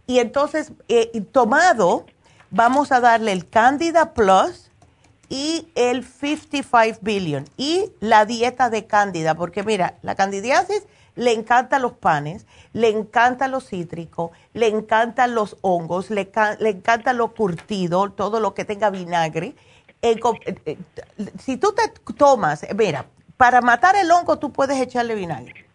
y 0.08 0.20
entonces, 0.20 0.72
eh, 0.88 1.22
tomado, 1.32 2.06
vamos 2.50 2.92
a 2.92 3.00
darle 3.00 3.30
el 3.32 3.46
Candida 3.46 4.14
Plus 4.14 4.70
y 5.28 5.68
el 5.74 6.02
55 6.02 7.00
billion 7.02 7.44
y 7.58 7.92
la 8.00 8.24
dieta 8.24 8.70
de 8.70 8.86
cándida, 8.86 9.34
porque 9.34 9.62
mira, 9.62 9.98
la 10.00 10.14
candidiasis 10.14 10.84
le 11.18 11.32
encantan 11.32 11.82
los 11.82 11.94
panes, 11.94 12.46
le 12.72 12.88
encantan 12.90 13.50
los 13.50 13.68
cítricos, 13.68 14.30
le 14.54 14.68
encantan 14.68 15.34
los 15.34 15.56
hongos, 15.62 16.10
le, 16.10 16.30
le 16.60 16.70
encanta 16.70 17.12
lo 17.12 17.34
curtido, 17.34 18.10
todo 18.12 18.38
lo 18.38 18.54
que 18.54 18.64
tenga 18.64 18.88
vinagre. 18.90 19.56
Eh, 20.00 20.20
eh, 20.64 20.78
si 21.40 21.56
tú 21.56 21.74
te 21.74 21.88
tomas, 22.14 22.64
mira, 22.76 23.06
para 23.36 23.60
matar 23.60 23.96
el 23.96 24.08
hongo 24.12 24.38
tú 24.38 24.52
puedes 24.52 24.80
echarle 24.80 25.16
vinagre, 25.16 25.66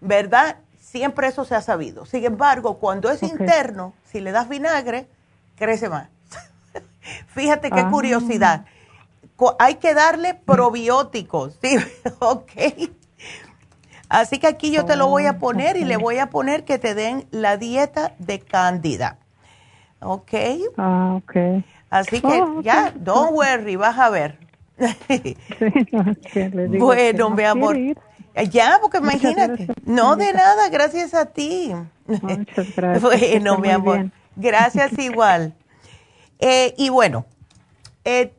¿verdad? 0.00 0.56
Siempre 0.80 1.28
eso 1.28 1.44
se 1.44 1.54
ha 1.54 1.60
sabido. 1.60 2.06
Sin 2.06 2.24
embargo, 2.24 2.78
cuando 2.78 3.10
es 3.10 3.22
interno, 3.22 3.92
si 4.10 4.20
le 4.20 4.32
das 4.32 4.48
vinagre, 4.48 5.06
crece 5.56 5.90
más. 5.90 6.08
Fíjate 7.34 7.70
qué 7.70 7.80
ah. 7.80 7.90
curiosidad. 7.90 8.64
Hay 9.58 9.74
que 9.74 9.92
darle 9.92 10.32
probióticos, 10.32 11.58
¿sí? 11.60 11.76
ok. 12.20 12.52
Así 14.08 14.38
que 14.38 14.46
aquí 14.46 14.70
yo 14.70 14.84
te 14.84 14.96
lo 14.96 15.08
voy 15.08 15.26
a 15.26 15.38
poner 15.38 15.76
y 15.76 15.84
le 15.84 15.96
voy 15.96 16.18
a 16.18 16.30
poner 16.30 16.64
que 16.64 16.78
te 16.78 16.94
den 16.94 17.26
la 17.30 17.56
dieta 17.56 18.14
de 18.18 18.40
cándida. 18.40 19.18
¿Ok? 20.00 20.32
Ah, 20.76 21.14
ok. 21.16 21.64
Así 21.90 22.20
que 22.20 22.40
oh, 22.40 22.60
ya, 22.62 22.92
don't 22.96 23.32
worry, 23.32 23.76
vas 23.76 23.98
a 23.98 24.10
ver. 24.10 24.38
bueno, 26.78 27.30
mi 27.30 27.42
amor. 27.42 27.76
Ya, 28.50 28.78
porque 28.80 28.98
imagínate. 28.98 29.66
No 29.84 30.16
de 30.16 30.32
nada, 30.32 30.68
gracias 30.68 31.14
a 31.14 31.26
ti. 31.26 31.74
Muchas 32.06 32.72
gracias. 32.76 33.02
bueno, 33.02 33.58
mi 33.58 33.70
amor. 33.70 34.10
Gracias 34.36 34.92
igual. 34.98 35.54
Eh, 36.38 36.74
y 36.78 36.90
bueno, 36.90 37.26
eh, 38.04 38.32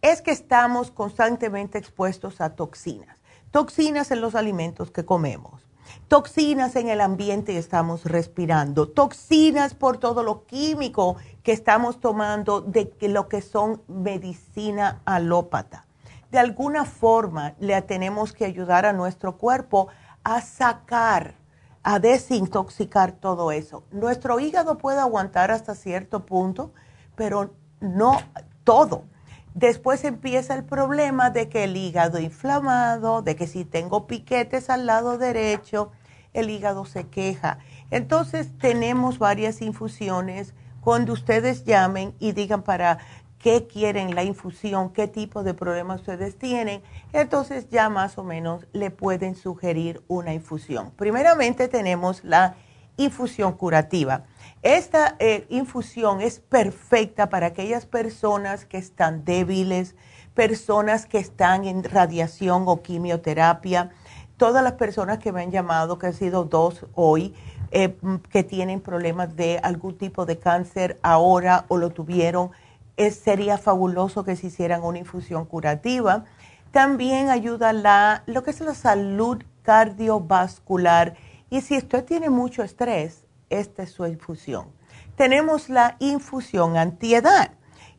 es 0.00 0.20
que 0.20 0.32
estamos 0.32 0.90
constantemente 0.90 1.78
expuestos 1.78 2.40
a 2.40 2.56
toxinas, 2.56 3.18
toxinas 3.52 4.10
en 4.10 4.20
los 4.20 4.34
alimentos 4.34 4.90
que 4.90 5.04
comemos, 5.04 5.68
toxinas 6.08 6.74
en 6.74 6.88
el 6.88 7.00
ambiente 7.00 7.52
que 7.52 7.58
estamos 7.58 8.04
respirando, 8.04 8.88
toxinas 8.88 9.74
por 9.74 9.98
todo 9.98 10.24
lo 10.24 10.44
químico 10.46 11.16
que 11.44 11.52
estamos 11.52 12.00
tomando 12.00 12.60
de 12.60 12.92
lo 13.02 13.28
que 13.28 13.42
son 13.42 13.82
medicina 13.86 15.02
alópata 15.04 15.86
de 16.32 16.38
alguna 16.38 16.86
forma 16.86 17.54
le 17.60 17.80
tenemos 17.82 18.32
que 18.32 18.46
ayudar 18.46 18.86
a 18.86 18.94
nuestro 18.94 19.36
cuerpo 19.36 19.88
a 20.24 20.40
sacar, 20.40 21.34
a 21.82 21.98
desintoxicar 21.98 23.12
todo 23.12 23.52
eso. 23.52 23.84
Nuestro 23.90 24.40
hígado 24.40 24.78
puede 24.78 24.98
aguantar 24.98 25.50
hasta 25.50 25.74
cierto 25.74 26.24
punto, 26.24 26.72
pero 27.16 27.54
no 27.80 28.18
todo. 28.64 29.04
Después 29.52 30.04
empieza 30.04 30.54
el 30.54 30.64
problema 30.64 31.28
de 31.28 31.50
que 31.50 31.64
el 31.64 31.76
hígado 31.76 32.18
inflamado, 32.18 33.20
de 33.20 33.36
que 33.36 33.46
si 33.46 33.66
tengo 33.66 34.06
piquetes 34.06 34.70
al 34.70 34.86
lado 34.86 35.18
derecho, 35.18 35.92
el 36.32 36.48
hígado 36.48 36.86
se 36.86 37.08
queja. 37.08 37.58
Entonces 37.90 38.56
tenemos 38.56 39.18
varias 39.18 39.60
infusiones. 39.60 40.54
Cuando 40.80 41.12
ustedes 41.12 41.64
llamen 41.64 42.14
y 42.18 42.32
digan 42.32 42.62
para 42.62 42.98
qué 43.42 43.66
quieren 43.66 44.14
la 44.14 44.22
infusión, 44.22 44.90
qué 44.90 45.08
tipo 45.08 45.42
de 45.42 45.52
problemas 45.52 46.00
ustedes 46.00 46.38
tienen, 46.38 46.80
entonces 47.12 47.68
ya 47.70 47.88
más 47.88 48.16
o 48.16 48.24
menos 48.24 48.66
le 48.72 48.90
pueden 48.90 49.34
sugerir 49.34 50.00
una 50.06 50.32
infusión. 50.32 50.92
Primeramente 50.96 51.66
tenemos 51.68 52.22
la 52.24 52.54
infusión 52.96 53.54
curativa. 53.54 54.24
Esta 54.62 55.16
eh, 55.18 55.44
infusión 55.48 56.20
es 56.20 56.38
perfecta 56.38 57.28
para 57.28 57.46
aquellas 57.46 57.84
personas 57.84 58.64
que 58.64 58.78
están 58.78 59.24
débiles, 59.24 59.96
personas 60.34 61.06
que 61.06 61.18
están 61.18 61.64
en 61.64 61.82
radiación 61.82 62.64
o 62.66 62.80
quimioterapia, 62.80 63.90
todas 64.36 64.62
las 64.62 64.74
personas 64.74 65.18
que 65.18 65.32
me 65.32 65.42
han 65.42 65.50
llamado, 65.50 65.98
que 65.98 66.06
han 66.06 66.14
sido 66.14 66.44
dos 66.44 66.86
hoy, 66.94 67.34
eh, 67.72 67.96
que 68.30 68.44
tienen 68.44 68.80
problemas 68.80 69.34
de 69.34 69.58
algún 69.62 69.98
tipo 69.98 70.26
de 70.26 70.38
cáncer 70.38 70.98
ahora 71.02 71.64
o 71.68 71.76
lo 71.76 71.90
tuvieron 71.90 72.52
sería 72.96 73.58
fabuloso 73.58 74.24
que 74.24 74.36
se 74.36 74.48
hicieran 74.48 74.82
una 74.82 74.98
infusión 74.98 75.44
curativa. 75.44 76.24
También 76.70 77.30
ayuda 77.30 77.72
la, 77.72 78.22
lo 78.26 78.42
que 78.42 78.50
es 78.50 78.60
la 78.60 78.74
salud 78.74 79.42
cardiovascular. 79.62 81.14
Y 81.50 81.60
si 81.60 81.76
usted 81.76 82.04
tiene 82.04 82.30
mucho 82.30 82.62
estrés, 82.62 83.24
esta 83.50 83.82
es 83.82 83.90
su 83.90 84.06
infusión. 84.06 84.68
Tenemos 85.16 85.68
la 85.68 85.96
infusión 85.98 86.76
antiedad. 86.76 87.52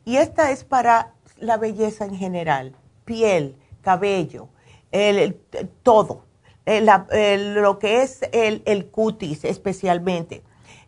Y 0.04 0.16
esta 0.16 0.50
es 0.50 0.64
para 0.64 1.14
la 1.38 1.56
belleza 1.56 2.04
en 2.04 2.16
general, 2.16 2.76
piel, 3.04 3.56
cabello, 3.80 4.48
el, 4.92 5.40
todo, 5.82 6.24
lo 6.66 7.78
que 7.78 8.02
es 8.02 8.20
el 8.32 8.86
cutis 8.90 9.44
especialmente. 9.44 10.42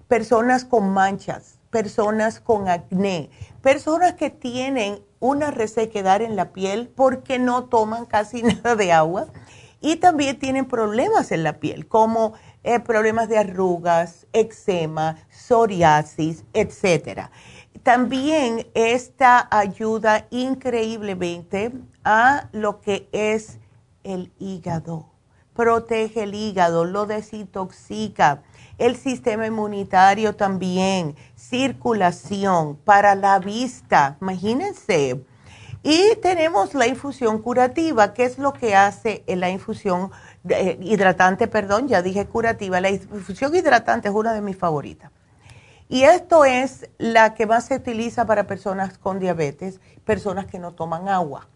Personas 0.09 0.65
con 0.65 0.91
manchas, 0.91 1.56
personas 1.77 2.41
con 2.41 2.71
acné, 2.71 3.29
personas 3.61 4.15
que 4.15 4.31
tienen 4.31 4.99
una 5.21 5.51
resequedad 5.51 6.23
en 6.23 6.35
la 6.35 6.55
piel 6.55 6.89
porque 6.89 7.39
no 7.39 7.65
toman 7.65 8.07
casi 8.07 8.43
nada 8.43 8.77
de 8.77 8.93
agua 8.93 9.27
y 9.83 9.97
también 9.97 10.39
tienen 10.39 10.65
problemas 10.65 11.33
en 11.33 11.43
la 11.43 11.61
piel 11.61 11.87
como 11.87 12.33
eh, 12.65 12.81
problemas 12.81 13.29
de 13.29 13.37
arrugas, 13.37 14.27
eczema, 14.33 15.19
psoriasis, 15.29 16.45
etc. 16.55 17.29
también 17.83 18.67
esta 18.73 19.47
ayuda 19.51 20.29
increíblemente 20.31 21.73
a 22.05 22.49
lo 22.53 22.81
que 22.81 23.07
es 23.13 23.59
el 24.03 24.33
hígado. 24.39 25.11
Protege 25.55 26.23
el 26.23 26.35
hígado, 26.35 26.87
lo 26.87 27.05
desintoxica. 27.05 28.43
El 28.79 28.97
sistema 28.97 29.47
inmunitario 29.47 30.37
también, 30.37 31.17
circulación 31.35 32.77
para 32.77 33.15
la 33.15 33.39
vista, 33.39 34.17
imagínense. 34.21 35.25
Y 35.83 36.17
tenemos 36.21 36.75
la 36.75 36.87
infusión 36.87 37.41
curativa, 37.41 38.13
que 38.13 38.25
es 38.25 38.39
lo 38.39 38.53
que 38.53 38.75
hace 38.75 39.23
la 39.29 39.51
infusión 39.51 40.11
eh, 40.49 40.79
hidratante, 40.83 41.47
perdón, 41.47 41.89
ya 41.89 42.03
dije 42.03 42.27
curativa. 42.27 42.81
La 42.81 42.91
infusión 42.91 43.55
hidratante 43.55 44.09
es 44.09 44.15
una 44.15 44.35
de 44.35 44.41
mis 44.41 44.57
favoritas 44.57 45.11
y 45.89 46.03
esto 46.03 46.45
es 46.45 46.89
la 46.99 47.35
que 47.35 47.47
más 47.47 47.67
se 47.67 47.77
utiliza 47.77 48.27
para 48.27 48.47
personas 48.47 48.99
con 48.99 49.21
diabetes, 49.21 49.81
personas 50.05 50.47
que 50.47 50.59
no 50.59 50.73
toman 50.73 51.09
agua, 51.09 51.49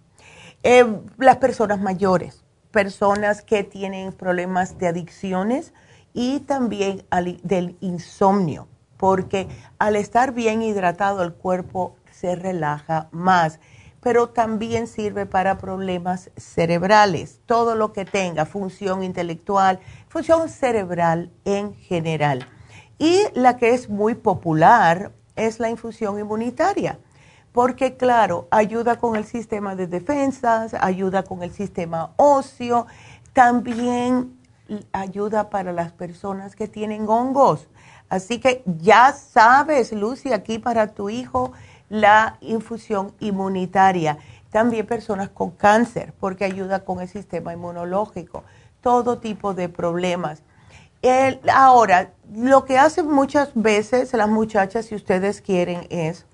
eh, 0.62 0.84
las 1.18 1.36
personas 1.38 1.80
mayores, 1.80 2.44
personas 2.70 3.42
que 3.42 3.64
tienen 3.64 4.12
problemas 4.12 4.78
de 4.78 4.86
adicciones 4.86 5.72
y 6.12 6.40
también 6.40 7.04
del 7.42 7.76
insomnio, 7.80 8.68
porque 8.96 9.48
al 9.78 9.96
estar 9.96 10.32
bien 10.32 10.62
hidratado 10.62 11.22
el 11.22 11.32
cuerpo 11.32 11.96
se 12.10 12.36
relaja 12.36 13.08
más, 13.12 13.60
pero 14.00 14.30
también 14.30 14.86
sirve 14.86 15.26
para 15.26 15.58
problemas 15.58 16.30
cerebrales, 16.36 17.40
todo 17.46 17.74
lo 17.74 17.92
que 17.92 18.04
tenga 18.04 18.46
función 18.46 19.02
intelectual, 19.02 19.78
función 20.08 20.48
cerebral 20.48 21.30
en 21.44 21.74
general. 21.74 22.46
Y 22.98 23.22
la 23.34 23.56
que 23.56 23.74
es 23.74 23.88
muy 23.88 24.14
popular 24.14 25.12
es 25.36 25.60
la 25.60 25.70
infusión 25.70 26.18
inmunitaria, 26.18 26.98
porque 27.52 27.96
claro, 27.96 28.48
ayuda 28.50 28.98
con 28.98 29.16
el 29.16 29.24
sistema 29.24 29.74
de 29.74 29.86
defensas, 29.86 30.74
ayuda 30.74 31.22
con 31.22 31.42
el 31.42 31.52
sistema 31.52 32.12
óseo, 32.16 32.86
también 33.32 34.39
ayuda 34.92 35.50
para 35.50 35.72
las 35.72 35.92
personas 35.92 36.56
que 36.56 36.68
tienen 36.68 37.08
hongos. 37.08 37.68
Así 38.08 38.40
que 38.40 38.62
ya 38.66 39.12
sabes, 39.12 39.92
Lucy, 39.92 40.32
aquí 40.32 40.58
para 40.58 40.88
tu 40.88 41.10
hijo 41.10 41.52
la 41.88 42.38
infusión 42.40 43.12
inmunitaria. 43.20 44.18
También 44.50 44.86
personas 44.86 45.28
con 45.28 45.50
cáncer, 45.50 46.12
porque 46.18 46.44
ayuda 46.44 46.84
con 46.84 47.00
el 47.00 47.08
sistema 47.08 47.52
inmunológico, 47.52 48.42
todo 48.80 49.18
tipo 49.18 49.54
de 49.54 49.68
problemas 49.68 50.42
ahora, 51.52 52.12
lo 52.34 52.64
que 52.64 52.78
hacen 52.78 53.10
muchas 53.10 53.50
veces 53.54 54.12
las 54.12 54.28
muchachas, 54.28 54.86
si 54.86 54.94
ustedes 54.94 55.40
quieren, 55.40 55.86
es 55.90 56.26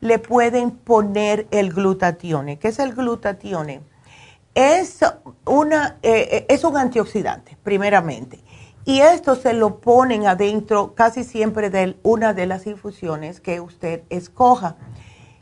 le 0.00 0.18
pueden 0.18 0.72
poner 0.72 1.46
el 1.50 1.72
glutatione. 1.72 2.58
¿Qué 2.58 2.68
es 2.68 2.78
el 2.78 2.92
glutatione? 2.92 3.80
Es, 4.54 5.00
una, 5.46 5.98
eh, 6.02 6.28
eh, 6.30 6.46
es 6.48 6.64
un 6.64 6.76
antioxidante, 6.76 7.56
primeramente. 7.62 8.42
Y 8.84 9.00
esto 9.00 9.36
se 9.36 9.52
lo 9.52 9.80
ponen 9.80 10.26
adentro 10.26 10.94
casi 10.94 11.24
siempre 11.24 11.70
de 11.70 11.96
una 12.02 12.34
de 12.34 12.46
las 12.46 12.66
infusiones 12.66 13.40
que 13.40 13.60
usted 13.60 14.02
escoja. 14.10 14.76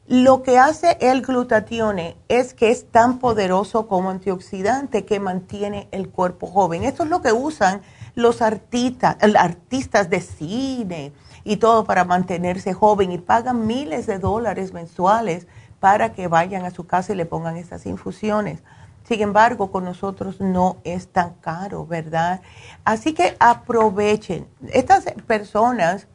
Lo 0.07 0.43
que 0.43 0.59
hace 0.59 0.99
el 1.01 1.23
glutatione 1.23 2.16
es 2.28 2.53
que 2.53 2.70
es 2.70 2.91
tan 2.91 3.19
poderoso 3.19 3.87
como 3.87 4.11
antioxidante 4.11 5.05
que 5.05 5.20
mantiene 5.20 5.89
el 5.93 6.09
cuerpo 6.09 6.49
joven. 6.49 6.85
Esto 6.85 7.05
es 7.05 7.11
lo 7.11 7.23
que 7.23 7.32
usan 7.32 7.81
los 8.15 8.43
artistas, 8.43 9.16
artistas 9.39 10.11
de 10.11 10.20
cine 10.20 11.12
y 11.45 11.57
todo 11.57 11.85
para 11.85 12.05
mantenerse 12.05 12.74
joven 12.74 13.12
y 13.12 13.19
pagan 13.19 13.66
miles 13.66 14.07
de 14.07 14.19
dólares 14.19 14.73
mensuales 14.73 15.47
para 15.78 16.12
que 16.12 16.28
vayan 16.28 16.65
a 16.65 16.70
su 16.70 16.87
casa 16.87 17.12
y 17.12 17.16
le 17.16 17.24
pongan 17.24 17.57
estas 17.57 17.87
infusiones. 17.87 18.62
Sin 19.11 19.23
embargo, 19.23 19.73
con 19.73 19.85
nosotros 19.85 20.41
no 20.41 20.77
es 20.85 21.09
tan 21.09 21.35
caro, 21.41 21.85
¿verdad? 21.85 22.43
Así 22.85 23.12
que 23.12 23.35
aprovechen. 23.41 24.47
Estas 24.73 25.03
personas 25.27 26.07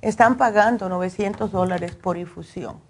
están 0.00 0.36
pagando 0.36 0.88
900 0.88 1.52
dólares 1.52 1.94
por 1.94 2.16
infusión. 2.16 2.80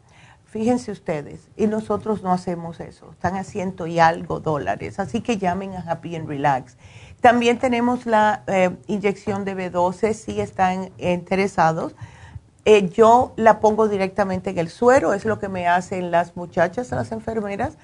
Fíjense 0.46 0.90
ustedes, 0.90 1.50
y 1.58 1.66
nosotros 1.66 2.22
no 2.22 2.32
hacemos 2.32 2.80
eso. 2.80 3.10
Están 3.10 3.36
a 3.36 3.44
ciento 3.44 3.86
y 3.86 3.98
algo 3.98 4.40
dólares. 4.40 4.98
Así 4.98 5.20
que 5.20 5.36
llamen 5.36 5.74
a 5.74 5.80
Happy 5.80 6.16
and 6.16 6.26
Relax. 6.26 6.78
También 7.20 7.58
tenemos 7.58 8.06
la 8.06 8.44
eh, 8.46 8.70
inyección 8.86 9.44
de 9.44 9.54
B12 9.54 10.14
si 10.14 10.40
están 10.40 10.90
interesados. 10.96 11.94
Eh, 12.64 12.88
yo 12.88 13.34
la 13.36 13.60
pongo 13.60 13.88
directamente 13.88 14.50
en 14.50 14.58
el 14.58 14.70
suero, 14.70 15.12
es 15.12 15.26
lo 15.26 15.38
que 15.38 15.48
me 15.48 15.68
hacen 15.68 16.10
las 16.10 16.34
muchachas, 16.34 16.90
las 16.92 17.12
enfermeras, 17.12 17.76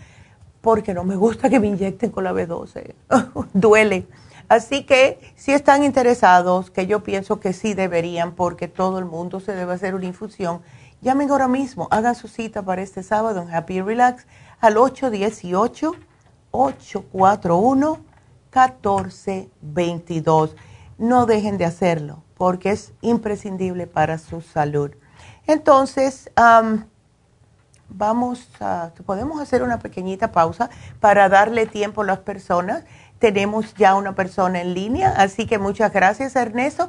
porque 0.66 0.94
no 0.94 1.04
me 1.04 1.14
gusta 1.14 1.48
que 1.48 1.60
me 1.60 1.68
inyecten 1.68 2.10
con 2.10 2.24
la 2.24 2.32
B12. 2.32 2.96
Duele. 3.52 4.08
Así 4.48 4.82
que 4.82 5.20
si 5.36 5.52
están 5.52 5.84
interesados, 5.84 6.72
que 6.72 6.88
yo 6.88 7.04
pienso 7.04 7.38
que 7.38 7.52
sí 7.52 7.74
deberían, 7.74 8.34
porque 8.34 8.66
todo 8.66 8.98
el 8.98 9.04
mundo 9.04 9.38
se 9.38 9.54
debe 9.54 9.74
hacer 9.74 9.94
una 9.94 10.06
infusión, 10.06 10.62
llamen 11.00 11.30
ahora 11.30 11.46
mismo, 11.46 11.86
hagan 11.92 12.16
su 12.16 12.26
cita 12.26 12.62
para 12.62 12.82
este 12.82 13.04
sábado 13.04 13.42
en 13.42 13.54
Happy 13.54 13.80
Relax 13.80 14.26
al 14.58 14.76
818 14.76 15.92
841 16.50 18.00
1422. 18.52 20.56
No 20.98 21.26
dejen 21.26 21.58
de 21.58 21.64
hacerlo 21.64 22.24
porque 22.36 22.72
es 22.72 22.92
imprescindible 23.02 23.86
para 23.86 24.18
su 24.18 24.40
salud. 24.40 24.90
Entonces, 25.46 26.28
vamos 27.88 28.48
a, 28.60 28.90
podemos 29.04 29.40
hacer 29.40 29.62
una 29.62 29.78
pequeñita 29.78 30.32
pausa 30.32 30.70
para 31.00 31.28
darle 31.28 31.66
tiempo 31.66 32.02
a 32.02 32.06
las 32.06 32.18
personas. 32.18 32.84
Tenemos 33.18 33.74
ya 33.74 33.94
una 33.94 34.14
persona 34.14 34.60
en 34.60 34.74
línea, 34.74 35.14
así 35.16 35.46
que 35.46 35.58
muchas 35.58 35.92
gracias 35.92 36.36
Ernesto. 36.36 36.88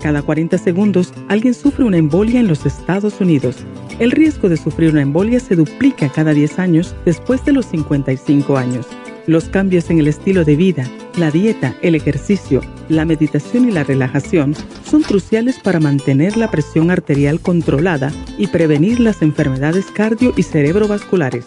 Cada 0.00 0.22
40 0.22 0.58
segundos, 0.58 1.12
alguien 1.28 1.54
sufre 1.54 1.84
una 1.84 1.96
embolia 1.96 2.40
en 2.40 2.48
los 2.48 2.66
Estados 2.66 3.20
Unidos. 3.20 3.56
El 3.98 4.10
riesgo 4.10 4.48
de 4.48 4.56
sufrir 4.56 4.90
una 4.90 5.02
embolia 5.02 5.40
se 5.40 5.56
duplica 5.56 6.10
cada 6.10 6.32
10 6.32 6.58
años 6.58 6.94
después 7.04 7.44
de 7.44 7.52
los 7.52 7.66
55 7.66 8.56
años. 8.56 8.86
Los 9.26 9.48
cambios 9.48 9.90
en 9.90 9.98
el 9.98 10.06
estilo 10.06 10.44
de 10.44 10.54
vida, 10.54 10.88
la 11.16 11.30
dieta, 11.30 11.74
el 11.82 11.94
ejercicio, 11.96 12.60
la 12.88 13.04
meditación 13.04 13.68
y 13.68 13.72
la 13.72 13.82
relajación 13.82 14.54
son 14.84 15.02
cruciales 15.02 15.58
para 15.58 15.80
mantener 15.80 16.36
la 16.36 16.50
presión 16.50 16.90
arterial 16.90 17.40
controlada 17.40 18.12
y 18.38 18.46
prevenir 18.46 19.00
las 19.00 19.22
enfermedades 19.22 19.86
cardio 19.86 20.32
y 20.36 20.44
cerebrovasculares. 20.44 21.46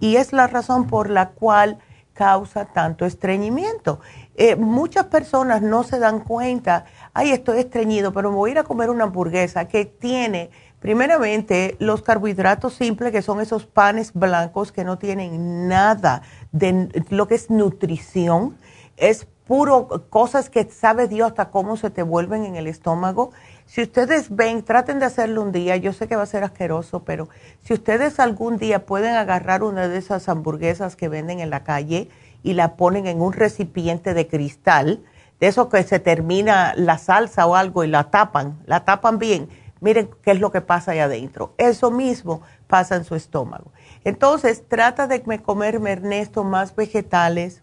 y 0.00 0.16
es 0.16 0.32
la 0.32 0.48
razón 0.48 0.88
por 0.88 1.10
la 1.10 1.30
cual 1.30 1.78
causa 2.12 2.64
tanto 2.64 3.06
estreñimiento. 3.06 4.00
Eh, 4.34 4.56
muchas 4.56 5.06
personas 5.06 5.62
no 5.62 5.84
se 5.84 6.00
dan 6.00 6.20
cuenta, 6.20 6.86
ay, 7.12 7.30
estoy 7.30 7.60
estreñido, 7.60 8.12
pero 8.12 8.30
me 8.30 8.36
voy 8.36 8.50
a 8.50 8.52
ir 8.52 8.58
a 8.58 8.64
comer 8.64 8.90
una 8.90 9.04
hamburguesa 9.04 9.68
que 9.68 9.84
tiene 9.84 10.50
primeramente 10.80 11.76
los 11.78 12.02
carbohidratos 12.02 12.74
simples, 12.74 13.12
que 13.12 13.22
son 13.22 13.40
esos 13.40 13.64
panes 13.64 14.12
blancos 14.12 14.72
que 14.72 14.82
no 14.82 14.98
tienen 14.98 15.68
nada 15.68 16.22
de 16.50 16.88
lo 17.10 17.28
que 17.28 17.36
es 17.36 17.48
nutrición, 17.48 18.58
es 18.96 19.26
puro 19.46 20.06
cosas 20.10 20.50
que 20.50 20.68
sabe 20.70 21.06
Dios 21.06 21.28
hasta 21.28 21.50
cómo 21.50 21.76
se 21.76 21.90
te 21.90 22.02
vuelven 22.02 22.44
en 22.44 22.56
el 22.56 22.66
estómago 22.66 23.30
si 23.66 23.82
ustedes 23.82 24.34
ven, 24.34 24.62
traten 24.62 24.98
de 24.98 25.06
hacerlo 25.06 25.42
un 25.42 25.50
día, 25.50 25.76
yo 25.76 25.92
sé 25.92 26.06
que 26.06 26.16
va 26.16 26.22
a 26.22 26.26
ser 26.26 26.44
asqueroso, 26.44 27.04
pero 27.04 27.28
si 27.62 27.72
ustedes 27.72 28.20
algún 28.20 28.58
día 28.58 28.86
pueden 28.86 29.14
agarrar 29.14 29.62
una 29.62 29.88
de 29.88 29.98
esas 29.98 30.28
hamburguesas 30.28 30.96
que 30.96 31.08
venden 31.08 31.40
en 31.40 31.50
la 31.50 31.64
calle 31.64 32.08
y 32.42 32.52
la 32.52 32.76
ponen 32.76 33.06
en 33.06 33.20
un 33.20 33.32
recipiente 33.32 34.14
de 34.14 34.28
cristal, 34.28 35.02
de 35.40 35.48
eso 35.48 35.68
que 35.68 35.82
se 35.82 35.98
termina 35.98 36.74
la 36.76 36.98
salsa 36.98 37.46
o 37.46 37.56
algo 37.56 37.84
y 37.84 37.88
la 37.88 38.10
tapan, 38.10 38.58
la 38.66 38.84
tapan 38.84 39.18
bien, 39.18 39.48
miren 39.80 40.10
qué 40.22 40.32
es 40.32 40.40
lo 40.40 40.52
que 40.52 40.60
pasa 40.60 40.92
ahí 40.92 41.00
adentro. 41.00 41.54
Eso 41.58 41.90
mismo 41.90 42.42
pasa 42.68 42.96
en 42.96 43.04
su 43.04 43.14
estómago. 43.14 43.72
Entonces, 44.04 44.62
trata 44.68 45.06
de 45.06 45.22
comerme, 45.42 45.92
Ernesto, 45.92 46.44
más 46.44 46.76
vegetales, 46.76 47.62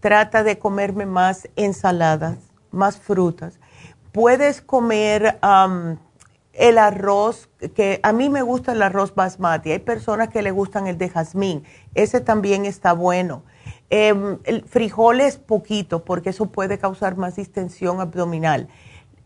trata 0.00 0.42
de 0.42 0.58
comerme 0.58 1.06
más 1.06 1.48
ensaladas, 1.56 2.36
más 2.70 2.98
frutas 2.98 3.58
puedes 4.16 4.62
comer 4.62 5.38
el 6.54 6.78
arroz, 6.78 7.50
que 7.74 8.00
a 8.02 8.14
mí 8.14 8.30
me 8.30 8.40
gusta 8.40 8.72
el 8.72 8.80
arroz 8.80 9.14
basmati, 9.14 9.72
hay 9.72 9.78
personas 9.78 10.30
que 10.30 10.40
le 10.40 10.52
gustan 10.52 10.86
el 10.86 10.96
de 10.96 11.10
jazmín, 11.10 11.64
ese 11.94 12.22
también 12.22 12.64
está 12.64 12.94
bueno. 12.94 13.42
Eh, 13.90 14.38
el 14.44 14.64
frijoles 14.64 15.36
poquito, 15.36 16.02
porque 16.02 16.30
eso 16.30 16.46
puede 16.46 16.78
causar 16.78 17.18
más 17.18 17.36
distensión 17.36 18.00
abdominal. 18.00 18.68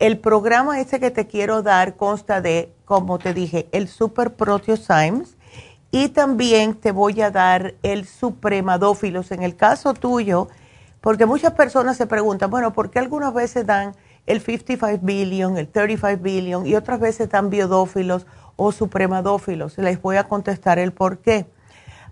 El 0.01 0.19
programa 0.19 0.81
ese 0.81 0.99
que 0.99 1.13
te 1.13 1.29
quiero 1.29 1.63
dar 1.63 1.95
consta 1.95 2.41
de, 2.41 2.73
como 2.85 3.21
te 3.21 3.33
dije, 3.33 3.69
el 3.71 3.87
Super 3.87 4.35
Proteosymes 4.35 5.37
y 5.93 6.09
también 6.09 6.75
te 6.75 6.91
voy 6.91 7.21
a 7.21 7.31
dar 7.31 7.75
el 7.85 8.07
Supremadófilos. 8.09 9.31
En 9.31 9.45
el 9.45 9.55
caso 9.55 9.95
tuyo, 9.95 10.49
porque 11.01 11.27
muchas 11.27 11.53
personas 11.53 11.97
se 11.97 12.09
preguntan, 12.09 12.51
bueno, 12.51 12.73
¿por 12.73 12.91
qué 12.91 12.99
algunas 12.99 13.33
veces 13.33 13.65
dan 13.65 13.95
el 14.27 14.41
55 14.41 15.05
billion, 15.05 15.57
el 15.57 15.69
35 15.69 16.23
billion 16.23 16.67
y 16.67 16.75
otras 16.75 17.01
veces 17.01 17.23
están 17.23 17.51
biodófilos 17.51 18.27
o 18.57 18.73
supremadófilos. 18.73 19.79
Les 19.79 20.01
voy 20.01 20.17
a 20.17 20.29
contestar 20.29 20.79
el 20.79 20.93
por 20.93 21.19
qué. 21.19 21.47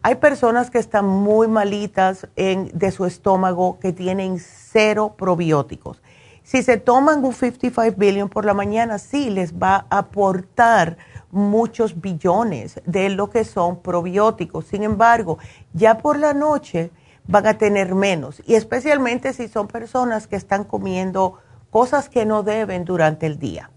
Hay 0.02 0.14
personas 0.16 0.70
que 0.70 0.78
están 0.78 1.06
muy 1.06 1.48
malitas 1.48 2.28
de 2.36 2.90
su 2.92 3.04
estómago 3.04 3.78
que 3.80 3.92
tienen 3.92 4.38
cero 4.38 5.14
probióticos. 5.18 6.00
Si 6.42 6.62
se 6.62 6.78
toman 6.78 7.22
un 7.24 7.34
55 7.34 7.94
billion 7.98 8.28
por 8.28 8.46
la 8.46 8.54
mañana, 8.54 8.98
sí 8.98 9.28
les 9.28 9.52
va 9.52 9.86
a 9.90 9.98
aportar 9.98 10.96
muchos 11.30 12.00
billones 12.00 12.80
de 12.86 13.10
lo 13.10 13.28
que 13.28 13.44
son 13.44 13.82
probióticos. 13.82 14.66
Sin 14.66 14.82
embargo, 14.82 15.38
ya 15.74 15.98
por 15.98 16.18
la 16.18 16.32
noche 16.32 16.90
van 17.26 17.46
a 17.46 17.58
tener 17.58 17.94
menos 17.94 18.42
y 18.46 18.54
especialmente 18.54 19.34
si 19.34 19.48
son 19.48 19.68
personas 19.68 20.26
que 20.26 20.36
están 20.36 20.64
comiendo 20.64 21.38
cosas 21.70 22.08
que 22.08 22.26
no 22.26 22.42
deben 22.42 22.84
durante 22.84 23.26
el 23.26 23.38
día. 23.38 23.70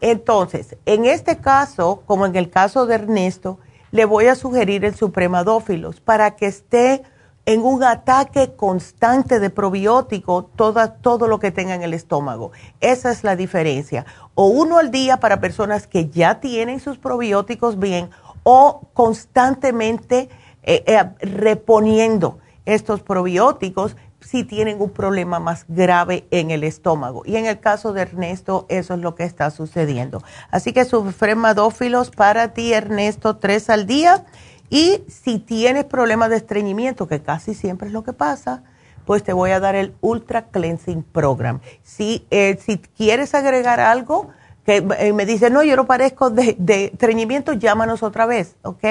Entonces, 0.00 0.76
en 0.84 1.04
este 1.04 1.38
caso, 1.38 2.02
como 2.06 2.26
en 2.26 2.34
el 2.36 2.50
caso 2.50 2.86
de 2.86 2.96
Ernesto, 2.96 3.58
le 3.92 4.04
voy 4.04 4.26
a 4.26 4.34
sugerir 4.34 4.84
el 4.84 4.94
supremadófilos 4.94 6.00
para 6.00 6.34
que 6.34 6.46
esté 6.46 7.02
en 7.44 7.62
un 7.62 7.82
ataque 7.82 8.54
constante 8.54 9.40
de 9.40 9.50
probiótico 9.50 10.44
todo 10.54 11.28
lo 11.28 11.38
que 11.38 11.50
tenga 11.50 11.74
en 11.74 11.82
el 11.82 11.94
estómago. 11.94 12.52
Esa 12.80 13.10
es 13.10 13.24
la 13.24 13.36
diferencia. 13.36 14.06
O 14.34 14.46
uno 14.46 14.78
al 14.78 14.90
día 14.90 15.18
para 15.18 15.40
personas 15.40 15.86
que 15.86 16.08
ya 16.08 16.40
tienen 16.40 16.80
sus 16.80 16.98
probióticos 16.98 17.78
bien 17.78 18.10
o 18.44 18.88
constantemente 18.92 20.28
eh, 20.62 20.84
eh, 20.86 21.04
reponiendo 21.20 22.38
estos 22.64 23.02
probióticos 23.02 23.96
si 24.22 24.44
tienen 24.44 24.80
un 24.80 24.90
problema 24.90 25.40
más 25.40 25.64
grave 25.68 26.26
en 26.30 26.50
el 26.50 26.64
estómago. 26.64 27.22
Y 27.24 27.36
en 27.36 27.46
el 27.46 27.60
caso 27.60 27.92
de 27.92 28.02
Ernesto, 28.02 28.66
eso 28.68 28.94
es 28.94 29.00
lo 29.00 29.14
que 29.14 29.24
está 29.24 29.50
sucediendo. 29.50 30.22
Así 30.50 30.72
que 30.72 30.84
supremadófilos 30.84 32.10
para 32.10 32.54
ti, 32.54 32.72
Ernesto, 32.72 33.36
tres 33.36 33.70
al 33.70 33.86
día 33.86 34.24
y 34.70 35.04
si 35.06 35.38
tienes 35.38 35.84
problemas 35.84 36.30
de 36.30 36.36
estreñimiento, 36.36 37.06
que 37.06 37.20
casi 37.20 37.54
siempre 37.54 37.88
es 37.88 37.92
lo 37.92 38.04
que 38.04 38.14
pasa, 38.14 38.62
pues 39.04 39.22
te 39.22 39.32
voy 39.32 39.50
a 39.50 39.60
dar 39.60 39.74
el 39.74 39.94
Ultra 40.00 40.46
Cleansing 40.46 41.02
Program. 41.02 41.60
Si, 41.82 42.26
eh, 42.30 42.58
si 42.64 42.78
quieres 42.78 43.34
agregar 43.34 43.80
algo, 43.80 44.30
que 44.64 44.76
eh, 44.98 45.12
me 45.12 45.26
dice, 45.26 45.50
no, 45.50 45.62
yo 45.62 45.76
no 45.76 45.86
parezco 45.86 46.30
de, 46.30 46.56
de, 46.58 46.86
estreñimiento, 46.86 47.52
llámanos 47.52 48.02
otra 48.02 48.26
vez, 48.26 48.56
¿ok? 48.62 48.84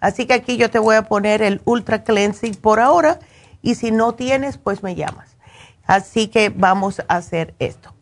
Así 0.00 0.26
que 0.26 0.32
aquí 0.32 0.56
yo 0.56 0.70
te 0.70 0.78
voy 0.78 0.96
a 0.96 1.02
poner 1.02 1.42
el 1.42 1.60
Ultra 1.64 2.02
Cleansing 2.02 2.54
por 2.54 2.80
ahora 2.80 3.20
y 3.62 3.74
si 3.74 3.90
no 3.90 4.14
tienes, 4.14 4.58
pues 4.58 4.82
me 4.82 4.94
llamas. 4.94 5.36
Así 5.86 6.28
que 6.28 6.50
vamos 6.50 7.00
a 7.00 7.16
hacer 7.16 7.54
esto. 7.58 7.92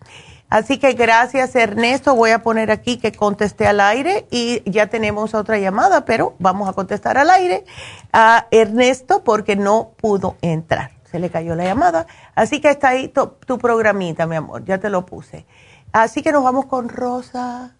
Así 0.50 0.78
que 0.78 0.94
gracias 0.94 1.54
Ernesto, 1.54 2.14
voy 2.14 2.30
a 2.30 2.42
poner 2.42 2.70
aquí 2.70 2.96
que 2.96 3.12
contesté 3.12 3.66
al 3.66 3.80
aire 3.80 4.26
y 4.30 4.62
ya 4.70 4.86
tenemos 4.86 5.34
otra 5.34 5.58
llamada, 5.58 6.06
pero 6.06 6.36
vamos 6.38 6.68
a 6.68 6.72
contestar 6.72 7.18
al 7.18 7.28
aire 7.28 7.66
a 8.14 8.46
Ernesto 8.50 9.22
porque 9.24 9.56
no 9.56 9.90
pudo 9.98 10.36
entrar. 10.40 10.92
Se 11.10 11.18
le 11.18 11.30
cayó 11.30 11.54
la 11.54 11.64
llamada. 11.64 12.06
Así 12.34 12.60
que 12.60 12.70
está 12.70 12.88
ahí 12.88 13.08
tu, 13.08 13.58
programita, 13.58 14.26
mi 14.26 14.36
amor, 14.36 14.64
ya 14.64 14.78
te 14.78 14.88
lo 14.88 15.04
puse. 15.04 15.46
Así 15.92 16.22
que 16.22 16.32
nos 16.32 16.42
vamos 16.42 16.66
con 16.66 16.88
Rosa, 16.88 17.76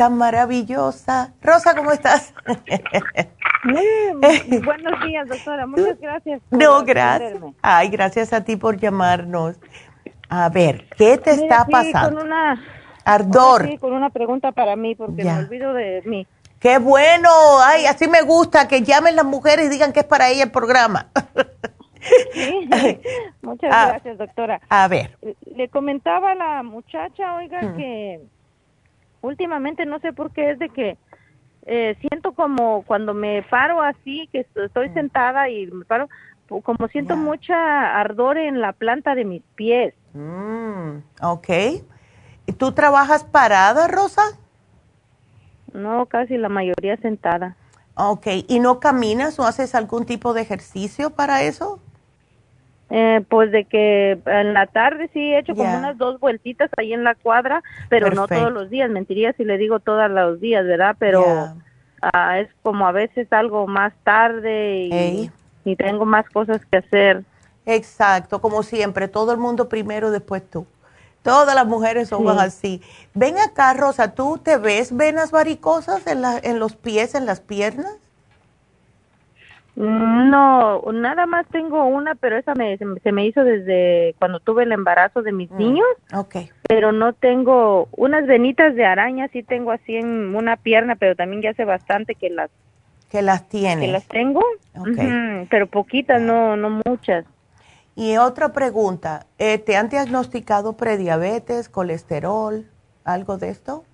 tan 0.00 0.16
maravillosa. 0.16 1.34
Rosa, 1.42 1.76
¿cómo 1.76 1.92
estás? 1.92 2.32
buenos 4.64 5.04
días, 5.04 5.28
doctora. 5.28 5.66
Muchas 5.66 6.00
gracias. 6.00 6.40
no, 6.48 6.82
gracias. 6.86 7.38
Ay, 7.60 7.90
gracias 7.90 8.32
a 8.32 8.42
ti 8.42 8.56
por 8.56 8.78
llamarnos. 8.78 9.60
A 10.30 10.48
ver, 10.48 10.88
¿qué 10.96 11.18
te 11.18 11.32
está 11.32 11.66
pasando? 11.66 12.16
Con 12.16 12.28
una, 12.28 12.58
Ardor. 13.04 13.68
Sí, 13.68 13.76
con 13.76 13.92
una 13.92 14.08
pregunta 14.08 14.52
para 14.52 14.74
mí, 14.74 14.94
porque 14.94 15.22
me 15.22 15.38
olvido 15.38 15.74
de 15.74 16.00
mí. 16.06 16.26
Qué 16.60 16.78
bueno, 16.78 17.28
ay, 17.62 17.84
así 17.84 18.08
me 18.08 18.22
gusta 18.22 18.68
que 18.68 18.80
llamen 18.80 19.16
las 19.16 19.26
mujeres 19.26 19.66
y 19.66 19.68
digan 19.68 19.92
que 19.92 20.00
es 20.00 20.06
para 20.06 20.30
ella 20.30 20.44
el 20.44 20.50
programa. 20.50 21.08
Sí, 22.32 22.66
muchas 23.42 23.70
ah, 23.70 23.88
gracias, 23.88 24.16
doctora. 24.16 24.62
A 24.70 24.88
ver. 24.88 25.18
Le 25.54 25.68
comentaba 25.68 26.30
a 26.30 26.34
la 26.34 26.62
muchacha, 26.62 27.34
oiga, 27.34 27.60
mm. 27.60 27.76
que 27.76 28.20
últimamente 29.22 29.86
no 29.86 29.98
sé 30.00 30.12
por 30.12 30.32
qué 30.32 30.50
es 30.50 30.58
de 30.58 30.68
que 30.68 30.96
eh, 31.66 31.96
siento 32.00 32.32
como 32.32 32.82
cuando 32.82 33.14
me 33.14 33.42
paro 33.42 33.82
así, 33.82 34.28
que 34.32 34.46
estoy 34.54 34.88
mm. 34.88 34.94
sentada 34.94 35.48
y 35.48 35.66
me 35.66 35.84
paro, 35.84 36.08
como 36.62 36.88
siento 36.88 37.16
mucha 37.16 37.98
ardor 38.00 38.38
en 38.38 38.60
la 38.60 38.72
planta 38.72 39.14
de 39.14 39.24
mis 39.24 39.42
pies. 39.54 39.94
Mm, 40.14 40.98
ok. 41.22 41.48
¿Tú 42.58 42.72
trabajas 42.72 43.24
parada, 43.24 43.86
Rosa? 43.86 44.22
No, 45.72 46.06
casi 46.06 46.36
la 46.36 46.48
mayoría 46.48 46.96
sentada. 46.96 47.56
Ok. 47.94 48.26
¿Y 48.48 48.58
no 48.58 48.80
caminas 48.80 49.38
o 49.38 49.44
haces 49.44 49.74
algún 49.74 50.06
tipo 50.06 50.32
de 50.32 50.40
ejercicio 50.40 51.10
para 51.10 51.42
eso? 51.42 51.80
Eh, 52.92 53.24
pues 53.28 53.52
de 53.52 53.66
que 53.66 54.18
en 54.26 54.52
la 54.52 54.66
tarde 54.66 55.08
sí 55.12 55.20
he 55.20 55.38
hecho 55.38 55.54
como 55.54 55.78
unas 55.78 55.96
dos 55.96 56.18
vueltitas 56.18 56.70
ahí 56.76 56.92
en 56.92 57.04
la 57.04 57.14
cuadra, 57.14 57.62
pero 57.88 58.10
no 58.10 58.26
todos 58.26 58.52
los 58.52 58.68
días. 58.68 58.90
Mentiría 58.90 59.32
si 59.34 59.44
le 59.44 59.58
digo 59.58 59.78
todos 59.78 60.10
los 60.10 60.40
días, 60.40 60.66
¿verdad? 60.66 60.96
Pero 60.98 61.24
ah, 62.02 62.40
es 62.40 62.48
como 62.62 62.86
a 62.86 62.92
veces 62.92 63.32
algo 63.32 63.68
más 63.68 63.92
tarde 64.02 64.88
y, 64.90 65.30
y 65.64 65.76
tengo 65.76 66.04
más 66.04 66.28
cosas 66.30 66.64
que 66.66 66.78
hacer. 66.78 67.22
Exacto, 67.64 68.40
como 68.40 68.64
siempre, 68.64 69.06
todo 69.06 69.32
el 69.32 69.38
mundo 69.38 69.68
primero, 69.68 70.10
después 70.10 70.42
tú. 70.50 70.66
Todas 71.22 71.54
las 71.54 71.66
mujeres 71.66 72.08
somos 72.08 72.38
así. 72.38 72.82
Ven 73.14 73.38
acá, 73.38 73.74
Rosa, 73.74 74.14
¿tú 74.14 74.38
te 74.42 74.56
ves 74.56 74.96
venas 74.96 75.30
varicosas 75.30 76.06
en, 76.06 76.22
la, 76.22 76.38
en 76.42 76.58
los 76.58 76.76
pies, 76.76 77.14
en 77.14 77.26
las 77.26 77.40
piernas? 77.40 77.94
No, 79.76 80.82
nada 80.92 81.26
más 81.26 81.46
tengo 81.48 81.84
una, 81.84 82.14
pero 82.14 82.36
esa 82.36 82.54
me, 82.54 82.76
se 82.76 83.12
me 83.12 83.26
hizo 83.26 83.44
desde 83.44 84.14
cuando 84.18 84.40
tuve 84.40 84.64
el 84.64 84.72
embarazo 84.72 85.22
de 85.22 85.32
mis 85.32 85.50
mm, 85.50 85.56
niños. 85.56 85.86
Ok. 86.14 86.36
Pero 86.68 86.92
no 86.92 87.12
tengo 87.12 87.88
unas 87.92 88.26
venitas 88.26 88.74
de 88.74 88.84
araña, 88.84 89.28
sí 89.28 89.42
tengo 89.42 89.70
así 89.70 89.96
en 89.96 90.34
una 90.34 90.56
pierna, 90.56 90.96
pero 90.96 91.16
también 91.16 91.42
ya 91.42 91.50
hace 91.50 91.64
bastante 91.64 92.14
que 92.14 92.30
las 92.30 92.50
que 93.10 93.22
las 93.22 93.48
tienes. 93.48 93.86
Que 93.86 93.92
las 93.92 94.06
tengo, 94.06 94.44
pero 95.50 95.66
poquitas, 95.66 96.22
no, 96.22 96.56
no 96.56 96.80
muchas. 96.86 97.24
Y 97.96 98.16
otra 98.16 98.52
pregunta, 98.52 99.26
eh, 99.38 99.58
¿te 99.58 99.76
han 99.76 99.88
diagnosticado 99.88 100.76
prediabetes, 100.76 101.68
colesterol, 101.68 102.66
algo 103.04 103.36
de 103.36 103.48
esto? 103.48 103.84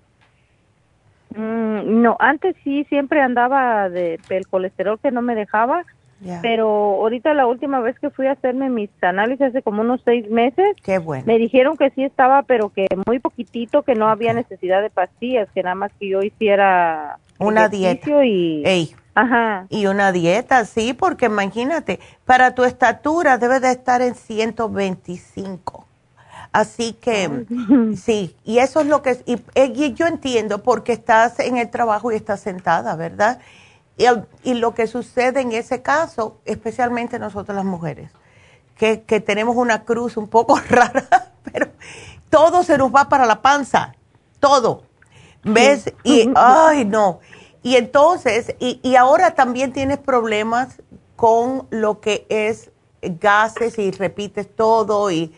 Mm, 1.35 2.01
no, 2.01 2.15
antes 2.19 2.55
sí, 2.63 2.85
siempre 2.85 3.21
andaba 3.21 3.89
de, 3.89 4.19
del 4.29 4.47
colesterol 4.47 4.99
que 4.99 5.11
no 5.11 5.21
me 5.21 5.35
dejaba, 5.35 5.83
pero 6.41 6.67
ahorita 6.67 7.33
la 7.35 7.45
última 7.45 7.79
vez 7.79 7.99
que 7.99 8.09
fui 8.09 8.25
a 8.25 8.31
hacerme 8.31 8.69
mis 8.69 8.89
análisis 9.01 9.47
hace 9.47 9.61
como 9.61 9.81
unos 9.81 10.01
seis 10.03 10.27
meses, 10.31 10.75
Qué 10.83 10.97
bueno. 10.97 11.23
me 11.27 11.37
dijeron 11.37 11.77
que 11.77 11.91
sí 11.91 12.03
estaba, 12.03 12.41
pero 12.41 12.69
que 12.69 12.87
muy 13.05 13.19
poquitito, 13.19 13.83
que 13.83 13.93
no 13.93 14.07
había 14.07 14.33
necesidad 14.33 14.81
de 14.81 14.89
pastillas, 14.89 15.47
que 15.53 15.61
nada 15.61 15.75
más 15.75 15.91
que 15.99 16.09
yo 16.09 16.23
hiciera 16.23 17.19
una 17.39 17.69
dieta 17.69 18.25
y 18.25 18.63
Ajá. 19.17 19.65
Y 19.69 19.87
una 19.87 20.11
dieta, 20.11 20.63
sí, 20.65 20.93
porque 20.93 21.25
imagínate, 21.25 21.99
para 22.25 22.53
tu 22.53 22.63
estatura 22.63 23.39
debe 23.39 23.59
de 23.59 23.71
estar 23.71 24.03
en 24.03 24.13
125. 24.13 25.86
Así 26.57 26.93
que, 26.93 27.45
sí, 28.03 28.35
y 28.43 28.57
eso 28.57 28.79
es 28.79 28.87
lo 28.87 29.03
que, 29.03 29.21
y, 29.27 29.37
y, 29.53 29.93
yo 29.93 30.07
entiendo 30.07 30.63
porque 30.63 30.93
estás 30.93 31.39
en 31.39 31.57
el 31.57 31.69
trabajo 31.69 32.11
y 32.11 32.15
estás 32.15 32.39
sentada, 32.39 32.95
¿verdad? 32.95 33.37
Y, 33.95 34.05
y, 34.41 34.55
lo 34.55 34.73
que 34.73 34.87
sucede 34.87 35.41
en 35.41 35.51
ese 35.51 35.83
caso, 35.83 36.39
especialmente 36.45 37.19
nosotros 37.19 37.55
las 37.55 37.63
mujeres, 37.63 38.09
que, 38.75 39.03
que 39.03 39.19
tenemos 39.19 39.55
una 39.55 39.83
cruz 39.83 40.17
un 40.17 40.27
poco 40.29 40.59
rara, 40.69 41.31
pero 41.43 41.67
todo 42.31 42.63
se 42.63 42.75
nos 42.79 42.91
va 42.91 43.07
para 43.07 43.27
la 43.27 43.43
panza, 43.43 43.93
todo. 44.39 44.81
¿Ves? 45.43 45.93
Y, 46.03 46.27
ay, 46.35 46.85
no. 46.85 47.19
Y 47.61 47.75
entonces, 47.75 48.55
y, 48.59 48.79
y 48.81 48.95
ahora 48.95 49.35
también 49.35 49.73
tienes 49.73 49.99
problemas 49.99 50.81
con 51.15 51.67
lo 51.69 51.99
que 51.99 52.25
es 52.29 52.71
gases 53.03 53.77
y 53.77 53.91
repites 53.91 54.55
todo 54.55 55.11
y 55.11 55.25
eh, 55.25 55.31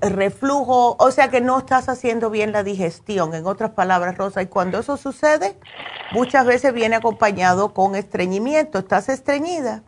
reflujo, 0.00 0.96
o 0.98 1.10
sea 1.10 1.28
que 1.28 1.40
no 1.40 1.58
estás 1.58 1.88
haciendo 1.88 2.30
bien 2.30 2.52
la 2.52 2.62
digestión, 2.62 3.34
en 3.34 3.46
otras 3.46 3.70
palabras, 3.70 4.16
Rosa, 4.16 4.42
y 4.42 4.46
cuando 4.46 4.78
eso 4.78 4.96
sucede, 4.96 5.56
muchas 6.12 6.46
veces 6.46 6.72
viene 6.74 6.96
acompañado 6.96 7.72
con 7.72 7.94
estreñimiento. 7.94 8.78
¿Estás 8.78 9.08
estreñida? 9.08 9.82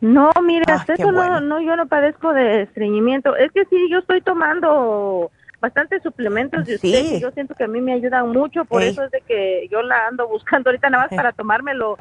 No, 0.00 0.30
mira, 0.42 0.64
ah, 0.68 0.84
eso 0.88 1.12
no, 1.12 1.40
no, 1.40 1.60
yo 1.60 1.76
no 1.76 1.86
padezco 1.86 2.32
de 2.32 2.62
estreñimiento. 2.62 3.36
Es 3.36 3.52
que 3.52 3.64
sí, 3.66 3.88
yo 3.90 3.98
estoy 3.98 4.22
tomando 4.22 5.30
bastantes 5.60 6.02
suplementos 6.02 6.64
de 6.64 6.76
usted 6.76 7.04
y 7.16 7.20
yo 7.20 7.30
siento 7.32 7.54
que 7.54 7.64
a 7.64 7.68
mí 7.68 7.80
me 7.80 7.92
ayudan 7.92 8.30
mucho, 8.30 8.64
por 8.64 8.82
eso 8.82 9.04
es 9.04 9.10
de 9.10 9.20
que 9.20 9.68
yo 9.70 9.82
la 9.82 10.06
ando 10.08 10.26
buscando 10.26 10.70
ahorita 10.70 10.88
nada 10.88 11.04
más 11.04 11.14
para 11.14 11.32
tomarme 11.32 11.74
lo, 11.74 11.98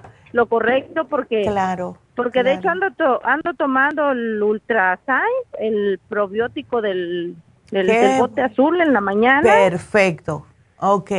correcto 0.48 1.08
porque 1.08 1.42
claro 1.42 1.98
porque 2.24 2.44
de 2.44 2.54
hecho 2.54 2.70
ando 2.70 2.88
ando 3.24 3.54
tomando 3.54 4.12
el 4.12 4.44
Ultrasign, 4.44 5.24
el 5.60 6.00
probiótico 6.10 6.82
del, 6.82 7.36
del, 7.72 8.20
bote 8.20 8.42
azul 8.42 8.82
en 8.82 8.92
la 8.92 9.02
mañana. 9.02 9.42
Perfecto. 9.42 10.46
Ok. 10.80 11.12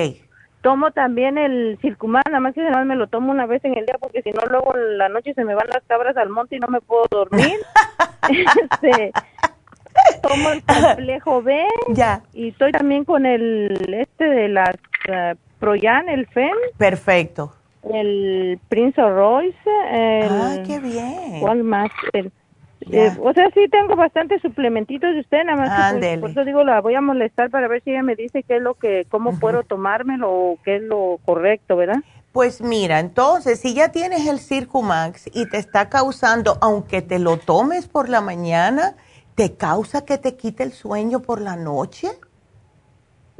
Tomo 0.61 0.91
también 0.91 1.39
el 1.39 1.79
Circuman, 1.81 2.23
nada 2.27 2.41
más 2.41 2.55
que 2.55 2.61
además 2.61 2.85
me 2.85 2.95
lo 2.95 3.07
tomo 3.07 3.33
una 3.33 3.47
vez 3.47 3.65
en 3.65 3.79
el 3.79 3.87
día 3.87 3.97
porque 3.99 4.21
si 4.21 4.31
no 4.31 4.43
luego 4.51 4.77
en 4.77 4.99
la 4.99 5.09
noche 5.09 5.33
se 5.33 5.45
me 5.45 5.55
van 5.55 5.69
las 5.69 5.83
cabras 5.87 6.17
al 6.19 6.29
monte 6.29 6.57
y 6.57 6.59
no 6.59 6.69
me 6.69 6.83
puedo 6.83 7.07
dormir. 7.11 7.57
este, 8.29 9.11
tomo 10.23 10.51
el 10.51 10.63
complejo 10.63 11.43
B. 11.43 11.67
Ya. 11.89 12.23
Y 12.35 12.49
estoy 12.49 12.73
también 12.73 13.07
con 13.07 13.25
el 13.25 13.95
este 13.95 14.25
de 14.25 14.49
la 14.49 14.75
uh, 15.09 15.37
Proyan, 15.59 16.11
el 16.11 16.27
FEM. 16.27 16.57
Perfecto. 16.77 17.55
El 17.83 18.61
Prince 18.69 19.01
Royce. 19.01 19.57
ah, 19.67 20.57
qué 20.67 20.81
bien. 20.81 21.41
¿Cuál 21.41 21.65
más? 21.65 21.91
El, 22.13 22.33
eh, 22.93 23.15
o 23.23 23.33
sea, 23.33 23.51
sí 23.53 23.69
tengo 23.71 23.95
bastantes 23.95 24.41
suplementitos 24.41 25.13
de 25.13 25.21
usted, 25.21 25.45
nada 25.45 25.59
más. 25.59 25.93
Que, 25.93 25.99
pues, 25.99 26.21
por 26.21 26.31
eso 26.31 26.45
digo, 26.45 26.65
la 26.65 26.81
voy 26.81 26.95
a 26.95 27.01
molestar 27.01 27.51
para 27.51 27.69
ver 27.69 27.83
si 27.83 27.91
ella 27.91 28.03
me 28.03 28.17
dice 28.17 28.43
qué 28.43 28.57
es 28.57 28.63
lo 28.63 28.75
que, 28.75 29.07
cómo 29.11 29.39
puedo 29.39 29.63
tomármelo 29.65 30.31
o 30.31 30.59
qué 30.65 30.77
es 30.77 30.83
lo 30.83 31.19
correcto, 31.25 31.77
¿verdad? 31.77 32.03
Pues 32.33 32.63
mira, 32.63 33.01
entonces, 33.01 33.61
si 33.61 33.75
ya 33.75 33.91
tienes 33.91 34.27
el 34.27 34.39
Circumax 34.39 35.29
y 35.35 35.47
te 35.47 35.59
está 35.59 35.89
causando, 35.89 36.59
aunque 36.61 37.03
te 37.03 37.19
lo 37.19 37.39
tomes 37.39 37.89
por 37.89 38.09
la 38.09 38.21
mañana, 38.21 38.95
¿te 39.35 39.57
causa 39.57 40.05
que 40.05 40.17
te 40.17 40.37
quite 40.37 40.63
el 40.63 40.73
sueño 40.73 41.21
por 41.21 41.41
la 41.41 41.57
noche? 41.57 42.09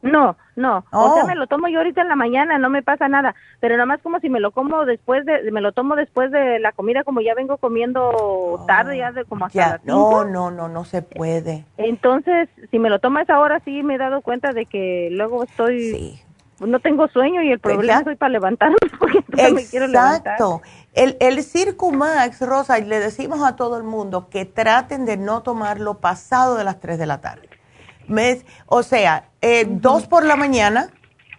No, 0.03 0.37
no. 0.57 0.85
O 0.91 1.15
sea, 1.15 1.25
oh. 1.25 1.27
me 1.27 1.35
lo 1.35 1.47
tomo 1.47 1.69
yo 1.69 1.79
ahorita 1.79 2.03
en 2.03 2.09
la 2.09 2.17
mañana, 2.17 2.59
no 2.59 2.71
me 2.71 2.83
pasa 2.83 3.09
nada. 3.09 3.35
Pero 3.61 3.77
nada 3.77 3.87
más 3.87 4.01
como 4.03 4.19
si 4.21 4.29
me 4.29 4.41
lo 4.41 4.53
como 4.53 4.85
después 4.85 5.25
de, 5.27 5.51
me 5.51 5.61
lo 5.61 5.73
tomo 5.73 5.97
después 5.97 6.31
de 6.31 6.59
la 6.59 6.73
comida, 6.73 7.05
como 7.05 7.21
ya 7.21 7.35
vengo 7.35 7.59
comiendo 7.59 8.11
oh. 8.11 8.65
tarde, 8.67 8.99
ya 8.99 9.13
de 9.13 9.25
como 9.25 9.47
hasta 9.47 9.77
ya. 9.77 9.81
No, 9.85 10.25
no, 10.25 10.51
no, 10.51 10.69
no 10.69 10.85
se 10.85 11.03
puede. 11.03 11.65
Entonces, 11.77 12.49
si 12.71 12.79
me 12.79 12.91
lo 12.91 12.99
tomo 12.99 13.19
a 13.19 13.23
esa 13.23 13.39
hora, 13.39 13.61
sí 13.65 13.83
me 13.83 13.97
he 13.97 13.99
dado 13.99 14.23
cuenta 14.23 14.53
de 14.53 14.67
que 14.67 15.09
luego 15.13 15.45
estoy... 15.45 15.81
Sí. 15.93 16.23
No 16.61 16.79
tengo 16.79 17.09
sueño 17.09 17.43
y 17.43 17.51
el 17.53 17.59
problema 17.59 18.03
es 18.07 18.19
para 18.19 18.29
levantarme 18.29 18.77
porque 18.99 19.25
no 19.31 19.55
me 19.55 19.65
quiero 19.65 19.87
levantar. 19.87 20.35
Exacto. 20.35 20.61
El, 20.93 21.17
el 21.19 21.43
Circumax, 21.43 22.47
Rosa, 22.47 22.79
y 22.79 22.85
le 22.85 22.99
decimos 22.99 23.43
a 23.43 23.57
todo 23.57 23.79
el 23.79 23.83
mundo 23.83 24.29
que 24.29 24.45
traten 24.45 25.07
de 25.07 25.17
no 25.17 25.43
tomarlo 25.43 26.01
pasado 26.01 26.57
de 26.57 26.65
las 26.65 26.79
3 26.79 26.99
de 26.99 27.07
la 27.07 27.23
tarde 27.23 27.49
o 28.67 28.83
sea, 28.83 29.30
eh, 29.43 29.67
dos 29.69 30.07
por 30.07 30.25
la 30.25 30.37
mañana 30.37 30.91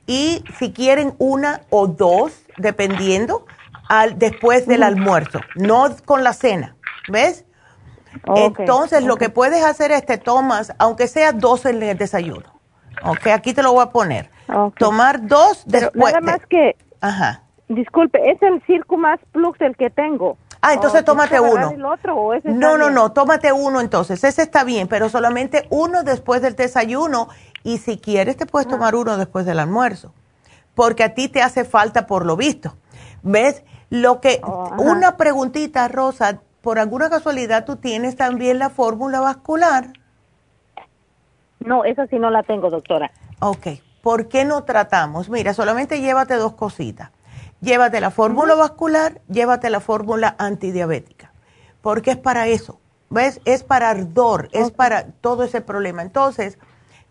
y 0.08 0.44
si 0.58 0.74
quieren 0.74 1.14
una 1.20 1.62
o 1.70 1.88
dos, 1.88 2.44
dependiendo, 2.58 3.46
al, 3.88 4.18
después 4.18 4.68
del 4.68 4.84
almuerzo, 4.84 5.40
no 5.56 5.88
con 6.06 6.24
la 6.24 6.34
cena, 6.34 6.76
¿ves? 7.10 7.46
Entonces, 8.36 9.04
lo 9.04 9.16
que 9.18 9.30
puedes 9.30 9.64
hacer 9.64 9.92
es 9.92 10.06
te 10.06 10.18
tomas, 10.18 10.74
aunque 10.80 11.08
sea 11.08 11.32
dos 11.32 11.66
en 11.66 11.82
el 11.82 11.98
desayuno. 11.98 12.62
Ok, 13.04 13.28
aquí 13.28 13.54
te 13.54 13.64
lo 13.64 13.74
voy 13.74 13.84
a 13.84 13.90
poner. 13.90 14.30
Tomar 14.78 15.26
dos 15.28 15.64
después. 15.66 16.14
nada 16.14 16.20
más 16.22 16.46
que. 16.48 16.76
Ajá. 17.00 17.44
Disculpe, 17.70 18.20
es 18.30 18.42
el 18.42 18.62
Circumax 18.66 19.24
Plus 19.32 19.56
el 19.62 19.78
que 19.78 19.90
tengo. 19.90 20.38
Ah, 20.62 20.74
entonces 20.74 21.04
tómate 21.04 21.40
uno. 21.40 21.74
no, 22.44 22.78
no, 22.78 22.90
no, 22.92 23.12
tómate 23.14 23.52
uno 23.52 23.82
entonces. 23.82 24.24
Ese 24.24 24.44
está 24.44 24.64
bien, 24.64 24.88
pero 24.88 25.10
solamente 25.10 25.66
uno 25.70 26.04
después 26.04 26.42
del 26.42 26.56
desayuno 26.56 27.30
y 27.64 27.78
si 27.78 27.98
quieres 27.98 28.38
te 28.38 28.46
puedes 28.46 28.68
tomar 28.68 28.96
uno 28.96 29.18
después 29.18 29.46
del 29.46 29.60
almuerzo, 29.60 30.14
porque 30.76 31.04
a 31.04 31.14
ti 31.14 31.28
te 31.28 31.42
hace 31.42 31.66
falta 31.66 32.08
por 32.08 32.26
lo 32.26 32.36
visto. 32.36 32.76
¿Ves? 33.24 33.64
Lo 33.90 34.20
que 34.20 34.40
oh, 34.44 34.74
una 34.78 35.18
preguntita, 35.18 35.88
Rosa, 35.88 36.42
por 36.62 36.80
alguna 36.80 37.10
casualidad 37.10 37.66
tú 37.66 37.76
tienes 37.76 38.16
también 38.16 38.60
la 38.60 38.70
fórmula 38.70 39.20
vascular? 39.20 39.94
No, 41.60 41.86
esa 41.86 42.08
sí 42.08 42.18
no 42.18 42.30
la 42.30 42.44
tengo, 42.44 42.70
doctora. 42.70 43.12
Ok, 43.40 43.68
¿por 44.02 44.28
qué 44.28 44.46
no 44.46 44.64
tratamos? 44.64 45.30
Mira, 45.30 45.54
solamente 45.54 46.02
llévate 46.02 46.36
dos 46.36 46.54
cositas 46.54 47.12
llévate 47.62 48.02
la 48.02 48.12
fórmula 48.12 48.56
vascular, 48.56 49.22
llévate 49.30 49.70
la 49.70 49.80
fórmula 49.80 50.36
antidiabética, 50.38 51.32
porque 51.82 52.12
es 52.12 52.18
para 52.18 52.48
eso, 52.48 52.80
¿ves? 53.10 53.40
Es 53.46 53.64
para 53.64 53.90
ardor, 53.90 54.50
es 54.52 54.72
para 54.72 55.06
todo 55.06 55.44
ese 55.44 55.62
problema. 55.62 56.02
Entonces, 56.02 56.58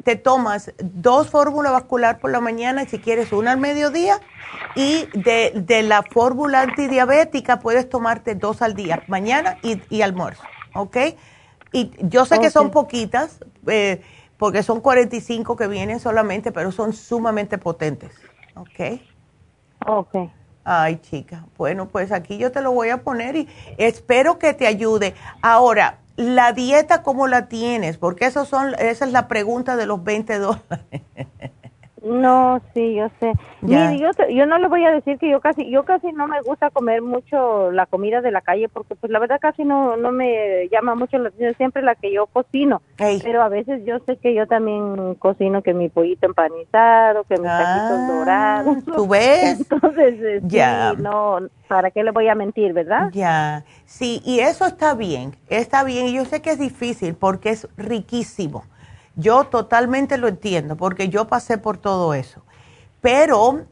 te 0.04 0.16
tomas 0.16 0.72
dos 0.78 1.28
fórmulas 1.28 1.72
vascular 1.72 2.18
por 2.18 2.30
la 2.30 2.40
mañana 2.40 2.82
y 2.82 2.86
si 2.86 2.98
quieres 2.98 3.32
una 3.32 3.52
al 3.52 3.58
mediodía 3.58 4.20
y 4.74 5.06
de, 5.14 5.82
la 5.82 6.02
fórmula 6.02 6.62
antidiabética 6.62 7.60
puedes 7.60 7.88
tomarte 7.88 8.34
dos 8.34 8.62
al 8.62 8.74
día, 8.74 9.02
mañana 9.08 9.58
y, 9.62 10.02
almuerzo, 10.02 10.42
¿ok? 10.74 10.96
Y 11.72 11.90
yo 12.00 12.24
sé 12.24 12.40
que 12.40 12.50
son 12.50 12.70
poquitas, 12.70 13.40
eh, 13.66 14.02
porque 14.38 14.62
son 14.62 14.80
45 14.80 15.56
que 15.56 15.66
vienen 15.66 16.00
solamente, 16.00 16.52
pero 16.52 16.72
son 16.72 16.92
sumamente 16.92 17.58
potentes, 17.58 18.12
¿ok? 18.54 19.00
Ok. 19.86 20.14
Ay, 20.64 20.96
chica. 20.98 21.46
Bueno, 21.56 21.88
pues 21.88 22.12
aquí 22.12 22.36
yo 22.36 22.52
te 22.52 22.60
lo 22.60 22.72
voy 22.72 22.90
a 22.90 23.02
poner 23.02 23.34
y 23.36 23.48
espero 23.78 24.38
que 24.38 24.52
te 24.52 24.66
ayude. 24.66 25.14
Ahora, 25.40 25.98
la 26.20 26.52
dieta, 26.52 27.02
¿cómo 27.02 27.26
la 27.26 27.48
tienes? 27.48 27.96
Porque 27.96 28.26
eso 28.26 28.44
son, 28.44 28.74
esa 28.78 29.04
es 29.06 29.12
la 29.12 29.26
pregunta 29.26 29.76
de 29.76 29.86
los 29.86 30.04
20 30.04 30.38
dólares. 30.38 31.02
No, 32.02 32.60
sí, 32.72 32.94
yo 32.94 33.10
sé. 33.20 33.32
yo, 33.62 34.10
yo 34.30 34.46
no 34.46 34.58
le 34.58 34.68
voy 34.68 34.84
a 34.84 34.90
decir 34.90 35.18
que 35.18 35.30
yo 35.30 35.40
casi, 35.40 35.70
yo 35.70 35.84
casi 35.84 36.12
no 36.12 36.26
me 36.26 36.40
gusta 36.40 36.70
comer 36.70 37.02
mucho 37.02 37.70
la 37.72 37.86
comida 37.86 38.22
de 38.22 38.30
la 38.30 38.40
calle 38.40 38.68
porque 38.68 38.94
pues 38.94 39.12
la 39.12 39.18
verdad 39.18 39.38
casi 39.40 39.64
no, 39.64 39.96
no 39.96 40.10
me 40.10 40.68
llama 40.70 40.94
mucho 40.94 41.18
la 41.18 41.28
atención, 41.28 41.54
siempre 41.56 41.82
la 41.82 41.94
que 41.94 42.12
yo 42.12 42.26
cocino. 42.26 42.80
Pero 42.96 43.42
a 43.42 43.48
veces 43.48 43.82
yo 43.84 43.98
sé 44.06 44.16
que 44.16 44.34
yo 44.34 44.46
también 44.46 45.14
cocino 45.16 45.62
que 45.62 45.74
mi 45.74 45.88
pollito 45.88 46.26
empanizado, 46.26 47.24
que 47.24 47.36
mis 47.36 47.50
ah, 47.50 48.06
dorados. 48.08 48.78
¿Tú 48.84 49.06
ves? 49.06 49.60
Entonces, 49.70 50.20
eh, 50.22 50.40
ya. 50.44 50.94
no, 50.94 51.38
¿para 51.68 51.90
qué 51.90 52.02
le 52.02 52.12
voy 52.12 52.28
a 52.28 52.34
mentir, 52.34 52.72
verdad? 52.72 53.10
Ya, 53.12 53.64
sí, 53.84 54.22
y 54.24 54.40
eso 54.40 54.64
está 54.64 54.94
bien, 54.94 55.36
está 55.48 55.84
bien. 55.84 56.06
Y 56.06 56.14
yo 56.14 56.24
sé 56.24 56.40
que 56.40 56.50
es 56.50 56.58
difícil 56.58 57.14
porque 57.14 57.50
es 57.50 57.68
riquísimo 57.76 58.64
yo 59.20 59.44
totalmente 59.44 60.18
lo 60.18 60.28
entiendo 60.28 60.76
porque 60.76 61.08
yo 61.08 61.28
pasé 61.28 61.58
por 61.58 61.78
todo 61.78 62.14
eso. 62.14 62.42
Pero 63.00 63.66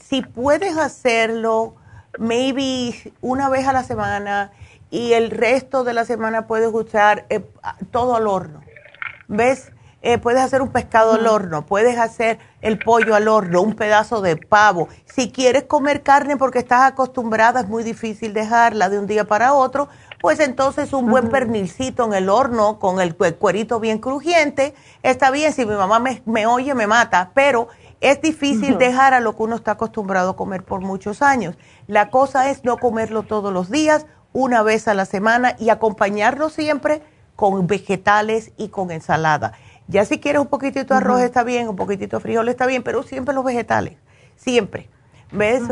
si 0.00 0.22
puedes 0.22 0.76
hacerlo, 0.76 1.74
maybe 2.18 3.12
una 3.20 3.48
vez 3.48 3.66
a 3.66 3.72
la 3.72 3.84
semana 3.84 4.52
y 4.90 5.12
el 5.12 5.30
resto 5.30 5.84
de 5.84 5.92
la 5.92 6.04
semana 6.04 6.46
puedes 6.46 6.72
usar 6.72 7.26
eh, 7.28 7.44
todo 7.90 8.14
al 8.16 8.26
horno. 8.26 8.60
¿Ves? 9.26 9.72
Eh, 10.06 10.18
puedes 10.18 10.42
hacer 10.42 10.60
un 10.60 10.68
pescado 10.68 11.14
al 11.14 11.26
horno, 11.26 11.64
puedes 11.64 11.98
hacer 11.98 12.38
el 12.60 12.78
pollo 12.78 13.14
al 13.14 13.26
horno, 13.26 13.62
un 13.62 13.74
pedazo 13.74 14.20
de 14.20 14.36
pavo. 14.36 14.88
Si 15.06 15.32
quieres 15.32 15.62
comer 15.62 16.02
carne 16.02 16.36
porque 16.36 16.58
estás 16.58 16.82
acostumbrada, 16.82 17.60
es 17.60 17.68
muy 17.68 17.82
difícil 17.82 18.34
dejarla 18.34 18.90
de 18.90 18.98
un 18.98 19.06
día 19.06 19.24
para 19.24 19.54
otro, 19.54 19.88
pues 20.24 20.40
entonces 20.40 20.94
un 20.94 21.10
buen 21.10 21.28
pernilcito 21.28 22.06
en 22.06 22.14
el 22.14 22.30
horno 22.30 22.78
con 22.78 22.98
el 22.98 23.14
cuerito 23.14 23.78
bien 23.78 23.98
crujiente, 23.98 24.74
está 25.02 25.30
bien, 25.30 25.52
si 25.52 25.66
mi 25.66 25.74
mamá 25.74 26.02
me, 26.24 26.46
oye 26.46 26.74
me 26.74 26.86
mata, 26.86 27.32
pero 27.34 27.68
es 28.00 28.22
difícil 28.22 28.78
dejar 28.78 29.12
a 29.12 29.20
lo 29.20 29.36
que 29.36 29.42
uno 29.42 29.56
está 29.56 29.72
acostumbrado 29.72 30.30
a 30.30 30.36
comer 30.36 30.64
por 30.64 30.80
muchos 30.80 31.20
años. 31.20 31.58
La 31.88 32.08
cosa 32.08 32.48
es 32.48 32.64
no 32.64 32.78
comerlo 32.78 33.24
todos 33.24 33.52
los 33.52 33.70
días, 33.70 34.06
una 34.32 34.62
vez 34.62 34.88
a 34.88 34.94
la 34.94 35.04
semana 35.04 35.56
y 35.58 35.68
acompañarlo 35.68 36.48
siempre 36.48 37.02
con 37.36 37.66
vegetales 37.66 38.52
y 38.56 38.70
con 38.70 38.92
ensalada. 38.92 39.52
Ya 39.88 40.06
si 40.06 40.20
quieres 40.20 40.40
un 40.40 40.48
poquitito 40.48 40.94
de 40.94 41.00
arroz 41.00 41.20
está 41.20 41.44
bien, 41.44 41.68
un 41.68 41.76
poquitito 41.76 42.16
de 42.16 42.22
frijol 42.22 42.48
está 42.48 42.64
bien, 42.64 42.82
pero 42.82 43.02
siempre 43.02 43.34
los 43.34 43.44
vegetales, 43.44 43.98
siempre. 44.36 44.88
¿Ves? 45.34 45.62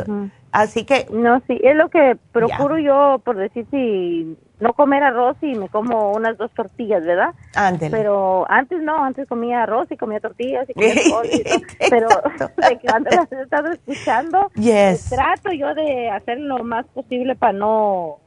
Así 0.52 0.84
que... 0.84 1.06
No, 1.10 1.40
sí, 1.46 1.58
es 1.62 1.74
lo 1.74 1.88
que 1.88 2.16
procuro 2.30 2.78
yo, 2.78 3.20
por 3.24 3.36
decir, 3.36 3.66
si 3.70 4.36
no 4.60 4.74
comer 4.74 5.02
arroz 5.02 5.36
y 5.42 5.54
me 5.54 5.68
como 5.68 6.12
unas 6.12 6.38
dos 6.38 6.50
tortillas, 6.52 7.04
¿verdad? 7.04 7.34
Ándele. 7.54 7.90
Pero 7.90 8.46
antes 8.48 8.80
no, 8.80 9.02
antes 9.04 9.26
comía 9.28 9.64
arroz 9.64 9.90
y 9.90 9.96
comía 9.96 10.20
tortillas 10.20 10.68
y 10.70 10.74
comía 10.74 10.94
pero 11.90 12.08
de 12.68 12.78
que 12.78 12.86
las 12.86 13.32
he 13.32 13.42
estado 13.42 13.72
escuchando, 13.72 14.50
yes. 14.54 15.10
trato 15.10 15.52
yo 15.52 15.74
de 15.74 16.10
hacer 16.10 16.38
lo 16.38 16.62
más 16.62 16.86
posible 16.86 17.34
para 17.34 17.52
no 17.54 18.21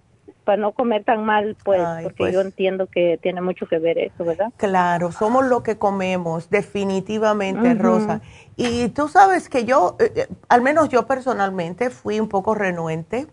para 0.46 0.62
no 0.62 0.72
comer 0.72 1.04
tan 1.04 1.26
mal, 1.26 1.58
pues, 1.64 1.82
porque 2.04 2.18
pues. 2.18 2.34
yo 2.34 2.42
entiendo 2.42 2.88
que 2.88 3.20
tiene 3.22 3.42
mucho 3.42 3.66
que 3.68 3.80
ver 3.80 3.98
eso, 3.98 4.24
¿verdad? 4.24 4.54
Claro, 4.58 5.12
somos 5.12 5.46
lo 5.46 5.64
que 5.64 5.78
comemos, 5.78 6.50
definitivamente, 6.50 7.74
Rosa. 7.74 8.22
Y 8.56 8.90
tú 8.90 9.08
sabes 9.10 9.50
que 9.50 9.66
yo, 9.66 9.98
eh, 10.00 10.14
eh, 10.16 10.28
al 10.48 10.62
menos 10.62 10.90
yo 10.90 11.08
personalmente, 11.08 11.90
fui 11.90 12.20
un 12.20 12.30
poco 12.30 12.54
renuente, 12.54 13.28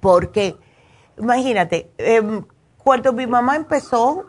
porque, 0.00 0.56
imagínate, 1.18 1.90
em, 1.98 2.42
cuando 2.78 3.12
mi 3.12 3.26
mamá 3.26 3.56
empezó 3.56 4.24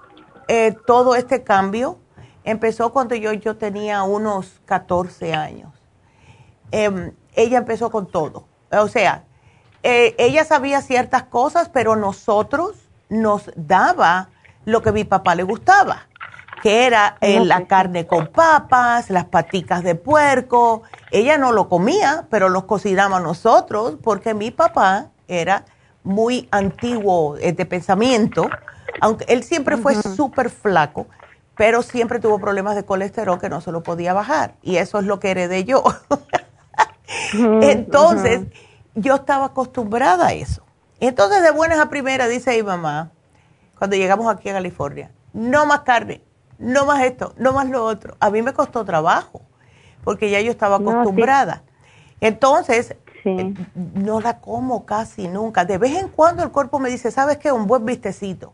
eh, 0.48 0.76
todo 0.86 1.16
este 1.16 1.44
cambio, 1.44 1.98
empezó 2.44 2.92
cuando 2.92 3.16
yo, 3.16 3.34
yo 3.34 3.56
tenía 3.56 4.04
unos 4.04 4.62
14 4.66 5.34
años. 5.34 5.72
Em, 6.72 7.14
ella 7.36 7.58
empezó 7.58 7.90
con 7.90 8.06
todo. 8.08 8.46
O 8.72 8.88
sea, 8.88 9.24
eh, 9.88 10.16
ella 10.18 10.44
sabía 10.46 10.82
ciertas 10.82 11.26
cosas, 11.26 11.70
pero 11.70 11.96
nosotros 11.96 12.72
nos 13.08 13.52
daba 13.56 14.30
lo 14.66 14.82
que 14.82 14.92
mi 14.92 15.04
papá 15.04 15.36
le 15.36 15.44
gustaba, 15.44 16.08
que 16.64 16.88
era 16.88 17.18
eh, 17.22 17.46
la 17.46 17.68
carne 17.68 18.08
con 18.08 18.26
papas, 18.26 19.12
las 19.12 19.26
paticas 19.26 19.84
de 19.84 19.94
puerco. 19.94 20.82
Ella 21.12 21.38
no 21.38 21.52
lo 21.52 21.70
comía, 21.70 22.26
pero 22.32 22.50
los 22.50 22.64
cocinaba 22.64 23.20
nosotros, 23.20 23.98
porque 24.02 24.34
mi 24.34 24.50
papá 24.50 25.10
era 25.28 25.66
muy 26.04 26.48
antiguo 26.50 27.38
eh, 27.38 27.54
de 27.54 27.66
pensamiento, 27.68 28.50
aunque 29.02 29.26
él 29.28 29.44
siempre 29.44 29.78
fue 29.78 29.94
súper 30.02 30.50
flaco, 30.50 31.06
pero 31.56 31.84
siempre 31.84 32.18
tuvo 32.20 32.40
problemas 32.40 32.76
de 32.76 32.86
colesterol 32.86 33.40
que 33.40 33.50
no 33.50 33.62
se 33.62 33.72
lo 33.72 33.84
podía 33.84 34.14
bajar 34.14 34.56
y 34.64 34.78
eso 34.78 34.98
es 34.98 35.06
lo 35.06 35.20
que 35.20 35.30
heredé 35.30 35.64
yo. 35.64 35.84
Entonces, 37.62 38.48
yo 38.96 39.16
estaba 39.16 39.46
acostumbrada 39.46 40.28
a 40.28 40.34
eso. 40.34 40.64
Entonces, 41.00 41.44
de 41.44 41.52
buenas 41.52 41.80
a 41.80 41.90
primeras, 41.90 42.30
dice 42.30 42.56
mi 42.56 42.64
mamá, 42.64 43.12
cuando 43.78 43.96
llegamos 43.96 44.34
aquí 44.34 44.50
a 44.50 44.54
California, 44.54 45.12
no 45.34 45.66
más 45.66 45.82
carne, 45.82 46.22
no 46.58 46.86
más 46.86 47.04
esto, 47.04 47.34
no 47.38 47.54
más 47.54 47.70
lo 47.70 47.84
otro. 47.84 48.16
A 48.20 48.30
mí 48.30 48.42
me 48.42 48.54
costó 48.54 48.86
trabajo, 48.86 49.42
porque 50.04 50.30
ya 50.30 50.40
yo 50.40 50.52
estaba 50.52 50.78
acostumbrada. 50.78 51.64
Entonces, 52.22 52.96
eh, 53.26 53.54
no 53.76 54.22
la 54.22 54.40
como 54.40 54.86
casi 54.86 55.28
nunca. 55.28 55.66
De 55.66 55.78
vez 55.78 55.98
en 55.98 56.08
cuando 56.08 56.44
el 56.44 56.52
cuerpo 56.52 56.80
me 56.80 56.90
dice, 56.90 57.12
¿sabes 57.12 57.38
qué? 57.38 57.52
Un 57.52 57.68
buen 57.68 57.86
vistecito. 57.86 58.54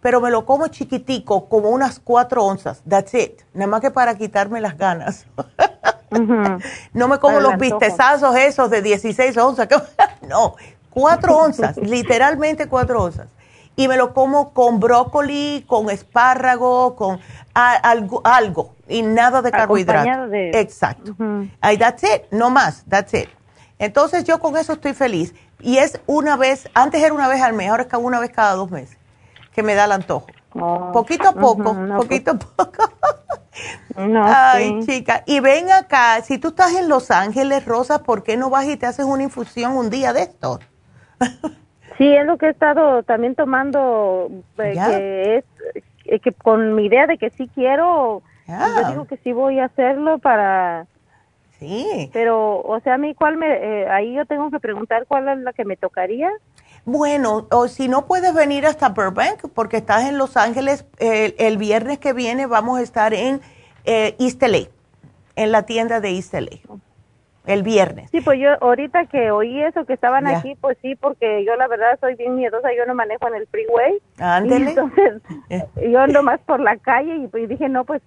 Pero 0.00 0.20
me 0.20 0.30
lo 0.30 0.44
como 0.44 0.68
chiquitico, 0.68 1.48
como 1.48 1.70
unas 1.70 2.00
cuatro 2.00 2.44
onzas. 2.44 2.82
That's 2.88 3.14
it. 3.14 3.42
Nada 3.52 3.66
más 3.68 3.80
que 3.80 3.90
para 3.90 4.16
quitarme 4.16 4.60
las 4.60 4.76
ganas. 4.76 5.26
No 6.92 7.08
me 7.08 7.18
como 7.18 7.40
los 7.40 7.56
vistezazos 7.56 8.36
esos 8.36 8.70
de 8.70 8.82
16 8.82 9.36
onzas. 9.36 9.68
no, 10.28 10.56
cuatro 10.90 11.36
onzas, 11.36 11.76
literalmente 11.82 12.68
cuatro 12.68 13.04
onzas. 13.04 13.28
Y 13.76 13.86
me 13.86 13.96
lo 13.96 14.12
como 14.12 14.52
con 14.52 14.80
brócoli, 14.80 15.64
con 15.68 15.88
espárrago, 15.88 16.96
con 16.96 17.20
algo, 17.54 18.20
algo 18.24 18.74
y 18.88 19.02
nada 19.02 19.40
de 19.40 19.52
carbohidratos. 19.52 20.30
Exacto. 20.32 21.14
that's 21.78 22.02
it, 22.02 22.22
no 22.32 22.50
más, 22.50 22.84
that's 22.88 23.14
it. 23.14 23.28
Entonces 23.78 24.24
yo 24.24 24.40
con 24.40 24.56
eso 24.56 24.72
estoy 24.72 24.94
feliz. 24.94 25.32
Y 25.60 25.78
es 25.78 26.00
una 26.06 26.36
vez, 26.36 26.68
antes 26.74 27.02
era 27.02 27.12
una 27.14 27.28
vez 27.28 27.40
al 27.42 27.52
mes, 27.52 27.70
ahora 27.70 27.84
es 27.84 27.94
una 27.94 28.18
vez 28.20 28.30
cada 28.30 28.54
dos 28.54 28.70
meses 28.70 28.98
que 29.54 29.62
me 29.62 29.74
da 29.74 29.84
el 29.84 29.92
antojo. 29.92 30.26
Oh, 30.54 30.92
poquito 30.92 31.28
a 31.28 31.32
poco, 31.32 31.74
pues. 31.74 31.92
poquito 31.92 32.30
a 32.32 32.38
poco. 32.38 32.82
no, 33.96 34.24
Ay, 34.24 34.80
chica. 34.84 35.22
Y 35.26 35.40
ven 35.40 35.70
acá, 35.70 36.20
si 36.22 36.38
tú 36.38 36.48
estás 36.48 36.74
en 36.74 36.88
Los 36.88 37.10
Ángeles, 37.10 37.64
Rosa, 37.64 38.02
¿por 38.02 38.22
qué 38.22 38.36
no 38.36 38.50
vas 38.50 38.66
y 38.66 38.76
te 38.76 38.86
haces 38.86 39.04
una 39.04 39.22
infusión 39.22 39.76
un 39.76 39.90
día 39.90 40.12
de 40.12 40.22
esto? 40.22 40.60
sí, 41.98 42.14
es 42.14 42.24
lo 42.24 42.38
que 42.38 42.46
he 42.46 42.50
estado 42.50 43.02
también 43.02 43.34
tomando, 43.34 44.30
eh, 44.58 44.74
que 44.74 45.36
es 45.36 45.44
eh, 46.06 46.20
que 46.20 46.32
con 46.32 46.74
mi 46.74 46.86
idea 46.86 47.06
de 47.06 47.18
que 47.18 47.30
sí 47.30 47.50
quiero, 47.54 48.22
yo 48.46 48.88
digo 48.88 49.04
que 49.06 49.18
sí 49.18 49.32
voy 49.32 49.58
a 49.58 49.66
hacerlo 49.66 50.18
para 50.18 50.86
Sí. 51.58 52.08
Pero, 52.12 52.60
o 52.60 52.80
sea, 52.80 52.94
a 52.94 52.98
mí, 52.98 53.14
¿cuál 53.14 53.36
me, 53.36 53.48
eh, 53.48 53.88
ahí 53.88 54.14
yo 54.14 54.24
tengo 54.26 54.50
que 54.50 54.60
preguntar 54.60 55.06
cuál 55.06 55.28
es 55.28 55.38
la 55.38 55.52
que 55.52 55.64
me 55.64 55.76
tocaría. 55.76 56.30
Bueno, 56.90 57.46
o 57.50 57.68
si 57.68 57.86
no 57.86 58.06
puedes 58.06 58.32
venir 58.32 58.64
hasta 58.64 58.88
Burbank, 58.88 59.50
porque 59.52 59.76
estás 59.76 60.08
en 60.08 60.16
Los 60.16 60.38
Ángeles, 60.38 60.86
el 60.98 61.58
viernes 61.58 61.98
que 61.98 62.14
viene 62.14 62.46
vamos 62.46 62.78
a 62.78 62.82
estar 62.82 63.12
en 63.12 63.42
eh, 63.84 64.16
East 64.18 64.42
LA, 64.42 64.68
en 65.36 65.52
la 65.52 65.66
tienda 65.66 66.00
de 66.00 66.16
East 66.16 66.32
LA 66.32 66.60
el 67.48 67.62
viernes. 67.62 68.10
Sí, 68.10 68.20
pues 68.20 68.38
yo 68.38 68.50
ahorita 68.60 69.06
que 69.06 69.30
oí 69.30 69.62
eso 69.62 69.86
que 69.86 69.94
estaban 69.94 70.26
aquí, 70.26 70.54
pues 70.60 70.76
sí, 70.82 70.96
porque 70.96 71.44
yo 71.46 71.56
la 71.56 71.66
verdad 71.66 71.98
soy 71.98 72.14
bien 72.14 72.36
miedosa, 72.36 72.68
yo 72.76 72.84
no 72.84 72.94
manejo 72.94 73.26
en 73.26 73.36
el 73.36 73.46
freeway. 73.46 73.98
Ándele. 74.18 74.70
Entonces, 74.70 75.22
eh. 75.48 75.64
yo 75.90 75.98
ando 75.98 76.22
más 76.22 76.40
por 76.40 76.60
la 76.60 76.76
calle 76.76 77.16
y, 77.16 77.26
pues 77.26 77.48
dije, 77.48 77.70
no, 77.70 77.84
pues 77.84 78.02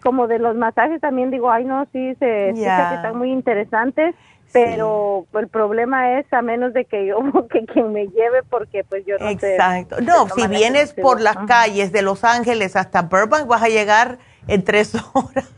como 0.00 0.28
de 0.28 0.38
los 0.38 0.54
masajes 0.54 1.00
también 1.00 1.32
digo, 1.32 1.50
ay, 1.50 1.64
no, 1.64 1.86
sí, 1.92 2.14
se 2.20 2.50
están 2.50 3.18
muy 3.18 3.32
interesantes, 3.32 4.14
pero 4.52 5.26
el 5.34 5.48
problema 5.48 6.18
es 6.18 6.32
a 6.32 6.42
menos 6.42 6.72
de 6.72 6.84
que 6.84 7.06
yo, 7.06 7.18
que 7.50 7.64
quien 7.66 7.92
me 7.92 8.06
lleve, 8.06 8.42
porque 8.48 8.84
pues 8.84 9.04
yo 9.06 9.18
no 9.18 9.28
Exacto. 9.28 10.00
No, 10.00 10.28
si 10.28 10.46
vienes 10.46 10.92
por 10.92 11.20
las 11.20 11.36
calles 11.46 11.92
de 11.92 12.02
Los 12.02 12.24
Ángeles 12.24 12.76
hasta 12.76 13.02
Burbank, 13.02 13.46
vas 13.46 13.62
a 13.62 13.68
llegar 13.68 14.18
en 14.46 14.64
tres 14.64 14.94
horas. 15.14 15.50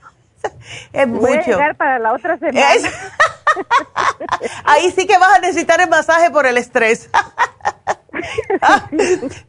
es 0.93 1.09
Voy 1.09 1.37
mucho. 1.37 1.41
a 1.41 1.45
llegar 1.45 1.77
para 1.77 1.99
la 1.99 2.13
otra 2.13 2.39
semana. 2.39 2.65
Ahí 4.65 4.91
sí 4.91 5.07
que 5.07 5.19
vas 5.19 5.37
a 5.37 5.41
necesitar 5.41 5.81
el 5.81 5.89
masaje 5.89 6.31
por 6.31 6.47
el 6.47 6.59
estrés. 6.59 7.11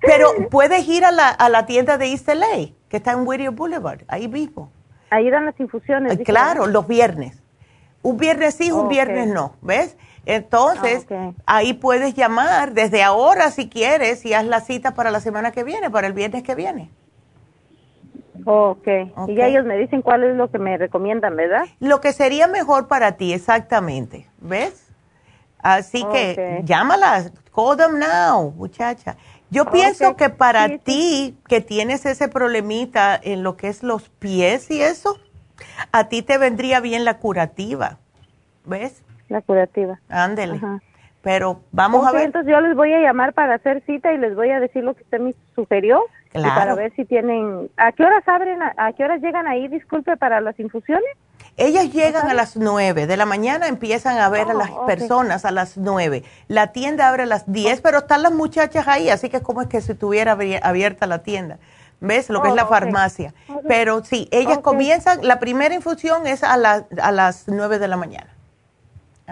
Pero 0.01 0.49
puedes 0.49 0.87
ir 0.87 1.05
a 1.05 1.11
la, 1.11 1.29
a 1.29 1.49
la 1.49 1.65
tienda 1.65 1.97
de 1.97 2.07
East 2.07 2.27
LA, 2.27 2.69
que 2.89 2.97
está 2.97 3.11
en 3.11 3.27
Whittier 3.27 3.51
Boulevard, 3.51 4.01
ahí 4.07 4.27
mismo. 4.27 4.71
Ahí 5.09 5.29
dan 5.29 5.45
las 5.45 5.59
infusiones. 5.59 6.17
claro, 6.25 6.67
los 6.67 6.87
viernes. 6.87 7.41
Un 8.07 8.15
viernes 8.15 8.55
sí, 8.55 8.71
un 8.71 8.87
viernes 8.87 9.27
no, 9.27 9.57
¿ves? 9.61 9.97
Entonces, 10.25 11.05
ah, 11.11 11.33
ahí 11.45 11.73
puedes 11.73 12.15
llamar 12.15 12.71
desde 12.71 13.03
ahora 13.03 13.51
si 13.51 13.67
quieres 13.67 14.25
y 14.25 14.33
haz 14.33 14.45
la 14.45 14.61
cita 14.61 14.93
para 14.93 15.11
la 15.11 15.19
semana 15.19 15.51
que 15.51 15.65
viene, 15.65 15.89
para 15.89 16.07
el 16.07 16.13
viernes 16.13 16.41
que 16.43 16.55
viene. 16.55 16.89
Okay. 18.45 19.11
ok. 19.13 19.27
Y 19.27 19.41
ellos 19.41 19.65
me 19.65 19.77
dicen 19.77 20.01
cuál 20.01 20.23
es 20.23 20.37
lo 20.37 20.49
que 20.49 20.57
me 20.57 20.77
recomiendan, 20.77 21.35
¿verdad? 21.35 21.65
Lo 21.81 21.99
que 21.99 22.13
sería 22.13 22.47
mejor 22.47 22.87
para 22.87 23.17
ti, 23.17 23.33
exactamente. 23.33 24.29
¿Ves? 24.39 24.87
Así 25.59 26.05
que 26.05 26.61
llámalas, 26.63 27.33
call 27.53 27.75
them 27.75 27.99
now, 27.99 28.51
muchacha. 28.51 29.17
Yo 29.49 29.65
pienso 29.65 30.15
que 30.15 30.29
para 30.29 30.77
ti, 30.77 31.37
que 31.49 31.59
tienes 31.59 32.05
ese 32.05 32.29
problemita 32.29 33.19
en 33.21 33.43
lo 33.43 33.57
que 33.57 33.67
es 33.67 33.83
los 33.83 34.07
pies 34.07 34.71
y 34.71 34.81
eso, 34.81 35.19
a 35.91 36.09
ti 36.09 36.21
te 36.21 36.37
vendría 36.37 36.79
bien 36.79 37.05
la 37.05 37.17
curativa. 37.17 37.97
¿Ves? 38.65 39.03
La 39.29 39.41
curativa. 39.41 39.99
Ándele. 40.09 40.59
Pero 41.21 41.61
vamos 41.71 42.07
a 42.07 42.11
ver. 42.11 42.25
Entonces 42.25 42.51
yo 42.51 42.61
les 42.61 42.75
voy 42.75 42.93
a 42.93 42.99
llamar 42.99 43.33
para 43.33 43.55
hacer 43.55 43.83
cita 43.85 44.13
y 44.13 44.17
les 44.17 44.35
voy 44.35 44.49
a 44.51 44.59
decir 44.59 44.83
lo 44.83 44.93
que 44.93 45.03
usted 45.03 45.19
me 45.19 45.35
sugirió 45.55 46.03
para 46.33 46.75
ver 46.75 46.93
si 46.95 47.05
tienen... 47.05 47.69
¿A 47.77 47.91
qué 47.91 48.03
horas 48.03 48.23
abren, 48.27 48.59
a, 48.61 48.93
qué 48.93 49.03
horas 49.03 49.21
llegan 49.21 49.47
ahí, 49.47 49.67
disculpe, 49.67 50.17
para 50.17 50.41
las 50.41 50.59
infusiones? 50.59 51.05
Ellas 51.57 51.91
llegan 51.91 52.29
a 52.29 52.33
las 52.35 52.55
nueve 52.55 53.07
de 53.07 53.17
la 53.17 53.25
mañana, 53.25 53.67
empiezan 53.67 54.19
a 54.19 54.29
ver 54.29 54.51
a 54.51 54.53
las 54.53 54.69
oh, 54.69 54.85
personas 54.85 55.43
a 55.43 55.51
las 55.51 55.75
nueve. 55.75 56.23
La 56.47 56.71
tienda 56.71 57.09
abre 57.09 57.23
a 57.23 57.25
las 57.25 57.51
diez, 57.51 57.81
pero 57.81 57.99
están 57.99 58.21
las 58.21 58.31
muchachas 58.31 58.87
ahí, 58.87 59.09
así 59.09 59.29
que 59.29 59.37
es 59.37 59.43
como 59.43 59.61
es 59.61 59.67
que 59.67 59.81
si 59.81 59.93
estuviera 59.93 60.37
abierta 60.61 61.07
la 61.07 61.23
tienda. 61.23 61.57
¿Ves? 61.99 62.29
Lo 62.29 62.41
que 62.41 62.49
es 62.49 62.55
la 62.55 62.65
oh, 62.65 62.69
farmacia. 62.69 63.33
Pero 63.67 64.03
sí, 64.03 64.27
ellas 64.31 64.59
comienzan, 64.59 65.25
la 65.25 65.39
primera 65.39 65.73
infusión 65.73 66.27
es 66.27 66.43
a, 66.43 66.53
a 66.53 67.11
las 67.11 67.47
nueve 67.47 67.79
de 67.79 67.87
la 67.87 67.97
mañana. 67.97 68.37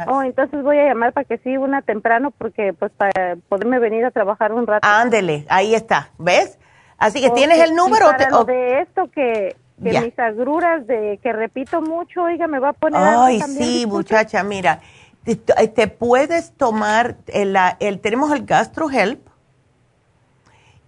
Oh, 0.07 0.21
entonces 0.21 0.61
voy 0.61 0.77
a 0.77 0.85
llamar 0.85 1.13
para 1.13 1.23
que 1.23 1.37
sí, 1.37 1.55
una 1.55 1.81
temprano, 1.81 2.31
porque 2.31 2.73
pues 2.73 2.91
para 2.91 3.37
poderme 3.47 3.79
venir 3.79 4.03
a 4.03 4.11
trabajar 4.11 4.51
un 4.51 4.67
rato. 4.67 4.85
Ándele, 4.85 5.45
ahí 5.49 5.73
está, 5.73 6.09
¿ves? 6.17 6.59
Así 6.97 7.21
que 7.21 7.29
tienes 7.29 7.59
el 7.59 7.75
número. 7.75 8.11
de 8.45 8.81
esto 8.81 9.09
que, 9.11 9.55
mis 9.77 10.19
agruras 10.19 10.85
de 10.85 11.19
que 11.23 11.31
repito 11.31 11.81
mucho, 11.81 12.23
oiga, 12.23 12.47
me 12.47 12.59
va 12.59 12.69
a 12.69 12.73
poner. 12.73 12.99
Ay, 13.01 13.41
sí, 13.41 13.85
muchacha, 13.87 14.43
mira, 14.43 14.81
te, 15.23 15.87
puedes 15.87 16.51
tomar 16.51 17.15
el, 17.27 17.55
el, 17.79 17.99
tenemos 18.01 18.33
el 18.33 18.45
GastroHelp 18.45 19.25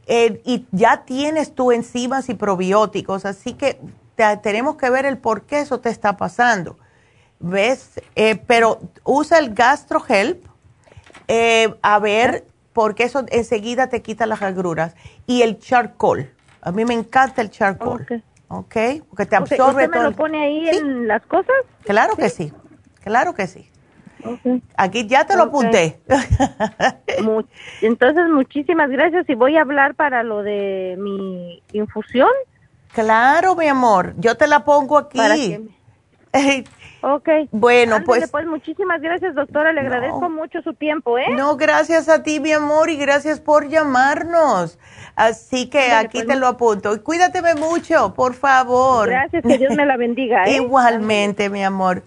eh, 0.07 0.41
y 0.45 0.65
ya 0.71 1.03
tienes 1.05 1.53
tú 1.53 1.71
enzimas 1.71 2.29
y 2.29 2.33
probióticos, 2.33 3.25
así 3.25 3.53
que 3.53 3.79
tenemos 4.41 4.77
que 4.77 4.89
ver 4.89 5.05
el 5.05 5.17
por 5.17 5.43
qué 5.43 5.59
eso 5.59 5.79
te 5.79 5.89
está 5.89 6.17
pasando. 6.17 6.77
¿Ves? 7.39 8.01
Eh, 8.15 8.41
pero 8.47 8.79
usa 9.03 9.37
el 9.37 9.53
GastroHelp 9.53 10.43
eh, 11.27 11.75
a 11.81 11.99
ver 11.99 12.45
porque 12.73 13.03
eso 13.03 13.25
enseguida 13.29 13.89
te 13.89 14.01
quita 14.01 14.25
las 14.25 14.41
agruras. 14.41 14.95
Y 15.25 15.41
el 15.41 15.59
charcoal. 15.59 16.31
A 16.61 16.71
mí 16.71 16.85
me 16.85 16.93
encanta 16.93 17.41
el 17.41 17.51
charcoal. 17.51 18.23
Ok. 18.47 18.75
Porque 19.09 19.25
te 19.25 19.35
absorbe 19.35 19.85
¿Usted 19.85 19.97
me 19.97 20.03
lo 20.03 20.11
pone 20.13 20.43
ahí 20.43 20.69
en 20.69 21.07
las 21.07 21.23
cosas? 21.25 21.55
Claro 21.83 22.15
que 22.15 22.29
sí. 22.29 22.53
Claro 23.03 23.33
que 23.33 23.47
sí. 23.47 23.69
Aquí 24.75 25.07
ya 25.07 25.25
te 25.25 25.35
lo 25.35 25.43
apunté. 25.43 25.99
Entonces, 27.81 28.29
muchísimas 28.29 28.89
gracias 28.89 29.29
y 29.29 29.35
voy 29.35 29.57
a 29.57 29.61
hablar 29.61 29.95
para 29.95 30.23
lo 30.23 30.43
de 30.43 30.95
mi 30.99 31.61
infusión. 31.73 32.29
Claro, 32.93 33.55
mi 33.55 33.67
amor, 33.67 34.13
yo 34.17 34.35
te 34.35 34.47
la 34.47 34.63
pongo 34.63 34.97
aquí. 34.97 35.17
Para 35.17 35.35
Ok. 37.01 37.29
Bueno, 37.51 37.97
pues. 38.05 38.29
pues 38.31 38.45
muchísimas 38.47 39.01
gracias, 39.01 39.35
doctora. 39.35 39.71
Le 39.71 39.81
agradezco 39.81 40.29
mucho 40.29 40.61
su 40.61 40.73
tiempo, 40.73 41.17
¿eh? 41.17 41.27
No, 41.35 41.55
gracias 41.55 42.09
a 42.09 42.23
ti, 42.23 42.39
mi 42.39 42.51
amor, 42.51 42.89
y 42.89 42.97
gracias 42.97 43.39
por 43.39 43.69
llamarnos. 43.69 44.79
Así 45.15 45.69
que 45.69 45.91
aquí 45.91 46.19
pues, 46.19 46.27
te 46.27 46.35
lo 46.35 46.47
apunto. 46.47 47.03
Cuídateme 47.03 47.55
mucho, 47.55 48.13
por 48.13 48.33
favor. 48.33 49.09
Gracias, 49.09 49.43
que 49.43 49.57
Dios 49.57 49.75
me 49.75 49.85
la 49.85 49.97
bendiga. 49.97 50.45
¿eh? 50.45 50.55
Igualmente, 50.61 51.49
mi 51.49 51.63
amor. 51.63 52.03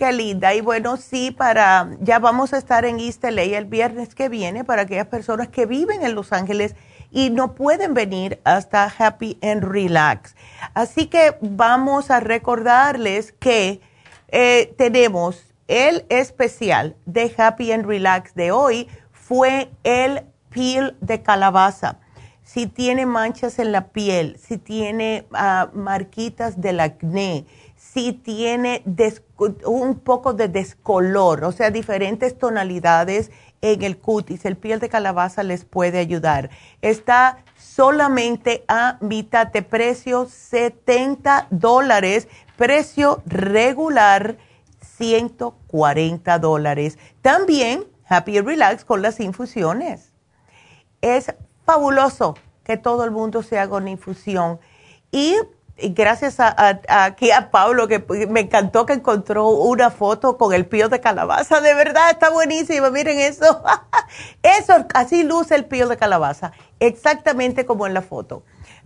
Qué 0.00 0.14
linda. 0.14 0.54
Y 0.54 0.62
bueno, 0.62 0.96
sí, 0.96 1.30
para. 1.30 1.90
Ya 2.00 2.18
vamos 2.18 2.54
a 2.54 2.56
estar 2.56 2.86
en 2.86 2.98
East 2.98 3.22
LA 3.22 3.42
el 3.58 3.66
viernes 3.66 4.14
que 4.14 4.30
viene 4.30 4.64
para 4.64 4.80
aquellas 4.80 5.08
personas 5.08 5.48
que 5.48 5.66
viven 5.66 6.02
en 6.02 6.14
Los 6.14 6.32
Ángeles 6.32 6.74
y 7.10 7.28
no 7.28 7.54
pueden 7.54 7.92
venir 7.92 8.40
hasta 8.44 8.84
Happy 8.84 9.38
and 9.42 9.62
Relax. 9.62 10.36
Así 10.72 11.08
que 11.08 11.36
vamos 11.42 12.10
a 12.10 12.18
recordarles 12.18 13.32
que 13.32 13.82
eh, 14.28 14.74
tenemos 14.78 15.52
el 15.68 16.06
especial 16.08 16.96
de 17.04 17.34
Happy 17.36 17.70
and 17.70 17.84
Relax 17.84 18.34
de 18.34 18.52
hoy, 18.52 18.88
fue 19.12 19.70
el 19.84 20.22
peel 20.48 20.96
de 21.02 21.20
calabaza. 21.20 21.98
si 22.42 22.66
tiene 22.66 23.04
manchas 23.04 23.58
en 23.58 23.70
la 23.70 23.88
piel, 23.88 24.38
si 24.38 24.56
tiene 24.56 25.26
ah, 25.34 25.68
marquitas 25.74 26.58
del 26.58 26.80
acné, 26.80 27.44
si 27.92 28.12
tiene 28.12 28.84
un 29.64 29.98
poco 29.98 30.32
de 30.32 30.48
descolor, 30.48 31.44
o 31.44 31.52
sea, 31.52 31.70
diferentes 31.70 32.38
tonalidades 32.38 33.30
en 33.62 33.82
el 33.82 33.98
cutis, 33.98 34.44
el 34.44 34.56
piel 34.56 34.78
de 34.80 34.88
calabaza 34.88 35.42
les 35.42 35.64
puede 35.64 35.98
ayudar. 35.98 36.50
Está 36.82 37.38
solamente 37.56 38.64
a 38.68 38.98
mitad 39.00 39.48
de 39.48 39.62
precio, 39.62 40.26
70 40.26 41.48
dólares, 41.50 42.28
precio 42.56 43.22
regular 43.26 44.36
140 44.96 46.38
dólares. 46.38 46.98
También 47.22 47.84
Happy 48.06 48.40
Relax 48.40 48.84
con 48.84 49.02
las 49.02 49.18
infusiones. 49.20 50.12
Es 51.00 51.34
fabuloso 51.64 52.36
que 52.64 52.76
todo 52.76 53.04
el 53.04 53.10
mundo 53.10 53.42
se 53.42 53.58
haga 53.58 53.76
una 53.76 53.90
infusión. 53.90 54.60
Y 55.10 55.36
gracias 55.82 56.40
a, 56.40 56.80
aquí 56.88 57.30
a 57.30 57.50
Pablo, 57.50 57.88
que 57.88 58.04
me 58.28 58.40
encantó 58.40 58.86
que 58.86 58.92
encontró 58.92 59.48
una 59.48 59.90
foto 59.90 60.36
con 60.36 60.52
el 60.52 60.66
pío 60.66 60.88
de 60.88 61.00
calabaza. 61.00 61.60
De 61.60 61.74
verdad, 61.74 62.10
está 62.10 62.30
buenísimo. 62.30 62.90
Miren 62.90 63.18
eso. 63.18 63.62
eso, 64.42 64.86
así 64.94 65.22
luce 65.22 65.54
el 65.54 65.64
pío 65.64 65.88
de 65.88 65.96
calabaza. 65.96 66.52
Exactamente 66.78 67.66
como 67.66 67.86
en 67.86 67.94
la 67.94 68.02
foto. 68.02 68.42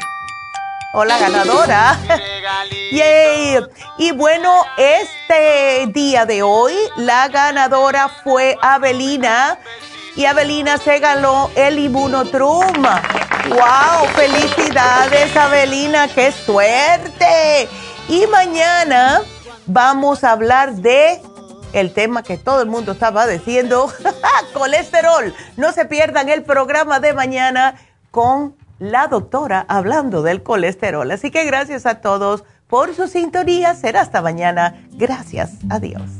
Hola 0.92 1.18
ganadora. 1.18 1.96
Yay. 2.90 3.60
Y 3.98 4.10
bueno, 4.10 4.52
este 4.76 5.86
día 5.92 6.26
de 6.26 6.42
hoy 6.42 6.74
la 6.96 7.28
ganadora 7.28 8.08
fue 8.08 8.56
Abelina 8.60 9.56
y 10.16 10.24
Abelina 10.24 10.78
se 10.78 10.98
ganó 10.98 11.48
el 11.54 11.78
Immunotrum. 11.78 12.82
¡Wow! 12.82 14.08
¡Felicidades, 14.16 15.36
Abelina! 15.36 16.08
¡Qué 16.08 16.32
suerte! 16.32 17.68
Y 18.10 18.26
mañana 18.26 19.20
vamos 19.66 20.24
a 20.24 20.32
hablar 20.32 20.74
de 20.74 21.22
el 21.72 21.94
tema 21.94 22.24
que 22.24 22.36
todo 22.38 22.60
el 22.60 22.68
mundo 22.68 22.90
estaba 22.90 23.24
diciendo, 23.28 23.88
colesterol. 24.52 25.32
No 25.56 25.70
se 25.70 25.84
pierdan 25.84 26.28
el 26.28 26.42
programa 26.42 26.98
de 26.98 27.14
mañana 27.14 27.76
con 28.10 28.56
la 28.80 29.06
doctora 29.06 29.64
hablando 29.68 30.22
del 30.22 30.42
colesterol. 30.42 31.08
Así 31.08 31.30
que 31.30 31.44
gracias 31.44 31.86
a 31.86 32.00
todos 32.00 32.42
por 32.66 32.96
su 32.96 33.06
sintonía. 33.06 33.76
Será 33.76 34.00
hasta 34.00 34.22
mañana. 34.22 34.84
Gracias. 34.90 35.52
Adiós. 35.70 36.19